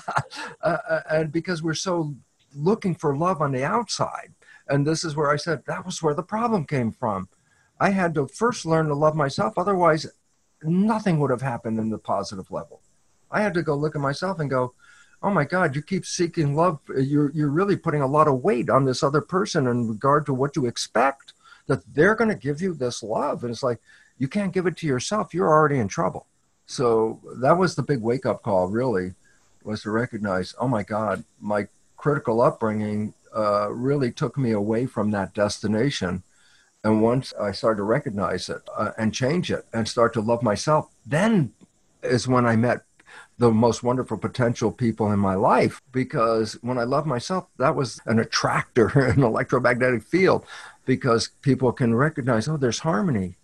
uh, 0.63 1.01
and 1.11 1.31
because 1.31 1.61
we're 1.61 1.75
so 1.75 2.15
looking 2.55 2.95
for 2.95 3.15
love 3.15 3.39
on 3.39 3.51
the 3.51 3.63
outside. 3.63 4.33
And 4.67 4.87
this 4.87 5.03
is 5.03 5.15
where 5.15 5.29
I 5.29 5.35
said 5.35 5.63
that 5.67 5.85
was 5.85 6.01
where 6.01 6.15
the 6.15 6.23
problem 6.23 6.65
came 6.65 6.91
from 6.91 7.29
I 7.79 7.91
had 7.91 8.13
to 8.15 8.27
first 8.27 8.65
learn 8.65 8.87
to 8.87 8.93
love 8.93 9.15
myself. 9.15 9.57
Otherwise, 9.57 10.07
nothing 10.63 11.19
would 11.19 11.31
have 11.31 11.41
happened 11.41 11.79
in 11.79 11.89
the 11.89 11.97
positive 11.97 12.51
level. 12.51 12.81
I 13.31 13.41
had 13.41 13.53
to 13.53 13.63
go 13.63 13.75
look 13.75 13.95
at 13.95 14.01
myself 14.01 14.39
and 14.39 14.49
go, 14.49 14.73
oh 15.21 15.29
my 15.29 15.43
God, 15.43 15.75
you 15.75 15.81
keep 15.81 16.05
seeking 16.05 16.55
love. 16.55 16.79
You're, 16.89 17.31
you're 17.31 17.49
really 17.49 17.77
putting 17.77 18.01
a 18.01 18.07
lot 18.07 18.27
of 18.27 18.43
weight 18.43 18.69
on 18.69 18.85
this 18.85 19.03
other 19.03 19.21
person 19.21 19.67
in 19.67 19.87
regard 19.87 20.25
to 20.25 20.33
what 20.33 20.55
you 20.55 20.65
expect 20.65 21.33
that 21.67 21.83
they're 21.93 22.15
going 22.15 22.29
to 22.29 22.35
give 22.35 22.61
you 22.61 22.73
this 22.73 23.03
love. 23.03 23.43
And 23.43 23.51
it's 23.51 23.63
like, 23.63 23.79
you 24.17 24.27
can't 24.27 24.53
give 24.53 24.65
it 24.65 24.75
to 24.77 24.87
yourself. 24.87 25.33
You're 25.33 25.47
already 25.47 25.77
in 25.77 25.87
trouble. 25.87 26.25
So 26.65 27.19
that 27.37 27.57
was 27.57 27.75
the 27.75 27.83
big 27.83 28.01
wake 28.01 28.25
up 28.25 28.43
call, 28.43 28.67
really, 28.67 29.13
was 29.63 29.83
to 29.83 29.91
recognize, 29.91 30.53
oh 30.59 30.67
my 30.67 30.83
God, 30.83 31.23
my 31.39 31.67
critical 31.97 32.41
upbringing 32.41 33.13
uh, 33.35 33.71
really 33.71 34.11
took 34.11 34.37
me 34.37 34.51
away 34.51 34.85
from 34.85 35.11
that 35.11 35.33
destination 35.33 36.23
and 36.83 37.01
once 37.01 37.33
I 37.39 37.51
started 37.51 37.77
to 37.77 37.83
recognize 37.83 38.49
it 38.49 38.61
uh, 38.77 38.91
and 38.97 39.13
change 39.13 39.51
it 39.51 39.65
and 39.73 39.87
start 39.87 40.13
to 40.13 40.21
love 40.21 40.41
myself, 40.41 40.89
then 41.05 41.53
is 42.01 42.27
when 42.27 42.45
I 42.45 42.55
met 42.55 42.83
the 43.37 43.51
most 43.51 43.83
wonderful 43.83 44.17
potential 44.17 44.71
people 44.71 45.11
in 45.11 45.19
my 45.19 45.35
life. 45.35 45.81
Because 45.91 46.53
when 46.61 46.77
I 46.77 46.83
love 46.83 47.05
myself, 47.05 47.47
that 47.57 47.75
was 47.75 47.99
an 48.05 48.19
attractor, 48.19 48.87
an 48.99 49.23
electromagnetic 49.23 50.03
field, 50.03 50.45
because 50.85 51.29
people 51.41 51.71
can 51.71 51.95
recognize, 51.95 52.47
oh, 52.47 52.57
there's 52.57 52.79
harmony 52.79 53.35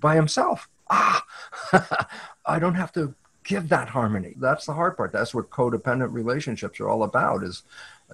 by 0.00 0.14
himself. 0.14 0.68
Ah, 0.90 1.24
I 2.46 2.58
don't 2.58 2.74
have 2.74 2.92
to 2.92 3.14
give 3.44 3.68
that 3.68 3.88
harmony. 3.88 4.34
That's 4.38 4.66
the 4.66 4.74
hard 4.74 4.96
part. 4.96 5.12
That's 5.12 5.34
what 5.34 5.50
codependent 5.50 6.12
relationships 6.12 6.80
are 6.80 6.88
all 6.88 7.02
about 7.02 7.42
is 7.42 7.62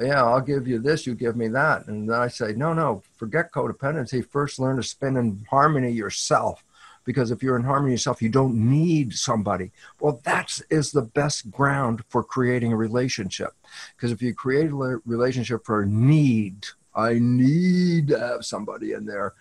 yeah, 0.01 0.25
I'll 0.25 0.41
give 0.41 0.67
you 0.67 0.79
this, 0.79 1.07
you 1.07 1.15
give 1.15 1.37
me 1.37 1.49
that. 1.49 1.87
And 1.87 2.09
then 2.09 2.19
I 2.19 2.29
say, 2.29 2.53
no, 2.53 2.73
no, 2.73 3.03
forget 3.17 3.53
codependency. 3.53 4.27
First 4.29 4.59
learn 4.59 4.77
to 4.77 4.83
spin 4.83 5.17
in 5.17 5.47
harmony 5.51 5.93
yourself. 5.93 6.65
Because 7.05 7.31
if 7.31 7.43
you're 7.43 7.57
in 7.57 7.65
harmony 7.65 7.93
yourself, 7.93 8.23
you 8.23 8.31
don't 8.31 8.55
need 8.55 9.13
somebody. 9.13 9.71
Well, 10.01 10.23
that 10.25 10.59
is 10.71 10.91
the 10.91 11.03
best 11.03 11.51
ground 11.51 12.03
for 12.09 12.25
creating 12.25 12.73
a 12.73 12.77
relationship. 12.77 13.53
Because 13.95 14.11
if 14.11 14.23
you 14.23 14.35
create 14.35 14.71
a 14.71 15.01
relationship 15.05 15.67
for 15.67 15.85
need, 15.85 16.67
I 16.95 17.19
need 17.21 18.09
to 18.09 18.19
have 18.19 18.47
somebody 18.47 18.93
in 18.93 19.05
there, 19.05 19.35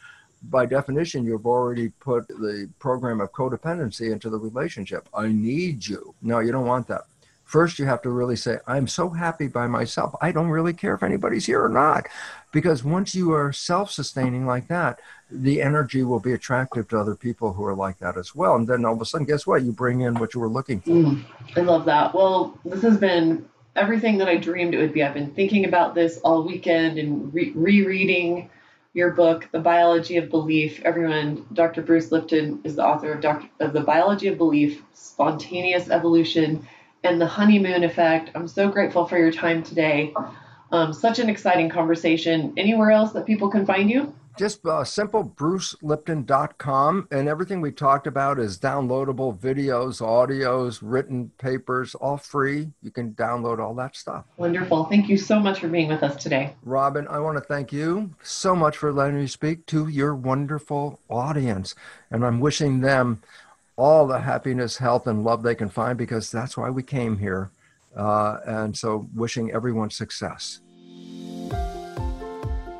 by 0.49 0.65
definition, 0.65 1.23
you've 1.23 1.45
already 1.45 1.89
put 2.01 2.27
the 2.27 2.69
program 2.79 3.21
of 3.21 3.31
codependency 3.31 4.11
into 4.11 4.29
the 4.29 4.37
relationship. 4.37 5.07
I 5.13 5.29
need 5.29 5.87
you. 5.87 6.13
No, 6.21 6.39
you 6.39 6.51
don't 6.51 6.65
want 6.65 6.87
that. 6.89 7.03
First, 7.43 7.77
you 7.77 7.85
have 7.85 8.01
to 8.03 8.09
really 8.09 8.35
say, 8.35 8.59
I'm 8.67 8.87
so 8.87 9.09
happy 9.09 9.47
by 9.47 9.67
myself. 9.67 10.15
I 10.21 10.31
don't 10.31 10.49
really 10.49 10.73
care 10.73 10.95
if 10.95 11.03
anybody's 11.03 11.45
here 11.45 11.63
or 11.63 11.69
not. 11.69 12.07
Because 12.51 12.83
once 12.83 13.13
you 13.13 13.33
are 13.33 13.51
self 13.51 13.91
sustaining 13.91 14.45
like 14.45 14.67
that, 14.67 14.99
the 15.29 15.61
energy 15.61 16.03
will 16.03 16.19
be 16.19 16.33
attractive 16.33 16.87
to 16.89 16.99
other 16.99 17.15
people 17.15 17.53
who 17.53 17.65
are 17.65 17.75
like 17.75 17.97
that 17.99 18.17
as 18.17 18.35
well. 18.35 18.55
And 18.55 18.67
then 18.67 18.85
all 18.85 18.93
of 18.93 19.01
a 19.01 19.05
sudden, 19.05 19.25
guess 19.25 19.45
what? 19.45 19.63
You 19.63 19.71
bring 19.71 20.01
in 20.01 20.15
what 20.15 20.33
you 20.33 20.39
were 20.39 20.47
looking 20.47 20.81
for. 20.81 20.91
Mm, 20.91 21.23
I 21.55 21.61
love 21.61 21.85
that. 21.85 22.13
Well, 22.13 22.57
this 22.63 22.81
has 22.83 22.97
been 22.97 23.47
everything 23.75 24.17
that 24.19 24.29
I 24.29 24.37
dreamed 24.37 24.73
it 24.73 24.77
would 24.77 24.93
be. 24.93 25.03
I've 25.03 25.13
been 25.13 25.33
thinking 25.33 25.65
about 25.65 25.95
this 25.95 26.19
all 26.19 26.43
weekend 26.43 26.97
and 26.99 27.33
re- 27.33 27.51
rereading 27.55 28.49
your 28.93 29.11
book, 29.11 29.49
The 29.51 29.59
Biology 29.59 30.17
of 30.17 30.29
Belief. 30.29 30.79
Everyone, 30.85 31.45
Dr. 31.53 31.81
Bruce 31.81 32.11
Lipton 32.11 32.61
is 32.63 32.75
the 32.75 32.85
author 32.85 33.13
of, 33.13 33.21
Dr., 33.21 33.49
of 33.59 33.73
The 33.73 33.81
Biology 33.81 34.27
of 34.27 34.37
Belief, 34.37 34.83
Spontaneous 34.93 35.89
Evolution, 35.89 36.67
and 37.03 37.19
the 37.19 37.27
Honeymoon 37.27 37.83
Effect. 37.83 38.31
I'm 38.35 38.47
so 38.47 38.69
grateful 38.69 39.05
for 39.05 39.17
your 39.17 39.31
time 39.31 39.63
today. 39.63 40.13
Um, 40.71 40.93
such 40.93 41.19
an 41.19 41.29
exciting 41.29 41.69
conversation. 41.69 42.53
Anywhere 42.57 42.91
else 42.91 43.11
that 43.13 43.25
people 43.25 43.49
can 43.49 43.65
find 43.65 43.89
you? 43.89 44.13
just 44.37 44.65
uh, 44.65 44.83
simple 44.83 45.23
brucelipton.com 45.23 47.07
and 47.11 47.27
everything 47.27 47.61
we 47.61 47.71
talked 47.71 48.07
about 48.07 48.39
is 48.39 48.57
downloadable 48.57 49.37
videos 49.37 50.01
audios 50.01 50.79
written 50.81 51.31
papers 51.37 51.93
all 51.95 52.17
free 52.17 52.71
you 52.81 52.89
can 52.89 53.13
download 53.13 53.59
all 53.59 53.73
that 53.75 53.95
stuff 53.95 54.25
wonderful 54.37 54.85
thank 54.85 55.07
you 55.07 55.17
so 55.17 55.39
much 55.39 55.59
for 55.59 55.67
being 55.67 55.87
with 55.87 56.01
us 56.03 56.21
today 56.21 56.55
robyn 56.65 57.07
i 57.09 57.19
want 57.19 57.37
to 57.37 57.43
thank 57.43 57.71
you 57.71 58.13
so 58.21 58.55
much 58.55 58.77
for 58.77 58.91
letting 58.91 59.17
me 59.17 59.27
speak 59.27 59.65
to 59.65 59.87
your 59.87 60.15
wonderful 60.15 60.99
audience 61.09 61.75
and 62.09 62.25
i'm 62.25 62.39
wishing 62.39 62.81
them 62.81 63.21
all 63.75 64.07
the 64.07 64.19
happiness 64.19 64.77
health 64.77 65.07
and 65.07 65.23
love 65.23 65.43
they 65.43 65.55
can 65.55 65.69
find 65.69 65.97
because 65.97 66.31
that's 66.31 66.57
why 66.57 66.69
we 66.69 66.83
came 66.83 67.17
here 67.17 67.51
uh, 67.95 68.37
and 68.45 68.77
so 68.77 69.07
wishing 69.15 69.51
everyone 69.51 69.89
success 69.89 70.59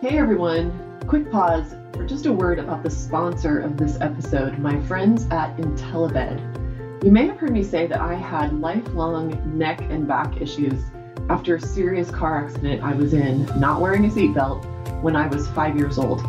hey 0.02 0.18
everyone 0.18 0.94
Quick 1.07 1.30
pause 1.30 1.76
for 1.91 2.06
just 2.06 2.26
a 2.28 2.34
word 2.34 2.60
about 2.60 2.82
the 2.82 2.90
sponsor 2.90 3.60
of 3.60 3.76
this 3.76 3.99
episode, 3.99 4.57
my 4.57 4.80
friends 4.84 5.28
at 5.32 5.56
IntelliBed. 5.57 7.03
You 7.03 7.11
may 7.11 7.28
have 7.28 7.38
heard 7.38 7.52
me 7.52 7.61
say 7.61 7.88
that 7.88 7.99
I 7.99 8.14
had 8.14 8.60
lifelong 8.61 9.57
neck 9.57 9.82
and 9.82 10.07
back 10.07 10.41
issues 10.41 10.82
after 11.30 11.57
a 11.57 11.61
serious 11.61 12.10
car 12.10 12.45
accident 12.45 12.82
I 12.82 12.94
was 12.94 13.14
in, 13.14 13.45
not 13.60 13.82
wearing 13.82 14.06
a 14.06 14.07
seatbelt, 14.07 14.64
when 15.02 15.15
I 15.15 15.28
was 15.28 15.48
five 15.49 15.78
years 15.78 15.98
old. 15.98 16.22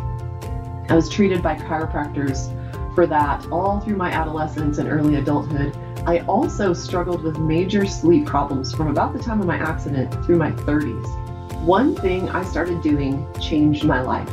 I 0.89 0.93
was 0.93 1.09
treated 1.09 1.41
by 1.41 1.55
chiropractors 1.55 2.51
for 2.95 3.05
that 3.05 3.45
all 3.51 3.81
through 3.81 3.97
my 3.97 4.09
adolescence 4.09 4.79
and 4.79 4.89
early 4.89 5.15
adulthood. 5.15 5.77
I 6.07 6.19
also 6.21 6.73
struggled 6.73 7.23
with 7.23 7.37
major 7.37 7.85
sleep 7.85 8.25
problems 8.25 8.73
from 8.73 8.87
about 8.87 9.13
the 9.13 9.19
time 9.19 9.41
of 9.41 9.45
my 9.45 9.57
accident 9.57 10.25
through 10.25 10.37
my 10.37 10.51
30s. 10.51 11.61
One 11.63 11.95
thing 11.95 12.29
I 12.29 12.43
started 12.43 12.81
doing 12.81 13.27
changed 13.41 13.83
my 13.83 14.01
life 14.01 14.31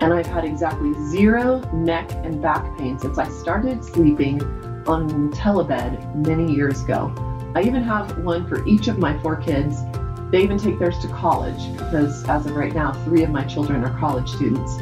and 0.00 0.14
I've 0.14 0.26
had 0.26 0.44
exactly 0.44 0.94
zero 1.08 1.60
neck 1.72 2.10
and 2.12 2.40
back 2.40 2.78
pain 2.78 2.98
since 2.98 3.18
I 3.18 3.28
started 3.28 3.84
sleeping 3.84 4.42
on 4.86 5.10
IntelliBed 5.10 6.26
many 6.26 6.52
years 6.52 6.82
ago. 6.82 7.12
I 7.54 7.62
even 7.62 7.82
have 7.82 8.18
one 8.18 8.46
for 8.48 8.66
each 8.66 8.88
of 8.88 8.98
my 8.98 9.18
four 9.18 9.36
kids. 9.36 9.82
They 10.30 10.42
even 10.42 10.58
take 10.58 10.78
theirs 10.78 10.98
to 11.00 11.08
college 11.08 11.76
because 11.76 12.24
as 12.28 12.46
of 12.46 12.54
right 12.54 12.72
now, 12.72 12.92
three 13.04 13.24
of 13.24 13.30
my 13.30 13.44
children 13.44 13.84
are 13.84 13.98
college 13.98 14.28
students. 14.28 14.78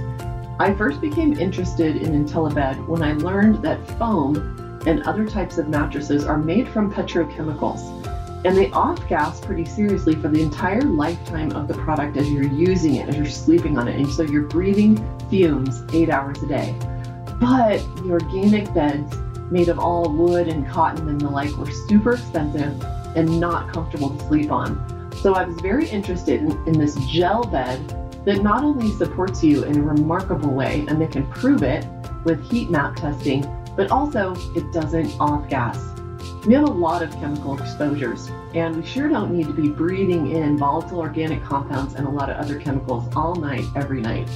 I 0.60 0.74
first 0.74 1.00
became 1.00 1.38
interested 1.38 1.96
in 1.96 2.26
IntelliBed 2.26 2.86
when 2.86 3.02
I 3.02 3.12
learned 3.12 3.62
that 3.62 3.78
foam 3.98 4.82
and 4.86 5.02
other 5.04 5.24
types 5.24 5.56
of 5.58 5.68
mattresses 5.68 6.24
are 6.24 6.36
made 6.36 6.68
from 6.68 6.92
petrochemicals 6.92 7.98
and 8.44 8.56
they 8.56 8.70
off 8.70 9.06
gas 9.08 9.40
pretty 9.40 9.64
seriously 9.64 10.14
for 10.14 10.28
the 10.28 10.40
entire 10.40 10.82
lifetime 10.82 11.52
of 11.52 11.68
the 11.68 11.74
product 11.74 12.16
as 12.16 12.30
you're 12.30 12.44
using 12.44 12.96
it, 12.96 13.08
as 13.08 13.16
you're 13.16 13.26
sleeping 13.26 13.78
on 13.78 13.88
it. 13.88 13.96
And 13.96 14.08
so 14.08 14.22
you're 14.22 14.42
breathing 14.42 14.96
fumes 15.28 15.82
eight 15.92 16.08
hours 16.08 16.42
a 16.42 16.46
day. 16.46 16.74
But 17.40 17.78
the 17.96 18.10
organic 18.10 18.72
beds 18.74 19.16
made 19.50 19.68
of 19.68 19.78
all 19.78 20.08
wood 20.10 20.48
and 20.48 20.68
cotton 20.68 21.08
and 21.08 21.20
the 21.20 21.28
like 21.28 21.56
were 21.56 21.70
super 21.70 22.14
expensive 22.14 22.80
and 23.16 23.40
not 23.40 23.72
comfortable 23.72 24.16
to 24.16 24.26
sleep 24.26 24.50
on. 24.52 25.12
So 25.22 25.34
I 25.34 25.44
was 25.44 25.60
very 25.60 25.88
interested 25.88 26.40
in, 26.40 26.50
in 26.66 26.78
this 26.78 26.94
gel 27.06 27.44
bed 27.44 27.80
that 28.28 28.42
not 28.42 28.62
only 28.62 28.90
supports 28.90 29.42
you 29.42 29.64
in 29.64 29.78
a 29.78 29.82
remarkable 29.82 30.50
way, 30.50 30.84
and 30.86 31.00
they 31.00 31.06
can 31.06 31.26
prove 31.28 31.62
it 31.62 31.86
with 32.24 32.38
heat 32.50 32.68
map 32.68 32.94
testing, 32.94 33.40
but 33.74 33.90
also 33.90 34.34
it 34.54 34.70
doesn't 34.70 35.18
off 35.18 35.48
gas. 35.48 35.82
We 36.44 36.52
have 36.52 36.64
a 36.64 36.70
lot 36.70 37.02
of 37.02 37.10
chemical 37.12 37.58
exposures, 37.58 38.30
and 38.52 38.76
we 38.76 38.84
sure 38.84 39.08
don't 39.08 39.32
need 39.34 39.46
to 39.46 39.54
be 39.54 39.70
breathing 39.70 40.32
in 40.32 40.58
volatile 40.58 40.98
organic 40.98 41.42
compounds 41.42 41.94
and 41.94 42.06
a 42.06 42.10
lot 42.10 42.28
of 42.28 42.36
other 42.36 42.60
chemicals 42.60 43.10
all 43.16 43.34
night, 43.34 43.64
every 43.74 44.02
night. 44.02 44.28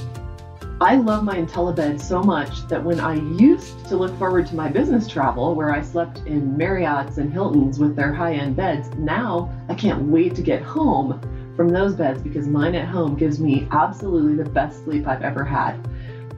I 0.81 0.95
love 0.95 1.23
my 1.23 1.35
IntelliBed 1.35 2.01
so 2.01 2.23
much 2.23 2.67
that 2.69 2.83
when 2.83 2.99
I 2.99 3.13
used 3.13 3.85
to 3.89 3.95
look 3.95 4.17
forward 4.17 4.47
to 4.47 4.55
my 4.55 4.69
business 4.69 5.07
travel, 5.07 5.53
where 5.53 5.71
I 5.71 5.83
slept 5.83 6.25
in 6.25 6.57
Marriott's 6.57 7.19
and 7.19 7.31
Hilton's 7.31 7.77
with 7.77 7.95
their 7.95 8.11
high 8.11 8.33
end 8.33 8.55
beds, 8.55 8.89
now 8.97 9.53
I 9.69 9.75
can't 9.75 10.01
wait 10.05 10.33
to 10.33 10.41
get 10.41 10.63
home 10.63 11.21
from 11.55 11.69
those 11.69 11.95
beds 11.95 12.21
because 12.21 12.47
mine 12.47 12.75
at 12.75 12.87
home 12.87 13.15
gives 13.15 13.39
me 13.39 13.67
absolutely 13.71 14.35
the 14.35 14.49
best 14.49 14.83
sleep 14.83 15.07
I've 15.07 15.21
ever 15.21 15.43
had. 15.43 15.77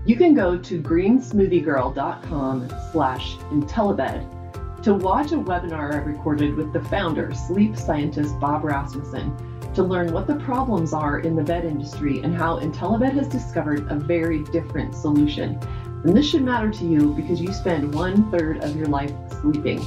You 0.06 0.16
can 0.16 0.34
go 0.34 0.58
to 0.58 0.82
greensmoothiegirl.com 0.82 2.70
slash 2.92 3.38
IntelliBed 3.38 4.84
to 4.84 4.94
watch 4.94 5.32
a 5.32 5.38
webinar 5.38 5.96
I 5.96 5.98
recorded 5.98 6.56
with 6.56 6.72
the 6.72 6.84
founder, 6.84 7.34
sleep 7.34 7.76
scientist 7.76 8.40
Bob 8.40 8.64
Rasmussen, 8.64 9.36
to 9.74 9.82
learn 9.82 10.14
what 10.14 10.28
the 10.28 10.36
problems 10.36 10.94
are 10.94 11.20
in 11.20 11.36
the 11.36 11.44
bed 11.44 11.66
industry 11.66 12.22
and 12.22 12.36
how 12.36 12.60
IntelliBed 12.60 13.14
has 13.14 13.28
discovered 13.28 13.88
a 13.90 13.96
very 13.96 14.44
different 14.44 14.94
solution. 14.94 15.60
And 16.04 16.16
this 16.16 16.30
should 16.30 16.44
matter 16.44 16.70
to 16.70 16.86
you 16.86 17.16
because 17.16 17.42
you 17.42 17.52
spend 17.52 17.96
one 17.96 18.30
third 18.30 18.64
of 18.64 18.76
your 18.76 18.86
life 18.86 19.12
sleeping. 19.42 19.84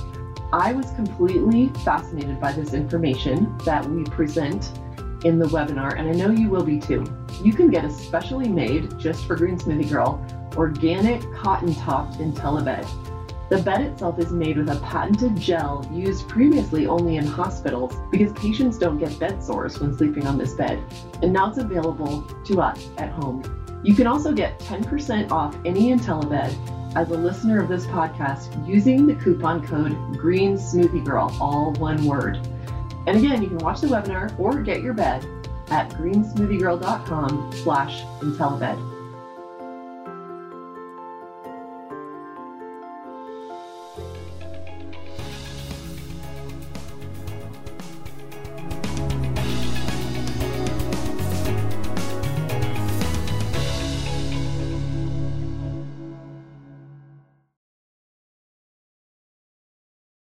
I 0.53 0.73
was 0.73 0.91
completely 0.93 1.69
fascinated 1.85 2.41
by 2.41 2.53
this 2.53 2.75
information 2.75 3.57
that 3.65 3.89
we 3.89 4.03
present 4.03 4.73
in 5.25 5.39
the 5.39 5.47
webinar, 5.47 5.99
and 5.99 6.09
I 6.09 6.13
know 6.13 6.31
you 6.31 6.49
will 6.49 6.65
be 6.65 6.79
too. 6.79 7.05
You 7.43 7.53
can 7.53 7.71
get 7.71 7.85
a 7.85 7.91
specially 7.91 8.49
made, 8.49 8.99
just 8.99 9.27
for 9.27 9.37
Green 9.37 9.59
Smoothie 9.59 9.91
Girl, 9.91 10.25
organic 10.57 11.23
cotton 11.35 11.75
topped 11.75 12.19
IntelliBed. 12.19 12.87
The 13.49 13.63
bed 13.63 13.81
itself 13.81 14.19
is 14.19 14.31
made 14.31 14.59
with 14.59 14.69
a 14.69 14.79
patented 14.81 15.35
gel 15.37 15.89
used 15.91 16.29
previously 16.29 16.87
only 16.87 17.17
in 17.17 17.27
hospitals 17.27 17.95
because 18.11 18.33
patients 18.35 18.77
don't 18.77 18.99
get 18.99 19.19
bed 19.19 19.43
sores 19.43 19.81
when 19.81 19.97
sleeping 19.97 20.27
on 20.27 20.37
this 20.37 20.55
bed, 20.55 20.83
and 21.23 21.33
now 21.33 21.49
it's 21.49 21.59
available 21.59 22.23
to 22.45 22.61
us 22.61 22.89
at 22.99 23.11
home. 23.11 23.43
You 23.83 23.95
can 23.95 24.07
also 24.07 24.33
get 24.33 24.59
10% 24.61 25.31
off 25.31 25.57
any 25.65 25.93
IntelliBed 25.95 26.95
as 26.95 27.11
a 27.11 27.15
listener 27.15 27.63
of 27.63 27.69
this 27.69 27.87
podcast 27.87 28.67
using 28.69 29.07
the 29.07 29.15
coupon 29.15 29.67
code 29.67 29.93
Green 30.19 30.57
Smoothie 30.57 31.05
Girl, 31.05 31.35
all 31.41 31.73
one 31.75 32.05
word. 32.05 32.47
And 33.09 33.17
again, 33.17 33.43
you 33.43 33.49
can 33.49 33.57
watch 33.59 33.81
the 33.81 33.87
webinar 33.87 34.39
or 34.39 34.61
get 34.61 34.83
your 34.83 34.93
bed 34.93 35.27
at 35.71 35.89
greensmoothiegirl.com 35.93 37.53
slash 37.55 38.03
IntelliBed. 38.21 38.98